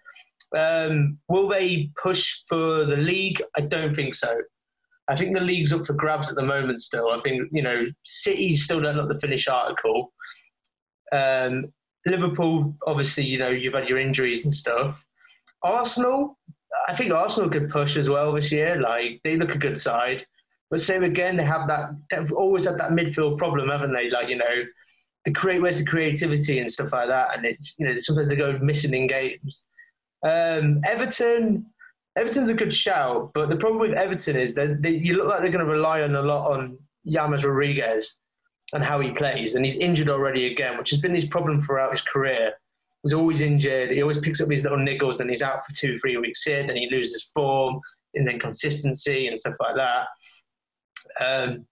Um, 0.58 1.20
will 1.28 1.48
they 1.48 1.92
push 2.02 2.42
for 2.48 2.86
the 2.86 2.98
league? 2.98 3.42
I 3.56 3.62
don't 3.62 3.94
think 3.94 4.16
so. 4.16 4.42
I 5.10 5.16
think 5.16 5.34
the 5.34 5.42
league's 5.42 5.74
up 5.74 5.86
for 5.86 5.94
grabs 5.94 6.30
at 6.30 6.36
the 6.36 6.44
moment 6.44 6.80
still. 6.82 7.12
I 7.12 7.20
think, 7.20 7.50
you 7.52 7.64
know, 7.64 7.84
City 8.04 8.56
still 8.56 8.80
don't 8.80 8.96
look 8.96 9.10
the 9.10 9.20
finished 9.20 9.50
article. 9.50 10.14
Um, 11.12 11.74
Liverpool, 12.06 12.76
obviously, 12.86 13.26
you 13.26 13.40
know, 13.40 13.50
you've 13.50 13.74
had 13.74 13.90
your 13.90 13.98
injuries 13.98 14.46
and 14.46 14.54
stuff. 14.54 15.04
Arsenal, 15.64 16.38
I 16.88 16.96
think 16.96 17.12
Arsenal 17.12 17.50
could 17.50 17.70
push 17.70 17.98
as 17.98 18.10
well 18.10 18.32
this 18.32 18.52
year. 18.52 18.80
Like 18.80 19.20
they 19.24 19.36
look 19.36 19.56
a 19.56 19.58
good 19.58 19.78
side, 19.78 20.26
but 20.70 20.82
same 20.82 21.04
again, 21.04 21.36
they 21.36 21.44
have 21.44 21.68
that. 21.68 21.90
They've 22.10 22.32
always 22.32 22.66
had 22.66 22.80
that 22.80 22.92
midfield 22.92 23.38
problem, 23.38 23.70
haven't 23.70 23.94
they? 23.94 24.10
Like 24.10 24.30
you 24.30 24.38
know, 24.38 24.64
the 25.26 25.32
create 25.32 25.62
where's 25.62 25.80
the 25.80 25.86
creativity 25.86 26.60
and 26.60 26.72
stuff 26.72 26.94
like 26.94 27.08
that, 27.08 27.36
and 27.36 27.46
it's 27.46 27.76
you 27.78 27.86
know 27.86 27.98
sometimes 27.98 28.30
they 28.30 28.36
go 28.36 28.58
missing 28.60 28.94
in 28.94 29.08
games. 29.08 29.66
Um, 30.24 30.82
Everton, 30.86 31.66
Everton's 32.20 32.50
a 32.50 32.54
good 32.54 32.74
shout, 32.74 33.32
but 33.34 33.48
the 33.50 33.56
problem 33.56 33.80
with 33.80 33.94
Everton 33.94 34.36
is 34.36 34.54
that 34.56 34.82
they, 34.82 34.92
you 34.92 35.16
look 35.16 35.28
like 35.28 35.40
they're 35.40 35.52
going 35.52 35.66
to 35.66 35.72
rely 35.72 36.02
on 36.02 36.16
a 36.16 36.22
lot 36.22 36.52
on 36.52 36.78
James 37.08 37.46
Rodriguez 37.46 38.18
and 38.74 38.84
how 38.84 39.00
he 39.00 39.12
plays, 39.12 39.56
and 39.56 39.64
he's 39.64 39.78
injured 39.78 40.10
already 40.10 40.52
again, 40.52 40.78
which 40.78 40.90
has 40.90 41.00
been 41.00 41.16
his 41.16 41.26
problem 41.26 41.62
throughout 41.62 41.92
his 41.92 42.02
career. 42.02 42.54
He's 43.04 43.14
always 43.14 43.40
injured. 43.40 43.92
He 43.92 44.02
always 44.02 44.20
picks 44.20 44.42
up 44.42 44.52
his 44.52 44.64
little 44.64 44.78
niggles, 44.78 45.18
then 45.18 45.30
he's 45.30 45.42
out 45.42 45.66
for 45.66 45.74
two, 45.74 45.98
three 45.98 46.18
weeks 46.18 46.44
here, 46.44 46.66
then 46.68 46.76
he 46.76 46.90
loses 46.90 47.32
form, 47.34 47.80
and 48.14 48.28
then 48.28 48.38
consistency 48.38 49.28
and 49.28 49.40
stuff 49.40 49.56
like 49.62 49.76
that. 49.76 50.08
Um, 51.24 51.66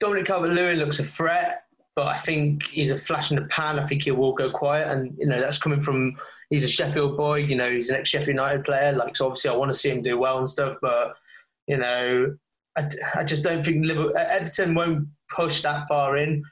Dominic 0.00 0.26
Calvert-Lewin 0.26 0.78
looks 0.78 0.98
a 0.98 1.04
threat, 1.04 1.62
but 1.94 2.08
I 2.08 2.16
think 2.16 2.64
he's 2.64 2.90
a 2.90 2.98
flash 2.98 3.30
in 3.30 3.36
the 3.36 3.46
pan. 3.46 3.78
I 3.78 3.86
think 3.86 4.02
he 4.02 4.10
will 4.10 4.32
go 4.32 4.50
quiet, 4.50 4.88
and 4.88 5.14
you 5.16 5.26
know 5.26 5.40
that's 5.40 5.58
coming 5.58 5.80
from 5.80 6.16
he's 6.50 6.64
a 6.64 6.68
Sheffield 6.68 7.16
boy. 7.16 7.36
You 7.36 7.56
know, 7.56 7.70
he's 7.70 7.90
an 7.90 7.96
ex 7.96 8.10
Sheffield 8.10 8.28
United 8.28 8.64
player. 8.64 8.92
Like, 8.92 9.16
so 9.16 9.26
obviously, 9.26 9.50
I 9.50 9.56
want 9.56 9.72
to 9.72 9.78
see 9.78 9.90
him 9.90 10.02
do 10.02 10.18
well 10.18 10.38
and 10.38 10.48
stuff. 10.48 10.76
But 10.80 11.16
you 11.66 11.76
know, 11.76 12.36
I, 12.76 12.90
I 13.14 13.24
just 13.24 13.42
don't 13.42 13.64
think 13.64 13.84
Liverpool, 13.84 14.16
Everton 14.16 14.74
won't 14.74 15.08
push 15.30 15.62
that 15.62 15.88
far 15.88 16.16
in. 16.16 16.42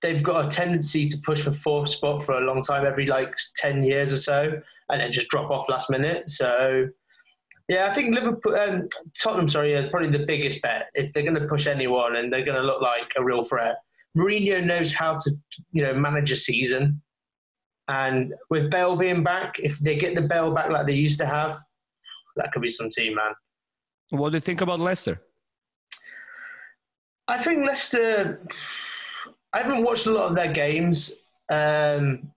They've 0.00 0.22
got 0.22 0.46
a 0.46 0.48
tendency 0.48 1.06
to 1.06 1.18
push 1.18 1.42
for 1.42 1.52
fourth 1.52 1.88
spot 1.88 2.24
for 2.24 2.34
a 2.34 2.44
long 2.44 2.62
time, 2.62 2.84
every 2.84 3.06
like 3.06 3.34
ten 3.56 3.84
years 3.84 4.12
or 4.12 4.18
so, 4.18 4.60
and 4.88 5.00
then 5.00 5.12
just 5.12 5.28
drop 5.28 5.50
off 5.50 5.68
last 5.68 5.90
minute. 5.90 6.30
So. 6.30 6.88
Yeah, 7.68 7.86
I 7.86 7.94
think 7.94 8.12
Liverpool, 8.12 8.56
um, 8.56 8.88
Tottenham, 9.16 9.48
sorry, 9.48 9.74
are 9.76 9.88
probably 9.88 10.10
the 10.10 10.26
biggest 10.26 10.60
bet 10.60 10.88
if 10.94 11.12
they're 11.12 11.22
going 11.22 11.40
to 11.40 11.46
push 11.46 11.66
anyone 11.68 12.16
and 12.16 12.30
they're 12.30 12.44
going 12.44 12.60
to 12.60 12.66
look 12.66 12.82
like 12.82 13.12
a 13.16 13.24
real 13.24 13.44
threat. 13.44 13.76
Mourinho 14.16 14.62
knows 14.62 14.92
how 14.92 15.16
to, 15.16 15.30
you 15.70 15.82
know, 15.82 15.94
manage 15.94 16.32
a 16.32 16.36
season. 16.36 17.00
And 17.92 18.32
with 18.48 18.70
Bale 18.70 18.96
being 18.96 19.22
back, 19.22 19.58
if 19.58 19.78
they 19.78 19.96
get 19.96 20.14
the 20.14 20.22
Bale 20.22 20.52
back 20.54 20.70
like 20.70 20.86
they 20.86 20.94
used 20.94 21.18
to 21.18 21.26
have, 21.26 21.58
that 22.36 22.50
could 22.50 22.62
be 22.62 22.68
some 22.68 22.88
team, 22.88 23.14
man. 23.16 23.32
What 24.10 24.30
do 24.30 24.36
you 24.36 24.40
think 24.40 24.62
about 24.62 24.80
Leicester? 24.80 25.20
I 27.28 27.42
think 27.42 27.66
Leicester. 27.66 28.40
I 29.52 29.58
haven't 29.58 29.84
watched 29.84 30.06
a 30.06 30.10
lot 30.10 30.30
of 30.30 30.36
their 30.36 30.52
games. 30.52 31.12
Um, 31.50 32.32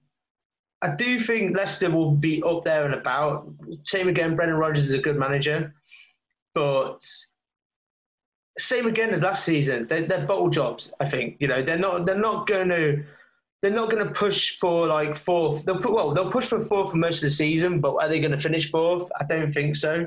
I 0.81 0.95
do 0.95 1.19
think 1.19 1.55
Leicester 1.55 1.89
will 1.89 2.11
be 2.11 2.43
up 2.43 2.65
there 2.65 2.83
and 2.85 2.93
about. 2.93 3.49
Same 3.79 4.09
again, 4.09 4.35
Brendan 4.35 4.57
Rodgers 4.57 4.85
is 4.85 4.91
a 4.91 5.05
good 5.07 5.17
manager, 5.17 5.73
but 6.53 6.99
same 8.57 8.87
again 8.87 9.11
as 9.11 9.21
last 9.21 9.45
season. 9.45 9.87
They're, 9.87 10.05
they're 10.05 10.25
bottle 10.25 10.49
jobs. 10.49 10.93
I 10.99 11.09
think 11.09 11.37
you 11.39 11.47
know 11.47 11.61
they're 11.61 11.85
not. 11.87 12.05
They're 12.05 12.25
not 12.29 12.45
going 12.45 12.69
to. 12.69 13.05
They're 13.65 13.73
not 13.73 13.89
going 13.89 14.05
to 14.05 14.11
push 14.11 14.59
for 14.59 14.85
like 14.85 15.17
fourth. 15.17 15.65
They'll 15.65 15.79
put 15.79 15.91
well. 15.91 16.13
They'll 16.13 16.29
push 16.29 16.45
for 16.45 16.61
fourth 16.61 16.91
for 16.91 16.97
most 16.97 17.23
of 17.23 17.29
the 17.29 17.29
season, 17.31 17.81
but 17.81 17.95
are 17.95 18.07
they 18.07 18.19
going 18.19 18.29
to 18.31 18.37
finish 18.37 18.69
fourth? 18.69 19.09
I 19.19 19.23
don't 19.27 19.51
think 19.51 19.75
so. 19.75 20.05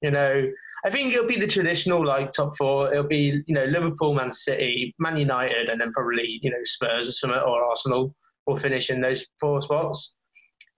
You 0.00 0.12
know, 0.12 0.48
I 0.86 0.90
think 0.90 1.12
it'll 1.12 1.26
be 1.26 1.40
the 1.40 1.48
traditional 1.48 2.06
like 2.06 2.30
top 2.30 2.56
four. 2.56 2.92
It'll 2.92 3.02
be 3.02 3.42
you 3.46 3.54
know 3.56 3.64
Liverpool, 3.64 4.14
Man 4.14 4.30
City, 4.30 4.94
Man 5.00 5.16
United, 5.16 5.70
and 5.70 5.80
then 5.80 5.90
probably 5.90 6.38
you 6.40 6.52
know 6.52 6.62
Spurs 6.62 7.08
or 7.08 7.12
something 7.12 7.40
or 7.40 7.64
Arsenal 7.64 8.14
will 8.46 8.56
finish 8.56 8.90
in 8.90 9.00
those 9.00 9.26
four 9.40 9.60
spots. 9.60 10.14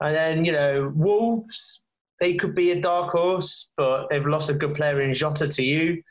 And 0.01 0.15
then 0.15 0.43
you 0.43 0.53
know 0.53 0.91
Wolves, 0.95 1.83
they 2.19 2.33
could 2.33 2.55
be 2.55 2.71
a 2.71 2.81
dark 2.81 3.11
horse, 3.11 3.69
but 3.77 4.09
they've 4.09 4.25
lost 4.25 4.49
a 4.49 4.55
good 4.55 4.73
player 4.73 5.01
in 5.01 5.13
Jota 5.13 5.47
to 5.49 5.63
you 5.63 6.01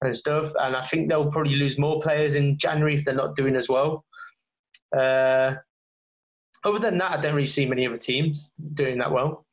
and 0.00 0.16
stuff. 0.16 0.52
And 0.58 0.74
I 0.74 0.84
think 0.84 1.10
they'll 1.10 1.30
probably 1.30 1.56
lose 1.56 1.78
more 1.78 2.00
players 2.00 2.34
in 2.34 2.56
January 2.56 2.96
if 2.96 3.04
they're 3.04 3.12
not 3.12 3.36
doing 3.36 3.56
as 3.56 3.68
well. 3.68 4.06
Uh, 4.96 5.54
other 6.64 6.78
than 6.78 6.98
that, 6.98 7.12
I 7.12 7.20
don't 7.20 7.34
really 7.34 7.46
see 7.46 7.66
many 7.66 7.86
other 7.86 7.96
teams 7.96 8.52
doing 8.74 8.98
that 8.98 9.10
well. 9.10 9.46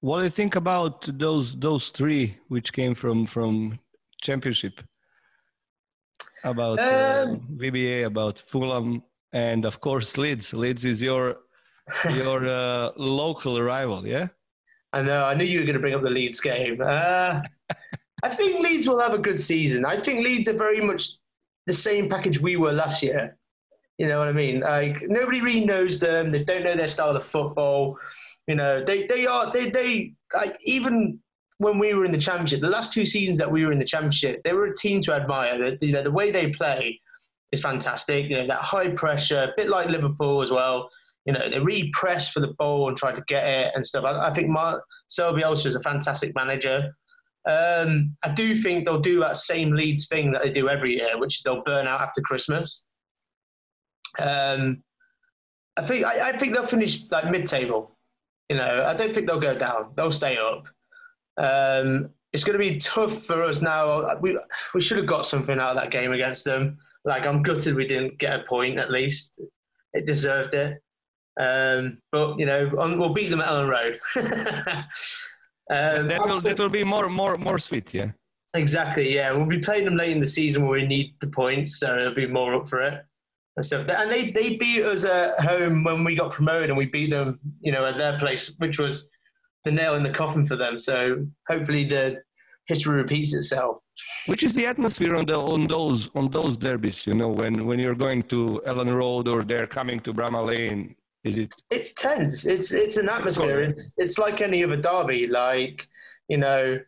What 0.00 0.18
do 0.18 0.24
you 0.24 0.30
think 0.30 0.56
about 0.56 1.08
those 1.18 1.56
those 1.58 1.88
three 1.88 2.38
which 2.48 2.72
came 2.72 2.94
from 2.94 3.26
from 3.26 3.78
Championship? 4.22 4.80
About 6.44 6.78
um, 6.78 6.88
uh, 6.88 7.62
VBA, 7.62 8.06
about 8.06 8.38
Fulham, 8.46 9.02
and 9.32 9.64
of 9.64 9.80
course 9.80 10.16
Leeds. 10.16 10.52
Leeds 10.52 10.84
is 10.84 11.02
your 11.02 11.36
your 12.10 12.46
uh, 12.46 12.92
local 12.96 13.60
rival, 13.60 14.06
yeah. 14.06 14.28
I 14.92 15.02
know. 15.02 15.24
I 15.24 15.34
knew 15.34 15.44
you 15.44 15.60
were 15.60 15.66
going 15.66 15.74
to 15.74 15.80
bring 15.80 15.94
up 15.94 16.02
the 16.02 16.10
Leeds 16.10 16.40
game. 16.40 16.80
Uh, 16.80 17.42
I 18.22 18.28
think 18.28 18.62
Leeds 18.62 18.88
will 18.88 19.00
have 19.00 19.12
a 19.12 19.18
good 19.18 19.38
season. 19.38 19.84
I 19.84 19.98
think 19.98 20.24
Leeds 20.24 20.48
are 20.48 20.56
very 20.56 20.80
much 20.80 21.18
the 21.66 21.74
same 21.74 22.08
package 22.08 22.40
we 22.40 22.56
were 22.56 22.72
last 22.72 23.02
year. 23.02 23.36
You 23.98 24.08
know 24.08 24.18
what 24.18 24.28
I 24.28 24.32
mean? 24.32 24.60
Like 24.60 25.02
nobody 25.08 25.40
really 25.40 25.64
knows 25.64 25.98
them. 25.98 26.30
They 26.30 26.44
don't 26.44 26.64
know 26.64 26.76
their 26.76 26.88
style 26.88 27.16
of 27.16 27.24
football. 27.24 27.98
You 28.46 28.54
know, 28.54 28.84
they 28.84 29.06
they 29.06 29.26
are 29.26 29.50
they 29.50 29.70
they 29.70 30.12
like 30.34 30.58
even 30.64 31.18
when 31.58 31.78
we 31.78 31.94
were 31.94 32.04
in 32.04 32.12
the 32.12 32.18
championship, 32.18 32.60
the 32.60 32.68
last 32.68 32.92
two 32.92 33.06
seasons 33.06 33.38
that 33.38 33.50
we 33.50 33.64
were 33.64 33.72
in 33.72 33.78
the 33.78 33.84
championship, 33.84 34.42
they 34.44 34.52
were 34.52 34.66
a 34.66 34.76
team 34.76 35.00
to 35.02 35.14
admire. 35.14 35.56
The, 35.58 35.86
you 35.86 35.92
know, 35.92 36.02
the 36.02 36.10
way 36.10 36.30
they 36.30 36.52
play 36.52 37.00
is 37.52 37.62
fantastic. 37.62 38.28
You 38.28 38.38
know, 38.38 38.46
that 38.46 38.62
high 38.62 38.90
pressure, 38.90 39.50
a 39.50 39.52
bit 39.56 39.70
like 39.70 39.88
Liverpool 39.88 40.42
as 40.42 40.50
well. 40.50 40.90
You 41.24 41.32
know, 41.32 41.50
they 41.50 41.58
really 41.58 41.90
press 41.92 42.28
for 42.28 42.40
the 42.40 42.54
ball 42.58 42.88
and 42.88 42.96
try 42.96 43.12
to 43.12 43.22
get 43.26 43.46
it 43.48 43.72
and 43.74 43.84
stuff. 43.84 44.04
I, 44.04 44.28
I 44.28 44.32
think 44.32 44.48
Mark 44.48 44.82
Bielsa 45.18 45.66
is 45.66 45.74
a 45.74 45.80
fantastic 45.80 46.34
manager. 46.34 46.94
Um, 47.48 48.16
I 48.22 48.34
do 48.34 48.56
think 48.56 48.84
they'll 48.84 49.00
do 49.00 49.20
that 49.20 49.36
same 49.36 49.70
Leeds 49.70 50.08
thing 50.08 50.32
that 50.32 50.42
they 50.42 50.50
do 50.50 50.68
every 50.68 50.96
year, 50.96 51.18
which 51.18 51.36
is 51.38 51.42
they'll 51.42 51.62
burn 51.62 51.86
out 51.86 52.00
after 52.00 52.20
Christmas. 52.20 52.84
Um, 54.18 54.82
I 55.76 55.84
think 55.84 56.04
I, 56.06 56.30
I, 56.30 56.36
think 56.36 56.54
they'll 56.54 56.66
finish 56.66 57.04
like 57.10 57.30
mid-table. 57.30 57.96
You 58.48 58.56
know, 58.56 58.84
I 58.86 58.94
don't 58.94 59.14
think 59.14 59.26
they'll 59.26 59.40
go 59.40 59.56
down. 59.56 59.92
They'll 59.96 60.12
stay 60.12 60.38
up. 60.38 60.68
Um, 61.36 62.10
it's 62.32 62.44
going 62.44 62.58
to 62.58 62.64
be 62.64 62.78
tough 62.78 63.24
for 63.24 63.42
us 63.42 63.60
now. 63.60 64.16
We 64.20 64.38
we 64.74 64.80
should 64.80 64.98
have 64.98 65.06
got 65.06 65.26
something 65.26 65.58
out 65.58 65.76
of 65.76 65.82
that 65.82 65.90
game 65.90 66.12
against 66.12 66.44
them. 66.44 66.78
Like 67.04 67.26
I'm 67.26 67.42
gutted 67.42 67.74
we 67.74 67.86
didn't 67.86 68.18
get 68.18 68.40
a 68.40 68.44
point 68.44 68.78
at 68.78 68.90
least. 68.90 69.38
It 69.92 70.06
deserved 70.06 70.54
it. 70.54 70.82
Um, 71.38 71.98
but 72.12 72.38
you 72.38 72.46
know, 72.46 72.70
we'll 72.72 73.12
beat 73.12 73.30
them 73.30 73.40
at 73.40 73.48
Elland 73.48 73.70
Road. 73.70 74.84
Um, 75.68 76.06
that 76.06 76.24
will 76.24 76.40
that 76.42 76.58
will 76.58 76.68
be 76.68 76.84
more 76.84 77.08
more 77.08 77.36
more 77.36 77.58
sweet, 77.58 77.92
yeah. 77.92 78.12
Exactly, 78.54 79.12
yeah. 79.14 79.32
We'll 79.32 79.46
be 79.46 79.58
playing 79.58 79.84
them 79.84 79.96
late 79.96 80.12
in 80.12 80.20
the 80.20 80.26
season 80.26 80.62
where 80.62 80.80
we 80.80 80.86
need 80.86 81.16
the 81.20 81.26
points, 81.26 81.80
so 81.80 81.98
it'll 81.98 82.14
be 82.14 82.26
more 82.26 82.54
up 82.54 82.68
for 82.68 82.80
it. 82.82 83.04
And 83.56 83.64
stuff. 83.64 83.88
And 83.88 84.10
they, 84.10 84.30
they 84.30 84.56
beat 84.56 84.82
us 84.82 85.04
at 85.04 85.40
home 85.40 85.82
when 85.82 86.04
we 86.04 86.14
got 86.14 86.32
promoted, 86.32 86.68
and 86.68 86.78
we 86.78 86.86
beat 86.86 87.10
them, 87.10 87.38
you 87.60 87.72
know, 87.72 87.86
at 87.86 87.96
their 87.96 88.18
place, 88.18 88.54
which 88.58 88.78
was 88.78 89.08
the 89.64 89.70
nail 89.70 89.94
in 89.94 90.02
the 90.02 90.10
coffin 90.10 90.46
for 90.46 90.56
them. 90.56 90.78
So 90.78 91.26
hopefully 91.48 91.84
the 91.84 92.22
history 92.66 92.96
repeats 92.96 93.32
itself. 93.32 93.78
Which 94.26 94.42
is 94.42 94.52
the 94.52 94.66
atmosphere 94.66 95.16
on 95.16 95.24
the 95.24 95.38
on 95.38 95.66
those 95.66 96.10
on 96.14 96.30
those 96.30 96.56
derbies? 96.56 97.06
You 97.06 97.14
know, 97.14 97.30
when 97.30 97.66
when 97.66 97.78
you're 97.78 97.94
going 97.94 98.24
to 98.24 98.60
Elland 98.66 98.94
Road 98.94 99.26
or 99.26 99.42
they're 99.42 99.66
coming 99.66 100.00
to 100.00 100.12
Bramall 100.12 100.46
Lane 100.46 100.94
is 101.26 101.36
it? 101.36 101.52
It's 101.70 101.92
tense. 101.92 102.46
It's 102.46 102.72
it's 102.72 102.96
an 102.96 103.08
atmosphere. 103.08 103.60
It's 103.60 103.92
it's 103.96 104.18
like 104.18 104.40
any 104.40 104.62
other 104.62 104.76
derby. 104.76 105.26
Like 105.26 105.86
you 106.28 106.38
know, 106.38 106.78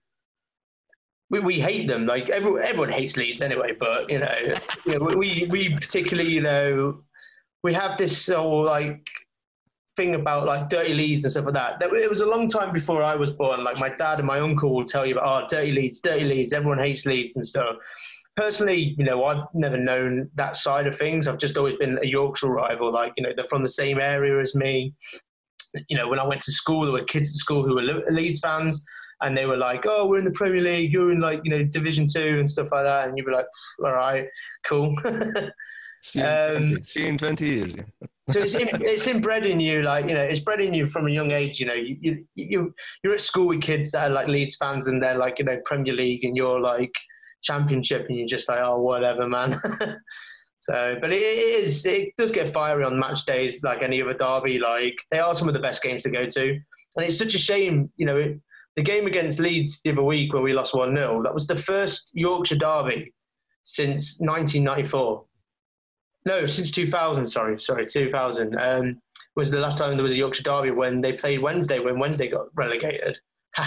we, 1.30 1.40
we 1.40 1.60
hate 1.60 1.88
them. 1.88 2.06
Like 2.06 2.28
everyone 2.30 2.64
everyone 2.64 2.90
hates 2.90 3.16
Leeds 3.16 3.42
anyway. 3.42 3.72
But 3.78 4.10
you 4.10 4.18
know, 4.18 4.34
you 4.86 4.98
know 4.98 5.04
we 5.16 5.46
we 5.50 5.74
particularly 5.74 6.30
you 6.30 6.42
know 6.42 7.02
we 7.62 7.74
have 7.74 7.98
this 7.98 8.28
whole 8.28 8.64
like 8.64 9.06
thing 9.96 10.14
about 10.14 10.46
like 10.46 10.68
dirty 10.68 10.94
Leeds 10.94 11.24
and 11.24 11.32
stuff 11.32 11.46
like 11.46 11.54
that. 11.54 11.82
It 11.82 12.08
was 12.08 12.20
a 12.20 12.26
long 12.26 12.48
time 12.48 12.72
before 12.72 13.02
I 13.02 13.16
was 13.16 13.32
born. 13.32 13.64
Like 13.64 13.78
my 13.78 13.88
dad 13.88 14.18
and 14.18 14.26
my 14.26 14.38
uncle 14.38 14.74
will 14.74 14.84
tell 14.84 15.04
you 15.04 15.18
about 15.18 15.44
oh 15.44 15.46
dirty 15.48 15.72
Leeds, 15.72 16.00
dirty 16.00 16.24
Leeds. 16.24 16.52
Everyone 16.52 16.78
hates 16.78 17.04
Leeds 17.06 17.36
and 17.36 17.46
stuff 17.46 17.76
personally, 18.38 18.94
you 18.96 19.04
know, 19.04 19.24
I've 19.24 19.44
never 19.52 19.76
known 19.76 20.30
that 20.36 20.56
side 20.56 20.86
of 20.86 20.96
things. 20.96 21.26
I've 21.26 21.38
just 21.38 21.58
always 21.58 21.74
been 21.74 21.98
a 22.00 22.06
Yorkshire 22.06 22.48
rival. 22.48 22.92
Like, 22.92 23.12
you 23.16 23.24
know, 23.24 23.32
they're 23.34 23.46
from 23.46 23.64
the 23.64 23.68
same 23.68 23.98
area 23.98 24.40
as 24.40 24.54
me. 24.54 24.94
You 25.88 25.96
know, 25.96 26.08
when 26.08 26.20
I 26.20 26.26
went 26.26 26.42
to 26.42 26.52
school, 26.52 26.84
there 26.84 26.92
were 26.92 27.02
kids 27.02 27.30
at 27.30 27.36
school 27.36 27.64
who 27.64 27.74
were 27.74 27.82
Leeds 28.10 28.40
fans, 28.40 28.84
and 29.20 29.36
they 29.36 29.46
were 29.46 29.56
like, 29.56 29.84
"Oh, 29.86 30.06
we're 30.06 30.18
in 30.18 30.24
the 30.24 30.30
Premier 30.32 30.62
League. 30.62 30.92
You're 30.92 31.12
in 31.12 31.20
like, 31.20 31.40
you 31.44 31.50
know, 31.50 31.64
Division 31.64 32.06
Two 32.06 32.38
and 32.38 32.48
stuff 32.48 32.72
like 32.72 32.84
that." 32.84 33.08
And 33.08 33.16
you'd 33.16 33.26
be 33.26 33.32
like, 33.32 33.46
"All 33.84 33.92
right, 33.92 34.26
cool." 34.66 34.96
see, 36.02 36.22
um, 36.22 36.78
in 36.96 37.18
twenty 37.18 37.46
years. 37.46 37.74
so 38.30 38.40
it's 38.40 38.54
in, 38.54 38.68
it's 38.82 39.06
inbred 39.06 39.46
in 39.46 39.58
you, 39.58 39.82
like 39.82 40.06
you 40.06 40.14
know, 40.14 40.22
it's 40.22 40.40
bred 40.40 40.60
in 40.60 40.74
you 40.74 40.86
from 40.86 41.06
a 41.06 41.10
young 41.10 41.30
age. 41.30 41.60
You 41.60 41.66
know, 41.66 41.74
you 41.74 41.96
you, 42.00 42.26
you 42.34 42.74
you're 43.02 43.14
at 43.14 43.20
school 43.20 43.48
with 43.48 43.62
kids 43.62 43.92
that 43.92 44.10
are 44.10 44.14
like 44.14 44.28
Leeds 44.28 44.56
fans, 44.56 44.86
and 44.86 45.02
they're 45.02 45.18
like, 45.18 45.38
you 45.38 45.44
know, 45.44 45.58
Premier 45.64 45.94
League, 45.94 46.24
and 46.24 46.36
you're 46.36 46.60
like 46.60 46.92
championship 47.42 48.06
and 48.08 48.18
you're 48.18 48.26
just 48.26 48.48
like, 48.48 48.60
oh, 48.60 48.80
whatever, 48.80 49.28
man. 49.28 49.58
so, 50.62 50.96
but 51.00 51.12
it 51.12 51.22
is, 51.22 51.84
it 51.86 52.10
does 52.16 52.32
get 52.32 52.52
fiery 52.52 52.84
on 52.84 52.98
match 52.98 53.24
days 53.24 53.62
like 53.62 53.82
any 53.82 54.02
other 54.02 54.14
derby. 54.14 54.58
Like 54.58 54.96
they 55.10 55.18
are 55.18 55.34
some 55.34 55.48
of 55.48 55.54
the 55.54 55.60
best 55.60 55.82
games 55.82 56.02
to 56.04 56.10
go 56.10 56.26
to. 56.26 56.50
And 56.96 57.06
it's 57.06 57.18
such 57.18 57.34
a 57.34 57.38
shame, 57.38 57.90
you 57.96 58.06
know, 58.06 58.16
it, 58.16 58.40
the 58.78 58.84
game 58.84 59.08
against 59.08 59.40
Leeds 59.40 59.82
the 59.82 59.90
other 59.90 60.04
week 60.04 60.32
where 60.32 60.40
we 60.40 60.52
lost 60.52 60.72
1 60.72 60.94
0, 60.94 61.24
that 61.24 61.34
was 61.34 61.48
the 61.48 61.56
first 61.56 62.12
Yorkshire 62.14 62.54
derby 62.54 63.12
since 63.64 64.20
1994. 64.20 65.24
No, 66.24 66.46
since 66.46 66.70
2000, 66.70 67.26
sorry, 67.26 67.58
sorry, 67.58 67.86
2000. 67.86 68.56
Um, 68.56 69.00
was 69.34 69.50
the 69.50 69.58
last 69.58 69.78
time 69.78 69.96
there 69.96 70.04
was 70.04 70.12
a 70.12 70.16
Yorkshire 70.16 70.44
derby 70.44 70.70
when 70.70 71.00
they 71.00 71.12
played 71.12 71.42
Wednesday, 71.42 71.80
when 71.80 71.98
Wednesday 71.98 72.28
got 72.28 72.46
relegated. 72.54 73.18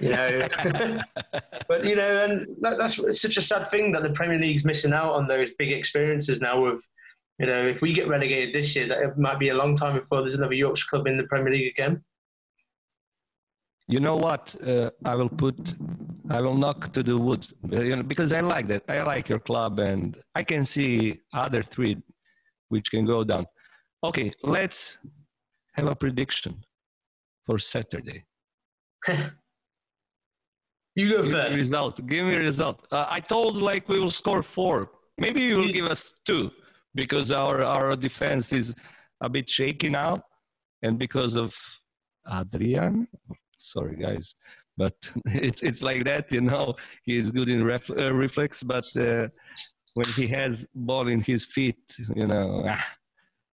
you 0.00 0.10
know. 0.10 0.46
but 1.66 1.84
you 1.84 1.96
know, 1.96 2.24
and 2.24 2.46
that, 2.60 2.78
that's 2.78 3.20
such 3.20 3.36
a 3.36 3.42
sad 3.42 3.72
thing 3.72 3.90
that 3.90 4.04
the 4.04 4.10
Premier 4.10 4.38
League's 4.38 4.64
missing 4.64 4.92
out 4.92 5.14
on 5.14 5.26
those 5.26 5.50
big 5.58 5.72
experiences 5.72 6.40
now. 6.40 6.62
With 6.62 6.80
you 7.40 7.46
know, 7.46 7.66
if 7.66 7.82
we 7.82 7.92
get 7.92 8.06
relegated 8.06 8.54
this 8.54 8.76
year, 8.76 8.86
that 8.86 9.02
it 9.02 9.18
might 9.18 9.40
be 9.40 9.48
a 9.48 9.54
long 9.56 9.74
time 9.74 9.98
before 9.98 10.20
there's 10.20 10.36
another 10.36 10.54
Yorkshire 10.54 10.86
club 10.88 11.08
in 11.08 11.16
the 11.16 11.26
Premier 11.26 11.52
League 11.52 11.72
again. 11.72 12.04
You 13.88 14.00
know 14.00 14.16
what? 14.16 14.54
Uh, 14.66 14.90
I 15.04 15.14
will 15.14 15.28
put, 15.28 15.56
I 16.30 16.40
will 16.40 16.56
knock 16.56 16.92
to 16.94 17.02
the 17.02 17.16
wood, 17.18 17.46
uh, 17.72 17.82
you 17.82 17.96
know, 17.96 18.02
because 18.02 18.32
I 18.32 18.40
like 18.40 18.68
that. 18.68 18.84
I 18.88 19.02
like 19.02 19.28
your 19.28 19.40
club, 19.40 19.78
and 19.80 20.16
I 20.34 20.42
can 20.44 20.64
see 20.64 21.20
other 21.34 21.62
three, 21.62 21.96
which 22.68 22.90
can 22.90 23.04
go 23.04 23.24
down. 23.24 23.46
Okay, 24.04 24.32
let's 24.42 24.98
have 25.74 25.88
a 25.88 25.96
prediction 25.96 26.64
for 27.46 27.58
Saturday. 27.58 28.24
you 30.94 31.08
go 31.10 31.22
Give 31.22 31.26
me 31.26 31.32
first. 31.32 31.56
result. 31.56 32.06
Give 32.06 32.24
me 32.26 32.34
a 32.36 32.40
result. 32.40 32.86
Uh, 32.90 33.06
I 33.08 33.20
told 33.20 33.56
like 33.56 33.88
we 33.88 33.98
will 33.98 34.10
score 34.10 34.42
four. 34.42 34.90
Maybe 35.18 35.42
you 35.42 35.56
will 35.56 35.72
give 35.72 35.86
us 35.86 36.12
two 36.24 36.50
because 36.94 37.30
our 37.30 37.64
our 37.64 37.96
defense 37.96 38.52
is 38.52 38.74
a 39.20 39.28
bit 39.28 39.50
shaky 39.50 39.88
now, 39.88 40.22
and 40.82 40.98
because 40.98 41.36
of 41.36 41.54
Adrian. 42.30 43.08
Sorry, 43.62 43.96
guys, 43.96 44.34
but 44.76 44.94
it's 45.26 45.62
it's 45.62 45.82
like 45.82 46.04
that, 46.04 46.30
you 46.32 46.40
know. 46.40 46.74
He 47.04 47.16
is 47.16 47.30
good 47.30 47.48
in 47.48 47.64
ref, 47.64 47.88
uh, 47.90 48.12
reflex, 48.12 48.62
but 48.62 48.86
uh, 48.96 49.28
when 49.94 50.06
he 50.16 50.26
has 50.28 50.66
ball 50.74 51.08
in 51.08 51.20
his 51.20 51.44
feet, 51.46 51.82
you 52.14 52.26
know, 52.26 52.64
ah. 52.66 52.84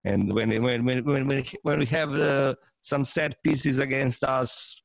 and 0.05 0.33
when 0.33 0.49
when 0.63 0.85
when 0.85 1.05
when 1.05 1.45
when, 1.63 1.79
we 1.79 1.87
have 1.87 2.13
uh, 2.15 2.55
some 2.81 3.05
set 3.05 3.43
pieces 3.43 3.79
against 3.79 4.25
us, 4.25 4.83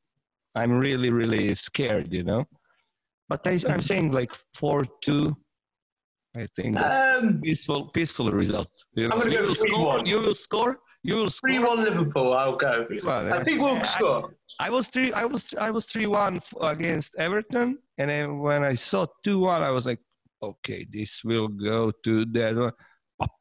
I'm 0.55 0.71
really 0.71 1.09
really 1.09 1.55
scared, 1.55 2.11
you 2.11 2.23
know. 2.23 2.45
But 3.29 3.47
I, 3.47 3.59
I'm 3.69 3.81
saying 3.81 4.11
like 4.11 4.31
four 4.53 4.85
two. 5.03 5.35
I 6.35 6.47
think 6.55 6.79
Um, 6.79 7.41
peaceful 7.41 7.89
peaceful 7.89 8.29
result. 8.31 8.71
You, 8.95 9.07
know, 9.07 9.23
you 9.23 9.41
will 9.41 9.55
3-1. 9.55 10.07
You 10.07 10.19
will 10.19 10.33
score. 10.33 10.79
You 11.05 11.15
will 11.17 11.29
score. 11.29 11.49
3 11.49 11.59
1 11.59 11.83
Liverpool, 11.83 12.33
I'll 12.33 12.55
go. 12.55 12.87
Well, 13.03 13.33
I 13.33 13.43
think 13.43 13.59
we'll 13.61 13.77
I- 13.77 13.83
score. 13.83 14.33
I 14.59 14.69
was 14.69 14.87
three. 14.87 15.11
I 15.11 15.25
was 15.25 15.53
I 15.59 15.69
was 15.71 15.85
three 15.85 16.07
one 16.07 16.39
against 16.61 17.15
Everton, 17.17 17.77
and 17.97 18.09
then 18.09 18.39
when 18.39 18.63
I 18.63 18.75
saw 18.75 19.05
two 19.23 19.39
one, 19.39 19.61
I 19.63 19.71
was 19.71 19.85
like, 19.85 19.99
okay, 20.41 20.85
this 20.91 21.21
will 21.25 21.47
go 21.49 21.91
to 22.05 22.25
that 22.25 22.55
one. 22.55 22.71
Pop. 23.19 23.31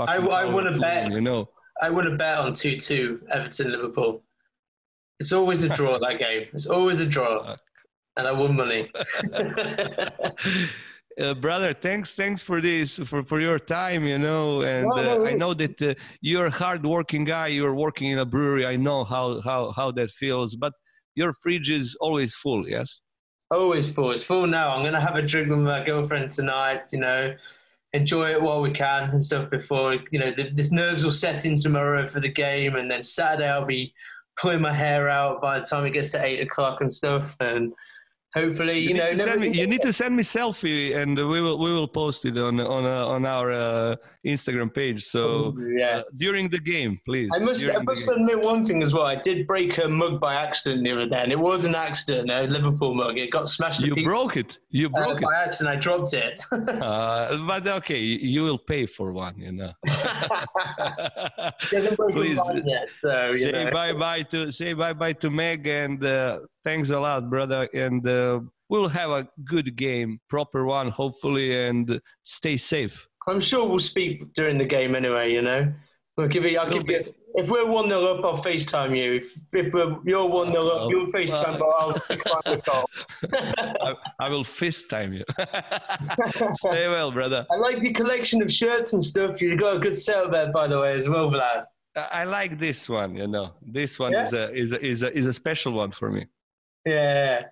I- 0.00 0.16
I 0.16 0.18
power 0.18 0.52
wanna 0.52 0.78
bet. 0.78 1.12
You 1.12 1.22
know, 1.22 1.48
I 1.80 1.88
would 1.90 2.04
have 2.04 2.18
bet 2.18 2.38
on 2.38 2.52
2 2.54 2.76
2 2.76 3.20
Everton 3.30 3.70
Liverpool. 3.72 4.22
It's 5.20 5.32
always 5.32 5.62
a 5.62 5.68
draw, 5.68 5.98
that 5.98 6.18
game. 6.18 6.48
It's 6.52 6.66
always 6.66 7.00
a 7.00 7.06
draw. 7.06 7.56
And 8.16 8.26
I 8.26 8.32
won 8.32 8.54
money. 8.56 8.90
uh, 11.20 11.34
brother, 11.34 11.74
thanks, 11.74 12.12
thanks 12.12 12.42
for 12.42 12.60
this, 12.60 12.98
for, 12.98 13.22
for 13.22 13.40
your 13.40 13.58
time, 13.58 14.04
you 14.04 14.18
know, 14.18 14.62
and 14.62 14.86
No, 14.86 15.02
no 15.02 15.24
uh, 15.24 15.28
I 15.28 15.32
know 15.34 15.54
that 15.54 15.80
uh, 15.82 15.94
you're 16.20 16.46
a 16.46 16.50
hard-working 16.50 17.24
guy. 17.24 17.48
You're 17.48 17.74
working 17.74 18.10
in 18.10 18.18
a 18.18 18.24
brewery. 18.24 18.66
I 18.66 18.76
know 18.76 19.04
how 19.04 19.40
how 19.42 19.72
how 19.72 19.90
that 19.92 20.10
feels, 20.10 20.56
but 20.56 20.72
your 21.14 21.34
fridge 21.42 21.70
is 21.70 21.96
always 22.00 22.34
full. 22.34 22.68
Yes. 22.68 23.00
always 23.52 23.90
full. 23.90 24.12
It's 24.12 24.22
full 24.22 24.46
now. 24.46 24.70
I'm 24.74 24.82
going 24.82 24.94
to 24.94 25.00
have 25.00 25.16
a 25.16 25.22
drink 25.22 25.48
with 25.50 25.58
my 25.58 25.84
girlfriend 25.84 26.30
tonight, 26.30 26.82
you 26.92 26.98
know, 26.98 27.34
enjoy 27.92 28.30
it 28.30 28.40
while 28.40 28.62
we 28.62 28.72
can 28.72 29.10
and 29.10 29.24
stuff 29.24 29.50
before, 29.50 29.98
you 30.10 30.18
know, 30.18 30.30
the, 30.30 30.50
the 30.50 30.68
nerves 30.70 31.04
will 31.04 31.12
set 31.12 31.44
in 31.44 31.56
tomorrow 31.56 32.06
for 32.06 32.20
the 32.20 32.28
game. 32.28 32.76
And 32.76 32.90
then 32.90 33.02
Saturday 33.02 33.48
I'll 33.48 33.66
be 33.66 33.92
pulling 34.40 34.62
my 34.62 34.72
hair 34.72 35.08
out 35.08 35.42
by 35.42 35.58
the 35.58 35.64
time 35.64 35.84
it 35.84 35.90
gets 35.90 36.10
to 36.10 36.24
eight 36.24 36.40
o'clock 36.40 36.80
and 36.80 36.92
stuff. 36.92 37.36
And 37.40 37.72
hopefully, 38.34 38.78
you, 38.78 38.88
You, 38.90 38.94
know, 38.94 39.04
need, 39.04 39.10
to 39.10 39.16
never- 39.16 39.30
send 39.30 39.40
me, 39.40 39.58
you 39.60 39.66
need 39.66 39.82
to 39.82 39.92
send 39.92 40.16
me 40.16 40.22
selfie, 40.22 40.96
and 40.96 41.16
we 41.16 41.40
will 41.40 41.58
we 41.58 41.72
will 41.72 41.88
post 41.88 42.24
it 42.24 42.36
on 42.38 42.60
on 42.60 42.84
uh, 42.84 43.06
on 43.14 43.24
our 43.26 43.52
uh, 43.52 43.96
Instagram 44.26 44.72
page. 44.74 45.04
So 45.04 45.56
yeah. 45.76 45.98
uh, 45.98 46.02
during 46.16 46.48
the 46.48 46.58
game, 46.58 47.00
please. 47.04 47.28
I 47.34 47.38
must, 47.38 47.60
during 47.60 47.76
I 47.76 47.82
must 47.82 48.08
game. 48.08 48.18
admit 48.18 48.40
one 48.40 48.64
thing 48.66 48.82
as 48.82 48.92
well. 48.94 49.06
I 49.06 49.16
did 49.16 49.46
break 49.46 49.78
a 49.78 49.88
mug 49.88 50.20
by 50.20 50.34
accident 50.34 50.84
the 50.84 50.92
other 50.92 51.08
day, 51.08 51.20
and 51.22 51.32
it 51.32 51.38
was 51.38 51.64
an 51.64 51.74
accident. 51.74 52.30
A 52.30 52.42
Liverpool 52.42 52.94
mug. 52.94 53.18
It 53.18 53.30
got 53.30 53.48
smashed. 53.48 53.80
You 53.80 53.94
broke 54.02 54.36
it. 54.36 54.58
You 54.70 54.86
uh, 54.88 55.04
broke 55.04 55.18
it. 55.20 55.24
by 55.24 55.34
accident. 55.36 55.76
I 55.76 55.78
dropped 55.80 56.14
it. 56.14 56.40
Uh, 56.82 57.36
but 57.46 57.66
okay, 57.66 58.00
you 58.00 58.42
will 58.42 58.58
pay 58.58 58.86
for 58.86 59.12
one. 59.12 59.38
You 59.38 59.52
know. 59.52 59.72
It 59.84 59.94
hasn't 61.72 61.96
broken 61.96 62.14
Please, 62.16 62.38
yet, 62.64 62.88
so 62.98 63.30
you 63.32 63.46
say 63.50 63.64
know. 63.64 63.70
bye 63.70 63.92
bye 63.92 64.22
to 64.32 64.50
say 64.50 64.72
bye 64.72 64.92
bye 64.92 65.12
to 65.14 65.30
Meg 65.30 65.66
and 65.66 66.04
uh, 66.04 66.38
thanks 66.64 66.90
a 66.90 66.98
lot, 66.98 67.28
brother. 67.30 67.68
And 67.74 68.06
uh, 68.06 68.40
we'll 68.68 68.88
have 68.88 69.10
a 69.10 69.28
good 69.44 69.76
game, 69.76 70.20
proper 70.28 70.64
one, 70.64 70.88
hopefully, 70.90 71.66
and 71.66 72.00
stay 72.22 72.56
safe. 72.56 73.06
I'm 73.28 73.40
sure 73.40 73.68
we'll 73.68 73.78
speak 73.78 74.32
during 74.34 74.58
the 74.58 74.64
game 74.64 74.94
anyway. 74.94 75.32
You 75.32 75.42
know, 75.42 75.72
we'll 76.16 76.28
give 76.28 76.44
you. 76.44 76.58
I'll 76.58 76.70
give 76.70 76.88
you. 76.88 77.14
If 77.34 77.48
we're 77.48 77.66
one 77.66 77.88
0 77.88 78.18
up, 78.18 78.24
I'll 78.26 78.42
FaceTime 78.44 78.94
you. 78.94 79.14
If, 79.14 79.32
if 79.54 79.72
we're, 79.72 79.96
you're 80.04 80.26
one 80.26 80.50
0 80.52 80.66
Uh, 80.66 80.68
up, 80.68 80.90
you'll 80.90 81.06
FaceTime, 81.06 81.58
but 81.58 81.66
I'll 81.66 81.94
FaceTime 81.94 82.44
the 82.44 82.60
call. 82.60 82.90
I, 83.80 83.94
I 84.20 84.28
will 84.28 84.44
fist 84.44 84.90
time 84.90 85.14
you. 85.14 85.24
stay 86.56 86.88
well, 86.88 87.10
brother. 87.10 87.46
I 87.50 87.56
like 87.56 87.80
the 87.80 87.90
collection 87.92 88.42
of 88.42 88.52
shirts 88.52 88.92
and 88.92 89.02
stuff. 89.02 89.40
You've 89.40 89.58
got 89.58 89.76
a 89.76 89.78
good 89.78 89.96
setup 89.96 90.30
there, 90.30 90.52
by 90.52 90.66
the 90.66 90.78
way, 90.78 90.92
as 90.92 91.08
well, 91.08 91.30
Vlad. 91.30 91.64
I 91.96 92.00
I 92.00 92.24
like 92.24 92.58
this 92.58 92.86
one. 92.88 93.16
You 93.16 93.28
know, 93.28 93.52
this 93.62 93.98
one 93.98 94.12
Yeah? 94.12 94.24
is 94.24 94.32
a 94.34 94.52
is 94.54 94.72
a 94.72 94.84
is 94.84 95.02
a 95.02 95.16
is 95.16 95.26
a 95.26 95.32
special 95.32 95.72
one 95.72 95.90
for 95.92 96.10
me. 96.10 96.26
Yeah. 96.84 97.44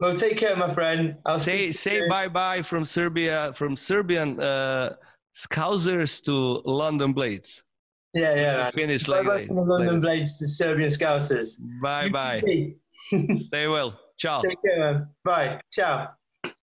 Well, 0.00 0.14
take 0.14 0.36
care, 0.36 0.56
my 0.56 0.72
friend. 0.72 1.16
I'll 1.24 1.38
Say 1.38 1.72
say 1.72 2.08
bye 2.08 2.28
bye 2.28 2.62
from 2.62 2.84
Serbia 2.84 3.52
from 3.54 3.76
Serbian 3.76 4.40
uh, 4.40 4.96
Scousers 5.36 6.22
to 6.24 6.60
London 6.64 7.12
Blades. 7.12 7.62
Yeah, 8.12 8.34
yeah. 8.34 8.56
man. 8.56 8.72
Finish 8.72 9.06
Bye 9.06 9.20
like 9.20 9.26
bye 9.26 9.46
from 9.46 9.56
the 9.56 9.62
London 9.62 10.00
Blades 10.00 10.38
to 10.38 10.48
Serbian 10.48 10.88
Scousers. 10.88 11.56
Bye 11.82 12.08
bye. 12.08 12.42
Stay 13.46 13.66
well. 13.66 13.98
Ciao. 14.18 14.42
Take 14.42 14.58
care, 14.62 14.78
man. 14.78 15.08
Bye. 15.24 15.60
Ciao. 15.72 16.10